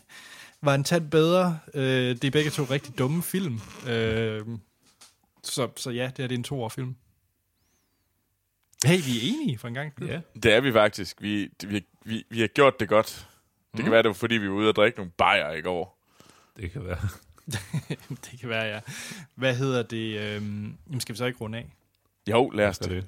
var 0.62 0.76
en 0.76 0.84
tand 0.84 1.12
bedre. 1.12 1.60
Øh, 1.74 1.84
det 1.84 2.24
er 2.24 2.32
begge 2.32 2.50
to 2.50 2.64
rigtig 2.64 2.98
dumme 2.98 3.24
film. 3.24 3.60
Øh, 3.88 4.42
så, 5.44 5.70
så 5.76 5.90
ja, 5.90 6.12
det 6.18 6.24
er, 6.24 6.28
det 6.28 6.36
er 6.36 6.38
en 6.38 6.44
toer-film. 6.44 6.96
Hey, 8.86 8.98
vi 8.98 9.18
er 9.18 9.22
enige 9.24 9.58
for 9.58 9.68
en 9.68 9.74
gang. 9.74 9.94
Ja. 10.02 10.22
Det 10.44 10.54
er 10.54 10.62
vi 10.62 10.72
faktisk. 10.72 11.22
Vi, 11.22 11.50
vi, 11.68 11.86
vi, 12.06 12.24
vi 12.30 12.40
har 12.40 12.48
gjort 12.48 12.80
det 12.80 12.90
godt. 12.90 13.28
Det 13.78 13.84
kan 13.84 13.92
være, 13.92 14.04
det 14.04 14.08
var 14.08 14.14
fordi, 14.14 14.36
vi 14.36 14.50
var 14.50 14.56
ude 14.56 14.70
og 14.70 14.76
drikke 14.76 14.98
nogle 14.98 15.12
bajer 15.12 15.52
i 15.52 15.62
går. 15.62 16.02
Det 16.58 16.72
kan 16.72 16.86
være. 16.86 16.98
det 18.26 18.40
kan 18.40 18.50
være, 18.50 18.64
ja. 18.64 18.80
Hvad 19.36 19.56
hedder 19.56 19.84
det? 19.84 20.20
Øh, 20.20 20.34
jamen, 20.88 21.00
skal 21.00 21.14
vi 21.14 21.18
så 21.18 21.26
ikke 21.26 21.40
runde 21.40 21.58
af? 21.58 21.74
Jo, 22.30 22.50
lad 22.50 22.68
os 22.68 22.80
det. 22.80 22.90
det. 22.92 23.06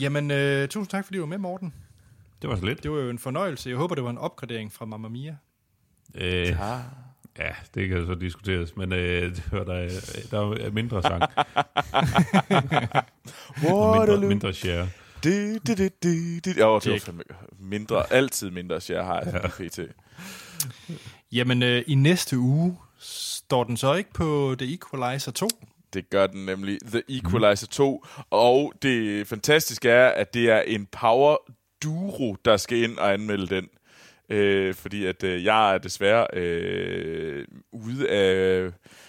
Jamen, 0.00 0.30
øh, 0.30 0.68
tusind 0.68 0.90
tak, 0.90 1.04
fordi 1.04 1.16
du 1.16 1.22
var 1.22 1.28
med, 1.28 1.38
Morten. 1.38 1.74
Det 2.42 2.50
var 2.50 2.56
så 2.56 2.64
lidt. 2.64 2.82
Det 2.82 2.90
var 2.90 2.98
jo 2.98 3.10
en 3.10 3.18
fornøjelse. 3.18 3.68
Jeg 3.70 3.76
håber, 3.78 3.94
det 3.94 4.04
var 4.04 4.10
en 4.10 4.18
opgradering 4.18 4.72
fra 4.72 4.84
Mamma 4.84 5.08
Mia. 5.08 5.36
Øh, 6.14 6.60
Ah. 6.72 6.80
ja, 7.38 7.50
det 7.74 7.88
kan 7.88 8.06
så 8.06 8.14
diskuteres, 8.14 8.76
men 8.76 8.92
øh, 8.92 9.36
det 9.36 9.52
var 9.52 9.64
der, 9.64 9.88
der 10.30 10.38
var 10.38 10.70
mindre 10.70 11.02
sang. 11.02 11.22
mindre, 13.62 14.28
mindre 14.28 14.52
share. 14.54 14.88
Du, 15.24 15.30
du, 15.58 15.74
du, 15.78 15.88
du, 16.02 16.38
du. 16.44 16.50
Jo, 16.60 16.78
det 16.78 17.06
var 17.06 17.24
mindre. 17.58 18.12
Altid 18.12 18.50
mindre, 18.50 18.80
jeg 18.88 19.04
har 19.04 19.20
jeg 19.20 19.40
ja. 19.60 19.68
pt. 19.68 19.78
Jamen, 21.34 21.62
øh, 21.62 21.84
i 21.86 21.94
næste 21.94 22.38
uge 22.38 22.78
står 22.98 23.64
den 23.64 23.76
så 23.76 23.94
ikke 23.94 24.12
på 24.12 24.56
The 24.58 24.74
Equalizer 24.74 25.32
2. 25.32 25.48
Det 25.92 26.10
gør 26.10 26.26
den 26.26 26.46
nemlig 26.46 26.78
The 26.86 27.02
Equalizer 27.08 27.66
2. 27.66 28.04
Og 28.30 28.72
det 28.82 29.26
fantastiske 29.26 29.90
er, 29.90 30.08
at 30.08 30.34
det 30.34 30.50
er 30.50 30.60
en 30.60 30.86
power 30.86 31.36
duo, 31.82 32.36
der 32.44 32.56
skal 32.56 32.78
ind 32.78 32.98
og 32.98 33.12
anmelde 33.12 33.46
den. 33.46 33.68
Øh, 34.28 34.74
fordi 34.74 35.06
at 35.06 35.24
øh, 35.24 35.44
jeg 35.44 35.74
er 35.74 35.78
desværre 35.78 36.26
øh, 36.32 37.46
ude 37.72 38.10
af... 38.10 38.62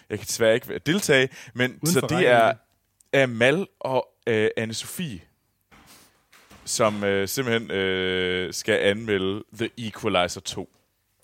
Jeg 0.09 0.19
kan 0.19 0.27
desværre 0.27 0.53
ikke 0.53 0.77
deltage, 0.77 1.29
men 1.53 1.71
Uden 1.71 1.93
så 1.93 2.01
det 2.01 2.27
er 2.27 2.45
rækkevidde. 2.45 3.23
Amal 3.23 3.67
og 3.79 4.07
øh, 4.27 4.49
Anne-Sophie, 4.59 5.19
som 6.65 7.03
øh, 7.03 7.27
simpelthen 7.27 7.71
øh, 7.71 8.53
skal 8.53 8.79
anmelde 8.79 9.43
The 9.53 9.69
Equalizer 9.77 10.41
2. 10.41 10.75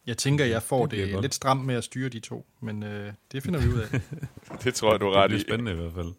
Jeg 0.05 0.17
tænker, 0.17 0.45
jeg 0.45 0.63
får 0.63 0.85
Det 0.85 0.97
det, 0.99 1.13
det 1.13 1.21
lidt 1.21 1.33
stramt 1.33 1.65
med 1.65 1.75
at 1.75 1.83
styre 1.83 2.09
de 2.09 2.19
to, 2.19 2.45
men 2.59 2.83
øh, 2.83 3.13
det 3.31 3.43
finder 3.43 3.59
vi 3.59 3.67
ud 3.67 3.79
af. 3.79 4.01
Det 4.63 4.75
tror 4.75 4.91
jeg, 4.91 4.99
du 4.99 5.05
er 5.05 5.09
Det 5.11 5.19
ret 5.19 5.29
bliver 5.29 5.39
i. 5.39 5.43
spændende 5.43 5.71
i 5.71 5.75
hvert 5.75 5.93
fald. 5.93 6.13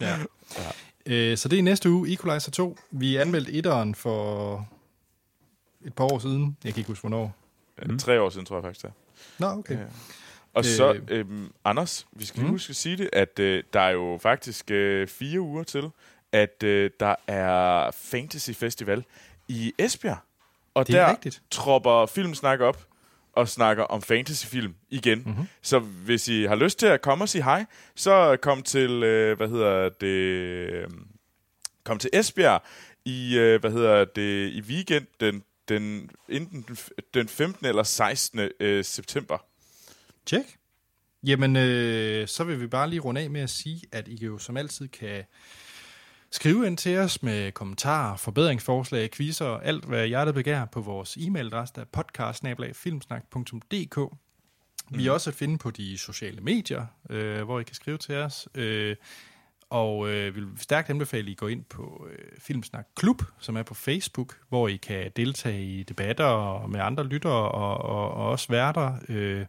ja. 0.00 0.16
Øh, 1.06 1.36
så 1.36 1.48
det 1.48 1.58
er 1.58 1.62
næste 1.62 1.90
uge, 1.90 2.12
Equalizer 2.12 2.50
2. 2.50 2.78
Vi 2.90 3.16
anmeldte 3.16 3.52
etteren 3.52 3.94
for 3.94 4.68
et 5.84 5.94
par 5.94 6.04
år 6.04 6.18
siden. 6.18 6.56
Jeg 6.64 6.72
kan 6.74 6.80
ikke 6.80 6.88
huske, 6.88 7.00
hvornår. 7.02 7.36
Mm. 7.86 7.98
Tre 7.98 8.20
år 8.20 8.30
siden, 8.30 8.46
tror 8.46 8.56
jeg 8.56 8.62
faktisk, 8.62 8.82
det 8.82 8.88
er. 8.88 8.92
Nå, 9.38 9.58
okay. 9.58 9.78
Ja. 9.78 9.84
Og 10.54 10.64
så, 10.64 10.92
Øh. 10.92 11.00
øhm, 11.08 11.52
Anders, 11.64 12.06
vi 12.12 12.24
skal 12.24 12.38
lige 12.38 12.46
Mm. 12.46 12.52
huske 12.54 12.70
at 12.70 12.76
sige 12.76 12.96
det, 12.96 13.10
at 13.12 13.38
øh, 13.38 13.62
der 13.72 13.80
er 13.80 13.90
jo 13.90 14.18
faktisk 14.22 14.70
øh, 14.70 15.08
fire 15.08 15.40
uger 15.40 15.62
til, 15.62 15.90
at 16.32 16.62
øh, 16.62 16.90
der 17.00 17.14
er 17.26 17.90
Fantasy 17.90 18.50
Festival 18.50 19.04
i 19.48 19.72
Esbjerg. 19.78 20.18
Og 20.74 20.86
Det 20.86 20.94
er 20.94 21.04
der 21.04 21.10
rigtigt. 21.10 21.42
tropper 21.50 22.06
Filmsnak 22.06 22.60
op 22.60 22.86
og 23.32 23.48
snakker 23.48 23.84
om 23.84 24.02
fantasyfilm 24.02 24.74
igen. 24.90 25.18
Mhm. 25.18 25.28
Mm-hmm. 25.28 25.46
Så 25.62 25.78
hvis 25.78 26.28
I 26.28 26.42
har 26.42 26.54
lyst 26.56 26.78
til 26.78 26.86
at 26.86 27.02
komme 27.02 27.24
og 27.24 27.28
sige 27.28 27.44
hej, 27.44 27.64
så 27.94 28.36
kom 28.42 28.62
til, 28.62 28.90
øh, 28.90 29.36
hvad 29.36 29.48
hedder 29.48 29.88
det, 29.88 30.06
øh, 30.06 30.88
kom 31.84 31.98
til 31.98 32.10
Esbjerg 32.12 32.62
i, 33.04 33.38
øh, 33.38 33.60
hvad 33.60 33.70
hedder 33.70 34.04
det, 34.04 34.52
i 34.52 34.60
weekend 34.60 35.06
den, 35.20 35.42
den, 35.68 36.10
enten 36.28 36.76
den 37.14 37.28
15. 37.28 37.66
eller 37.66 37.82
16. 37.82 38.40
Øh, 38.60 38.84
september. 38.84 39.38
Tjek. 40.26 40.56
Jamen, 41.26 41.56
øh, 41.56 42.28
så 42.28 42.44
vil 42.44 42.60
vi 42.60 42.66
bare 42.66 42.90
lige 42.90 43.00
runde 43.00 43.20
af 43.20 43.30
med 43.30 43.40
at 43.40 43.50
sige, 43.50 43.82
at 43.92 44.08
I 44.08 44.24
jo 44.24 44.38
som 44.38 44.56
altid 44.56 44.88
kan 44.88 45.24
skrive 46.32 46.66
ind 46.66 46.76
til 46.76 46.98
os 46.98 47.22
med 47.22 47.52
kommentarer, 47.52 48.16
forbedringsforslag, 48.16 49.10
quizzer 49.10 49.46
og 49.46 49.66
alt, 49.66 49.84
hvad 49.84 50.06
hjertet 50.06 50.34
begær 50.34 50.64
på 50.64 50.80
vores 50.80 51.16
e-mailadresse, 51.16 51.72
der 51.74 51.80
er 51.80 51.84
podcast-filmsnak.dk. 51.92 53.98
Vi 54.90 55.06
er 55.06 55.10
også 55.12 55.30
at 55.30 55.34
finde 55.34 55.58
på 55.58 55.70
de 55.70 55.98
sociale 55.98 56.40
medier, 56.40 56.86
øh, 57.10 57.42
hvor 57.42 57.60
I 57.60 57.62
kan 57.62 57.74
skrive 57.74 57.98
til 57.98 58.14
os. 58.14 58.48
Øh, 58.54 58.96
og 59.70 60.08
øh, 60.08 60.34
vi 60.34 60.40
vil 60.40 60.48
stærkt 60.58 60.90
anbefale, 60.90 61.22
at 61.22 61.28
I 61.28 61.34
går 61.34 61.48
ind 61.48 61.64
på 61.64 62.06
øh, 62.10 62.18
Filmsnak 62.38 62.86
Klub, 62.96 63.22
som 63.38 63.56
er 63.56 63.62
på 63.62 63.74
Facebook, 63.74 64.38
hvor 64.48 64.68
I 64.68 64.76
kan 64.76 65.10
deltage 65.16 65.64
i 65.64 65.82
debatter 65.82 66.66
med 66.66 66.80
andre 66.80 67.04
lyttere 67.04 67.50
og, 67.50 67.78
og, 67.78 68.10
og 68.10 68.30
også 68.30 68.46
værter. 68.48 68.96
Øh, 69.08 69.46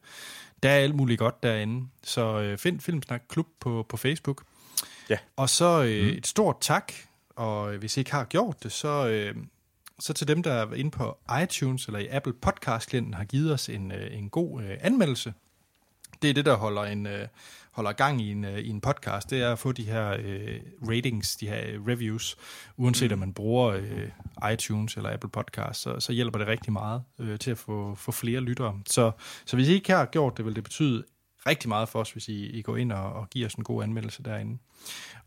Der 0.64 0.69
er 0.69 0.76
alt 0.76 0.95
muligt 0.95 1.19
godt 1.19 1.43
derinde. 1.43 1.88
Så 2.03 2.39
øh, 2.39 2.57
find 2.57 2.80
Filmsnak 2.80 3.22
Klub 3.30 3.47
på, 3.60 3.85
på 3.89 3.97
Facebook. 3.97 4.43
Ja. 5.09 5.17
Og 5.35 5.49
så 5.49 5.84
øh, 5.84 6.03
mm. 6.03 6.17
et 6.17 6.27
stort 6.27 6.57
tak, 6.61 6.93
og 7.35 7.73
øh, 7.73 7.80
hvis 7.80 7.97
I 7.97 7.99
ikke 7.99 8.11
har 8.11 8.23
gjort 8.23 8.63
det, 8.63 8.71
så, 8.71 9.07
øh, 9.07 9.35
så 9.99 10.13
til 10.13 10.27
dem, 10.27 10.43
der 10.43 10.53
er 10.53 10.73
inde 10.73 10.91
på 10.91 11.17
iTunes 11.43 11.85
eller 11.85 11.99
i 11.99 12.07
Apple 12.07 12.34
Podcast-klienten, 12.34 13.13
har 13.13 13.23
givet 13.23 13.53
os 13.53 13.69
en, 13.69 13.91
øh, 13.91 14.17
en 14.17 14.30
god 14.30 14.61
øh, 14.61 14.77
anmeldelse. 14.81 15.34
Det 16.21 16.30
er 16.30 16.34
det, 16.34 16.45
der 16.45 16.55
holder, 16.55 16.84
en, 16.84 17.05
øh, 17.05 17.27
holder 17.71 17.91
gang 17.91 18.21
i 18.21 18.31
en, 18.31 18.45
øh, 18.45 18.59
i 18.59 18.69
en 18.69 18.81
podcast. 18.81 19.30
Det 19.30 19.41
er 19.41 19.51
at 19.51 19.59
få 19.59 19.71
de 19.71 19.84
her 19.84 20.17
øh, 20.19 20.59
ratings, 20.89 21.35
de 21.35 21.47
her 21.47 21.61
øh, 21.67 21.88
reviews. 21.88 22.38
Uanset 22.77 23.09
mm. 23.09 23.13
om 23.13 23.19
man 23.19 23.34
bruger 23.34 23.67
øh, 23.69 24.09
iTunes 24.53 24.97
eller 24.97 25.13
Apple 25.13 25.30
Podcast, 25.30 25.81
så, 25.81 25.99
så 25.99 26.11
hjælper 26.11 26.39
det 26.39 26.47
rigtig 26.47 26.73
meget 26.73 27.03
øh, 27.19 27.39
til 27.39 27.51
at 27.51 27.57
få, 27.57 27.95
få 27.95 28.11
flere 28.11 28.39
lyttere. 28.39 28.80
Så, 28.85 29.11
så 29.45 29.55
hvis 29.55 29.69
I 29.69 29.73
ikke 29.73 29.93
har 29.93 30.05
gjort 30.05 30.38
det, 30.38 30.45
vil 30.45 30.55
det 30.55 30.63
betyde 30.63 31.03
rigtig 31.48 31.70
meget 31.70 31.90
for 31.90 31.99
os, 31.99 32.11
hvis 32.11 32.28
I, 32.28 32.45
I 32.45 32.61
går 32.61 32.78
ind 32.78 32.91
og, 32.91 33.14
og 33.14 33.30
giver 33.30 33.48
os 33.48 33.53
en 33.53 33.64
god 33.64 33.84
anmeldelse 33.84 34.24
derinde. 34.24 34.57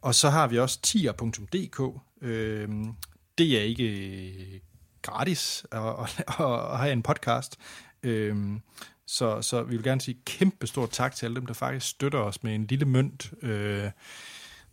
Og 0.03 0.15
så 0.15 0.31
har 0.31 0.47
vi 0.47 0.59
også 0.59 0.83
tier.dk. 0.83 2.01
Øh, 2.23 2.69
det 3.39 3.59
er 3.59 3.63
ikke 3.63 3.85
øh, 3.85 4.61
gratis 5.03 5.67
at, 5.73 5.83
at, 6.29 6.41
at 6.73 6.79
have 6.79 6.93
en 6.93 7.03
podcast. 7.03 7.59
Øh, 8.03 8.61
så, 9.07 9.43
så 9.43 9.63
vi 9.63 9.77
vil 9.77 9.85
gerne 9.85 10.01
sige 10.01 10.19
kæmpe 10.25 10.67
stort 10.67 10.91
tak 10.91 11.15
til 11.15 11.27
alle 11.27 11.37
dem, 11.37 11.47
der 11.47 11.55
faktisk 11.55 11.87
støtter 11.87 12.19
os 12.19 12.43
med 12.43 12.55
en 12.55 12.67
lille 12.67 12.85
mønt 12.87 13.33
øh, 13.43 13.91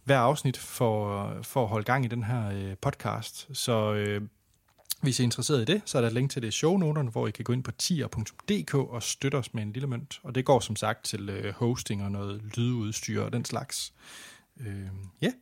hver 0.03 0.19
afsnit 0.19 0.57
for, 0.57 1.29
for 1.43 1.63
at 1.63 1.69
holde 1.69 1.85
gang 1.85 2.05
i 2.05 2.07
den 2.07 2.23
her 2.23 2.51
øh, 2.51 2.77
podcast. 2.81 3.49
Så 3.53 3.93
øh, 3.93 4.21
hvis 5.03 5.19
I 5.19 5.23
er 5.23 5.25
interesseret 5.25 5.61
i 5.61 5.65
det, 5.73 5.81
så 5.85 5.97
er 5.97 6.01
der 6.01 6.07
et 6.07 6.13
link 6.13 6.31
til 6.31 6.41
det 6.41 6.47
i 6.47 6.51
shownoterne, 6.51 7.09
hvor 7.09 7.27
I 7.27 7.31
kan 7.31 7.43
gå 7.45 7.53
ind 7.53 7.63
på 7.63 7.71
tier.dk 7.71 8.73
og 8.75 9.03
støtte 9.03 9.35
os 9.35 9.53
med 9.53 9.63
en 9.63 9.73
lille 9.73 9.87
mønt. 9.87 10.19
Og 10.23 10.35
det 10.35 10.45
går 10.45 10.59
som 10.59 10.75
sagt 10.75 11.05
til 11.05 11.29
øh, 11.29 11.53
hosting 11.53 12.03
og 12.03 12.11
noget 12.11 12.41
lydudstyr 12.57 13.21
og 13.21 13.33
den 13.33 13.45
slags. 13.45 13.93
Øh, 14.59 14.67
ja. 15.21 15.27
Yeah. 15.27 15.33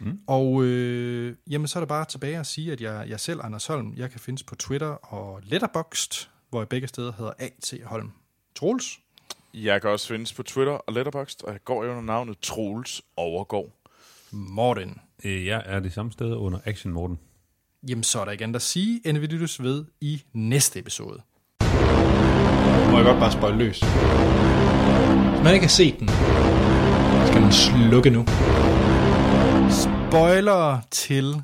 Mm. 0.00 0.20
Og 0.26 0.62
øh, 0.62 1.36
jamen, 1.50 1.68
så 1.68 1.78
er 1.78 1.80
det 1.80 1.88
bare 1.88 2.04
tilbage 2.04 2.38
at 2.38 2.46
sige, 2.46 2.72
at 2.72 2.80
jeg, 2.80 3.06
jeg 3.08 3.20
selv, 3.20 3.40
Anders 3.44 3.66
Holm, 3.66 3.94
jeg 3.96 4.10
kan 4.10 4.20
findes 4.20 4.42
på 4.42 4.54
Twitter 4.54 4.88
og 4.88 5.40
Letterboxd, 5.42 6.28
hvor 6.50 6.60
jeg 6.60 6.68
begge 6.68 6.88
steder 6.88 7.12
hedder 7.12 7.32
A.T. 7.38 7.74
Holm. 7.84 8.12
Troels? 8.54 8.98
Jeg 9.54 9.80
kan 9.80 9.90
også 9.90 10.08
findes 10.08 10.32
på 10.32 10.42
Twitter 10.42 10.72
og 10.72 10.92
Letterboxd, 10.92 11.44
og 11.44 11.52
jeg 11.52 11.64
går 11.64 11.84
jo 11.84 11.90
under 11.90 12.02
navnet 12.02 12.38
Troels 12.38 13.02
Overgård. 13.16 13.72
Morten? 14.30 15.00
Øh, 15.24 15.46
Jeg 15.46 15.62
er 15.66 15.80
det 15.80 15.92
samme 15.92 16.12
sted 16.12 16.34
under 16.34 16.58
Action 16.64 16.92
Morten. 16.92 17.18
Jamen, 17.82 18.04
så 18.04 18.20
er 18.20 18.24
der 18.24 18.32
ikke 18.32 18.44
andet 18.44 18.56
at 18.56 18.62
sige, 18.62 19.00
end 19.04 19.18
vi 19.18 19.26
lyttes 19.26 19.62
ved 19.62 19.84
i 20.00 20.22
næste 20.32 20.78
episode. 20.78 21.22
Må 22.90 22.96
jeg 22.96 23.04
godt 23.04 23.18
bare 23.18 23.32
spøjle 23.32 23.58
løs? 23.58 23.80
Hvis 23.80 25.44
man 25.44 25.54
ikke 25.54 25.66
har 25.66 25.68
set 25.68 25.98
den, 25.98 26.08
skal 27.28 27.40
man 27.40 27.52
slukke 27.52 28.10
nu. 28.10 28.24
Spoiler 29.70 30.80
til 30.90 31.42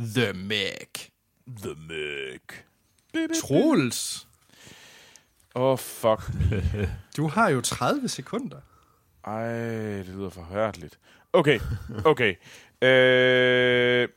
The 0.00 0.32
Meg. 0.32 1.10
The 1.62 1.74
Meg. 1.88 2.40
Troels, 3.42 4.28
Åh, 5.54 5.62
oh, 5.62 5.78
fuck. 5.78 6.30
du 7.16 7.28
har 7.28 7.48
jo 7.48 7.60
30 7.60 8.08
sekunder. 8.08 8.56
Ej, 9.24 9.52
det 9.98 10.08
lyder 10.08 10.30
forfærdeligt. 10.30 10.98
Okay, 11.32 11.60
okay. 12.04 12.34
Øh, 12.82 14.08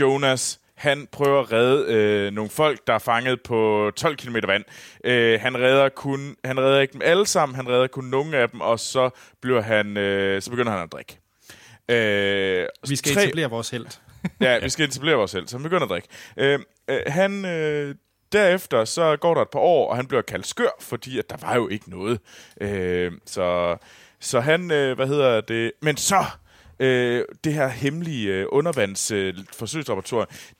Jonas, 0.00 0.60
han 0.74 1.08
prøver 1.12 1.40
at 1.40 1.52
redde 1.52 1.86
øh, 1.94 2.32
nogle 2.32 2.50
folk, 2.50 2.86
der 2.86 2.92
er 2.94 2.98
fanget 2.98 3.42
på 3.42 3.90
12 3.96 4.16
km 4.16 4.36
vand. 4.46 4.64
Øh, 5.04 5.40
han 5.40 5.58
redder 5.58 5.88
kun, 5.88 6.36
han 6.44 6.60
redder 6.60 6.80
ikke 6.80 6.92
dem 6.92 7.00
alle 7.04 7.26
sammen, 7.26 7.56
han 7.56 7.68
redder 7.68 7.86
kun 7.86 8.04
nogle 8.04 8.36
af 8.36 8.50
dem, 8.50 8.60
og 8.60 8.80
så 8.80 9.10
bliver 9.42 9.60
han, 9.60 9.96
øh, 9.96 10.42
så 10.42 10.50
begynder 10.50 10.72
han 10.72 10.82
at 10.82 10.92
drikke. 10.92 11.18
Øh, 11.88 12.66
Vi 12.88 12.96
skal 12.96 13.14
tre- 13.14 13.22
etablere 13.22 13.50
vores 13.50 13.70
held. 13.70 13.86
Ja, 14.40 14.58
vi 14.58 14.68
skal 14.68 14.88
etablere 14.88 15.16
os 15.16 15.30
selv, 15.30 15.48
så 15.48 15.56
han 15.56 15.62
begynder 15.62 15.82
at 15.82 15.90
drikke. 15.90 16.08
Øh, 16.36 16.58
øh, 16.88 17.00
han, 17.06 17.44
øh, 17.44 17.94
derefter 18.32 18.84
så 18.84 19.16
går 19.16 19.34
der 19.34 19.42
et 19.42 19.48
par 19.52 19.58
år, 19.58 19.90
og 19.90 19.96
han 19.96 20.06
bliver 20.06 20.22
kaldt 20.22 20.46
skør, 20.46 20.68
fordi 20.80 21.18
at 21.18 21.30
der 21.30 21.36
var 21.42 21.54
jo 21.54 21.68
ikke 21.68 21.90
noget. 21.90 22.20
Øh, 22.60 23.12
så, 23.26 23.76
så 24.20 24.40
han, 24.40 24.70
øh, 24.70 24.96
hvad 24.96 25.06
hedder 25.06 25.40
det, 25.40 25.72
men 25.82 25.96
så, 25.96 26.24
øh, 26.80 27.24
det 27.44 27.52
her 27.54 27.68
hemmelige 27.68 28.28
øh, 28.32 28.46
undervands 28.48 29.10
øh, 29.10 29.34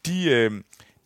de, 0.06 0.30
øh, 0.30 0.50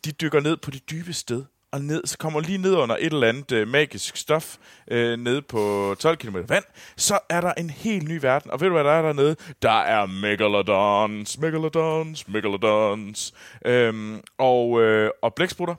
de 0.05 0.11
dykker 0.11 0.39
ned 0.39 0.57
på 0.57 0.71
det 0.71 0.89
dybe 0.91 1.13
sted, 1.13 1.43
og 1.71 1.81
ned, 1.81 2.01
så 2.05 2.17
kommer 2.17 2.39
lige 2.39 2.57
ned 2.57 2.75
under 2.75 2.95
et 2.99 3.13
eller 3.13 3.27
andet 3.27 3.51
øh, 3.51 3.67
magisk 3.67 4.17
stof 4.17 4.57
øh, 4.87 5.19
nede 5.19 5.41
på 5.41 5.95
12 5.99 6.17
km 6.17 6.37
vand, 6.47 6.63
så 6.97 7.19
er 7.29 7.41
der 7.41 7.53
en 7.53 7.69
helt 7.69 8.07
ny 8.07 8.19
verden. 8.21 8.51
Og 8.51 8.61
ved 8.61 8.67
du, 8.67 8.73
hvad 8.73 8.83
der 8.83 8.91
er 8.91 9.01
dernede? 9.01 9.35
Der 9.61 9.79
er 9.79 10.05
megalodons, 10.05 11.37
megalodons, 11.39 12.27
megalodons, 12.27 13.33
øhm, 13.65 14.21
og, 14.37 14.81
øh, 14.81 15.11
og 15.21 15.33
blæksprutter. 15.33 15.75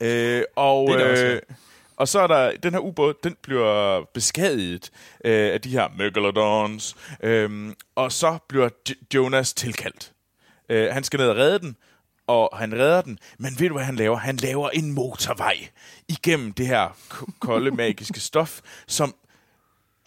Øh, 0.00 0.42
og, 0.56 0.88
Det 0.88 0.94
er 0.94 0.98
der 0.98 1.10
også, 1.10 1.24
ja. 1.24 1.38
Øh, 1.98 2.02
og 2.02 2.08
så 2.08 2.20
er 2.20 2.26
der, 2.26 2.56
den 2.56 2.72
her 2.72 2.80
ubåd, 2.80 3.14
den 3.24 3.36
bliver 3.42 4.04
beskadiget 4.14 4.90
øh, 5.24 5.52
af 5.52 5.60
de 5.60 5.70
her 5.70 5.88
megalodons, 5.96 6.96
øhm, 7.22 7.74
og 7.94 8.12
så 8.12 8.38
bliver 8.48 8.68
J- 8.88 9.06
Jonas 9.14 9.54
tilkaldt. 9.54 10.12
Øh, 10.68 10.92
han 10.92 11.04
skal 11.04 11.18
ned 11.18 11.28
og 11.28 11.36
redde 11.36 11.58
den, 11.58 11.76
og 12.26 12.50
han 12.58 12.74
redder 12.74 13.02
den, 13.02 13.18
men 13.38 13.52
ved 13.58 13.68
du, 13.68 13.74
hvad 13.74 13.84
han 13.84 13.96
laver? 13.96 14.16
Han 14.16 14.36
laver 14.36 14.70
en 14.70 14.92
motorvej 14.92 15.68
igennem 16.08 16.52
det 16.52 16.66
her 16.66 16.96
kolde, 17.40 17.70
magiske 17.84 18.20
stof, 18.20 18.60
som 18.86 19.14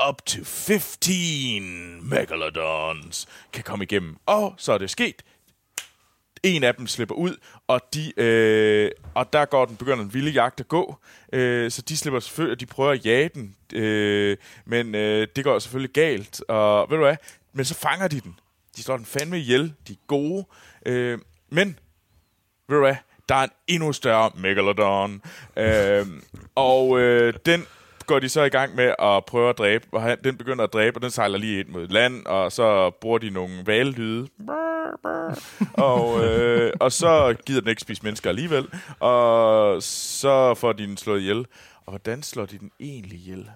up 0.09 0.25
to 0.25 0.43
15 0.43 2.09
megalodons 2.09 3.27
kan 3.53 3.63
komme 3.63 3.85
igennem. 3.85 4.17
Og 4.25 4.53
så 4.57 4.73
er 4.73 4.77
det 4.77 4.89
sket. 4.89 5.21
En 6.43 6.63
af 6.63 6.75
dem 6.75 6.87
slipper 6.87 7.15
ud, 7.15 7.37
og, 7.67 7.81
de, 7.93 8.19
øh, 8.19 8.91
og 9.13 9.33
der 9.33 9.45
går 9.45 9.65
den, 9.65 9.75
begynder 9.75 10.03
en 10.03 10.13
vilde 10.13 10.31
jagt 10.31 10.59
at 10.59 10.67
gå. 10.67 10.95
Øh, 11.33 11.71
så 11.71 11.81
de 11.81 11.97
slipper 11.97 12.19
selvfølgelig, 12.19 12.51
og 12.51 12.59
de 12.59 12.65
prøver 12.65 12.91
at 12.91 13.05
jage 13.05 13.29
den. 13.33 13.55
Øh, 13.73 14.37
men 14.65 14.95
øh, 14.95 15.27
det 15.35 15.43
går 15.43 15.59
selvfølgelig 15.59 15.93
galt. 15.93 16.43
Og 16.47 16.89
ved 16.89 16.97
du 16.97 17.03
hvad? 17.03 17.15
Men 17.53 17.65
så 17.65 17.75
fanger 17.75 18.07
de 18.07 18.19
den. 18.19 18.39
De 18.75 18.83
slår 18.83 18.97
den 18.97 19.05
fandme 19.05 19.39
ihjel. 19.39 19.73
De 19.87 19.93
er 19.93 19.97
gode. 20.07 20.45
Øh, 20.85 21.19
men 21.49 21.79
ved 22.67 22.77
du 22.77 22.83
hvad, 22.83 22.95
der 23.29 23.35
er 23.35 23.43
en 23.43 23.51
endnu 23.67 23.93
større 23.93 24.31
Megalodon. 24.35 25.21
Øh, 25.57 26.05
og 26.55 26.99
øh, 26.99 27.33
den 27.45 27.65
går 28.11 28.19
de 28.19 28.29
så 28.29 28.43
i 28.43 28.49
gang 28.49 28.75
med 28.75 28.95
at 28.99 29.25
prøve 29.25 29.49
at 29.49 29.57
dræbe, 29.57 29.87
og 29.91 30.01
han, 30.01 30.17
den 30.23 30.37
begynder 30.37 30.63
at 30.63 30.73
dræbe, 30.73 30.97
og 30.97 31.01
den 31.01 31.11
sejler 31.11 31.37
lige 31.37 31.59
ind 31.59 31.67
mod 31.69 31.87
land, 31.87 32.25
og 32.25 32.51
så 32.51 32.89
bruger 32.89 33.17
de 33.17 33.29
nogle 33.29 33.63
valelyde. 33.65 34.27
og, 35.89 36.25
øh, 36.25 36.73
og 36.79 36.91
så 36.91 37.35
gider 37.45 37.61
den 37.61 37.69
ikke 37.69 37.81
spise 37.81 38.03
mennesker 38.03 38.29
alligevel, 38.29 38.67
og 38.99 39.83
så 39.83 40.53
får 40.53 40.73
de 40.73 40.83
den 40.87 40.97
slået 40.97 41.19
ihjel. 41.19 41.45
Og 41.85 41.91
hvordan 41.91 42.23
slår 42.23 42.45
de 42.45 42.57
den 42.57 42.71
egentlig 42.79 43.17
ihjel? 43.19 43.49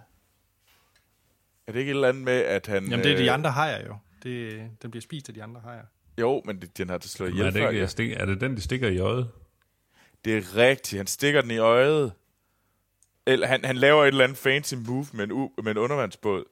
Er 1.67 1.71
det 1.71 1.79
ikke 1.79 1.89
et 1.91 1.95
eller 1.95 2.09
andet 2.09 2.23
med, 2.23 2.33
at 2.41 2.67
han... 2.67 2.83
Jamen, 2.85 3.03
det 3.03 3.11
er 3.11 3.17
de 3.17 3.25
øh, 3.25 3.33
andre 3.33 3.51
hajer 3.51 3.85
jo. 3.87 3.95
Det, 4.23 4.61
den 4.81 4.91
bliver 4.91 5.01
spist 5.01 5.29
af 5.29 5.33
de 5.35 5.43
andre 5.43 5.61
hajer. 5.61 5.83
Jo, 6.19 6.41
men 6.45 6.61
det- 6.61 6.77
den 6.77 6.89
har 6.89 6.97
det 6.97 7.09
slået 7.09 7.29
ihjel 7.29 7.45
er, 7.45 7.49
det 7.51 7.61
før. 7.61 7.67
ikke, 7.69 7.77
ja. 7.77 7.81
jeg 7.81 7.89
stik, 7.89 8.11
er 8.11 8.25
det 8.25 8.41
den, 8.41 8.55
de 8.55 8.61
stikker 8.61 8.87
i 8.89 8.99
øjet? 8.99 9.29
Det 10.25 10.37
er 10.37 10.55
rigtigt. 10.55 10.97
Han 10.99 11.07
stikker 11.07 11.41
den 11.41 11.51
i 11.51 11.57
øjet. 11.57 12.11
Eller 13.25 13.47
han, 13.47 13.65
han 13.65 13.77
laver 13.77 14.03
et 14.03 14.07
eller 14.07 14.23
andet 14.23 14.37
fancy 14.37 14.73
move 14.73 15.05
med 15.11 15.23
en, 15.23 15.31
u- 15.31 15.61
med 15.61 15.71
en 15.71 15.77
undervandsbåd, 15.77 16.43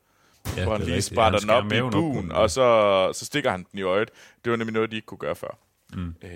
Ja, 0.57 0.63
hvor 0.63 0.71
han 0.77 0.81
lige 0.81 1.15
Han 1.21 1.33
den 1.33 1.49
op 1.49 1.65
i 1.71 1.79
buen, 1.91 2.31
og 2.31 2.49
så, 2.51 3.09
så 3.13 3.25
stikker 3.25 3.51
han 3.51 3.65
den 3.71 3.79
i 3.79 3.81
øjet. 3.81 4.09
Det 4.43 4.51
var 4.51 4.57
nemlig 4.57 4.73
noget, 4.73 4.91
de 4.91 4.95
ikke 4.95 5.05
kunne 5.05 5.17
gøre 5.17 5.35
før. 5.35 5.57
Mm. 5.93 6.15
Øh, 6.23 6.29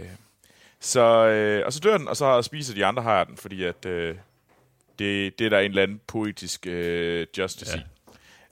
så, 0.79 1.27
øh, 1.27 1.65
og 1.65 1.73
så 1.73 1.79
dør 1.79 1.97
den, 1.97 2.07
og 2.07 2.17
så 2.17 2.41
spiser 2.41 2.73
de 2.73 2.85
andre 2.85 3.03
har 3.03 3.23
den, 3.23 3.37
fordi 3.37 3.63
at, 3.63 3.85
øh, 3.85 4.15
det, 4.99 5.39
det 5.39 5.45
er 5.45 5.49
der 5.49 5.59
en 5.59 5.69
eller 5.71 5.83
anden 5.83 6.01
poetisk 6.07 6.67
øh, 6.67 7.27
justice 7.37 7.77
Ja. 7.77 7.83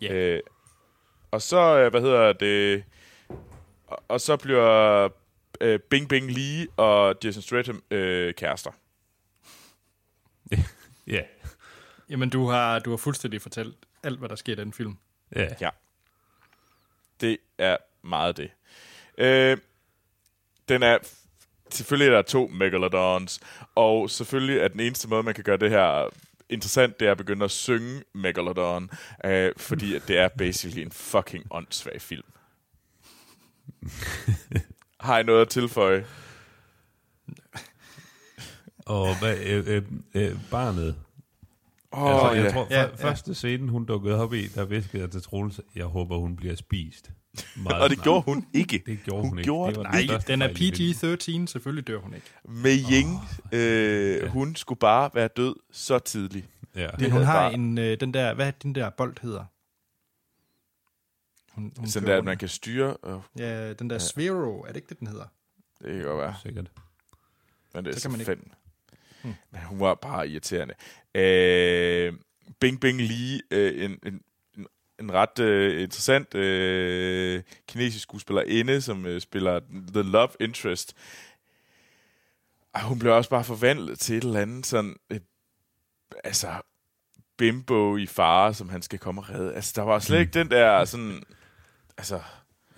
i. 0.08 0.10
Ja. 0.10 0.14
Øh, 0.14 0.42
og 1.32 1.42
så, 1.42 1.78
øh, 1.80 1.92
hvad 1.92 2.02
hedder 2.02 2.34
det, 2.34 2.84
og, 3.88 4.04
og 4.08 4.22
så 4.22 4.38
bliver 4.38 5.10
øh, 5.62 5.80
Bing 5.80 6.10
Bing 6.10 6.32
Lee 6.32 6.68
og 6.78 7.16
Jason 7.24 7.42
Statham 7.42 7.84
øh, 7.92 8.34
kærester. 8.34 8.72
Ja. 11.08 11.22
Jamen, 12.10 12.30
du 12.30 12.48
har, 12.48 12.80
du 12.80 12.90
har 12.90 12.98
fuldstændig 12.98 13.42
fortalt 13.42 13.76
alt, 14.04 14.20
hvad 14.20 14.30
der 14.30 14.36
sker 14.36 14.54
i 14.54 14.56
den 14.56 14.74
film. 14.74 14.98
Ja. 15.36 15.48
Ja. 15.62 15.70
Det 17.22 17.38
er 17.58 17.78
meget 18.04 18.38
det. 18.38 18.52
Øh, 19.18 19.58
den 20.70 20.84
er... 20.84 20.98
Selvfølgelig 21.70 22.12
er 22.12 22.16
der 22.16 22.22
to 22.22 22.48
Megalodons, 22.48 23.40
og 23.76 24.10
selvfølgelig 24.10 24.58
er 24.58 24.68
den 24.68 24.80
eneste 24.80 25.08
måde, 25.08 25.24
man 25.24 25.34
kan 25.34 25.44
gøre 25.44 25.58
det 25.58 25.70
her 25.70 26.10
interessant, 26.50 27.00
det 27.00 27.08
er 27.08 27.12
at 27.12 27.18
begynde 27.18 27.46
at 27.46 27.52
synge 27.52 28.04
Megalodon, 28.14 28.90
øh, 29.26 29.52
fordi 29.58 29.96
at 29.96 30.08
det 30.08 30.18
er 30.18 30.28
basically 30.28 30.82
en 30.82 30.92
fucking 30.92 31.46
åndssvag 31.52 32.02
film. 32.02 32.26
Har 35.00 35.20
I 35.20 35.24
noget 35.24 35.42
at 35.42 35.50
tilføje? 35.50 36.06
Og 38.86 39.20
hvad, 39.20 39.38
øh, 39.38 39.68
øh, 39.68 39.84
øh, 40.14 40.38
barnet, 40.52 40.96
Åh, 41.98 42.12
altså, 42.12 42.30
oh, 42.30 42.38
jeg 42.38 42.46
ja. 42.46 42.52
tror, 42.52 42.68
Ja, 42.70 42.82
ja, 42.82 42.88
ja. 42.88 42.96
første 42.96 43.34
scene, 43.36 43.72
hun 43.72 43.86
dukkede 43.86 44.22
op 44.22 44.34
i, 44.34 44.48
der 44.48 44.66
viskede 44.66 45.02
jeg 45.04 45.12
til 45.12 45.22
Troels, 45.22 45.62
jeg 45.76 45.86
håber, 45.86 46.18
hun 46.18 46.36
bliver 46.36 46.56
spist. 46.56 47.12
Meget 47.58 47.82
Og 47.84 47.90
det 47.90 47.96
snart. 47.98 48.04
gjorde 48.04 48.22
hun 48.22 48.48
ikke. 48.54 48.84
Det 48.86 49.00
gjorde 49.04 49.22
hun 49.22 49.30
hun, 49.30 49.38
ikke. 49.40 49.48
Gjorde 49.48 49.70
Det 49.72 49.78
var 49.78 49.84
det 49.92 50.08
Nej, 50.10 50.18
den 50.28 50.42
er 50.42 50.48
fejl 50.48 50.62
i 50.80 50.94
filmen. 50.94 51.44
PG-13, 51.46 51.48
selvfølgelig 51.48 51.88
dør 51.88 52.00
hun 52.00 52.14
ikke. 52.14 52.28
Med 52.46 52.78
Ying, 52.92 53.20
øh, 53.52 54.28
hun 54.30 54.56
skulle 54.56 54.80
bare 54.80 55.10
være 55.14 55.28
død 55.28 55.56
så 55.72 56.00
tidligt. 56.00 56.50
Ja. 56.76 56.90
Men 57.00 57.12
hun 57.12 57.22
har 57.22 57.34
bare- 57.42 57.54
en, 57.54 57.78
øh, 57.78 58.00
den 58.00 58.14
der, 58.14 58.34
hvad 58.34 58.54
den 58.64 58.76
der 58.76 58.90
bold 58.90 59.16
hedder? 59.22 59.44
Hun, 61.52 61.74
hun 61.78 61.88
Sådan 61.88 62.10
der, 62.10 62.18
at 62.18 62.24
man 62.26 62.38
kan 62.38 62.48
styre. 62.50 62.98
Øh, 63.06 63.14
Ja, 63.38 63.74
den 63.74 63.90
der 63.90 63.98
Sphero, 63.98 64.62
er 64.62 64.68
det 64.68 64.76
ikke 64.76 64.90
det, 64.90 65.00
den 65.00 65.08
hedder? 65.08 65.26
det 65.82 65.94
kan 65.94 66.04
godt 66.04 66.18
være. 66.18 66.36
Sikkert. 66.44 66.72
Men 67.74 67.86
det 67.86 67.92
er 67.92 67.96
Så 67.96 68.00
så 68.02 68.04
kan 68.10 68.12
man 68.12 68.20
ikke- 68.20 68.30
fanden. 68.30 68.52
Men 69.52 69.62
hun 69.62 69.80
var 69.80 69.96
bare 69.96 70.28
irriterende. 70.30 70.74
Øh, 71.16 72.14
Bing 72.60 72.82
Bing 72.82 73.02
Lee, 73.02 73.42
øh, 73.52 73.86
en, 73.86 74.00
en, 74.06 74.22
en- 75.00 75.12
ret 75.14 75.40
øh, 75.40 75.84
interessant 75.84 76.36
øh, 76.36 77.44
kinesisk 77.68 78.04
skuespillerinde, 78.04 78.82
som 78.82 79.06
øh, 79.06 79.22
spiller 79.22 79.60
The 79.94 80.02
Love 80.02 80.30
Interest. 80.40 80.96
Og 82.74 82.84
hun 82.84 83.00
blev 83.00 83.14
også 83.14 83.30
bare 83.30 83.44
forvandlet 83.44 84.00
til 84.00 84.18
et 84.18 84.24
eller 84.24 84.40
andet 84.40 84.66
sådan... 84.66 84.96
Øh, 85.10 85.20
altså, 86.24 86.62
bimbo 87.38 87.98
i 87.98 88.06
fare, 88.06 88.54
som 88.54 88.70
han 88.70 88.82
skal 88.82 89.00
komme 89.00 89.22
og 89.22 89.30
redde. 89.30 89.54
Altså, 89.54 89.74
der 89.76 89.82
var 89.82 90.00
slet 90.00 90.20
ikke 90.20 90.32
den 90.32 90.50
der 90.52 90.86
sådan... 90.86 91.24
Altså, 91.98 92.22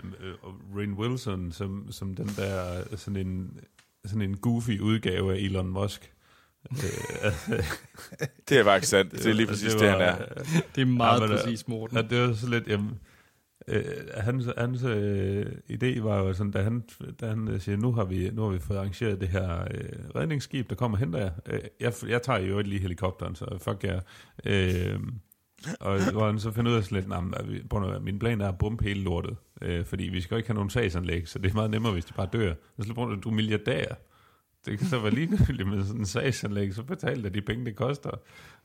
øh, 0.03 0.35
Rain 0.75 0.93
Wilson, 0.93 1.51
som, 1.51 1.91
som 1.91 2.15
den 2.15 2.27
der, 2.27 2.83
sådan 2.97 3.27
en, 3.27 3.59
sådan 4.05 4.21
en 4.21 4.37
goofy 4.37 4.79
udgave 4.79 5.33
af 5.33 5.37
Elon 5.37 5.67
Musk. 5.69 6.13
Øh, 6.71 7.63
det 8.49 8.57
er 8.59 8.63
faktisk 8.63 8.89
sandt. 8.89 9.11
Det 9.11 9.25
er 9.25 9.33
lige 9.33 9.47
præcis 9.47 9.73
det, 9.73 9.89
han 9.89 10.01
er. 10.01 10.15
Det 10.75 10.81
er 10.81 10.85
meget 10.85 11.21
Ja, 11.21 11.27
men, 11.27 11.31
øh, 11.35 11.43
præcis, 11.43 11.67
Morten. 11.67 11.97
Ja, 11.97 12.03
det 12.03 12.27
var 12.27 12.33
så 12.33 12.49
lidt, 12.49 12.67
jamen, 12.67 12.99
øh, 13.67 13.83
hans, 14.17 14.45
hans 14.57 14.83
øh, 14.83 15.45
idé 15.71 16.01
var 16.01 16.17
jo 16.17 16.33
sådan, 16.33 16.51
da 16.51 16.61
han, 16.61 16.83
da 17.21 17.27
han 17.27 17.47
øh, 17.47 17.61
siger, 17.61 17.77
nu 17.77 17.91
har, 17.91 18.05
vi, 18.05 18.29
nu 18.29 18.41
har 18.41 18.49
vi 18.49 18.59
fået 18.59 18.77
arrangeret 18.77 19.21
det 19.21 19.27
her 19.29 19.61
øh, 19.61 19.89
redningsskib, 20.15 20.69
der 20.69 20.75
kommer 20.75 20.97
og 20.97 20.99
henter 20.99 21.19
jer. 21.19 21.31
Øh, 21.45 21.59
jeg, 21.79 21.93
jeg 22.07 22.21
tager 22.21 22.39
jo 22.39 22.59
lige 22.59 22.81
helikopteren, 22.81 23.35
så 23.35 23.57
fuck 23.61 23.83
jer. 23.83 23.99
Øh, 24.45 24.99
og 25.79 26.11
hvor 26.11 26.25
han 26.25 26.39
så 26.39 26.51
finder 26.51 26.71
ud 26.71 26.77
af 26.77 26.83
sådan 26.83 26.95
lidt, 26.95 27.07
"Nå, 27.07 27.21
men, 27.21 27.33
er 27.83 27.95
at 27.95 28.01
min 28.01 28.19
plan 28.19 28.41
er 28.41 28.47
at 28.49 28.57
bombe 28.57 28.83
hele 28.83 29.01
lortet, 29.01 29.35
øh, 29.61 29.85
fordi 29.85 30.03
vi 30.03 30.21
skal 30.21 30.35
jo 30.35 30.37
ikke 30.37 30.49
have 30.49 30.55
nogen 30.55 30.69
sagsanlæg, 30.69 31.27
så 31.27 31.39
det 31.39 31.49
er 31.51 31.55
meget 31.55 31.71
nemmere, 31.71 31.93
hvis 31.93 32.05
de 32.05 32.13
bare 32.13 32.29
dør. 32.33 32.53
Og 32.77 32.85
så 32.85 32.93
du 33.23 33.29
er 33.29 33.33
milliardær. 33.33 33.85
Det 34.67 34.79
kan 34.79 34.87
så 34.87 34.99
være 34.99 35.13
ligegyldigt 35.13 35.69
med 35.69 35.85
sådan 35.85 35.99
en 35.99 36.05
sagsanlæg, 36.05 36.73
så 36.73 36.83
betal 36.83 37.23
dig 37.23 37.33
de 37.33 37.41
penge, 37.41 37.65
det 37.65 37.75
koster. 37.75 38.11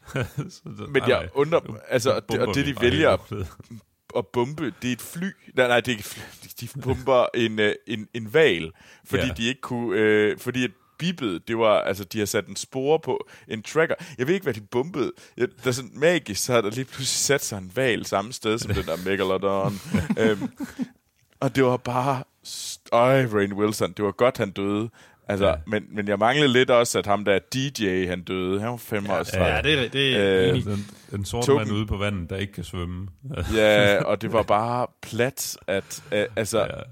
så, 0.50 0.60
Men 0.64 0.96
jeg 0.96 1.08
nej, 1.08 1.28
undrer, 1.34 1.60
altså, 1.88 2.12
og 2.12 2.22
det, 2.32 2.40
og 2.40 2.54
det 2.54 2.66
de 2.66 2.80
vælger 2.80 3.10
lortet. 3.10 3.48
at 4.18 4.26
bombe, 4.26 4.74
det 4.82 4.88
er 4.88 4.92
et 4.92 5.00
fly. 5.02 5.26
Nej, 5.54 5.68
nej, 5.68 5.80
det 5.80 5.88
er 5.88 5.92
ikke 5.96 6.02
fly. 6.08 6.20
De 6.60 6.68
bomber 6.82 7.26
en, 7.34 7.58
øh, 7.58 7.74
en, 7.86 8.08
en 8.14 8.34
val, 8.34 8.70
fordi 9.04 9.26
Ja. 9.26 9.32
de 9.36 9.44
ikke 9.48 9.60
kunne, 9.60 9.98
øh, 9.98 10.38
fordi 10.38 10.64
at 10.64 10.70
bippet, 10.98 11.48
det 11.48 11.58
var, 11.58 11.80
altså, 11.80 12.04
de 12.04 12.18
har 12.18 12.26
sat 12.26 12.46
en 12.46 12.56
spore 12.56 13.00
på 13.00 13.28
en 13.48 13.62
tracker. 13.62 13.94
Jeg 14.18 14.26
ved 14.26 14.34
ikke, 14.34 14.44
hvad 14.44 14.54
de 14.54 14.60
bombede. 14.60 15.12
Jeg, 15.36 15.48
der 15.64 15.68
er 15.68 15.72
sådan 15.72 15.90
magisk, 15.94 16.44
så 16.44 16.52
har 16.52 16.60
der 16.60 16.70
lige 16.70 16.84
pludselig 16.84 17.08
sat 17.08 17.44
sig 17.44 17.58
en 17.58 17.72
val 17.74 18.06
samme 18.06 18.32
sted 18.32 18.58
som 18.58 18.74
den 18.74 18.84
der 18.86 18.96
Megalodon. 19.04 19.72
øhm, 20.20 20.48
og 21.40 21.56
det 21.56 21.64
var 21.64 21.76
bare, 21.76 22.24
øj, 22.92 23.26
Rain 23.26 23.52
Wilson, 23.52 23.92
det 23.92 24.04
var 24.04 24.12
godt, 24.12 24.38
han 24.38 24.50
døde. 24.50 24.90
Altså, 25.32 25.46
ja. 25.46 25.52
Ja. 25.52 25.58
men, 25.66 25.84
men 25.90 26.08
jeg 26.08 26.18
manglede 26.18 26.48
lidt 26.52 26.70
også, 26.70 26.98
at 26.98 27.06
ham 27.06 27.24
der 27.24 27.38
DJ, 27.38 28.06
han 28.06 28.22
døde. 28.24 28.60
Han 28.60 28.70
var 28.70 28.76
fem 28.76 29.10
år 29.10 29.36
Ja, 29.38 29.62
det 29.62 29.92
det 29.92 30.16
er 30.16 30.52
Øh, 30.52 30.56
øh. 30.58 30.64
Den, 30.64 30.86
den 31.10 31.24
sorte 31.24 31.54
mand 31.54 31.70
ude 31.72 31.86
på 31.86 31.96
vandet, 31.96 32.30
der 32.30 32.36
ikke 32.36 32.52
kan 32.52 32.64
svømme. 32.64 33.08
Ja, 33.56 34.02
og 34.04 34.22
det 34.22 34.32
var 34.32 34.42
bare 34.42 34.86
plat, 35.02 35.56
at, 35.66 36.02
at 36.10 36.28
altså, 36.36 36.58
ja. 36.58 36.66
ja. 36.66 36.82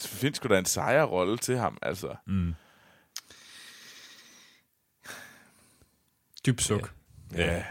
findes 0.00 0.36
sgu 0.36 0.48
da 0.48 0.58
en 0.58 0.64
sejrrolle 0.64 1.36
til 1.38 1.56
ham, 1.56 1.78
altså. 1.82 2.08
Mm. 2.26 2.54
Dyb 6.46 6.60
suk. 6.60 6.92
Ja. 7.36 7.62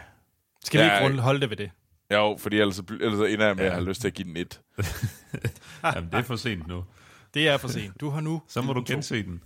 Skal 0.64 0.80
vi 0.80 0.84
Ja, 0.84 1.08
ikke 1.08 1.20
holde 1.22 1.40
det 1.40 1.50
ved 1.50 1.56
det? 1.56 1.70
Jo, 2.12 2.36
fordi 2.40 2.60
ellers, 2.60 2.78
ellers 2.78 3.18
så 3.18 3.24
ender 3.24 3.46
jeg 3.46 3.56
med 3.56 3.64
Ja. 3.64 3.70
at 3.70 3.74
have 3.74 3.88
lyst 3.88 4.00
til 4.00 4.08
at 4.08 4.14
give 4.14 4.28
den 4.28 4.36
et. 4.36 4.60
Jamen, 5.84 6.10
det 6.10 6.18
er 6.18 6.22
for 6.22 6.36
sent 6.36 6.66
nu. 6.66 6.84
Det 7.34 7.48
er 7.48 7.56
for 7.56 7.68
sent. 7.68 8.00
Du 8.00 8.10
har 8.10 8.20
nu... 8.20 8.42
Så 8.48 8.62
må 8.62 8.72
du 8.72 8.84
gense 8.86 9.22
den. 9.22 9.42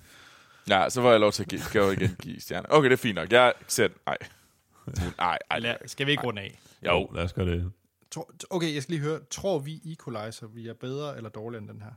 Ja, 0.69 0.91
så 0.91 1.01
var 1.01 1.11
jeg 1.11 1.21
lov 1.21 1.33
til 1.33 1.43
at 1.43 1.49
give, 1.49 1.61
skal 1.61 1.83
jeg 1.83 1.93
igen 1.93 2.17
give 2.23 2.41
stjerner. 2.41 2.69
Okay, 2.71 2.85
det 2.85 2.93
er 2.93 2.97
fint 2.97 3.15
nok. 3.15 3.33
Jeg 3.33 3.53
ser. 3.69 3.89
Nej. 4.07 4.17
Nej, 5.19 5.39
ej. 5.51 5.59
Lad, 5.59 5.77
skal 5.87 6.07
vi 6.07 6.11
ikke 6.11 6.25
runde 6.25 6.43
af? 6.43 6.61
Jo, 6.87 7.11
Lad 7.15 7.25
os 7.25 7.33
gøre 7.33 7.47
det 7.47 7.73
Tror- 8.11 8.31
Okay, 8.51 8.75
jeg 8.75 8.83
skal 8.83 8.93
lige 8.95 9.03
høre. 9.05 9.21
Tror 9.31 9.59
vi 9.59 9.81
Equalizer, 9.85 10.47
vi 10.47 10.69
er 10.69 10.75
bedre 10.75 11.17
eller 11.17 11.31
dårligere 11.31 11.63
end 11.63 11.69
den 11.71 11.83
her? 11.83 11.91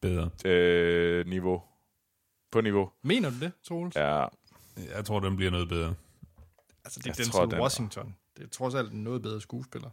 bedre. 0.00 0.30
øh, 0.44 1.26
niveau. 1.26 1.62
På 2.50 2.60
niveau. 2.60 2.90
Mener 3.02 3.30
du 3.30 3.36
det, 3.40 3.52
Troels? 3.62 3.96
Ja. 3.96 4.24
Jeg 4.96 5.04
tror, 5.04 5.20
den 5.20 5.36
bliver 5.36 5.50
noget 5.50 5.68
bedre. 5.68 5.94
Altså, 6.84 6.98
det 7.00 7.06
er 7.06 7.10
Jeg 7.10 7.16
Denzel 7.16 7.32
tror, 7.32 7.44
den 7.44 7.54
er- 7.54 7.62
Washington. 7.62 8.16
Det 8.36 8.44
er 8.44 8.48
trods 8.48 8.74
alt 8.74 8.92
en 8.92 9.04
noget 9.04 9.22
bedre 9.22 9.40
skuespiller. 9.40 9.90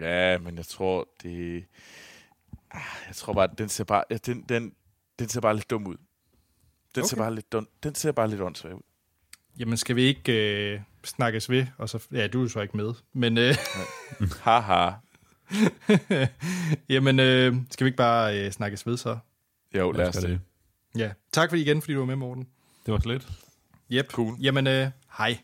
ja 0.00 0.38
men 0.38 0.56
jeg 0.56 0.66
tror, 0.66 1.08
det... 1.22 1.64
Ah, 2.70 2.80
Jeg 3.08 3.16
tror 3.16 3.32
bare, 3.32 3.48
den 3.58 3.68
ser 3.68 3.84
bare, 3.84 4.04
den, 4.26 4.42
den, 4.42 4.74
den 5.18 5.28
ser 5.28 5.40
bare 5.40 5.54
lidt 5.54 5.70
dum 5.70 5.86
ud. 5.86 5.96
Den 6.94 7.02
okay. 7.02 7.08
ser 7.08 7.16
bare 7.16 7.34
lidt 7.34 7.52
dum, 7.52 7.68
den 7.82 7.94
ser 7.94 8.12
bare 8.12 8.28
lidt 8.28 8.40
åndssvag 8.40 8.74
ud. 8.74 8.80
Jamen, 9.58 9.76
skal 9.76 9.96
vi 9.96 10.02
ikke 10.02 10.32
øh, 10.74 10.80
snakkes 11.04 11.50
ved? 11.50 11.66
Og 11.78 11.88
så, 11.88 12.06
ja, 12.12 12.26
du 12.26 12.44
er 12.44 12.48
så 12.48 12.60
ikke 12.60 12.76
med. 12.76 12.94
Men 13.12 13.38
øh, 13.38 13.54
Haha. 14.44 14.90
jamen, 16.94 17.20
øh, 17.20 17.56
skal 17.70 17.84
vi 17.84 17.88
ikke 17.88 17.96
bare 17.96 18.38
øh, 18.38 18.52
snakkes 18.52 18.86
ved 18.86 18.96
så? 18.96 19.18
Jo, 19.74 19.92
lad 19.92 20.08
os 20.08 20.20
gøre 20.20 20.30
det. 20.30 20.40
Ja. 20.98 21.12
Tak 21.32 21.48
fordi 21.48 21.62
igen, 21.62 21.82
fordi 21.82 21.92
du 21.92 21.98
var 21.98 22.06
med, 22.06 22.16
Morten. 22.16 22.48
Det 22.86 22.94
var 22.94 23.00
slet. 23.00 23.28
Yep. 23.92 24.10
Cool. 24.12 24.36
Jamen, 24.40 24.66
øh. 24.66 24.90
Hej. 25.18 25.38